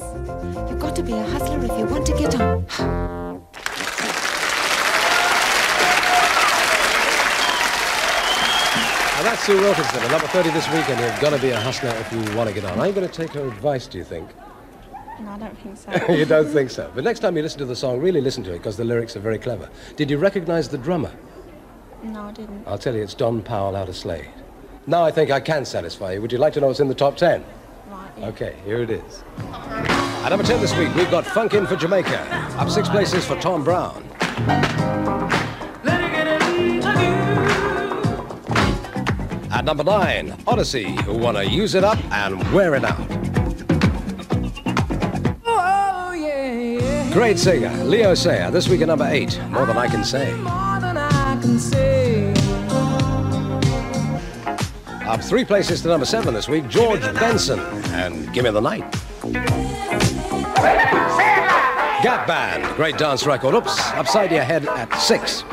you've 0.69 0.79
got 0.79 0.95
to 0.95 1.03
be 1.03 1.13
a 1.13 1.23
hustler 1.23 1.63
if 1.63 1.79
you 1.79 1.85
want 1.85 2.05
to 2.07 2.13
get 2.17 2.39
on. 2.39 3.19
that's 9.23 9.43
Sue 9.43 9.57
Wilkinson, 9.57 10.01
at 10.01 10.11
number 10.11 10.27
30 10.27 10.49
this 10.49 10.67
week, 10.69 10.89
and 10.89 10.99
you've 10.99 11.21
got 11.21 11.29
to 11.29 11.41
be 11.41 11.51
a 11.51 11.59
hustler 11.59 11.91
if 11.91 12.11
you 12.11 12.19
want 12.35 12.49
to 12.49 12.53
get 12.53 12.65
on. 12.65 12.77
Are 12.77 12.87
you 12.87 12.93
going 12.93 13.07
to 13.07 13.13
take 13.13 13.31
her 13.31 13.47
advice, 13.47 13.87
do 13.87 13.97
you 13.97 14.03
think? 14.03 14.29
No, 15.21 15.31
I 15.31 15.37
don't 15.37 15.57
think 15.59 15.77
so. 15.77 16.13
you 16.13 16.25
don't 16.25 16.47
think 16.47 16.69
so. 16.69 16.91
But 16.93 17.05
next 17.05 17.19
time 17.19 17.37
you 17.37 17.43
listen 17.43 17.59
to 17.59 17.65
the 17.65 17.75
song, 17.75 18.01
really 18.01 18.19
listen 18.19 18.43
to 18.43 18.53
it, 18.53 18.57
because 18.57 18.75
the 18.75 18.83
lyrics 18.83 19.15
are 19.15 19.21
very 19.21 19.39
clever. 19.39 19.69
Did 19.95 20.11
you 20.11 20.17
recognize 20.17 20.67
the 20.67 20.77
drummer? 20.77 21.11
No, 22.03 22.23
I 22.23 22.31
didn't. 22.33 22.67
I'll 22.67 22.77
tell 22.77 22.93
you, 22.93 23.01
it's 23.01 23.13
Don 23.13 23.41
Powell 23.41 23.77
out 23.77 23.87
of 23.87 23.95
Slade. 23.95 24.29
Now 24.87 25.05
I 25.05 25.11
think 25.11 25.31
I 25.31 25.39
can 25.39 25.63
satisfy 25.63 26.13
you. 26.13 26.21
Would 26.21 26.33
you 26.33 26.37
like 26.37 26.51
to 26.53 26.59
know 26.59 26.67
what's 26.67 26.81
in 26.81 26.89
the 26.89 26.95
top 26.95 27.15
10? 27.15 27.45
Right. 27.87 28.11
Okay, 28.23 28.57
here 28.65 28.81
it 28.81 28.89
is. 28.89 29.23
At 29.37 30.29
number 30.29 30.45
10 30.45 30.59
this 30.59 30.75
week, 30.77 30.93
we've 30.95 31.09
got 31.09 31.23
Funkin' 31.23 31.65
for 31.67 31.77
Jamaica. 31.77 32.19
Up 32.57 32.69
six 32.69 32.89
places 32.89 33.25
for 33.25 33.39
Tom 33.39 33.63
Browne. 33.63 34.03
At 39.63 39.67
number 39.67 39.85
9, 39.85 40.35
Odyssey, 40.45 40.91
who 41.03 41.13
want 41.13 41.37
to 41.37 41.49
use 41.49 41.73
it 41.73 41.85
up 41.85 41.97
and 42.11 42.35
wear 42.51 42.75
it 42.75 42.83
out. 42.83 43.07
Great 47.13 47.39
singer, 47.39 47.71
Leo 47.85 48.13
Sayer, 48.13 48.51
this 48.51 48.67
week 48.67 48.81
at 48.81 48.87
number 48.87 49.05
8, 49.05 49.39
More 49.51 49.65
Than 49.65 49.77
I 49.77 49.87
Can 49.87 50.03
Say. 50.03 50.33
Up 55.07 55.21
three 55.21 55.45
places 55.45 55.81
to 55.83 55.87
number 55.87 56.05
7 56.05 56.33
this 56.33 56.49
week, 56.49 56.67
George 56.67 56.99
Benson, 57.13 57.61
and 57.93 58.33
Gimme 58.33 58.51
the 58.51 58.59
Night. 58.59 58.91
Gap 62.03 62.27
Band, 62.27 62.65
great 62.75 62.97
dance 62.97 63.25
record. 63.25 63.55
Oops, 63.55 63.91
upside 63.91 64.29
your 64.29 64.43
head 64.43 64.67
at 64.67 64.93
6. 64.99 65.45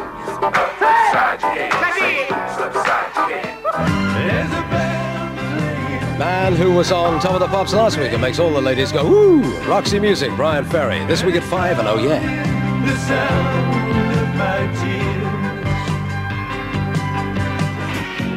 Man 6.20 6.54
who 6.54 6.70
was 6.72 6.92
on 6.92 7.18
Top 7.18 7.32
of 7.32 7.40
the 7.40 7.46
Pops 7.46 7.72
last 7.72 7.96
week 7.96 8.12
and 8.12 8.20
makes 8.20 8.38
all 8.38 8.52
the 8.52 8.60
ladies 8.60 8.92
go, 8.92 9.08
woo! 9.08 9.40
Roxy 9.66 9.98
Music, 9.98 10.30
Bryan 10.36 10.66
Ferry. 10.66 11.02
This 11.06 11.24
week 11.24 11.34
at 11.34 11.42
5, 11.42 11.78
and 11.78 11.88
oh 11.88 11.96
yeah. 11.96 12.20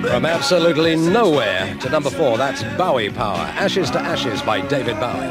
From 0.02 0.26
absolutely 0.26 0.96
nowhere 0.96 1.76
to 1.82 1.90
number 1.90 2.10
4, 2.10 2.38
that's 2.38 2.64
Bowie 2.78 3.10
Power. 3.10 3.36
Ashes 3.36 3.92
to 3.92 4.00
Ashes 4.00 4.42
by 4.44 4.62
David 4.62 4.98
Bowie. 5.02 5.28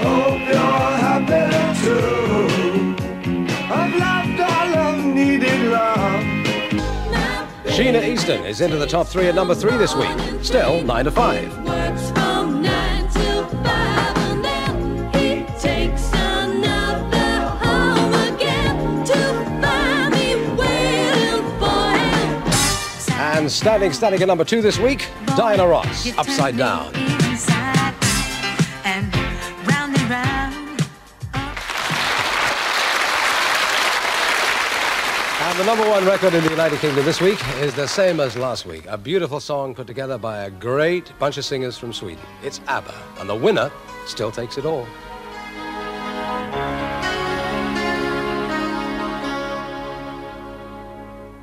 Hope 0.00 0.40
you're 0.40 0.56
happy 0.56 1.50
too. 1.84 2.96
I've 3.70 3.94
loved 3.94 4.40
all 4.40 4.74
of 4.78 5.62
love. 5.70 6.40
Sheena 7.80 8.02
Easton 8.02 8.44
is 8.44 8.60
into 8.60 8.76
the 8.76 8.86
top 8.86 9.06
3 9.06 9.28
at 9.28 9.34
number 9.34 9.54
3 9.54 9.76
this 9.76 9.94
week. 9.94 10.16
Still 10.42 10.82
9 10.82 11.04
to 11.04 11.10
5. 11.10 11.89
And 23.50 23.56
standing 23.56 23.92
static 23.92 24.20
at 24.20 24.28
number 24.28 24.44
2 24.44 24.62
this 24.62 24.78
week, 24.78 25.08
Diana 25.36 25.66
Ross, 25.66 26.16
Upside 26.16 26.56
Down. 26.56 26.94
And 26.94 27.20
the 35.58 35.64
number 35.66 35.90
one 35.90 36.06
record 36.06 36.32
in 36.32 36.44
the 36.44 36.50
United 36.50 36.78
Kingdom 36.78 37.04
this 37.04 37.20
week 37.20 37.40
is 37.56 37.74
the 37.74 37.88
same 37.88 38.20
as 38.20 38.36
last 38.36 38.66
week. 38.66 38.86
A 38.86 38.96
beautiful 38.96 39.40
song 39.40 39.74
put 39.74 39.88
together 39.88 40.16
by 40.16 40.44
a 40.44 40.50
great 40.50 41.12
bunch 41.18 41.36
of 41.36 41.44
singers 41.44 41.76
from 41.76 41.92
Sweden. 41.92 42.22
It's 42.44 42.60
ABBA, 42.68 42.94
and 43.18 43.28
the 43.28 43.34
winner 43.34 43.72
still 44.06 44.30
takes 44.30 44.58
it 44.58 44.64
all. 44.64 44.86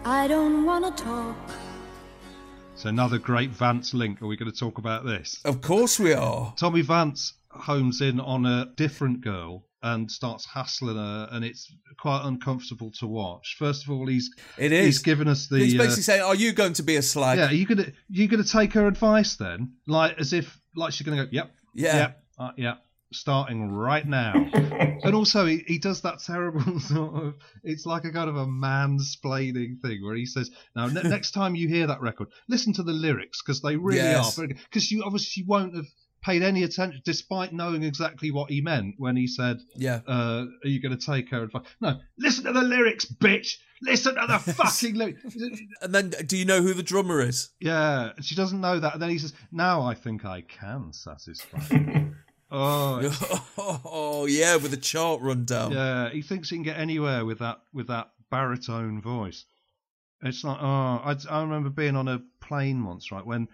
I 0.06 0.26
don't 0.30 0.66
want 0.66 0.86
to 0.86 1.04
talk. 1.04 1.36
So 2.78 2.90
another 2.90 3.18
great 3.18 3.50
Vance 3.50 3.96
link. 3.96 4.22
Are 4.22 4.28
we 4.28 4.38
going 4.38 4.52
to 4.52 4.58
talk 4.58 4.78
about 4.78 5.04
this? 5.04 5.42
Of 5.44 5.62
course 5.62 6.00
we 6.00 6.14
are. 6.14 6.54
Tommy 6.58 6.82
Vance 6.82 7.34
homes 7.50 8.02
in 8.02 8.20
on 8.20 8.46
a 8.46 8.68
different 8.76 9.22
girl 9.22 9.66
and 9.82 10.12
starts 10.12 10.46
hassling 10.46 10.96
her, 10.96 11.28
and 11.32 11.44
it's 11.44 11.72
quite 12.00 12.22
uncomfortable 12.26 12.92
to 13.00 13.08
watch. 13.08 13.56
First 13.58 13.84
of 13.86 13.90
all, 13.92 14.06
he's 14.06 14.30
It 14.60 14.72
is. 14.72 14.86
he's 14.86 15.00
given 15.00 15.28
us 15.28 15.48
the 15.48 15.58
He's 15.58 15.74
uh, 15.74 15.80
basically 15.80 16.04
saying, 16.04 16.22
Are 16.22 16.36
you 16.36 16.52
going 16.52 16.74
to 16.74 16.84
be 16.84 16.98
a 16.98 17.02
slag? 17.02 17.40
yeah. 17.40 17.48
Are 17.50 17.54
you 17.54 17.66
gonna 17.66 17.88
you 18.10 18.28
gonna 18.28 18.44
take 18.44 18.74
her 18.74 18.86
advice 18.88 19.36
then? 19.38 19.74
Like 19.88 20.20
as 20.20 20.34
if 20.34 20.60
like 20.76 20.94
she's 20.94 21.06
gonna 21.06 21.24
go, 21.26 21.30
yep, 21.32 21.52
Yeah. 21.74 21.96
yep, 21.98 22.24
uh, 22.38 22.52
yep. 22.58 22.80
Starting 23.14 23.72
right 23.72 24.06
now, 24.06 24.34
and 24.54 25.16
also 25.16 25.46
he, 25.46 25.64
he 25.66 25.80
does 25.80 26.02
that 26.02 26.20
terrible 26.20 26.78
sort 26.82 27.24
of. 27.24 27.36
It's 27.64 27.86
like 27.86 28.04
a 28.04 28.12
kind 28.12 28.30
of 28.30 28.36
a 28.36 28.46
mansplaining 28.46 29.80
thing 29.82 30.04
where 30.04 30.16
he 30.16 30.26
says, 30.26 30.52
"Now 30.76 30.88
ne- 30.88 31.04
next 31.10 31.32
time 31.32 31.56
you 31.56 31.68
hear 31.70 31.88
that 31.88 32.02
record, 32.02 32.28
listen 32.50 32.74
to 32.74 32.84
the 32.84 32.92
lyrics 32.92 33.42
because 33.42 33.62
they 33.62 33.78
really 33.78 34.00
Yes. 34.00 34.38
are 34.38 34.48
because 34.48 34.92
you 34.92 35.04
obviously 35.06 35.44
won't 35.44 35.74
have 35.76 35.86
paid 36.22 36.44
any 36.44 36.64
attention, 36.64 37.02
despite 37.06 37.54
knowing 37.54 37.84
exactly 37.84 38.30
what 38.32 38.50
he 38.50 38.60
meant 38.60 38.96
when 38.98 39.16
he 39.16 39.28
said, 39.28 39.60
Yeah. 39.78 40.02
uh, 40.06 40.46
"Are 40.64 40.68
you 40.68 40.82
going 40.82 40.98
to 40.98 41.06
take 41.06 41.30
her 41.30 41.44
advice?" 41.44 41.64
No, 41.80 42.00
listen 42.20 42.44
to 42.44 42.52
the 42.52 42.62
lyrics, 42.64 43.06
bitch. 43.06 43.56
Listen 43.82 44.16
to 44.16 44.26
the 44.28 44.40
fucking 44.54 44.96
lyrics. 44.96 45.24
And 45.82 45.96
then, 45.96 46.10
do 46.26 46.36
you 46.36 46.44
know 46.46 46.62
who 46.62 46.74
the 46.74 46.84
drummer 46.84 47.22
is? 47.22 47.52
Yeah, 47.62 48.12
she 48.22 48.36
doesn't 48.36 48.60
know 48.60 48.80
that. 48.80 48.94
And 48.94 49.02
then 49.02 49.12
he 49.12 49.18
says, 49.20 49.34
"Now 49.52 49.84
I 49.84 49.94
think 49.94 50.26
I 50.26 50.42
can 50.42 50.92
satisfy." 50.92 51.60
You." 52.52 52.58
oh, 53.58 53.82
Oh 53.86 54.26
yeah, 54.26 54.56
with 54.56 54.72
the 54.72 54.78
chart 54.78 55.22
rundown. 55.22 55.72
yeah. 55.72 56.10
He 56.10 56.22
thinks 56.22 56.50
he 56.50 56.56
can 56.56 56.64
get 56.64 56.80
anywhere 56.80 57.26
with 57.26 57.40
that 57.40 57.62
with 57.74 57.88
that 57.88 58.12
baritone 58.30 59.02
voice. 59.02 59.46
It's 60.24 60.44
like, 60.44 60.58
oh, 60.60 60.66
I, 60.66 61.16
I 61.30 61.42
remember 61.42 61.70
being 61.70 61.96
on 61.96 62.08
a 62.08 62.22
plane 62.42 62.84
once, 62.84 63.12
right, 63.12 63.26
when 63.26 63.48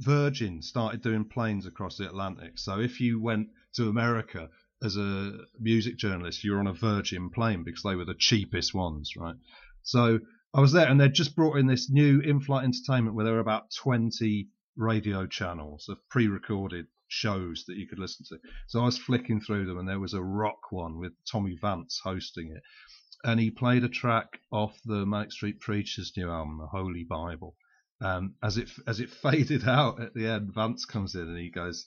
Virgin 0.00 0.62
started 0.62 1.00
doing 1.00 1.24
planes 1.24 1.64
across 1.66 1.96
the 1.96 2.06
Atlantic. 2.06 2.58
So 2.58 2.80
if 2.80 3.00
you 3.00 3.20
went 3.20 3.48
to 3.74 3.88
America 3.88 4.48
as 4.82 4.96
a 4.96 5.32
music 5.60 5.96
journalist, 5.96 6.42
you 6.42 6.52
were 6.52 6.58
on 6.58 6.66
a 6.66 6.72
Virgin 6.72 7.30
plane 7.30 7.62
because 7.64 7.82
they 7.84 7.94
were 7.94 8.04
the 8.04 8.14
cheapest 8.18 8.74
ones, 8.74 9.14
right? 9.16 9.36
So 9.82 10.18
I 10.54 10.60
was 10.60 10.72
there, 10.72 10.88
and 10.88 11.00
they'd 11.00 11.12
just 11.12 11.36
brought 11.36 11.56
in 11.56 11.66
this 11.66 11.88
new 11.90 12.20
in-flight 12.20 12.64
entertainment 12.64 13.14
where 13.14 13.24
there 13.24 13.34
were 13.34 13.40
about 13.40 13.70
20 13.76 14.48
radio 14.76 15.26
channels 15.26 15.88
of 15.88 15.98
pre-recorded 16.08 16.86
shows 17.08 17.64
that 17.66 17.76
you 17.76 17.86
could 17.86 17.98
listen 17.98 18.24
to. 18.28 18.38
So 18.66 18.80
I 18.80 18.84
was 18.84 18.98
flicking 18.98 19.40
through 19.40 19.66
them, 19.66 19.78
and 19.78 19.88
there 19.88 20.00
was 20.00 20.14
a 20.14 20.22
rock 20.22 20.70
one 20.70 20.98
with 20.98 21.12
Tommy 21.30 21.56
Vance 21.60 22.00
hosting 22.02 22.52
it, 22.52 22.62
and 23.24 23.40
he 23.40 23.50
played 23.50 23.84
a 23.84 23.88
track 23.88 24.40
off 24.52 24.78
the 24.84 25.04
Manic 25.04 25.32
Street 25.32 25.60
Preachers' 25.60 26.12
new 26.16 26.30
album, 26.30 26.58
The 26.58 26.66
Holy 26.66 27.04
Bible. 27.04 27.56
Um, 28.00 28.34
as 28.42 28.58
it 28.58 28.70
as 28.86 29.00
it 29.00 29.10
faded 29.10 29.66
out 29.66 30.00
at 30.00 30.14
the 30.14 30.26
end, 30.26 30.54
Vance 30.54 30.84
comes 30.84 31.14
in 31.14 31.22
and 31.22 31.38
he 31.38 31.50
goes, 31.50 31.86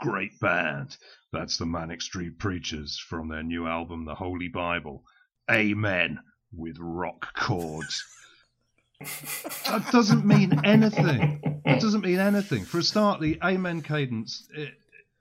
"Great 0.00 0.38
band, 0.40 0.96
that's 1.32 1.58
the 1.58 1.66
Manic 1.66 2.02
Street 2.02 2.38
Preachers 2.38 2.98
from 2.98 3.28
their 3.28 3.42
new 3.42 3.66
album, 3.66 4.04
The 4.04 4.14
Holy 4.14 4.48
Bible. 4.48 5.04
Amen." 5.50 6.20
With 6.54 6.76
rock 6.78 7.34
chords. 7.34 8.04
that 9.66 9.88
doesn't 9.92 10.24
mean 10.24 10.60
anything. 10.64 11.62
That 11.64 11.80
doesn't 11.80 12.02
mean 12.02 12.18
anything. 12.18 12.64
For 12.64 12.78
a 12.78 12.82
start, 12.82 13.20
the 13.20 13.38
Amen 13.42 13.82
cadence 13.82 14.48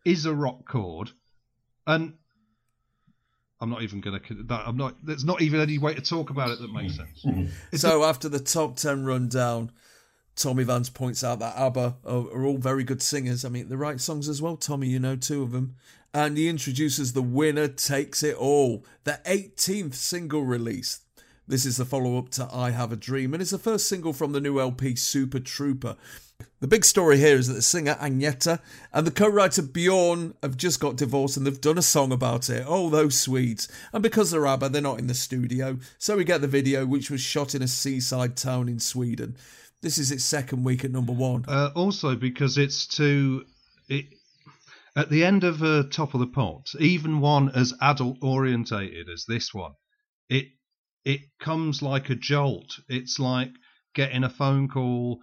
is 0.06 0.26
a 0.26 0.34
rock 0.34 0.68
chord, 0.68 1.12
and 1.88 2.14
I'm 3.60 3.70
not 3.70 3.84
even 3.84 4.02
going 4.02 4.20
to. 4.20 4.62
I'm 4.66 4.78
not. 4.78 4.96
There's 5.04 5.26
not 5.26 5.42
even 5.42 5.60
any 5.60 5.78
way 5.78 5.94
to 5.94 6.02
talk 6.02 6.30
about 6.30 6.50
it 6.50 6.60
that 6.60 6.74
makes 6.74 6.96
sense. 6.96 7.26
So 7.80 8.04
after 8.04 8.28
the 8.28 8.40
top 8.40 8.76
ten 8.76 9.06
rundown, 9.06 9.72
Tommy 10.36 10.64
Vance 10.64 10.90
points 10.90 11.24
out 11.24 11.40
that 11.40 11.56
ABBA 11.56 11.98
are, 12.06 12.28
are 12.28 12.46
all 12.46 12.58
very 12.58 12.84
good 12.84 13.02
singers. 13.02 13.46
I 13.46 13.50
mean, 13.50 13.70
they 13.70 13.76
write 13.76 14.02
songs 14.02 14.28
as 14.28 14.42
well. 14.42 14.58
Tommy, 14.58 14.88
you 14.88 15.00
know 15.00 15.16
two 15.16 15.44
of 15.44 15.52
them. 15.52 15.76
And 16.14 16.38
he 16.38 16.50
introduces 16.50 17.14
the 17.14 17.22
winner 17.22 17.70
takes 17.70 18.22
it 18.22 18.36
all, 18.36 18.86
the 19.06 19.22
18th 19.26 19.94
single 19.94 20.44
release. 20.44 21.00
This 21.52 21.66
is 21.66 21.76
the 21.76 21.84
follow 21.84 22.18
up 22.18 22.30
to 22.30 22.48
I 22.50 22.72
Have 22.72 22.94
a 22.94 22.96
Dream, 22.96 23.34
and 23.34 23.42
it's 23.42 23.52
the 23.52 23.58
first 23.58 23.90
single 23.90 24.14
from 24.14 24.32
the 24.32 24.40
new 24.40 24.62
LP 24.62 24.96
Super 24.96 25.38
Trooper. 25.38 25.98
The 26.62 26.68
big 26.68 26.86
story 26.86 27.18
here 27.18 27.36
is 27.36 27.50
that 27.50 27.56
the 27.56 27.62
singer 27.62 27.96
Agneta 27.96 28.62
and 28.94 29.06
the 29.06 29.12
co-writer 29.12 29.62
Bjorn 29.62 30.34
have 30.42 30.56
just 30.56 30.80
got 30.80 30.96
divorced 30.96 31.36
and 31.36 31.46
they've 31.46 31.60
done 31.60 31.78
a 31.78 31.82
song 31.82 32.14
about 32.14 32.50
it. 32.50 32.64
Oh, 32.66 32.90
those 32.90 33.20
Swedes! 33.20 33.68
And 33.92 34.02
because 34.02 34.32
they're 34.32 34.48
ABBA, 34.48 34.70
they're 34.70 34.82
not 34.82 35.00
in 35.00 35.08
the 35.08 35.14
studio, 35.14 35.78
so 35.98 36.16
we 36.16 36.24
get 36.24 36.40
the 36.40 36.48
video, 36.48 36.86
which 36.86 37.12
was 37.12 37.20
shot 37.20 37.54
in 37.54 37.62
a 37.62 37.68
seaside 37.68 38.38
town 38.38 38.70
in 38.70 38.80
Sweden. 38.80 39.36
This 39.82 39.98
is 39.98 40.10
its 40.10 40.24
second 40.24 40.64
week 40.64 40.86
at 40.86 40.92
number 40.92 41.12
one. 41.12 41.44
Uh, 41.50 41.72
also, 41.76 42.16
because 42.16 42.58
it's 42.58 42.88
too. 42.88 43.44
It, 43.90 44.06
at 44.96 45.10
the 45.10 45.26
end 45.26 45.44
of 45.44 45.62
uh, 45.62 45.84
Top 45.92 46.14
of 46.14 46.22
the 46.22 46.28
Pops, 46.28 46.78
even 46.80 47.20
one 47.20 47.50
as 47.50 47.74
adult 47.82 48.20
orientated 48.22 49.10
as 49.10 49.26
this 49.26 49.54
one, 49.54 49.74
it 50.30 50.46
it 51.06 51.22
comes 51.40 51.82
like 51.82 52.10
a 52.10 52.16
jolt. 52.16 52.80
It's 52.88 53.20
like 53.20 53.52
getting 53.94 54.24
a 54.24 54.30
phone 54.30 54.68
call 54.68 55.20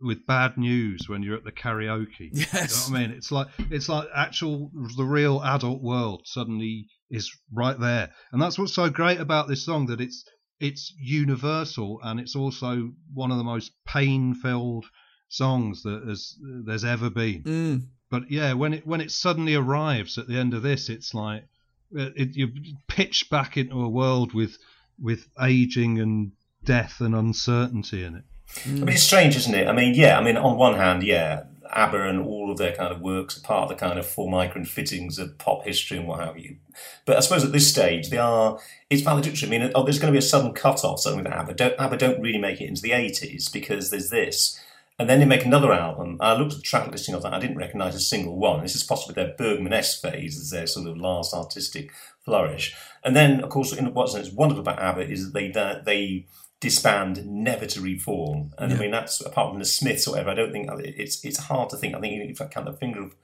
with 0.00 0.26
bad 0.26 0.58
news 0.58 1.08
when 1.08 1.22
you're 1.22 1.36
at 1.36 1.44
the 1.44 1.52
karaoke. 1.52 2.30
Yes. 2.32 2.52
You 2.52 2.58
know 2.60 2.98
what 2.98 3.04
I 3.04 3.08
mean? 3.08 3.16
It's 3.16 3.32
like 3.32 3.48
it's 3.70 3.88
like 3.88 4.08
actual 4.14 4.70
the 4.96 5.04
real 5.04 5.42
adult 5.42 5.82
world 5.82 6.22
suddenly 6.24 6.86
is 7.10 7.30
right 7.52 7.78
there. 7.78 8.10
And 8.32 8.40
that's 8.40 8.58
what's 8.58 8.74
so 8.74 8.90
great 8.90 9.20
about 9.20 9.48
this 9.48 9.64
song 9.64 9.86
that 9.86 10.00
it's 10.00 10.24
it's 10.60 10.94
universal 10.98 12.00
and 12.02 12.20
it's 12.20 12.36
also 12.36 12.92
one 13.12 13.30
of 13.30 13.38
the 13.38 13.44
most 13.44 13.72
pain-filled 13.86 14.86
songs 15.28 15.82
that 15.82 16.02
has, 16.06 16.34
there's 16.64 16.84
ever 16.84 17.10
been. 17.10 17.42
Mm. 17.42 17.82
But 18.10 18.30
yeah, 18.30 18.52
when 18.52 18.74
it 18.74 18.86
when 18.86 19.00
it 19.00 19.10
suddenly 19.10 19.54
arrives 19.54 20.18
at 20.18 20.28
the 20.28 20.38
end 20.38 20.54
of 20.54 20.62
this, 20.62 20.88
it's 20.88 21.12
like 21.12 21.44
it, 21.92 22.30
you're 22.34 22.48
pitched 22.88 23.30
back 23.30 23.56
into 23.56 23.80
a 23.82 23.88
world 23.88 24.32
with 24.32 24.56
with 25.00 25.28
aging 25.40 25.98
and 25.98 26.32
death 26.64 27.00
and 27.00 27.14
uncertainty 27.14 28.04
in 28.04 28.16
it. 28.16 28.24
I 28.64 28.68
mean, 28.68 28.88
it's 28.88 29.02
strange, 29.02 29.36
isn't 29.36 29.54
it? 29.54 29.68
I 29.68 29.72
mean, 29.72 29.94
yeah. 29.94 30.18
I 30.18 30.22
mean, 30.22 30.36
on 30.36 30.56
one 30.56 30.74
hand, 30.74 31.02
yeah, 31.02 31.44
ABBA 31.72 32.08
and 32.08 32.20
all 32.20 32.50
of 32.50 32.58
their 32.58 32.74
kind 32.74 32.92
of 32.92 33.00
works 33.00 33.36
are 33.36 33.42
part 33.42 33.64
of 33.64 33.68
the 33.68 33.74
kind 33.74 33.98
of 33.98 34.06
Formica 34.06 34.54
and 34.56 34.68
fittings 34.68 35.18
of 35.18 35.36
pop 35.38 35.64
history 35.64 35.98
and 35.98 36.06
what 36.06 36.20
have 36.20 36.38
you. 36.38 36.56
But 37.04 37.16
I 37.16 37.20
suppose 37.20 37.44
at 37.44 37.52
this 37.52 37.68
stage, 37.68 38.10
they 38.10 38.18
are. 38.18 38.58
It's 38.88 39.02
valedictory. 39.02 39.48
I 39.48 39.50
mean, 39.50 39.72
oh, 39.74 39.82
there's 39.82 39.98
going 39.98 40.12
to 40.12 40.16
be 40.16 40.24
a 40.24 40.28
sudden 40.28 40.52
cut-off 40.52 41.00
suddenly 41.00 41.24
with 41.24 41.32
ABBA. 41.32 41.54
Don't, 41.54 41.80
ABBA 41.80 41.96
don't 41.96 42.20
really 42.20 42.38
make 42.38 42.60
it 42.60 42.68
into 42.68 42.82
the 42.82 42.90
80s 42.90 43.52
because 43.52 43.90
there's 43.90 44.10
this. 44.10 44.60
And 44.98 45.10
then 45.10 45.20
they 45.20 45.26
make 45.26 45.44
another 45.44 45.72
album. 45.72 46.16
I 46.20 46.34
looked 46.34 46.52
at 46.52 46.58
the 46.58 46.62
track 46.62 46.90
listing 46.90 47.14
of 47.14 47.22
that. 47.22 47.34
I 47.34 47.38
didn't 47.38 47.58
recognise 47.58 47.94
a 47.94 48.00
single 48.00 48.38
one. 48.38 48.62
This 48.62 48.74
is 48.74 48.82
possibly 48.82 49.14
their 49.14 49.34
Bergman-esque 49.36 50.00
phase 50.00 50.40
as 50.40 50.50
their 50.50 50.66
sort 50.66 50.88
of 50.88 50.96
last 50.96 51.34
artistic 51.34 51.92
flourish. 52.24 52.74
And 53.04 53.14
then, 53.14 53.42
of 53.42 53.50
course, 53.50 53.74
in 53.74 53.92
what's 53.92 54.14
wonderful 54.32 54.62
about 54.62 54.80
ABBA 54.80 55.10
is 55.10 55.32
that 55.32 55.34
they 55.34 55.52
uh, 55.52 55.82
they 55.84 56.26
disband, 56.60 57.26
never 57.26 57.66
to 57.66 57.80
reform. 57.80 58.52
And 58.58 58.72
I 58.72 58.76
mean, 58.78 58.90
that's 58.90 59.20
apart 59.20 59.50
from 59.50 59.58
the 59.58 59.64
Smiths 59.66 60.08
or 60.08 60.12
whatever. 60.12 60.30
I 60.30 60.34
don't 60.34 60.52
think 60.52 60.68
it's 60.80 61.24
it's 61.24 61.38
hard 61.38 61.70
to 61.70 61.76
think. 61.76 61.94
I 61.94 62.00
think 62.00 62.30
if 62.30 62.40
I 62.40 62.46
count 62.46 62.66
the 62.66 62.72
finger 62.72 63.02
of 63.02 63.14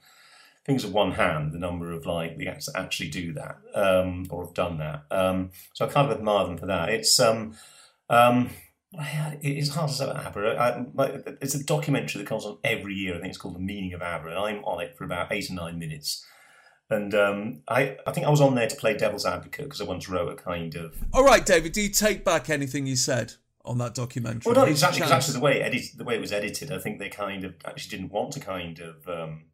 fingers 0.63 0.83
of 0.83 0.93
one 0.93 1.13
hand, 1.13 1.51
the 1.51 1.59
number 1.59 1.91
of 1.91 2.05
like 2.05 2.37
the 2.37 2.47
acts 2.47 2.67
that 2.67 2.79
actually 2.79 3.09
do 3.09 3.33
that 3.33 3.57
um, 3.75 4.27
or 4.29 4.45
have 4.45 4.53
done 4.53 4.77
that. 4.77 5.03
Um, 5.11 5.51
so 5.73 5.85
I 5.85 5.89
kind 5.89 6.09
of 6.09 6.17
admire 6.17 6.45
them 6.45 6.57
for 6.57 6.67
that. 6.67 6.89
It's 6.89 7.19
um, 7.19 7.55
um, 8.09 8.49
yeah, 8.49 8.53
it's 8.99 9.69
hard 9.69 9.89
to 9.89 9.95
say 9.95 10.05
about 10.09 10.25
ABBA. 10.25 10.57
I, 10.97 11.33
it's 11.41 11.55
a 11.55 11.63
documentary 11.63 12.21
that 12.21 12.27
comes 12.27 12.45
on 12.45 12.57
every 12.63 12.93
year. 12.93 13.15
I 13.15 13.19
think 13.19 13.29
it's 13.29 13.37
called 13.37 13.55
The 13.55 13.59
Meaning 13.59 13.93
of 13.93 14.01
ABBA, 14.01 14.29
and 14.29 14.37
I'm 14.37 14.63
on 14.65 14.81
it 14.81 14.95
for 14.97 15.03
about 15.03 15.31
eight 15.31 15.49
or 15.49 15.53
nine 15.53 15.79
minutes. 15.79 16.25
And 16.89 17.13
um, 17.15 17.61
I, 17.67 17.97
I 18.05 18.11
think 18.11 18.27
I 18.27 18.29
was 18.29 18.41
on 18.41 18.55
there 18.55 18.67
to 18.67 18.75
play 18.75 18.95
devil's 18.95 19.25
advocate 19.25 19.65
because 19.65 19.81
I 19.81 19.85
once 19.85 20.07
wrote 20.09 20.31
a 20.31 20.35
kind 20.35 20.75
of 20.75 20.95
All 21.13 21.23
right, 21.23 21.43
David, 21.45 21.71
do 21.71 21.81
you 21.81 21.89
take 21.89 22.23
back 22.23 22.49
anything 22.49 22.85
you 22.85 22.95
said 22.95 23.33
on 23.65 23.77
that 23.79 23.95
documentary? 23.95 24.41
Well, 24.51 24.55
not 24.55 24.69
exactly. 24.69 25.01
'cause 25.01 25.11
actually, 25.11 25.33
the 25.35 25.39
way 25.39 25.59
it 25.59 25.63
edited, 25.63 25.97
the 25.97 26.03
way 26.03 26.15
it 26.15 26.21
was 26.21 26.33
edited, 26.33 26.71
I 26.71 26.77
think 26.79 26.99
they 26.99 27.09
kind 27.09 27.45
of 27.45 27.55
actually 27.65 27.97
didn't 27.97 28.11
want 28.11 28.33
to 28.33 28.39
kind 28.39 28.79
of, 28.79 29.07
um, 29.07 29.45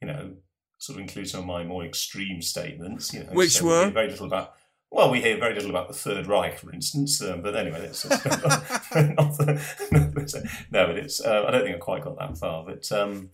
you 0.00 0.06
know, 0.06 0.34
sort 0.76 0.96
of 0.98 1.02
include 1.02 1.28
some 1.28 1.40
of 1.40 1.46
my 1.46 1.64
more 1.64 1.84
extreme 1.84 2.42
statements. 2.42 3.12
You 3.12 3.24
know, 3.24 3.30
Which 3.32 3.52
so 3.58 3.64
were? 3.66 3.90
very 3.90 4.10
little 4.10 4.26
about. 4.26 4.54
Well, 4.90 5.10
we 5.10 5.20
hear 5.20 5.38
very 5.38 5.54
little 5.54 5.70
about 5.70 5.88
the 5.88 5.94
Third 5.94 6.26
Reich, 6.26 6.58
for 6.58 6.72
instance. 6.72 7.22
Um, 7.22 7.42
but 7.42 7.54
anyway, 7.54 7.80
that's 7.82 8.02
that's 8.04 8.24
not 8.94 9.36
the, 9.36 9.62
no, 10.70 10.86
but 10.86 10.96
it's. 10.98 11.20
Uh, 11.24 11.44
I 11.46 11.50
don't 11.50 11.62
think 11.64 11.76
I 11.76 11.78
quite 11.78 12.04
got 12.04 12.18
that 12.18 12.38
far. 12.38 12.64
But 12.64 12.90
um, 12.90 13.30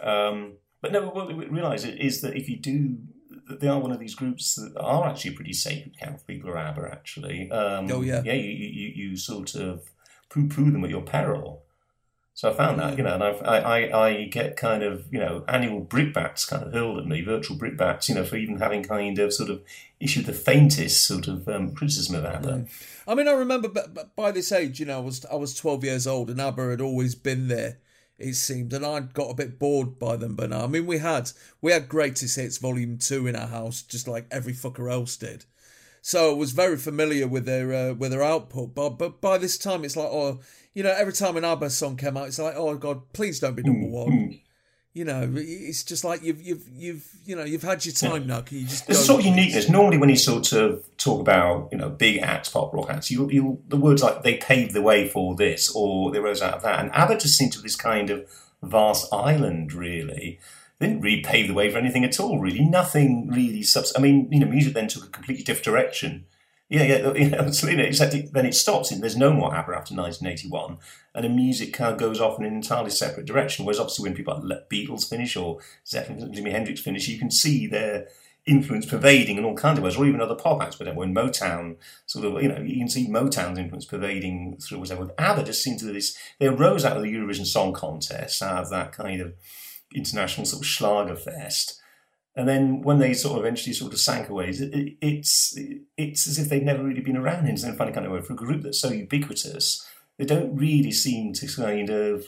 um, 0.00 0.54
but 0.82 0.92
no, 0.92 1.08
what 1.08 1.34
we 1.34 1.46
realise 1.46 1.84
is 1.84 2.20
that 2.20 2.36
if 2.36 2.48
you 2.48 2.58
do. 2.58 2.98
that 3.48 3.60
They 3.60 3.68
are 3.68 3.80
one 3.80 3.92
of 3.92 3.98
these 3.98 4.14
groups 4.14 4.54
that 4.56 4.72
are 4.78 5.08
actually 5.08 5.34
pretty 5.34 5.52
sacred 5.54 5.98
camp 5.98 6.26
people 6.26 6.50
are 6.50 6.58
ABBA 6.58 6.88
actually. 6.92 7.50
Um, 7.50 7.90
Oh, 7.90 8.02
yeah. 8.02 8.22
yeah. 8.24 8.34
You, 8.34 8.50
you, 8.50 8.88
you 9.10 9.16
sort 9.16 9.54
of 9.54 9.90
poo-poo 10.28 10.70
them 10.70 10.84
at 10.84 10.90
your 10.90 11.02
peril. 11.02 11.62
So 12.40 12.50
I 12.50 12.54
found 12.54 12.80
that, 12.80 12.96
you 12.96 13.04
know, 13.04 13.12
and 13.12 13.22
I've, 13.22 13.42
I, 13.42 13.58
I, 13.58 14.06
I 14.06 14.24
get 14.24 14.56
kind 14.56 14.82
of, 14.82 15.04
you 15.12 15.18
know, 15.20 15.44
annual 15.46 15.84
brickbats 15.84 16.46
kind 16.48 16.62
of 16.62 16.72
hurled 16.72 16.98
at 16.98 17.04
me, 17.04 17.20
virtual 17.20 17.58
brickbats, 17.58 18.08
you 18.08 18.14
know, 18.14 18.24
for 18.24 18.36
even 18.36 18.56
having 18.56 18.82
kind 18.82 19.18
of 19.18 19.34
sort 19.34 19.50
of 19.50 19.60
issued 20.00 20.24
the 20.24 20.32
faintest 20.32 21.06
sort 21.06 21.28
of 21.28 21.46
um, 21.50 21.74
criticism 21.74 22.14
of 22.14 22.24
ABBA. 22.24 22.64
I 23.06 23.14
mean, 23.14 23.28
I 23.28 23.32
remember 23.32 23.68
by 24.16 24.30
this 24.30 24.52
age, 24.52 24.80
you 24.80 24.86
know, 24.86 24.96
I 24.96 25.02
was 25.02 25.26
I 25.30 25.34
was 25.34 25.54
twelve 25.54 25.84
years 25.84 26.06
old, 26.06 26.30
and 26.30 26.40
ABBA 26.40 26.70
had 26.70 26.80
always 26.80 27.14
been 27.14 27.48
there. 27.48 27.76
It 28.18 28.32
seemed, 28.32 28.72
and 28.72 28.86
I'd 28.86 29.12
got 29.12 29.28
a 29.28 29.34
bit 29.34 29.58
bored 29.58 29.98
by 29.98 30.16
them. 30.16 30.34
But 30.34 30.48
now, 30.48 30.64
I 30.64 30.66
mean, 30.66 30.86
we 30.86 30.96
had 30.96 31.32
we 31.60 31.72
had 31.72 31.90
Greatest 31.90 32.36
Hits 32.36 32.56
Volume 32.56 32.96
Two 32.96 33.26
in 33.26 33.36
our 33.36 33.48
house, 33.48 33.82
just 33.82 34.08
like 34.08 34.26
every 34.30 34.54
fucker 34.54 34.90
else 34.90 35.14
did. 35.18 35.44
So 36.00 36.30
I 36.30 36.34
was 36.34 36.52
very 36.52 36.78
familiar 36.78 37.28
with 37.28 37.44
their 37.44 37.74
uh, 37.74 37.92
with 37.92 38.12
their 38.12 38.22
output. 38.22 38.74
But 38.74 38.90
but 38.90 39.20
by 39.20 39.36
this 39.36 39.58
time, 39.58 39.84
it's 39.84 39.96
like, 39.96 40.08
oh, 40.10 40.40
you 40.74 40.82
know, 40.82 40.94
every 40.96 41.12
time 41.12 41.36
an 41.36 41.44
ABBA 41.44 41.70
song 41.70 41.96
came 41.96 42.16
out, 42.16 42.28
it's 42.28 42.38
like, 42.38 42.54
oh 42.56 42.76
God, 42.76 43.12
please 43.12 43.40
don't 43.40 43.54
be 43.54 43.62
number 43.62 43.86
mm, 43.86 43.90
one. 43.90 44.10
Mm. 44.10 44.40
You 44.92 45.04
know, 45.04 45.32
it's 45.36 45.84
just 45.84 46.02
like 46.02 46.22
you've 46.24 46.42
you've 46.42 46.68
you've 46.68 47.08
you 47.24 47.36
know 47.36 47.44
you've 47.44 47.62
had 47.62 47.84
your 47.84 47.94
time 47.94 48.26
now. 48.26 48.40
Can 48.40 48.58
you 48.58 48.66
just 48.66 48.88
There's 48.88 49.04
sort 49.04 49.20
of 49.20 49.26
uniqueness. 49.26 49.68
Normally, 49.68 49.98
when 49.98 50.08
you 50.08 50.16
sort 50.16 50.52
of 50.52 50.84
talk 50.96 51.20
about 51.20 51.68
you 51.70 51.78
know 51.78 51.88
big 51.88 52.18
acts, 52.18 52.48
pop 52.48 52.74
rock 52.74 52.90
acts, 52.90 53.08
you 53.08 53.30
you 53.30 53.62
the 53.68 53.76
words 53.76 54.02
like 54.02 54.24
they 54.24 54.36
paved 54.36 54.74
the 54.74 54.82
way 54.82 55.06
for 55.06 55.36
this 55.36 55.70
or 55.76 56.10
they 56.10 56.18
rose 56.18 56.42
out 56.42 56.54
of 56.54 56.62
that, 56.62 56.80
and 56.80 56.90
ABBA 56.92 57.18
just 57.18 57.38
seemed 57.38 57.52
to 57.52 57.58
be 57.60 57.62
this 57.62 57.76
kind 57.76 58.10
of 58.10 58.28
vast 58.62 59.12
island, 59.12 59.72
really. 59.72 60.40
they 60.80 60.88
didn't 60.88 61.02
really 61.02 61.22
pave 61.22 61.46
the 61.46 61.54
way 61.54 61.70
for 61.70 61.78
anything 61.78 62.04
at 62.04 62.18
all. 62.18 62.40
Really, 62.40 62.64
nothing 62.64 63.28
really. 63.28 63.62
Subs- 63.62 63.92
I 63.96 64.00
mean, 64.00 64.28
you 64.32 64.40
know, 64.40 64.46
music 64.46 64.74
then 64.74 64.88
took 64.88 65.04
a 65.04 65.08
completely 65.08 65.44
different 65.44 65.66
direction. 65.66 66.24
Yeah, 66.70 66.84
yeah, 66.84 67.12
you 67.14 67.30
know, 67.30 67.38
absolutely. 67.40 67.84
Except 67.84 68.14
it, 68.14 68.32
then 68.32 68.46
it 68.46 68.54
stops, 68.54 68.90
there's 68.90 69.16
no 69.16 69.32
more 69.32 69.52
ABBA 69.54 69.72
after 69.72 69.94
1981, 69.94 70.78
and 71.14 71.24
the 71.24 71.28
music 71.28 71.74
kind 71.74 71.92
of 71.92 71.98
goes 71.98 72.20
off 72.20 72.38
in 72.38 72.44
an 72.46 72.54
entirely 72.54 72.90
separate 72.90 73.26
direction. 73.26 73.64
Whereas 73.64 73.80
obviously, 73.80 74.04
when 74.08 74.16
people 74.16 74.40
like 74.44 74.70
Beatles 74.70 75.08
finish 75.08 75.36
or 75.36 75.58
Zeppelin, 75.86 76.32
Jimi 76.32 76.52
Hendrix 76.52 76.80
finish, 76.80 77.08
you 77.08 77.18
can 77.18 77.30
see 77.30 77.66
their 77.66 78.06
influence 78.46 78.86
pervading 78.86 79.36
in 79.36 79.44
all 79.44 79.56
kinds 79.56 79.78
of 79.78 79.84
ways, 79.84 79.96
or 79.96 80.06
even 80.06 80.20
other 80.20 80.36
pop 80.36 80.62
acts. 80.62 80.76
But 80.76 80.94
when 80.94 81.12
Motown, 81.12 81.76
sort 82.06 82.24
of, 82.24 82.40
you 82.40 82.48
know, 82.48 82.60
you 82.60 82.78
can 82.78 82.88
see 82.88 83.08
Motown's 83.08 83.58
influence 83.58 83.84
pervading 83.84 84.58
through 84.62 84.78
whatever. 84.78 85.10
ABBA 85.18 85.42
just 85.42 85.64
seemed 85.64 85.80
to 85.80 85.86
this. 85.86 86.16
They 86.38 86.46
arose 86.46 86.84
out 86.84 86.96
of 86.96 87.02
the 87.02 87.12
Eurovision 87.12 87.46
Song 87.46 87.72
Contest, 87.72 88.42
out 88.42 88.62
of 88.62 88.70
that 88.70 88.92
kind 88.92 89.20
of 89.20 89.34
international 89.92 90.46
sort 90.46 90.62
of 90.62 90.68
Schlager 90.68 91.16
fest. 91.16 91.79
And 92.40 92.48
then 92.48 92.80
when 92.80 92.98
they 92.98 93.12
sort 93.12 93.38
of 93.38 93.44
eventually 93.44 93.74
sort 93.74 93.92
of 93.92 94.00
sank 94.00 94.30
away, 94.30 94.48
it, 94.48 94.96
it's 95.02 95.54
it's 95.98 96.26
as 96.26 96.38
if 96.38 96.48
they've 96.48 96.62
never 96.62 96.82
really 96.82 97.02
been 97.02 97.18
around 97.18 97.46
in 97.46 97.58
some 97.58 97.76
funny 97.76 97.92
kind 97.92 98.06
of 98.06 98.12
way. 98.12 98.22
For 98.22 98.32
a 98.32 98.36
group 98.36 98.62
that's 98.62 98.80
so 98.80 98.90
ubiquitous, 98.90 99.86
they 100.16 100.24
don't 100.24 100.56
really 100.56 100.90
seem 100.90 101.34
to 101.34 101.46
kind 101.46 101.90
of. 101.90 102.24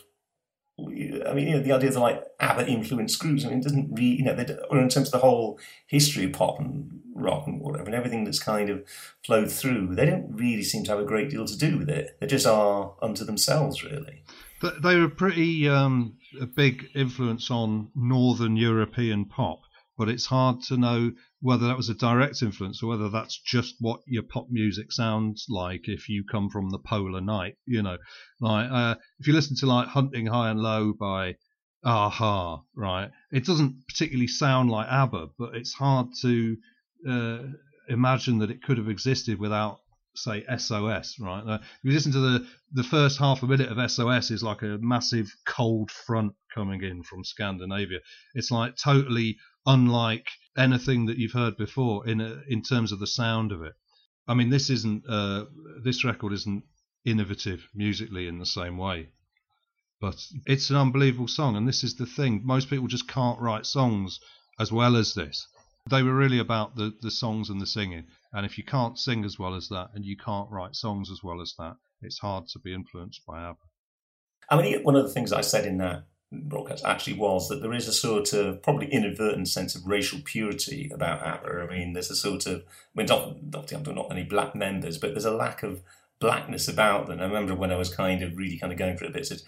I 0.79 0.83
mean, 0.85 1.49
you 1.49 1.51
know, 1.53 1.63
the 1.63 1.73
idea 1.73 1.91
of 1.91 1.97
like 1.97 2.23
ABBA 2.41 2.67
influenced 2.67 3.19
groups. 3.21 3.45
I 3.45 3.49
mean, 3.49 3.59
it 3.59 3.65
doesn't 3.65 3.91
really, 3.91 4.17
you 4.17 4.25
know, 4.25 4.37
or 4.69 4.81
in 4.81 4.89
terms 4.91 5.09
of 5.09 5.13
the 5.13 5.19
whole 5.19 5.59
history 5.87 6.25
of 6.25 6.33
pop 6.33 6.61
and 6.61 7.01
rock 7.15 7.47
and 7.47 7.61
whatever, 7.61 7.87
and 7.87 7.95
everything 7.95 8.25
that's 8.25 8.39
kind 8.39 8.69
of 8.69 8.85
flowed 9.25 9.51
through, 9.51 9.95
they 9.95 10.07
don't 10.07 10.31
really 10.31 10.63
seem 10.63 10.85
to 10.85 10.91
have 10.91 11.01
a 11.01 11.05
great 11.05 11.31
deal 11.31 11.47
to 11.47 11.57
do 11.57 11.79
with 11.79 11.89
it. 11.89 12.19
They 12.21 12.27
just 12.27 12.47
are 12.47 12.95
unto 13.01 13.25
themselves, 13.25 13.83
really. 13.83 14.25
They 14.83 14.97
were 14.97 15.09
pretty 15.09 15.69
um, 15.69 16.17
a 16.41 16.47
big 16.47 16.89
influence 16.95 17.51
on 17.51 17.89
Northern 17.95 18.57
European 18.57 19.25
pop, 19.25 19.63
but 19.97 20.09
it's 20.09 20.27
hard 20.27 20.63
to 20.63 20.77
know 20.77 21.13
whether 21.41 21.67
that 21.67 21.77
was 21.77 21.89
a 21.89 21.95
direct 21.95 22.43
influence 22.43 22.83
or 22.83 22.89
whether 22.89 23.09
that's 23.09 23.41
just 23.41 23.75
what 23.81 24.01
your 24.07 24.23
pop 24.23 24.47
music 24.51 24.93
sounds 24.93 25.47
like 25.49 25.89
if 25.89 26.09
you 26.09 26.25
come 26.25 26.49
from 26.49 26.71
the 26.71 26.79
polar 26.79 27.21
night. 27.21 27.57
You 27.67 27.83
know, 27.83 27.99
like 28.41 28.71
uh, 28.71 28.97
if 29.19 29.27
you 29.27 29.33
listen 29.33 29.57
to 29.57 29.67
like 29.67 29.89
Hunting 29.89 30.27
High 30.27 30.51
and 30.51 30.61
Low 30.61 30.93
by 30.93 31.37
a-ha, 31.85 32.63
right? 32.77 33.11
It 33.33 33.45
doesn't 33.45 33.87
particularly 33.89 34.29
sound 34.29 34.71
like 34.71 34.87
ABBA, 34.89 35.31
but 35.39 35.57
it's 35.57 35.73
hard 35.73 36.09
to 36.23 36.57
uh, 37.09 37.39
imagine 37.89 38.39
that 38.39 38.51
it 38.51 38.63
could 38.63 38.79
have 38.79 38.89
existed 38.89 39.39
without 39.39 39.81
say 40.15 40.45
SOS, 40.59 41.17
right? 41.19 41.43
Uh, 41.47 41.59
if 41.63 41.85
you 41.85 41.93
listen 41.93 42.13
to 42.13 42.21
the 42.21 42.47
the 42.73 42.85
first 42.85 43.19
half 43.19 43.43
a 43.43 43.47
minute 43.47 43.71
of 43.71 43.91
SOS 43.91 44.31
is 44.31 44.43
like 44.43 44.63
a 44.63 44.79
massive 44.81 45.35
cold 45.47 45.91
front 45.91 46.35
coming 46.55 46.83
in 46.83 47.03
from 47.03 47.25
Scandinavia. 47.25 47.99
It's 48.35 48.51
like 48.51 48.77
totally 48.77 49.39
unlike 49.67 50.29
anything 50.57 51.07
that 51.07 51.19
you've 51.19 51.33
heard 51.33 51.57
before 51.57 52.07
in 52.07 52.21
a, 52.21 52.43
in 52.49 52.63
terms 52.63 52.93
of 52.93 52.99
the 52.99 53.07
sound 53.07 53.53
of 53.53 53.63
it. 53.63 53.75
I 54.29 54.35
mean, 54.35 54.51
this 54.51 54.71
isn't 54.71 55.05
uh, 55.09 55.47
this 55.83 56.05
record 56.05 56.33
isn't 56.33 56.65
innovative 57.05 57.69
musically 57.75 58.29
in 58.29 58.39
the 58.39 58.47
same 58.47 58.79
way, 58.79 59.09
but 60.01 60.25
it's 60.47 60.71
an 60.71 60.77
unbelievable 60.77 61.29
song. 61.29 61.57
And 61.57 61.67
this 61.67 61.83
is 61.83 61.97
the 61.97 62.07
thing: 62.07 62.43
most 62.45 62.71
people 62.71 62.87
just 62.87 63.09
can't 63.09 63.41
write 63.41 63.67
songs 63.67 64.21
as 64.61 64.71
well 64.71 64.97
as 64.97 65.15
this. 65.15 65.47
They 65.91 66.03
were 66.03 66.15
really 66.15 66.39
about 66.39 66.77
the, 66.77 66.95
the 67.03 67.11
songs 67.11 67.51
and 67.51 67.61
the 67.61 67.67
singing. 67.67 68.07
And 68.33 68.47
if 68.47 68.57
you 68.57 68.65
can't 68.65 68.99
sing 68.99 69.25
as 69.25 69.39
well 69.39 69.55
as 69.55 69.69
that 69.69 69.91
and 69.95 70.05
you 70.05 70.17
can't 70.17 70.51
write 70.51 70.77
songs 70.77 71.11
as 71.11 71.25
well 71.25 71.41
as 71.41 71.55
that, 71.59 71.77
it's 72.03 72.19
hard 72.19 72.47
to 72.49 72.61
be 72.61 72.73
influenced 72.73 73.27
by 73.27 73.43
ABBA. 73.43 73.59
I 74.49 74.63
mean, 74.63 74.83
one 74.85 74.95
of 74.95 75.03
the 75.03 75.13
things 75.13 75.33
I 75.33 75.41
said 75.41 75.67
in 75.67 75.79
that 75.79 76.05
broadcast 76.33 76.85
actually 76.85 77.15
was 77.15 77.49
that 77.49 77.61
there 77.61 77.75
is 77.75 77.87
a 77.87 77.93
sort 77.93 78.33
of 78.33 78.63
probably 78.63 78.87
inadvertent 78.87 79.49
sense 79.49 79.75
of 79.75 79.87
racial 79.87 80.21
purity 80.25 80.91
about 80.93 81.25
ABBA. 81.25 81.67
I 81.69 81.73
mean, 81.73 81.93
there's 81.93 82.11
a 82.11 82.17
sort 82.17 82.47
of, 82.47 82.63
I 82.63 82.63
mean, 82.97 83.07
not, 83.07 83.37
obviously 83.55 83.95
not 83.95 84.11
any 84.11 84.25
black 84.25 84.55
members, 84.55 84.99
but 84.99 85.11
there's 85.11 85.25
a 85.25 85.35
lack 85.35 85.63
of 85.63 85.83
blackness 86.21 86.69
about 86.69 87.07
them. 87.07 87.21
I 87.21 87.25
remember 87.25 87.55
when 87.55 87.73
I 87.73 87.77
was 87.77 87.95
kind 87.95 88.23
of 88.23 88.37
really 88.37 88.59
kind 88.59 88.73
of 88.73 88.79
going 88.79 88.97
through 88.97 89.09
a 89.09 89.13
bit, 89.13 89.27
said, 89.27 89.43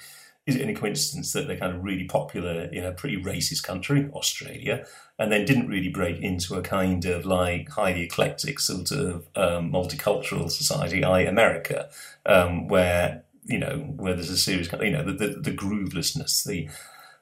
is 0.46 0.56
it 0.56 0.62
any 0.62 0.74
coincidence 0.74 1.32
that 1.32 1.46
they're 1.46 1.56
kind 1.56 1.74
of 1.74 1.82
really 1.82 2.04
popular 2.04 2.64
in 2.64 2.84
a 2.84 2.92
pretty 2.92 3.16
racist 3.16 3.62
country, 3.62 4.10
Australia, 4.12 4.86
and 5.18 5.32
then 5.32 5.46
didn't 5.46 5.68
really 5.68 5.88
break 5.88 6.20
into 6.20 6.54
a 6.54 6.62
kind 6.62 7.04
of 7.06 7.24
like 7.24 7.70
highly 7.70 8.02
eclectic 8.02 8.60
sort 8.60 8.90
of 8.90 9.26
um, 9.36 9.72
multicultural 9.72 10.50
society, 10.50 11.02
i.e. 11.02 11.24
America, 11.24 11.88
um, 12.26 12.68
where 12.68 13.24
you 13.44 13.58
know 13.58 13.78
where 13.96 14.14
there's 14.14 14.30
a 14.30 14.36
serious 14.38 14.68
you 14.80 14.90
know 14.90 15.04
the, 15.04 15.12
the, 15.12 15.26
the 15.40 15.50
groovelessness, 15.52 16.44
the, 16.44 16.68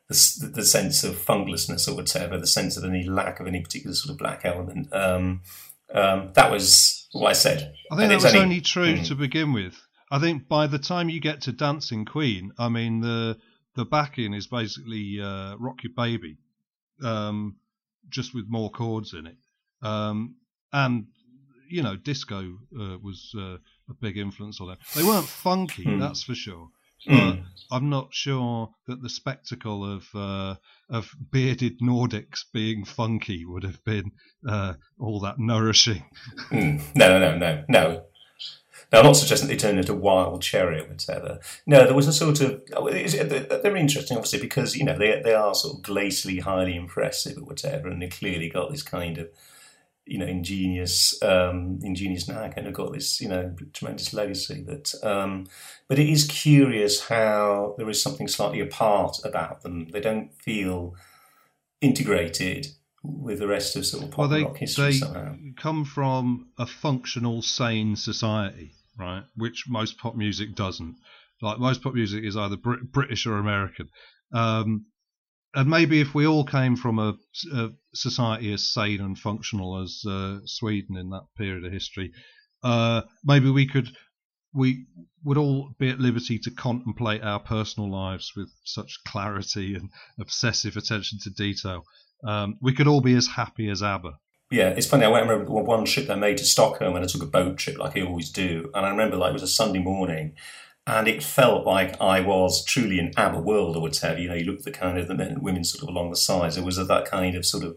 the 0.09 0.51
the 0.55 0.65
sense 0.65 1.05
of 1.05 1.17
funglessness 1.17 1.89
or 1.89 1.95
whatever, 1.95 2.39
the 2.39 2.47
sense 2.47 2.77
of 2.77 2.85
any 2.85 3.03
lack 3.09 3.41
of 3.41 3.47
any 3.47 3.61
particular 3.61 3.95
sort 3.95 4.13
of 4.13 4.19
black 4.19 4.43
element. 4.45 4.93
Um, 4.93 5.43
um, 5.95 6.31
that 6.35 6.51
was 6.51 7.07
what 7.13 7.31
I 7.31 7.33
said. 7.35 7.75
I 7.91 7.97
think 7.97 8.03
And 8.03 8.11
that 8.11 8.15
was 8.17 8.25
only- 8.27 8.39
only 8.41 8.61
true 8.61 8.95
Mm. 8.97 9.07
to 9.09 9.15
begin 9.15 9.53
with. 9.53 9.75
I 10.11 10.19
think 10.19 10.47
by 10.49 10.67
the 10.67 10.79
time 10.79 11.09
you 11.09 11.21
get 11.21 11.41
to 11.43 11.53
Dancing 11.53 12.05
Queen, 12.05 12.53
I 12.59 12.69
mean 12.69 13.01
the 13.01 13.39
the 13.75 13.85
backing 13.87 14.35
is 14.35 14.47
basically 14.47 15.19
uh, 15.21 15.57
Rock 15.57 15.83
Your 15.83 15.93
Baby, 15.97 16.37
um, 17.03 17.57
just 18.11 18.35
with 18.35 18.45
more 18.49 18.71
chords 18.71 19.15
in 19.15 19.27
it, 19.27 19.39
um, 19.81 20.37
and 20.73 21.07
you 21.71 21.83
know 21.83 21.97
disco 21.97 22.59
uh, 22.79 22.99
was 23.03 23.35
uh, 23.39 23.57
a 23.93 24.01
big 24.01 24.17
influence 24.17 24.61
on 24.61 24.69
them. 24.69 24.79
They 24.97 25.03
weren't 25.05 25.27
funky, 25.29 25.85
Hmm. 25.85 26.01
that's 26.01 26.23
for 26.25 26.35
sure. 26.35 26.69
Hmm. 27.07 27.17
But 27.19 27.39
I'm 27.77 27.89
not 27.91 28.09
sure 28.15 28.71
that 28.87 29.03
the 29.03 29.09
spectacle 29.09 29.85
of 29.97 30.07
uh, 30.15 30.55
of 30.89 31.11
bearded 31.33 31.81
Nordics 31.81 32.45
being 32.53 32.85
funky 32.85 33.45
would 33.45 33.65
have 33.65 33.83
been 33.85 34.13
uh, 34.49 34.75
all 35.01 35.19
that 35.21 35.39
nourishing. 35.39 36.05
Mm. 36.51 36.81
No, 36.95 37.19
no, 37.19 37.19
no, 37.19 37.39
no, 37.39 37.65
no. 37.69 38.03
Now, 38.93 38.99
I'm 39.01 39.07
not 39.07 39.17
suggesting 39.17 39.49
they 39.49 39.57
turned 39.57 39.79
into 39.79 39.95
wild 39.95 40.43
cherry 40.43 40.81
or 40.81 40.87
whatever. 40.87 41.41
No, 41.67 41.85
there 41.85 41.95
was 41.95 42.07
a 42.09 42.13
sort 42.13 42.41
of. 42.43 42.61
oh, 42.77 42.91
They're 42.91 43.77
interesting, 43.77 44.17
obviously, 44.19 44.41
because 44.41 44.77
you 44.77 44.85
know 44.85 44.97
they 44.99 45.21
they 45.25 45.35
are 45.35 45.55
sort 45.55 45.77
of 45.79 45.83
glacially 45.83 46.41
highly 46.43 46.77
impressive 46.77 47.39
or 47.39 47.45
whatever, 47.45 47.89
and 47.89 48.01
they 48.03 48.09
clearly 48.09 48.49
got 48.51 48.71
this 48.71 48.83
kind 48.83 49.17
of 49.19 49.29
you 50.05 50.19
know 50.19 50.27
ingenious 50.27 51.21
um, 51.23 51.79
ingenious 51.83 52.29
knack 52.29 52.57
and 52.57 52.67
have 52.67 52.75
got 52.75 52.93
this 52.93 53.21
you 53.21 53.29
know 53.29 53.55
tremendous 53.73 54.13
legacy. 54.13 54.65
But 54.67 54.95
um, 55.03 55.47
but 55.89 55.99
it 55.99 56.09
is 56.09 56.25
curious 56.25 57.09
how 57.09 57.75
there 57.79 57.89
is 57.89 58.03
something 58.03 58.29
slightly 58.29 58.61
apart 58.61 59.19
about 59.25 59.63
them. 59.63 59.89
They 59.91 60.01
don't 60.01 60.33
feel 60.43 60.95
integrated 61.81 62.69
with 63.03 63.41
the 63.41 63.49
rest 63.49 63.77
of 63.77 63.85
sort 63.85 64.05
of 64.05 64.11
pop 64.11 64.19
well, 64.19 64.29
they 64.29 64.45
rock 64.45 64.57
history 64.57 64.85
they 64.85 64.93
somehow. 64.93 65.35
come 65.57 65.85
from 65.85 66.49
a 66.59 66.67
functional, 66.67 67.43
sane 67.43 67.97
society, 67.97 68.73
right? 68.99 69.25
Which 69.37 69.65
most 69.69 69.99
pop 69.99 70.15
music 70.15 70.55
doesn't. 70.55 70.97
Like 71.41 71.59
most 71.59 71.83
pop 71.83 71.95
music 71.95 72.25
is 72.25 72.37
either 72.37 72.57
Brit- 72.57 72.93
British 72.93 73.27
or 73.27 73.39
American. 73.39 73.89
Um, 74.33 74.87
and 75.55 75.69
maybe 75.69 76.01
if 76.01 76.15
we 76.15 76.27
all 76.27 76.45
came 76.45 76.77
from 76.77 76.99
a, 76.99 77.15
a 77.55 77.71
society 77.95 78.53
as 78.53 78.73
sane 78.73 79.01
and 79.01 79.19
functional 79.19 79.83
as 79.83 80.03
uh, 80.09 80.39
Sweden 80.45 80.97
in 80.97 81.11
that 81.11 81.27
period 81.37 81.65
of 81.65 81.73
history, 81.73 82.13
uh, 82.63 83.03
maybe 83.25 83.51
we 83.51 83.67
could 83.67 83.89
we 84.55 84.87
would 85.25 85.39
all 85.39 85.71
be 85.79 85.89
at 85.89 85.99
liberty 85.99 86.39
to 86.39 86.51
contemplate 86.51 87.23
our 87.23 87.41
personal 87.41 87.91
lives 87.91 88.33
with 88.37 88.51
such 88.65 88.99
clarity 89.07 89.75
and 89.75 89.89
obsessive 90.21 90.77
attention 90.77 91.19
to 91.23 91.31
detail. 91.31 91.85
Um, 92.27 92.59
we 92.61 92.75
could 92.75 92.87
all 92.87 93.01
be 93.01 93.15
as 93.15 93.27
happy 93.27 93.71
as 93.71 93.83
ABBA. 93.83 94.13
Yeah, 94.51 94.69
it's 94.69 94.87
funny. 94.87 95.07
I 95.07 95.21
remember 95.21 95.51
one 95.51 95.87
trip 95.87 96.11
I 96.11 96.15
made 96.15 96.37
to 96.37 96.45
Stockholm, 96.45 96.95
and 96.95 97.05
I 97.05 97.09
took 97.09 97.23
a 97.23 97.27
boat 97.27 97.57
trip 97.57 97.79
like 97.79 97.97
I 97.97 98.03
always 98.03 98.31
do. 98.31 98.71
And 98.75 98.85
I 98.85 98.91
remember 98.91 99.17
like 99.17 99.31
it 99.31 99.33
was 99.33 99.43
a 99.43 99.49
Sunday 99.49 99.79
morning, 99.79 100.35
and 100.87 101.07
it 101.07 101.23
felt 101.23 101.65
like 101.65 102.01
I 102.01 102.21
was 102.21 102.65
truly 102.65 102.99
in 102.99 103.13
ABBA 103.17 103.41
world 103.41 103.77
or 103.77 103.83
whatever. 103.83 104.19
You 104.19 104.29
know, 104.29 104.35
you 104.35 104.45
look 104.45 104.61
at 104.61 104.65
the 104.65 104.73
kind 104.73 104.99
of 104.99 105.09
the 105.09 105.15
men 105.15 105.29
and 105.29 105.43
women 105.43 105.65
sort 105.65 105.83
of 105.83 105.89
along 105.89 106.11
the 106.11 106.17
sides. 106.17 106.57
It 106.57 106.65
was 106.65 106.79
of 106.79 106.89
that 106.89 107.05
kind 107.05 107.37
of 107.37 107.47
sort 107.47 107.65
of 107.65 107.77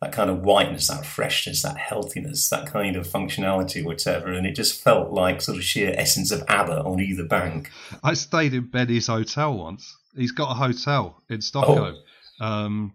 that 0.00 0.12
kind 0.12 0.28
of 0.28 0.42
whiteness, 0.42 0.88
that 0.88 1.06
freshness, 1.06 1.62
that 1.62 1.78
healthiness, 1.78 2.50
that 2.50 2.66
kind 2.66 2.96
of 2.96 3.06
functionality, 3.06 3.82
whatever. 3.82 4.30
And 4.32 4.46
it 4.46 4.54
just 4.54 4.80
felt 4.80 5.10
like 5.10 5.40
sort 5.40 5.56
of 5.56 5.64
sheer 5.64 5.94
essence 5.96 6.30
of 6.30 6.44
ABBA 6.48 6.84
on 6.84 7.00
either 7.00 7.24
bank. 7.24 7.70
I 8.04 8.12
stayed 8.14 8.52
in 8.52 8.66
Benny's 8.66 9.06
hotel 9.06 9.56
once. 9.56 9.96
He's 10.14 10.32
got 10.32 10.50
a 10.50 10.54
hotel 10.54 11.22
in 11.30 11.40
Stockholm. 11.40 11.96
Um, 12.40 12.92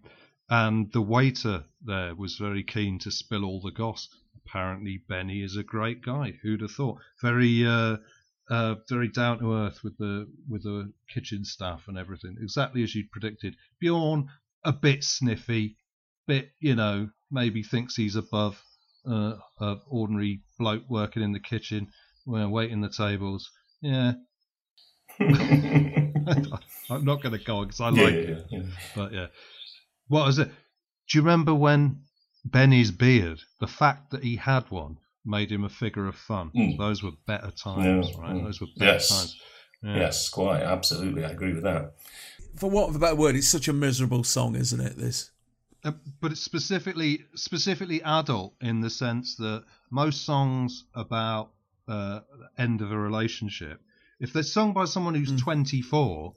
and 0.50 0.92
the 0.92 1.02
waiter 1.02 1.64
there 1.84 2.14
was 2.14 2.36
very 2.36 2.64
keen 2.64 3.00
to 3.00 3.12
spill 3.12 3.46
all 3.46 3.62
the 3.62 3.72
goss. 3.72 4.10
Apparently, 4.46 5.02
Benny 5.10 5.42
is 5.42 5.56
a 5.56 5.64
great 5.64 6.04
guy. 6.04 6.34
Who'd 6.44 6.62
have 6.62 6.72
thought? 6.72 7.00
Very, 7.22 7.66
uh, 7.66 7.98
uh, 8.52 8.76
very 8.90 9.08
down 9.08 9.40
to 9.40 9.54
earth 9.54 9.80
with 9.84 9.98
the 9.98 10.28
with 10.50 10.64
the 10.64 10.92
kitchen 11.10 11.46
staff 11.46 11.84
and 11.88 11.98
everything. 11.98 12.36
Exactly 12.42 12.84
as 12.84 12.94
you'd 12.94 13.10
predicted. 13.12 13.56
Bjorn, 13.80 14.28
a 14.66 14.74
bit 14.74 15.04
sniffy, 15.04 15.78
bit 16.28 16.52
you 16.60 16.76
know, 16.76 17.10
maybe 17.32 17.64
thinks 17.64 17.96
he's 17.96 18.18
above 18.18 18.62
uh, 19.10 19.36
a 19.60 19.78
ordinary 19.88 20.42
bloke 20.60 20.84
working 20.90 21.24
in 21.24 21.32
the 21.32 21.40
kitchen, 21.40 21.88
well, 22.26 22.50
waiting 22.50 22.82
the 22.82 22.90
tables. 22.90 23.50
Yeah, 23.82 24.14
I'm 25.20 27.06
not 27.06 27.24
going 27.24 27.38
to 27.38 27.44
go 27.44 27.60
on 27.60 27.68
because 27.68 27.82
I 27.82 27.90
Yeah, 27.90 28.04
like 28.04 28.14
yeah, 28.14 28.20
it, 28.22 28.46
yeah. 28.52 28.62
but 28.96 29.14
yeah, 29.14 29.28
what 30.10 30.26
was 30.26 30.40
it? 30.40 30.50
Do 31.10 31.18
you 31.18 31.22
remember 31.22 31.56
when 31.56 32.04
Benny's 32.44 32.92
beard, 32.92 33.40
the 33.60 33.68
fact 33.68 34.12
that 34.12 34.24
he 34.24 34.36
had 34.36 34.70
one, 34.70 34.98
made 35.26 35.52
him 35.52 35.64
a 35.64 35.70
figure 35.70 36.08
of 36.08 36.16
fun? 36.16 36.52
Mm. 36.56 36.78
Those 36.78 37.04
were 37.04 37.12
better 37.28 37.52
times, 37.52 38.10
Yeah, 38.10 38.22
right? 38.22 38.36
mm. 38.36 38.44
Those 38.44 38.62
were 38.62 38.68
better 38.78 38.94
Yes. 38.94 39.10
times. 39.10 39.42
Yeah. 39.84 39.96
Yes, 39.98 40.30
quite 40.30 40.62
absolutely. 40.62 41.26
I 41.26 41.30
agree 41.32 41.54
with 41.54 41.64
that. 41.64 41.94
For 42.56 42.70
want 42.70 42.90
of 42.90 42.96
a 42.96 43.00
better 43.00 43.16
word, 43.16 43.36
it's 43.36 43.50
such 43.50 43.68
a 43.68 43.74
miserable 43.74 44.24
song, 44.24 44.56
isn't 44.56 44.80
it? 44.80 44.98
This. 44.98 45.32
Uh, 45.84 45.94
but 46.20 46.32
it's 46.32 46.42
specifically 46.42 47.26
specifically 47.36 48.04
adult 48.04 48.54
in 48.62 48.82
the 48.82 48.90
sense 48.90 49.36
that 49.38 49.64
most 49.90 50.24
songs 50.26 50.84
about 50.94 51.52
uh, 51.88 52.20
end 52.58 52.82
of 52.82 52.92
a 52.92 52.98
relationship, 52.98 53.82
if 54.20 54.32
they're 54.32 54.44
sung 54.44 54.74
by 54.74 54.86
someone 54.86 55.16
who's 55.16 55.42
24, 55.42 56.36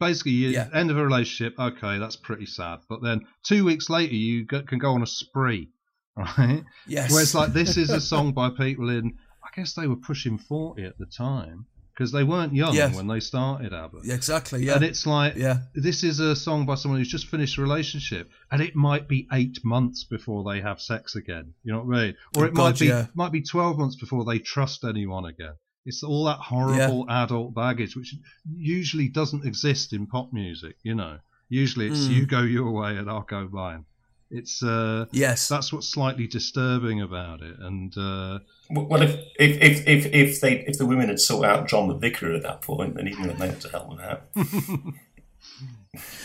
basically 0.00 0.32
you 0.32 0.48
Yeah. 0.50 0.68
end 0.74 0.90
of 0.90 0.98
a 0.98 1.04
relationship, 1.04 1.56
okay, 1.58 1.98
that's 1.98 2.16
pretty 2.16 2.46
sad. 2.46 2.80
But 2.88 3.02
then 3.02 3.20
two 3.44 3.64
weeks 3.64 3.88
later, 3.88 4.14
you 4.16 4.44
go, 4.44 4.62
can 4.62 4.78
go 4.80 4.92
on 4.94 5.02
a 5.02 5.06
spree, 5.06 5.70
right? 6.16 6.64
Yes. 6.86 7.10
Whereas 7.12 7.34
like 7.34 7.52
this 7.52 7.76
is 7.76 7.90
a 7.90 8.00
song 8.00 8.32
by 8.40 8.50
people 8.50 8.88
in, 8.90 9.16
I 9.42 9.48
guess 9.54 9.74
they 9.74 9.86
were 9.86 9.96
pushing 9.96 10.38
40 10.38 10.84
at 10.84 10.98
the 10.98 11.06
time 11.06 11.66
because 11.94 12.10
they 12.12 12.24
weren't 12.24 12.54
young 12.54 12.74
Yes. 12.74 12.94
when 12.96 13.06
they 13.06 13.20
started 13.20 13.72
ABBA. 13.74 13.98
Yeah, 14.04 14.14
exactly. 14.14 14.64
Yeah. 14.64 14.76
And 14.76 14.84
it's 14.84 15.06
like, 15.06 15.34
Yeah. 15.36 15.58
this 15.74 16.02
is 16.02 16.20
a 16.20 16.34
song 16.34 16.64
by 16.64 16.74
someone 16.76 16.98
who's 17.00 17.08
just 17.10 17.26
finished 17.28 17.58
a 17.58 17.62
relationship, 17.62 18.30
and 18.50 18.62
it 18.62 18.74
might 18.74 19.08
be 19.08 19.28
eight 19.32 19.58
months 19.62 20.04
before 20.04 20.42
they 20.50 20.60
have 20.62 20.80
sex 20.80 21.16
again. 21.16 21.52
You 21.64 21.72
know 21.72 21.82
what 21.82 21.96
I 21.98 22.02
mean? 22.06 22.14
Or 22.36 22.44
Oh, 22.44 22.46
it 22.46 22.54
might 22.54 22.78
be 22.78 22.86
yeah. 22.86 23.06
might 23.14 23.30
be 23.32 23.42
twelve 23.42 23.78
months 23.78 23.96
before 23.96 24.24
they 24.24 24.38
trust 24.38 24.84
anyone 24.84 25.26
again. 25.26 25.52
It's 25.84 26.02
all 26.02 26.24
that 26.24 26.38
horrible 26.38 27.04
adult 27.10 27.54
baggage, 27.54 27.94
which 27.96 28.14
usually 28.56 29.08
doesn't 29.08 29.44
exist 29.44 29.92
in 29.92 30.06
pop 30.06 30.32
music. 30.32 30.76
You 30.84 30.94
know, 30.94 31.18
usually 31.48 31.88
it's 31.88 32.06
Mm. 32.06 32.10
you 32.14 32.26
go 32.26 32.40
your 32.42 32.70
way 32.70 32.96
and 32.96 33.10
I'll 33.10 33.22
go 33.22 33.48
mine. 33.52 33.84
It's 34.32 34.62
uh, 34.62 35.04
yes, 35.12 35.46
that's 35.46 35.72
what's 35.72 35.88
slightly 35.88 36.26
disturbing 36.26 37.02
about 37.02 37.42
it, 37.42 37.58
and 37.58 37.94
uh, 37.98 38.38
Well, 38.70 39.02
if 39.02 39.20
if 39.38 39.60
if 39.60 39.86
if, 39.86 40.06
if 40.06 40.40
they 40.40 40.60
if 40.60 40.78
the 40.78 40.86
women 40.86 41.08
had 41.08 41.20
sought 41.20 41.44
out 41.44 41.68
John 41.68 41.88
the 41.88 41.94
Vicar 41.94 42.32
at 42.32 42.42
that 42.42 42.62
point, 42.62 42.94
then 42.94 43.06
he 43.06 43.14
would 43.14 43.26
have 43.28 43.38
been 43.38 43.50
able 43.50 43.60
to 43.60 43.68
help 43.68 43.90
them 43.90 44.00
out. 44.00 44.22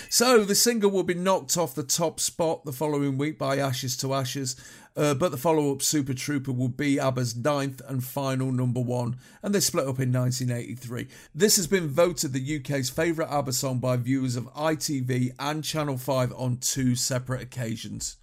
So 0.10 0.46
the 0.46 0.56
single 0.56 0.90
will 0.90 1.04
be 1.04 1.14
knocked 1.14 1.58
off 1.58 1.76
the 1.76 1.84
top 1.84 2.20
spot 2.20 2.64
the 2.64 2.72
following 2.72 3.18
week 3.18 3.38
by 3.38 3.58
Ashes 3.58 3.98
to 3.98 4.14
Ashes, 4.14 4.56
uh, 4.96 5.14
but 5.14 5.32
the 5.32 5.38
follow-up 5.38 5.82
Super 5.82 6.14
Trooper 6.14 6.54
will 6.54 6.70
be 6.70 6.98
ABBA's 7.00 7.36
ninth 7.36 7.82
and 7.88 8.04
final 8.04 8.52
number 8.52 8.80
one, 8.80 9.18
and 9.44 9.54
they 9.54 9.60
split 9.60 9.84
up 9.84 10.00
in 10.00 10.14
1983. 10.14 11.08
This 11.36 11.58
has 11.58 11.68
been 11.68 11.90
voted 11.90 12.32
the 12.32 12.58
UK's 12.58 12.90
favourite 12.90 13.30
ABBA 13.30 13.54
song 13.54 13.80
by 13.80 13.98
viewers 13.98 14.38
of 14.38 14.46
ITV 14.54 15.34
and 15.38 15.64
Channel 15.64 15.98
5 15.98 16.34
on 16.34 16.58
two 16.58 16.96
separate 16.96 17.42
occasions. 17.42 18.16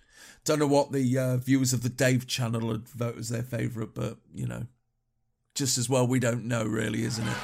Don't 0.44 0.58
know 0.58 0.66
what 0.66 0.92
the 0.92 1.18
uh, 1.18 1.36
viewers 1.36 1.72
of 1.72 1.82
the 1.82 1.88
Dave 1.88 2.26
channel 2.26 2.66
would 2.66 2.88
vote 2.88 3.18
as 3.18 3.28
their 3.28 3.42
favourite, 3.42 3.94
but 3.94 4.18
you 4.34 4.46
know, 4.46 4.66
just 5.54 5.78
as 5.78 5.88
well 5.88 6.06
we 6.06 6.18
don't 6.18 6.44
know, 6.44 6.64
really, 6.64 7.04
isn't 7.04 7.26
it? 7.26 7.36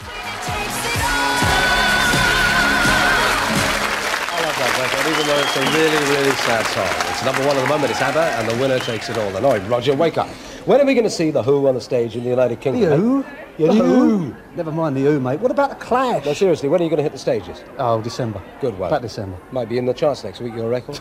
I 4.73 4.83
love 4.83 4.91
that 4.91 4.97
record, 4.97 5.11
even 5.13 5.27
though 5.27 5.41
it's 5.41 5.57
a 5.57 5.61
really, 5.77 6.15
really 6.15 6.37
sad 6.37 6.67
song. 6.67 7.11
It's 7.13 7.25
number 7.25 7.47
one 7.47 7.57
at 7.57 7.63
the 7.63 7.69
moment, 7.69 7.91
it's 7.91 8.01
ABBA, 8.01 8.21
and 8.21 8.49
the 8.49 8.57
winner 8.61 8.79
takes 8.79 9.09
it 9.11 9.19
all. 9.19 9.35
And 9.37 9.69
Roger, 9.69 9.95
wake 9.95 10.19
up. 10.19 10.29
When 10.67 10.81
are 10.81 10.85
we 10.85 10.95
going 10.95 11.05
to 11.05 11.11
see 11.11 11.31
The 11.31 11.43
Who 11.43 11.67
on 11.69 11.75
the 11.75 11.81
stage 11.81 12.17
in 12.17 12.23
the 12.25 12.31
United 12.31 12.61
Kingdom? 12.61 12.91
The 12.91 12.97
Who? 12.97 13.23
The 13.59 13.67
the 13.67 13.75
Who? 13.75 14.19
Who. 14.19 14.37
Never 14.57 14.73
mind 14.73 14.97
the 14.97 15.03
Who, 15.03 15.21
mate. 15.21 15.41
What 15.41 15.51
about 15.51 15.71
the 15.71 15.77
Clash? 15.77 16.25
No, 16.25 16.33
seriously, 16.33 16.69
when 16.69 16.81
are 16.81 16.85
you 16.85 16.91
going 16.91 16.99
to 16.99 17.03
hit 17.03 17.13
the 17.13 17.19
stages? 17.19 17.63
Oh, 17.79 18.01
December. 18.01 18.41
Good 18.61 18.79
one. 18.79 18.89
About 18.89 19.03
December. 19.03 19.37
Might 19.53 19.69
be 19.69 19.79
in 19.79 19.85
the 19.87 19.95
charts 19.95 20.25
next 20.25 20.41
week, 20.41 20.55
your 20.55 20.69
record. 20.71 21.01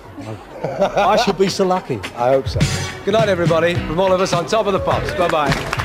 I 0.64 1.16
should 1.18 1.38
be 1.38 1.50
so 1.50 1.66
lucky. 1.66 1.96
I 2.16 2.30
hope 2.30 2.48
so. 2.48 2.60
Good 3.06 3.14
night, 3.14 3.30
everybody. 3.30 3.76
From 3.76 4.00
all 4.00 4.12
of 4.12 4.20
us 4.20 4.34
on 4.34 4.46
Top 4.46 4.66
of 4.66 4.74
the 4.74 4.80
Pops. 4.80 5.12
Bye-bye. 5.14 5.79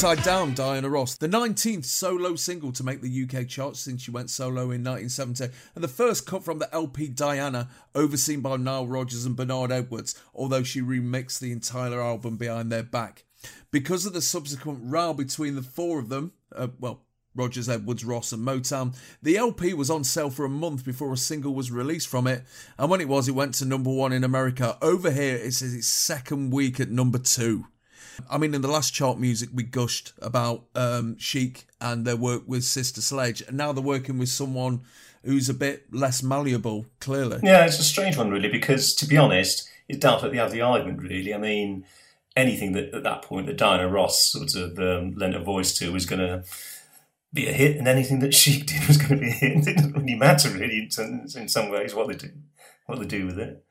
Upside 0.00 0.24
Down, 0.24 0.54
Diana 0.54 0.88
Ross, 0.88 1.16
the 1.16 1.28
19th 1.28 1.84
solo 1.84 2.34
single 2.34 2.72
to 2.72 2.82
make 2.82 3.02
the 3.02 3.22
UK 3.22 3.46
charts 3.46 3.80
since 3.80 4.00
she 4.00 4.10
went 4.10 4.30
solo 4.30 4.70
in 4.70 4.82
1970, 4.82 5.50
and 5.74 5.84
the 5.84 5.88
first 5.88 6.24
cut 6.24 6.42
from 6.42 6.58
the 6.58 6.74
LP 6.74 7.08
Diana, 7.08 7.68
overseen 7.94 8.40
by 8.40 8.56
Nile 8.56 8.86
Rodgers 8.86 9.26
and 9.26 9.36
Bernard 9.36 9.70
Edwards, 9.70 10.18
although 10.34 10.62
she 10.62 10.80
remixed 10.80 11.38
the 11.38 11.52
entire 11.52 12.00
album 12.00 12.38
behind 12.38 12.72
their 12.72 12.82
back. 12.82 13.26
Because 13.70 14.06
of 14.06 14.14
the 14.14 14.22
subsequent 14.22 14.78
row 14.84 15.12
between 15.12 15.54
the 15.54 15.60
four 15.60 15.98
of 15.98 16.08
them, 16.08 16.32
uh, 16.56 16.68
well, 16.78 17.02
Rodgers, 17.34 17.68
Edwards, 17.68 18.02
Ross, 18.02 18.32
and 18.32 18.42
Motown. 18.42 18.96
The 19.22 19.36
LP 19.36 19.74
was 19.74 19.90
on 19.90 20.04
sale 20.04 20.30
for 20.30 20.46
a 20.46 20.48
month 20.48 20.82
before 20.82 21.12
a 21.12 21.18
single 21.18 21.54
was 21.54 21.70
released 21.70 22.08
from 22.08 22.26
it, 22.26 22.44
and 22.78 22.90
when 22.90 23.02
it 23.02 23.08
was, 23.08 23.28
it 23.28 23.32
went 23.32 23.52
to 23.56 23.66
number 23.66 23.90
one 23.90 24.14
in 24.14 24.24
America. 24.24 24.78
Over 24.80 25.10
here, 25.10 25.36
it's 25.36 25.60
its 25.60 25.86
second 25.86 26.54
week 26.54 26.80
at 26.80 26.88
number 26.88 27.18
two. 27.18 27.66
I 28.30 28.38
mean, 28.38 28.54
in 28.54 28.62
the 28.62 28.68
last 28.68 28.92
chart 28.92 29.18
music, 29.18 29.50
we 29.52 29.62
gushed 29.62 30.12
about 30.20 30.64
um, 30.74 31.16
Chic 31.18 31.66
and 31.80 32.04
their 32.04 32.16
work 32.16 32.42
with 32.46 32.64
Sister 32.64 33.00
Sledge, 33.00 33.42
and 33.42 33.56
now 33.56 33.72
they're 33.72 33.82
working 33.82 34.18
with 34.18 34.28
someone 34.28 34.82
who's 35.24 35.48
a 35.48 35.54
bit 35.54 35.92
less 35.92 36.22
malleable, 36.22 36.86
clearly. 36.98 37.40
Yeah, 37.42 37.64
it's 37.66 37.78
a 37.78 37.84
strange 37.84 38.16
one, 38.16 38.30
really, 38.30 38.48
because 38.48 38.94
to 38.96 39.06
be 39.06 39.16
honest, 39.16 39.68
it's 39.88 39.98
down 39.98 40.20
to 40.20 40.28
the 40.28 40.38
other 40.38 40.62
argument, 40.62 41.02
really. 41.02 41.34
I 41.34 41.38
mean, 41.38 41.84
anything 42.36 42.72
that 42.72 42.94
at 42.94 43.02
that 43.02 43.22
point 43.22 43.46
that 43.46 43.56
Diana 43.56 43.88
Ross 43.88 44.32
sort 44.32 44.54
of 44.54 44.78
um, 44.78 45.14
lent 45.14 45.34
a 45.34 45.40
voice 45.40 45.76
to 45.78 45.92
was 45.92 46.06
going 46.06 46.20
to 46.20 46.44
be 47.32 47.48
a 47.48 47.52
hit, 47.52 47.76
and 47.76 47.86
anything 47.86 48.20
that 48.20 48.34
Chic 48.34 48.66
did 48.66 48.86
was 48.86 48.96
going 48.96 49.10
to 49.10 49.16
be 49.16 49.28
a 49.28 49.32
hit. 49.32 49.58
It 49.58 49.64
didn't 49.64 49.92
really 49.92 50.14
matter, 50.14 50.50
really, 50.50 50.88
in 50.98 51.28
in 51.36 51.48
some 51.48 51.70
ways, 51.70 51.94
what 51.94 52.08
they 52.08 52.14
do, 52.14 52.30
what 52.86 52.98
they 52.98 53.06
do 53.06 53.26
with 53.26 53.38
it. 53.38 53.64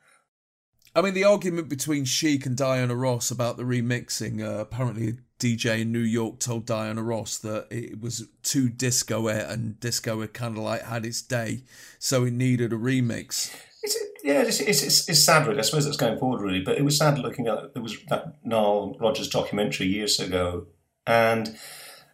I 0.99 1.01
mean, 1.01 1.13
the 1.13 1.23
argument 1.23 1.69
between 1.69 2.03
Chic 2.03 2.45
and 2.45 2.57
Diana 2.57 2.93
Ross 2.93 3.31
about 3.31 3.55
the 3.55 3.63
remixing. 3.63 4.43
Uh, 4.43 4.59
apparently, 4.59 5.09
a 5.09 5.13
DJ 5.39 5.81
in 5.81 5.93
New 5.93 5.99
York 5.99 6.39
told 6.39 6.65
Diana 6.65 7.01
Ross 7.01 7.37
that 7.37 7.67
it 7.71 8.01
was 8.01 8.27
too 8.43 8.67
disco 8.67 9.29
and 9.29 9.79
disco 9.79 10.19
had 10.19 10.33
kind 10.33 10.57
of 10.57 10.63
like 10.63 10.81
had 10.81 11.05
its 11.05 11.21
day, 11.21 11.63
so 11.99 12.25
it 12.25 12.33
needed 12.33 12.73
a 12.73 12.75
remix. 12.75 13.55
It's, 13.81 13.97
yeah, 14.25 14.41
it's, 14.41 14.59
it's, 14.59 15.07
it's, 15.07 15.23
sad, 15.23 15.47
really. 15.47 15.59
I 15.59 15.61
suppose 15.61 15.85
it's 15.85 15.95
going 15.95 16.19
forward, 16.19 16.41
really. 16.41 16.61
But 16.61 16.77
it 16.77 16.83
was 16.83 16.97
sad 16.97 17.17
looking 17.17 17.47
at 17.47 17.73
there 17.73 17.81
was 17.81 17.95
that 18.09 18.35
Nile 18.43 18.97
Rodgers 18.99 19.29
documentary 19.29 19.87
years 19.87 20.19
ago, 20.19 20.67
and 21.07 21.57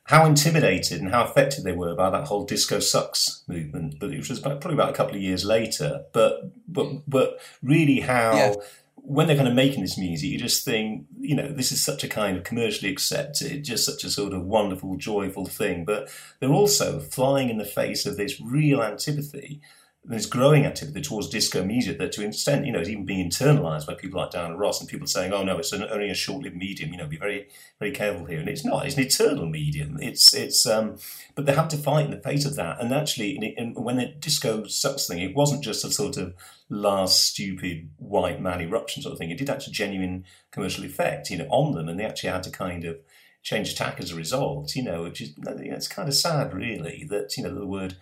how 0.06 0.26
intimidated 0.26 1.02
and 1.02 1.10
how 1.12 1.24
affected 1.24 1.64
they 1.64 1.72
were 1.72 1.96
by 1.96 2.10
that 2.12 2.28
whole 2.28 2.46
disco 2.46 2.80
sucks 2.80 3.44
movement. 3.48 3.96
But 4.00 4.12
it 4.12 4.18
was 4.18 4.40
about, 4.40 4.62
probably 4.62 4.76
about 4.76 4.92
a 4.92 4.94
couple 4.94 5.16
of 5.16 5.22
years 5.22 5.44
later. 5.44 6.06
But 6.14 6.52
but 6.68 7.10
but 7.10 7.40
really, 7.64 8.02
how 8.02 8.36
Yeah. 8.36 8.54
when 8.96 9.28
they're 9.28 9.36
kind 9.36 9.48
of 9.48 9.56
making 9.56 9.82
this 9.82 9.98
music, 9.98 10.30
you 10.30 10.38
just 10.38 10.64
think, 10.64 11.06
you 11.20 11.36
know, 11.36 11.48
this 11.52 11.72
is 11.72 11.84
such 11.84 12.04
a 12.04 12.08
kind 12.08 12.38
of 12.38 12.44
commercially 12.44 12.92
accepted, 12.92 13.64
just 13.64 13.86
such 13.86 14.04
a 14.04 14.10
sort 14.10 14.34
of 14.34 14.44
wonderful, 14.46 14.96
joyful 14.96 15.46
thing. 15.48 15.86
But 15.86 16.10
they're 16.40 16.50
also 16.50 17.00
flying 17.00 17.50
in 17.50 17.58
the 17.58 17.66
face 17.66 18.06
of 18.06 18.16
this 18.16 18.40
real 18.40 18.82
antipathy 18.82 19.62
this 20.08 20.28
growing 20.28 20.66
activity 20.66 21.02
towards 21.02 21.30
disco 21.30 21.66
music 21.66 21.98
that 21.98 22.12
to 22.12 22.22
an 22.22 22.30
extent, 22.30 22.66
you 22.66 22.72
know, 22.72 22.80
is 22.80 22.90
even 22.90 23.06
being 23.06 23.28
internalized 23.28 23.88
by 23.88 23.96
people 23.96 24.20
like 24.20 24.30
Diana 24.30 24.56
Ross 24.56 24.80
and 24.80 24.88
people 24.88 25.08
saying, 25.08 25.34
oh 25.34 25.44
no, 25.44 25.58
it's 25.58 25.74
an, 25.74 25.84
only 25.84 26.12
a 26.12 26.14
short-lived 26.14 26.56
medium, 26.56 26.92
you 26.92 26.98
know, 26.98 27.08
be 27.08 27.18
very, 27.18 27.48
very 27.80 27.92
careful 27.92 28.26
here. 28.26 28.40
And 28.40 28.48
it's 28.48 28.64
not, 28.64 28.86
it's 28.86 28.98
an 28.98 29.04
eternal 29.04 29.48
medium. 29.48 29.98
It's, 30.00 30.34
it's, 30.34 30.68
um, 30.68 30.98
but 31.34 31.48
they 31.48 31.54
have 31.54 31.70
to 31.70 31.78
fight 31.78 32.06
in 32.06 32.12
the 32.12 32.22
face 32.22 32.46
of 32.46 32.56
that. 32.56 32.80
And 32.80 32.94
actually, 32.94 33.38
it- 33.42 33.56
and 33.58 33.76
when 33.76 33.98
the 33.98 34.06
disco 34.06 34.66
sucks 34.68 35.08
thing, 35.08 35.20
it 35.20 35.36
wasn't 35.36 35.64
just 35.64 35.84
a 35.84 35.90
sort 35.92 36.18
of 36.18 36.36
last 36.70 37.24
stupid 37.24 37.90
white 37.98 38.40
man 38.40 38.62
eruption 38.62 39.02
sort 39.02 39.14
of 39.14 39.18
thing. 39.20 39.32
It 39.32 39.40
did 39.40 39.50
actually 39.50 39.74
genuine 39.74 40.26
commercial 40.52 40.86
effect, 40.86 41.32
you 41.32 41.38
know, 41.40 41.48
on 41.50 41.74
them. 41.74 41.90
And 41.90 42.00
they 42.00 42.06
actually 42.06 42.30
had 42.30 42.44
to 42.44 42.52
kind 42.52 42.86
of 42.86 42.98
change 43.42 43.76
tack 43.76 44.00
as 44.00 44.12
a 44.12 44.16
result, 44.16 44.76
you 44.76 44.84
know, 44.84 45.04
which 45.04 45.22
is, 45.22 45.30
you 45.38 45.44
know, 45.44 45.76
it's 45.76 45.88
kind 45.88 46.08
of 46.08 46.16
sad 46.16 46.54
really 46.54 47.06
that, 47.10 47.36
you 47.38 47.44
know, 47.44 47.54
the 47.54 47.66
word, 47.66 47.96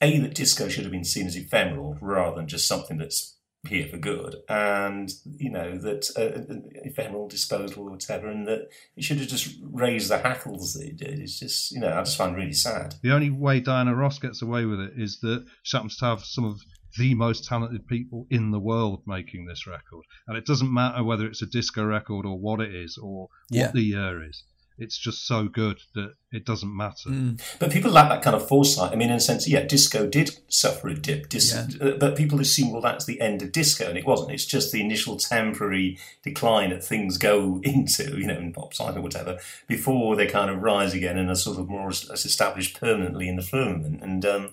a 0.00 0.18
that 0.18 0.34
disco 0.34 0.68
should 0.68 0.84
have 0.84 0.92
been 0.92 1.04
seen 1.04 1.26
as 1.26 1.36
ephemeral 1.36 1.96
rather 2.00 2.36
than 2.36 2.48
just 2.48 2.66
something 2.68 2.98
that's 2.98 3.38
here 3.66 3.88
for 3.88 3.96
good, 3.96 4.36
and 4.48 5.10
you 5.38 5.50
know 5.50 5.78
that 5.78 6.10
uh, 6.18 6.54
ephemeral, 6.84 7.28
disposable, 7.28 7.88
whatever, 7.88 8.28
and 8.28 8.46
that 8.46 8.68
it 8.96 9.04
should 9.04 9.18
have 9.18 9.28
just 9.28 9.56
raised 9.62 10.10
the 10.10 10.18
hackles 10.18 10.74
that 10.74 10.86
it 10.86 10.96
did. 10.98 11.18
It's 11.18 11.38
just 11.38 11.72
you 11.72 11.80
know 11.80 11.88
I 11.92 12.02
just 12.02 12.18
find 12.18 12.36
really 12.36 12.52
sad. 12.52 12.94
The 13.02 13.14
only 13.14 13.30
way 13.30 13.60
Diana 13.60 13.94
Ross 13.94 14.18
gets 14.18 14.42
away 14.42 14.66
with 14.66 14.80
it 14.80 14.92
is 14.96 15.20
that 15.20 15.46
she 15.62 15.76
happens 15.76 15.96
to 15.98 16.04
have 16.04 16.24
some 16.24 16.44
of 16.44 16.60
the 16.98 17.14
most 17.14 17.44
talented 17.46 17.86
people 17.88 18.26
in 18.30 18.50
the 18.50 18.60
world 18.60 19.02
making 19.06 19.46
this 19.46 19.66
record. 19.66 20.04
And 20.28 20.36
it 20.36 20.46
doesn't 20.46 20.72
matter 20.72 21.02
whether 21.02 21.26
it's 21.26 21.42
a 21.42 21.46
disco 21.46 21.84
record 21.84 22.24
or 22.24 22.38
what 22.38 22.60
it 22.60 22.72
is 22.72 22.96
or 23.02 23.22
what 23.22 23.30
Yeah. 23.50 23.70
the 23.72 23.80
year 23.82 24.22
is. 24.28 24.44
It's 24.76 24.98
just 24.98 25.26
so 25.26 25.44
good 25.44 25.80
that 25.94 26.14
it 26.32 26.44
doesn't 26.44 26.76
matter. 26.76 27.10
But 27.60 27.70
people 27.70 27.92
lack 27.92 28.08
that 28.08 28.22
kind 28.22 28.34
of 28.34 28.48
foresight. 28.48 28.92
I 28.92 28.96
mean, 28.96 29.10
in 29.10 29.16
a 29.16 29.20
sense, 29.20 29.48
yeah, 29.48 29.62
disco 29.62 30.06
did 30.08 30.36
suffer 30.48 30.88
a 30.88 30.94
dip, 30.94 31.28
dis- 31.28 31.54
uh, 31.54 31.96
but 32.00 32.16
people 32.16 32.40
assume, 32.40 32.72
well, 32.72 32.80
that's 32.80 33.04
the 33.04 33.20
end 33.20 33.40
of 33.42 33.52
disco, 33.52 33.88
and 33.88 33.96
it 33.96 34.04
wasn't. 34.04 34.32
It's 34.32 34.46
just 34.46 34.72
the 34.72 34.80
initial 34.80 35.16
temporary 35.16 35.98
decline 36.22 36.70
that 36.70 36.82
things 36.82 37.18
go 37.18 37.60
into, 37.64 38.18
you 38.18 38.26
know, 38.26 38.38
in 38.38 38.52
pop 38.52 38.74
sci 38.74 38.84
or 38.84 39.00
whatever, 39.00 39.38
before 39.68 40.16
they 40.16 40.26
kind 40.26 40.50
of 40.50 40.62
rise 40.62 40.92
again 40.92 41.18
and 41.18 41.30
are 41.30 41.36
sort 41.36 41.58
of 41.58 41.68
more 41.68 41.90
es- 41.90 42.10
established 42.10 42.78
permanently 42.80 43.28
in 43.28 43.36
the 43.36 43.42
firmament. 43.42 44.02
And, 44.02 44.24
um, 44.26 44.50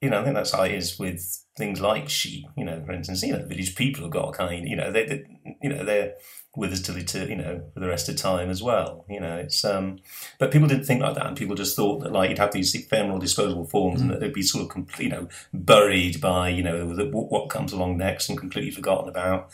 you 0.00 0.10
know, 0.10 0.20
I 0.20 0.24
think 0.24 0.36
that's 0.36 0.52
how 0.52 0.62
it 0.62 0.72
is 0.72 0.98
with 0.98 1.44
things 1.60 1.80
like 1.80 2.08
Chic. 2.08 2.44
You 2.56 2.64
know, 2.64 2.82
for 2.84 2.92
instance, 2.92 3.22
you 3.22 3.32
know, 3.32 3.38
the 3.38 3.46
village 3.46 3.76
people 3.76 4.02
have 4.02 4.10
got 4.10 4.30
a 4.30 4.32
kind, 4.32 4.68
you 4.68 4.76
know, 4.76 4.90
they, 4.90 5.04
they 5.06 5.18
you 5.62 5.70
know, 5.70 5.84
they're 5.84 6.14
with 6.56 6.72
us 6.72 6.80
till 6.82 6.96
it, 6.96 7.14
you 7.14 7.36
know, 7.36 7.62
for 7.72 7.78
the 7.78 7.86
rest 7.86 8.08
of 8.08 8.16
time 8.16 8.50
as 8.50 8.60
well. 8.60 9.04
You 9.08 9.20
know, 9.20 9.36
it's 9.36 9.64
um, 9.64 10.00
but 10.38 10.50
people 10.50 10.66
didn't 10.66 10.84
think 10.84 11.00
like 11.00 11.14
that, 11.14 11.26
and 11.26 11.36
people 11.36 11.54
just 11.54 11.76
thought 11.76 12.00
that 12.00 12.12
like 12.12 12.30
you'd 12.30 12.38
have 12.38 12.52
these 12.52 12.74
ephemeral, 12.74 13.20
disposable 13.20 13.66
forms, 13.66 14.00
and 14.00 14.10
that 14.10 14.18
they'd 14.20 14.32
be 14.32 14.42
sort 14.42 14.64
of, 14.64 14.70
complete, 14.70 15.04
you 15.04 15.10
know, 15.10 15.28
buried 15.54 16.20
by 16.20 16.48
you 16.48 16.64
know 16.64 16.92
the, 16.94 17.06
what 17.06 17.50
comes 17.50 17.72
along 17.72 17.98
next 17.98 18.28
and 18.28 18.38
completely 18.38 18.72
forgotten 18.72 19.08
about. 19.08 19.50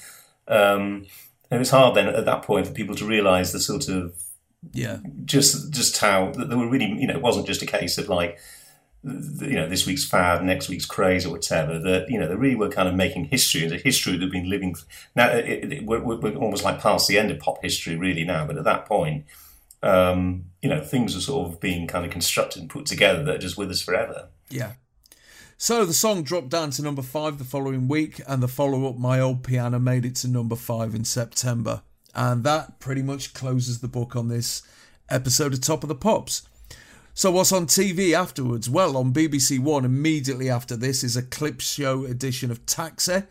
Um, 0.49 1.07
and 1.51 1.59
it 1.59 1.59
was 1.59 1.71
hard 1.71 1.95
then 1.95 2.09
at 2.09 2.25
that 2.25 2.43
point 2.43 2.67
for 2.67 2.73
people 2.73 2.95
to 2.97 3.05
realise 3.05 3.53
the 3.53 3.61
sort 3.61 3.89
of 3.89 4.15
Yeah. 4.73 4.99
just 5.25 5.73
just 5.73 5.99
how 5.99 6.33
that 6.33 6.49
there 6.49 6.59
were 6.59 6.69
really 6.69 6.87
you 6.87 7.07
know 7.07 7.17
it 7.17 7.23
wasn't 7.23 7.47
just 7.47 7.63
a 7.63 7.67
case 7.67 7.99
of 7.99 8.09
like 8.09 8.39
you 9.07 9.55
know 9.55 9.69
this 9.69 9.87
week's 9.87 10.05
fad 10.05 10.43
next 10.43 10.69
week's 10.69 10.85
craze 10.85 11.25
or 11.25 11.31
whatever 11.31 11.79
that 11.79 12.11
you 12.11 12.19
know 12.19 12.27
they 12.27 12.35
really 12.35 12.57
were 12.57 12.69
kind 12.69 12.89
of 12.89 12.95
making 12.95 13.25
history 13.27 13.63
and 13.63 13.73
a 13.73 13.77
history 13.77 14.19
had 14.19 14.31
been 14.31 14.51
living 14.51 14.75
now 15.15 15.29
it, 15.29 15.73
it, 15.73 15.85
we're, 15.85 16.01
we're 16.01 16.35
almost 16.35 16.65
like 16.65 16.81
past 16.81 17.07
the 17.07 17.19
end 17.19 17.31
of 17.31 17.39
pop 17.39 17.63
history 17.63 17.95
really 17.95 18.25
now 18.25 18.45
but 18.45 18.59
at 18.59 18.65
that 18.65 18.85
point 18.85 19.25
um, 19.83 20.47
you 20.63 20.69
know 20.69 20.81
things 20.81 21.17
are 21.17 21.21
sort 21.21 21.49
of 21.49 21.61
being 21.61 21.87
kind 21.87 22.05
of 22.05 22.11
constructed 22.11 22.63
and 22.63 22.71
put 22.71 22.87
together 22.87 23.23
that 23.23 23.37
are 23.37 23.39
just 23.39 23.57
with 23.57 23.71
us 23.71 23.81
forever 23.81 24.29
Yeah. 24.51 24.73
So 25.59 25.87
the 25.87 25.95
song 25.95 26.23
dropped 26.23 26.51
down 26.51 26.71
to 26.73 26.83
number 26.83 27.03
five 27.03 27.39
the 27.39 27.45
following 27.45 27.89
week, 27.89 28.21
and 28.29 28.43
the 28.43 28.49
follow 28.49 28.89
up, 28.89 28.99
My 28.99 29.21
Old 29.21 29.43
Piano, 29.43 29.79
made 29.79 30.05
it 30.05 30.15
to 30.17 30.29
number 30.29 30.57
five 30.57 30.95
in 30.95 31.05
September. 31.05 31.83
And 32.15 32.45
that 32.45 32.79
pretty 32.79 33.03
much 33.03 33.33
closes 33.33 33.81
the 33.81 33.89
book 33.89 34.15
on 34.15 34.29
this 34.29 34.63
episode 35.09 35.55
of 35.55 35.61
Top 35.61 35.83
of 35.83 35.89
the 35.89 35.95
Pops. 35.95 36.43
So, 37.19 37.31
what's 37.31 37.51
on 37.51 37.67
TV 37.67 38.13
afterwards? 38.13 38.69
Well, 38.69 38.95
on 38.95 39.15
BBC 39.15 39.59
One, 39.59 39.87
immediately 39.87 40.51
after 40.51 40.77
this, 40.77 41.03
is 41.03 41.17
a 41.17 41.23
clip 41.23 41.63
show 41.63 42.05
edition 42.05 42.51
of 42.51 42.67
Taxi, 42.67 43.23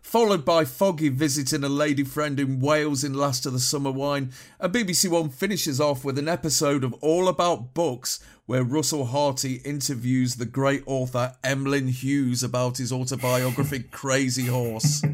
followed 0.00 0.44
by 0.44 0.64
Foggy 0.64 1.08
visiting 1.08 1.64
a 1.64 1.68
lady 1.68 2.04
friend 2.04 2.38
in 2.38 2.60
Wales 2.60 3.02
in 3.02 3.14
Last 3.14 3.44
of 3.44 3.52
the 3.52 3.58
Summer 3.58 3.90
Wine. 3.90 4.30
And 4.60 4.72
BBC 4.72 5.10
One 5.10 5.28
finishes 5.28 5.80
off 5.80 6.04
with 6.04 6.18
an 6.18 6.28
episode 6.28 6.84
of 6.84 6.94
All 7.00 7.26
About 7.26 7.74
Books, 7.74 8.24
where 8.46 8.62
Russell 8.62 9.06
Harty 9.06 9.54
interviews 9.64 10.36
the 10.36 10.46
great 10.46 10.84
author 10.86 11.34
Emlyn 11.42 11.88
Hughes 11.88 12.44
about 12.44 12.78
his 12.78 12.92
autobiography 12.92 13.80
Crazy 13.90 14.46
Horse. 14.46 15.02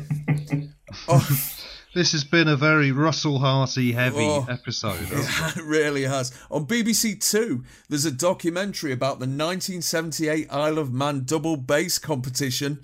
Oh, 1.07 1.58
This 1.95 2.13
has 2.13 2.23
been 2.23 2.49
a 2.49 2.57
very 2.57 2.93
Russell 2.93 3.39
Harty 3.39 3.93
heavy 3.93 4.27
Oh. 4.27 4.47
episode. 4.49 4.97
hasn't 4.99 5.57
it? 5.57 5.61
It 5.61 5.65
really 5.65 6.03
has. 6.05 6.33
On 6.51 6.67
BBC 6.67 7.19
Two, 7.19 7.65
there's 7.89 8.05
a 8.05 8.11
documentary 8.13 8.93
about 8.93 9.19
the 9.21 9.27
1978 9.27 10.47
Isle 10.53 10.79
of 10.79 10.93
Man 10.93 11.25
double 11.25 11.57
bass 11.57 11.99
competition 11.99 12.81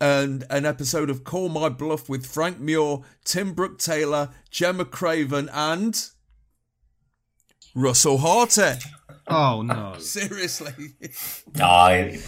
and 0.00 0.44
an 0.50 0.66
episode 0.66 1.08
of 1.10 1.24
Call 1.24 1.48
My 1.48 1.68
Bluff 1.68 2.08
with 2.08 2.26
Frank 2.26 2.58
Muir, 2.60 2.98
Tim 3.24 3.52
Brooke 3.52 3.78
Taylor, 3.78 4.30
Gemma 4.50 4.84
Craven, 4.84 5.48
and 5.52 6.08
Russell 7.74 8.18
Harty. 8.18 8.78
Oh 9.28 9.62
no! 9.62 9.94
Seriously. 9.98 10.94
I, 11.60 12.20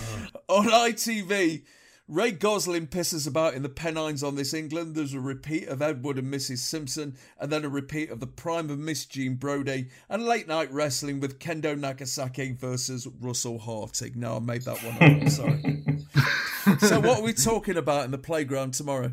On 0.48 0.66
ITV, 0.66 1.62
Ray 2.10 2.32
Gosling 2.32 2.88
pisses 2.88 3.28
about 3.28 3.54
in 3.54 3.62
the 3.62 3.68
Pennines 3.68 4.24
on 4.24 4.34
This 4.34 4.52
England. 4.52 4.96
There's 4.96 5.14
a 5.14 5.20
repeat 5.20 5.68
of 5.68 5.80
Edward 5.80 6.18
and 6.18 6.26
Mrs. 6.26 6.58
Simpson, 6.58 7.16
and 7.38 7.52
then 7.52 7.64
a 7.64 7.68
repeat 7.68 8.10
of 8.10 8.18
the 8.18 8.26
Prime 8.26 8.68
of 8.68 8.80
Miss 8.80 9.06
Jean 9.06 9.36
Brodie, 9.36 9.90
and 10.08 10.24
late 10.24 10.48
night 10.48 10.72
wrestling 10.72 11.20
with 11.20 11.38
Kendo 11.38 11.78
Nagasaki 11.78 12.50
versus 12.50 13.06
Russell 13.20 13.60
Hartig. 13.60 14.16
No, 14.16 14.34
I 14.34 14.40
made 14.40 14.62
that 14.62 14.82
one 14.82 14.94
up. 14.94 15.02
I'm 15.02 15.30
sorry. 15.30 15.84
so, 16.80 16.98
what 16.98 17.20
are 17.20 17.22
we 17.22 17.32
talking 17.32 17.76
about 17.76 18.06
in 18.06 18.10
the 18.10 18.18
playground 18.18 18.74
tomorrow? 18.74 19.12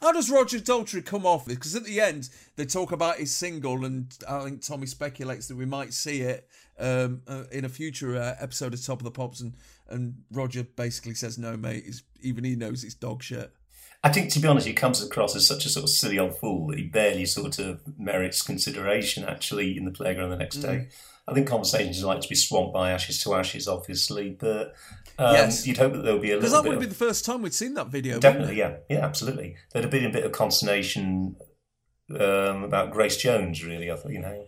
How 0.00 0.12
does 0.12 0.30
Roger 0.30 0.58
Daltrey 0.58 1.04
come 1.04 1.26
off 1.26 1.46
this? 1.46 1.56
Because 1.56 1.74
at 1.74 1.82
the 1.82 2.00
end, 2.00 2.28
they 2.54 2.64
talk 2.64 2.92
about 2.92 3.16
his 3.16 3.34
single, 3.34 3.84
and 3.84 4.16
I 4.28 4.44
think 4.44 4.62
Tommy 4.62 4.86
speculates 4.86 5.48
that 5.48 5.56
we 5.56 5.66
might 5.66 5.92
see 5.92 6.20
it 6.20 6.48
um, 6.78 7.22
uh, 7.26 7.44
in 7.50 7.64
a 7.64 7.68
future 7.68 8.16
uh, 8.16 8.36
episode 8.38 8.72
of 8.72 8.84
Top 8.84 9.00
of 9.00 9.04
the 9.04 9.10
Pops, 9.10 9.40
and, 9.40 9.54
and 9.88 10.14
Roger 10.32 10.64
basically 10.64 11.14
says, 11.14 11.38
No, 11.38 11.56
mate, 11.56 11.84
even 12.20 12.44
he 12.44 12.56
knows 12.56 12.84
it's 12.84 12.94
dog 12.94 13.22
shit. 13.22 13.52
I 14.04 14.10
think, 14.12 14.30
to 14.32 14.40
be 14.40 14.46
honest, 14.46 14.66
he 14.66 14.72
comes 14.72 15.02
across 15.02 15.34
as 15.34 15.46
such 15.46 15.66
a 15.66 15.68
sort 15.68 15.84
of 15.84 15.90
silly 15.90 16.18
old 16.18 16.38
fool 16.38 16.68
that 16.68 16.78
he 16.78 16.84
barely 16.84 17.26
sort 17.26 17.58
of 17.58 17.80
merits 17.98 18.42
consideration 18.42 19.24
actually 19.24 19.76
in 19.76 19.84
the 19.84 19.90
playground 19.90 20.30
the 20.30 20.36
next 20.36 20.56
day. 20.56 20.88
I 21.26 21.34
think 21.34 21.48
conversations 21.48 22.04
like 22.04 22.20
to 22.20 22.28
be 22.28 22.36
swamped 22.36 22.72
by 22.72 22.92
ashes 22.92 23.20
to 23.24 23.34
ashes, 23.34 23.66
obviously, 23.66 24.30
but 24.30 24.74
um, 25.18 25.34
Yes. 25.34 25.66
you'd 25.66 25.78
hope 25.78 25.94
that 25.94 26.02
there 26.04 26.12
would 26.12 26.22
be 26.22 26.30
a 26.30 26.36
little. 26.36 26.40
Because 26.42 26.52
that 26.52 26.68
would 26.68 26.80
have 26.80 26.88
the 26.88 26.94
first 26.94 27.24
time 27.24 27.42
we'd 27.42 27.54
seen 27.54 27.74
that 27.74 27.88
video. 27.88 28.20
definitely, 28.20 28.58
yeah, 28.58 28.76
yeah, 28.88 29.04
absolutely. 29.04 29.56
There'd 29.72 29.84
have 29.84 29.90
been 29.90 30.06
a 30.06 30.12
bit 30.12 30.24
of 30.24 30.30
consternation 30.30 31.34
um, 32.10 32.62
about 32.62 32.92
Grace 32.92 33.16
Jones, 33.16 33.64
really. 33.64 33.90
I 33.90 33.96
thought, 33.96 34.12
you 34.12 34.20
know. 34.20 34.44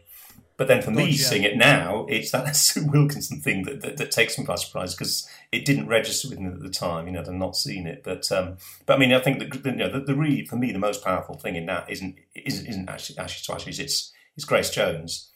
But 0.59 0.67
then 0.67 0.83
for 0.83 0.91
me, 0.91 1.05
God, 1.05 1.13
yeah. 1.13 1.27
seeing 1.27 1.43
it 1.45 1.57
now, 1.57 2.05
it's 2.09 2.33
that 2.33 2.55
Sue 2.57 2.85
Wilkinson 2.85 3.41
thing 3.41 3.63
that, 3.63 3.81
that, 3.81 3.97
that 3.97 4.11
takes 4.11 4.37
me 4.37 4.45
by 4.45 4.57
surprise 4.57 4.95
because 4.95 5.27
it 5.53 5.65
didn't 5.65 5.87
register 5.87 6.29
with 6.29 6.41
me 6.41 6.49
at 6.49 6.61
the 6.61 6.69
time. 6.69 7.07
You 7.07 7.13
know, 7.13 7.21
I'd 7.21 7.29
not 7.29 7.55
seen 7.55 7.87
it. 7.87 8.03
But 8.03 8.31
um, 8.33 8.59
but 8.85 8.97
I 8.97 8.99
mean, 8.99 9.13
I 9.13 9.21
think 9.21 9.39
that 9.39 9.65
you 9.65 9.73
know, 9.77 9.89
the, 9.89 10.01
the 10.01 10.17
really 10.17 10.45
for 10.45 10.57
me 10.57 10.73
the 10.73 10.81
most 10.81 11.05
powerful 11.05 11.37
thing 11.37 11.55
in 11.55 11.67
that 11.67 11.89
isn't 11.89 12.17
isn't, 12.35 12.67
isn't 12.67 12.91
actually 12.91 13.19
Ashes 13.19 13.47
to 13.47 13.55
Ashes. 13.55 13.79
It's 13.79 14.13
it's 14.37 14.45
Grace 14.45 14.71
Jones. 14.71 15.31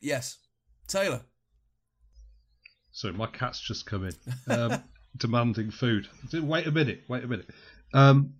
Yes. 0.00 0.38
Taylor. 0.88 1.22
So 2.90 3.12
my 3.12 3.26
cat's 3.26 3.60
just 3.60 3.86
come 3.86 4.06
in, 4.06 4.14
um, 4.52 4.82
demanding 5.16 5.70
food. 5.70 6.08
Wait 6.32 6.66
a 6.66 6.72
minute. 6.72 7.04
Wait 7.08 7.22
a 7.22 7.28
minute. 7.28 7.48
Um, 7.94 8.34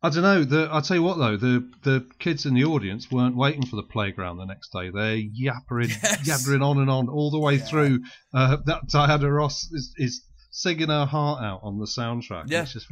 I 0.00 0.10
don't 0.10 0.22
know. 0.22 0.44
The, 0.44 0.68
I'll 0.70 0.82
tell 0.82 0.96
you 0.96 1.02
what 1.02 1.18
though. 1.18 1.36
The 1.36 1.68
the 1.82 2.06
kids 2.20 2.46
in 2.46 2.54
the 2.54 2.64
audience 2.64 3.10
weren't 3.10 3.36
waiting 3.36 3.66
for 3.66 3.76
the 3.76 3.82
playground 3.82 4.36
the 4.36 4.44
next 4.44 4.72
day. 4.72 4.90
They're 4.90 5.16
yappering, 5.16 5.90
yabbering 6.24 6.62
on 6.62 6.78
and 6.78 6.90
on 6.90 7.08
all 7.08 7.30
the 7.30 7.40
way 7.40 7.58
through. 7.58 8.00
Uh, 8.32 8.58
that 8.66 8.88
Diana 8.88 9.30
Ross 9.30 9.64
is, 9.72 9.92
is 9.96 10.24
singing 10.50 10.88
her 10.88 11.04
heart 11.04 11.42
out 11.42 11.60
on 11.64 11.78
the 11.78 11.86
soundtrack. 11.86 12.44
Yeah. 12.46 12.62
It's 12.62 12.74
just 12.74 12.90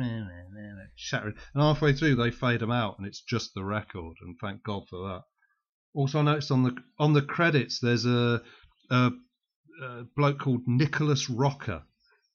shattering. 0.96 1.34
And 1.54 1.62
halfway 1.62 1.92
through, 1.92 2.16
they 2.16 2.32
fade 2.32 2.60
them 2.60 2.72
out, 2.72 2.98
and 2.98 3.06
it's 3.06 3.20
just 3.20 3.54
the 3.54 3.64
record. 3.64 4.16
And 4.22 4.36
thank 4.40 4.64
God 4.64 4.88
for 4.88 5.08
that. 5.08 5.22
Also, 5.94 6.18
I 6.18 6.22
noticed 6.22 6.50
on 6.50 6.64
the 6.64 6.76
on 6.98 7.12
the 7.12 7.22
credits 7.22 7.78
there's 7.78 8.04
a, 8.04 8.42
a, 8.90 9.10
a 9.82 10.04
bloke 10.16 10.40
called 10.40 10.62
Nicholas 10.66 11.30
Rocker. 11.30 11.84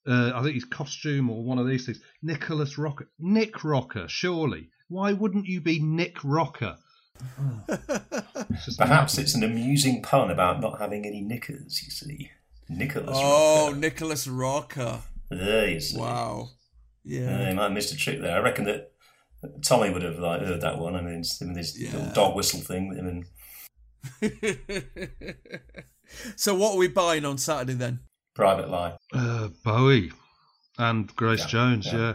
Uh, 0.07 0.32
I 0.34 0.41
think 0.41 0.56
his 0.56 0.65
costume 0.65 1.30
or 1.30 1.44
one 1.44 1.60
of 1.60 1.68
these 1.68 1.86
things. 1.86 1.99
Nicholas 2.23 2.78
Rocker, 2.78 3.10
Nick 3.19 3.64
Rocker. 3.64 4.07
Surely, 4.07 4.69
why 4.88 5.14
wouldn't 5.14 5.45
you 5.45 5.61
be 5.61 5.80
Nick 5.80 6.18
Rocker? 6.23 6.78
Perhaps 8.78 9.18
it's 9.18 9.36
an 9.36 9.44
amusing 9.44 10.02
pun 10.02 10.32
about 10.32 10.60
not 10.60 10.80
having 10.80 11.06
any 11.06 11.22
knickers. 11.22 11.82
You 11.84 11.91
see, 11.91 12.32
Nicholas. 12.69 13.18
Oh, 13.19 13.73
Nicholas 13.78 14.28
Rocker. 14.28 14.99
There 15.30 15.69
you 15.69 15.80
see. 15.80 15.98
Wow. 15.99 16.49
Yeah, 17.03 17.22
Yeah. 17.40 17.49
he 17.49 17.56
might 17.56 17.64
have 17.64 17.72
missed 17.73 17.94
a 17.94 17.98
trick 17.98 18.22
there. 18.22 18.36
I 18.38 18.41
reckon 18.41 18.65
that 18.65 18.91
Tommy 19.64 19.90
would 19.91 20.02
have 20.03 20.19
like 20.19 20.41
heard 20.41 20.61
that 20.61 20.80
one. 20.80 20.95
I 20.95 21.02
mean, 21.02 21.19
it's 21.19 21.40
him 21.41 21.49
and 21.49 21.57
this 21.57 21.78
little 21.80 22.11
dog 22.14 22.36
whistle 22.36 22.60
thing. 22.61 22.95
I 22.98 23.02
mean. 23.02 23.26
so, 26.36 26.56
what 26.56 26.73
are 26.73 26.78
we 26.78 26.88
buying 26.88 27.23
on 27.26 27.38
Saturday 27.38 27.73
then? 27.73 27.99
Private 28.34 28.70
Life. 28.70 28.95
Uh, 29.14 29.49
Bowie 29.64 30.12
and 30.78 31.14
Grace 31.16 31.41
Yeah, 31.41 31.48
Jones. 31.48 31.86
yeah. 31.88 31.94
Yeah. 31.98 32.14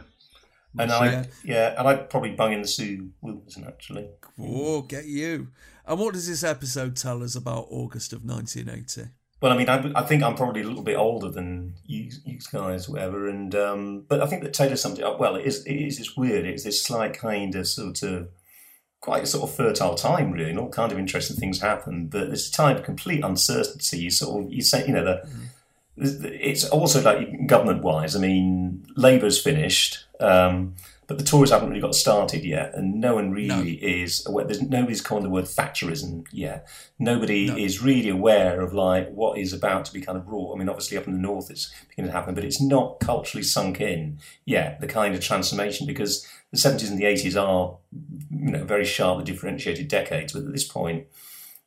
And 0.78 0.92
I, 0.92 1.26
yeah, 1.42 1.74
and 1.78 1.88
I'd 1.88 2.10
probably 2.10 2.32
bung 2.32 2.52
in 2.52 2.60
the 2.60 2.68
Sue 2.68 3.08
Wilkinson 3.22 3.64
actually. 3.66 4.08
Oh, 4.38 4.82
get 4.82 5.06
you. 5.06 5.48
And 5.86 5.98
what 5.98 6.12
does 6.12 6.28
this 6.28 6.44
episode 6.44 6.96
tell 6.96 7.22
us 7.22 7.34
about 7.34 7.68
August 7.70 8.12
of 8.12 8.22
1980? 8.24 9.10
Well, 9.40 9.52
I 9.52 9.56
mean, 9.56 9.68
I, 9.68 9.92
I 9.94 10.02
think 10.02 10.22
I'm 10.22 10.34
probably 10.34 10.62
a 10.62 10.66
little 10.66 10.82
bit 10.82 10.96
older 10.96 11.30
than 11.30 11.74
you, 11.84 12.10
you 12.24 12.38
guys, 12.52 12.88
whatever. 12.88 13.28
And 13.28 13.54
um, 13.54 14.04
but 14.08 14.20
I 14.20 14.26
think 14.26 14.42
that 14.42 14.52
Taylor 14.52 14.76
summed 14.76 14.98
it 14.98 15.04
up 15.04 15.18
well. 15.20 15.36
It 15.36 15.46
is, 15.46 15.64
it 15.64 15.74
is 15.76 15.96
this 15.98 16.16
weird. 16.16 16.44
It's 16.44 16.64
this 16.64 16.82
slight 16.82 17.14
kind 17.14 17.54
of 17.54 17.66
sort 17.68 18.02
of 18.02 18.28
quite 19.00 19.22
a 19.22 19.26
sort 19.26 19.48
of 19.48 19.54
fertile 19.56 19.94
time, 19.94 20.32
really, 20.32 20.50
and 20.50 20.58
all 20.58 20.68
kind 20.70 20.90
of 20.92 20.98
interesting 20.98 21.36
things 21.36 21.60
happen. 21.60 22.08
But 22.08 22.24
it's 22.28 22.48
a 22.48 22.52
time 22.52 22.76
of 22.78 22.82
complete 22.82 23.22
uncertainty. 23.24 23.98
You 23.98 24.10
sort 24.10 24.44
of 24.44 24.52
you 24.52 24.62
say, 24.62 24.86
you 24.86 24.92
know, 24.94 25.04
the, 25.04 25.28
it's 25.96 26.68
also 26.68 27.02
like 27.02 27.46
government 27.46 27.82
wise. 27.82 28.14
I 28.14 28.18
mean, 28.18 28.86
Labour's 28.96 29.40
finished. 29.40 30.04
Um, 30.20 30.74
but 31.06 31.18
the 31.18 31.24
Tories 31.24 31.50
haven't 31.50 31.68
really 31.68 31.80
got 31.80 31.94
started 31.94 32.44
yet, 32.44 32.74
and 32.74 33.00
no 33.00 33.14
one 33.14 33.30
really 33.30 33.74
is 33.74 34.26
aware. 34.26 34.44
There's 34.44 34.60
nobody's 34.60 35.00
coined 35.00 35.24
the 35.24 35.30
word 35.30 35.44
Thatcherism 35.44 36.26
yet. 36.32 36.66
Nobody 36.98 37.64
is 37.64 37.80
really 37.80 38.08
aware 38.08 38.60
of 38.60 38.74
like 38.74 39.10
what 39.10 39.38
is 39.38 39.52
about 39.52 39.84
to 39.84 39.92
be 39.92 40.00
kind 40.00 40.18
of 40.18 40.26
raw. 40.26 40.52
I 40.52 40.56
mean, 40.56 40.68
obviously 40.68 40.96
up 40.96 41.06
in 41.06 41.12
the 41.12 41.20
north 41.20 41.48
it's 41.48 41.72
beginning 41.88 42.10
to 42.10 42.16
happen, 42.18 42.34
but 42.34 42.44
it's 42.44 42.60
not 42.60 42.98
culturally 42.98 43.44
sunk 43.44 43.80
in 43.80 44.18
yet. 44.44 44.80
The 44.80 44.88
kind 44.88 45.14
of 45.14 45.20
transformation 45.20 45.86
because 45.86 46.26
the 46.50 46.58
70s 46.58 46.90
and 46.90 46.98
the 46.98 47.04
80s 47.04 47.40
are 47.40 47.76
you 48.30 48.50
know 48.50 48.64
very 48.64 48.84
sharply 48.84 49.24
differentiated 49.24 49.86
decades, 49.86 50.32
but 50.32 50.42
at 50.42 50.52
this 50.52 50.66
point 50.66 51.06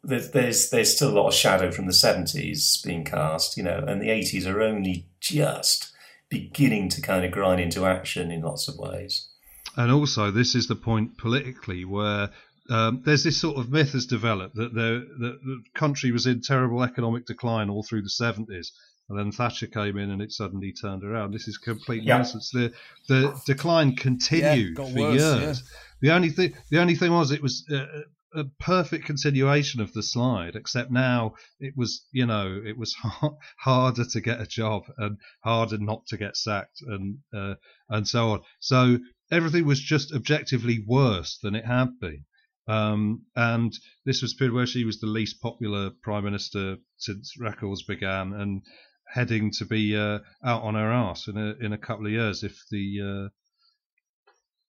there's, 0.03 0.31
there's 0.31 0.69
there's 0.69 0.95
still 0.95 1.09
a 1.09 1.17
lot 1.19 1.27
of 1.27 1.33
shadow 1.33 1.71
from 1.71 1.85
the 1.85 1.91
70s 1.91 2.83
being 2.83 3.03
cast, 3.03 3.57
you 3.57 3.63
know, 3.63 3.83
and 3.87 4.01
the 4.01 4.07
80s 4.07 4.45
are 4.47 4.61
only 4.61 5.07
just 5.19 5.91
beginning 6.29 6.89
to 6.89 7.01
kind 7.01 7.25
of 7.25 7.31
grind 7.31 7.59
into 7.59 7.85
action 7.85 8.31
in 8.31 8.41
lots 8.41 8.67
of 8.67 8.77
ways. 8.77 9.27
And 9.75 9.91
also, 9.91 10.31
this 10.31 10.55
is 10.55 10.67
the 10.67 10.75
point 10.75 11.17
politically 11.17 11.85
where 11.85 12.29
um, 12.69 13.01
there's 13.05 13.23
this 13.23 13.39
sort 13.39 13.57
of 13.57 13.71
myth 13.71 13.93
has 13.93 14.05
developed 14.05 14.55
that 14.55 14.73
the, 14.73 15.07
that 15.19 15.39
the 15.43 15.63
country 15.73 16.11
was 16.11 16.25
in 16.27 16.41
terrible 16.41 16.83
economic 16.83 17.25
decline 17.25 17.69
all 17.69 17.83
through 17.83 18.03
the 18.03 18.09
70s. 18.09 18.67
And 19.09 19.17
then 19.17 19.31
Thatcher 19.31 19.65
came 19.65 19.97
in 19.97 20.11
and 20.11 20.21
it 20.21 20.31
suddenly 20.31 20.71
turned 20.71 21.03
around. 21.03 21.33
This 21.33 21.47
is 21.47 21.57
complete 21.57 22.03
Yeah. 22.03 22.17
nonsense. 22.17 22.51
The 22.51 22.71
the 23.07 23.41
decline 23.47 23.95
continued 23.95 24.75
got 24.75 24.91
for 24.91 24.99
worse, 24.99 25.19
years. 25.19 25.63
The 26.01 26.11
only 26.11 26.29
thing 26.29 26.53
the 26.69 26.79
only 26.79 26.95
thing 26.95 27.11
was 27.11 27.31
it 27.31 27.41
was 27.41 27.65
a, 27.71 27.87
a 28.35 28.43
perfect 28.59 29.05
continuation 29.05 29.81
of 29.81 29.93
the 29.93 30.03
slide, 30.03 30.55
except 30.55 30.91
now 30.91 31.33
it 31.59 31.73
was 31.75 32.05
you 32.11 32.25
know 32.25 32.61
it 32.65 32.77
was 32.77 32.93
har 33.01 33.37
harder 33.59 34.05
to 34.05 34.21
get 34.21 34.41
a 34.41 34.45
job 34.45 34.83
and 34.97 35.17
harder 35.43 35.77
not 35.77 36.05
to 36.07 36.17
get 36.17 36.37
sacked 36.37 36.81
and 36.81 37.19
uh, 37.33 37.55
and 37.89 38.07
so 38.07 38.31
on. 38.31 38.41
So 38.59 38.99
everything 39.31 39.65
was 39.65 39.79
just 39.79 40.13
objectively 40.13 40.83
worse 40.85 41.37
than 41.41 41.55
it 41.55 41.65
had 41.65 41.99
been. 41.99 42.25
Um, 42.67 43.25
and 43.35 43.73
this 44.05 44.21
was 44.21 44.33
a 44.33 44.35
period 44.35 44.53
where 44.53 44.67
she 44.67 44.85
was 44.85 44.99
the 44.99 45.07
least 45.07 45.41
popular 45.41 45.89
prime 45.89 46.23
minister 46.23 46.77
since 46.97 47.33
records 47.39 47.83
began, 47.83 48.33
and 48.33 48.61
heading 49.07 49.51
to 49.53 49.65
be 49.65 49.97
uh, 49.97 50.19
out 50.43 50.61
on 50.61 50.75
her 50.75 50.91
arse 50.91 51.27
in 51.27 51.37
a 51.37 51.55
in 51.59 51.73
a 51.73 51.77
couple 51.77 52.05
of 52.05 52.11
years 52.11 52.43
if 52.43 52.63
the 52.69 53.01
uh, 53.01 53.29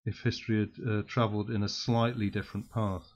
if 0.06 0.20
history 0.20 0.60
had 0.60 0.88
uh, 0.88 1.02
travelled 1.06 1.50
in 1.50 1.62
a 1.62 1.68
slightly 1.68 2.30
different 2.30 2.70
path. 2.70 3.06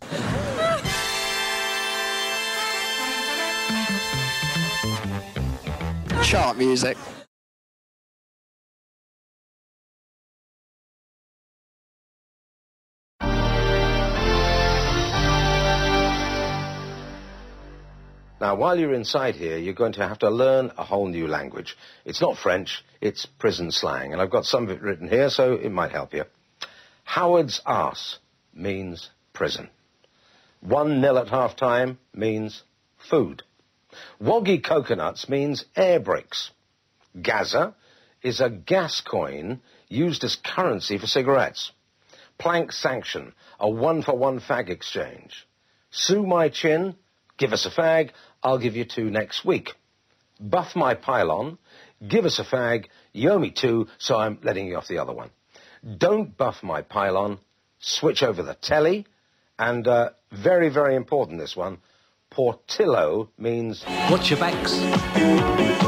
Chart 6.23 6.57
music. 6.57 6.97
Now, 18.39 18.53
while 18.53 18.79
you're 18.79 18.93
inside 18.93 19.35
here, 19.35 19.57
you're 19.57 19.73
going 19.73 19.93
to 19.93 20.07
have 20.07 20.19
to 20.19 20.29
learn 20.29 20.71
a 20.77 20.83
whole 20.83 21.07
new 21.07 21.27
language. 21.27 21.75
It's 22.05 22.21
not 22.21 22.37
French, 22.37 22.85
it's 23.01 23.25
prison 23.25 23.71
slang, 23.71 24.13
and 24.13 24.21
I've 24.21 24.29
got 24.29 24.45
some 24.45 24.65
of 24.65 24.69
it 24.69 24.81
written 24.81 25.07
here, 25.09 25.29
so 25.29 25.53
it 25.53 25.71
might 25.71 25.91
help 25.91 26.13
you. 26.13 26.25
Howard's 27.03 27.61
arse 27.65 28.19
means 28.53 29.09
prison. 29.33 29.69
One 30.61 31.01
nil 31.01 31.17
at 31.17 31.29
half 31.29 31.55
time 31.55 31.97
means 32.13 32.63
food. 32.97 33.41
Woggy 34.19 34.59
coconuts 34.59 35.27
means 35.29 35.65
air 35.75 35.99
brakes. 35.99 36.51
Gaza 37.19 37.73
is 38.21 38.39
a 38.39 38.49
gas 38.49 39.01
coin 39.01 39.61
used 39.87 40.23
as 40.23 40.35
currency 40.35 40.97
for 40.99 41.07
cigarettes. 41.07 41.71
Plank 42.37 42.71
sanction, 42.71 43.33
a 43.59 43.67
one-for-one 43.67 44.41
fag 44.41 44.69
exchange. 44.69 45.47
Sue 45.89 46.23
my 46.23 46.49
chin, 46.49 46.95
give 47.37 47.53
us 47.53 47.65
a 47.65 47.71
fag, 47.71 48.11
I'll 48.43 48.59
give 48.59 48.75
you 48.75 48.85
two 48.85 49.09
next 49.09 49.45
week. 49.45 49.73
Buff 50.39 50.75
my 50.75 50.93
pylon, 50.93 51.57
give 52.07 52.25
us 52.25 52.39
a 52.39 52.43
fag, 52.43 52.85
you 53.13 53.31
owe 53.31 53.39
me 53.39 53.51
two, 53.51 53.87
so 53.97 54.17
I'm 54.17 54.39
letting 54.43 54.67
you 54.67 54.77
off 54.77 54.87
the 54.87 54.99
other 54.99 55.13
one. 55.13 55.31
Don't 55.97 56.37
buff 56.37 56.61
my 56.63 56.81
pylon, 56.81 57.39
switch 57.79 58.21
over 58.23 58.43
the 58.43 58.53
telly, 58.53 59.05
and 59.57 59.87
uh, 59.87 60.11
very, 60.31 60.69
very 60.69 60.95
important 60.95 61.39
this 61.39 61.55
one, 61.55 61.79
Portillo 62.29 63.29
means... 63.37 63.83
Watch 64.11 64.29
your 64.29 64.39
backs. 64.39 65.86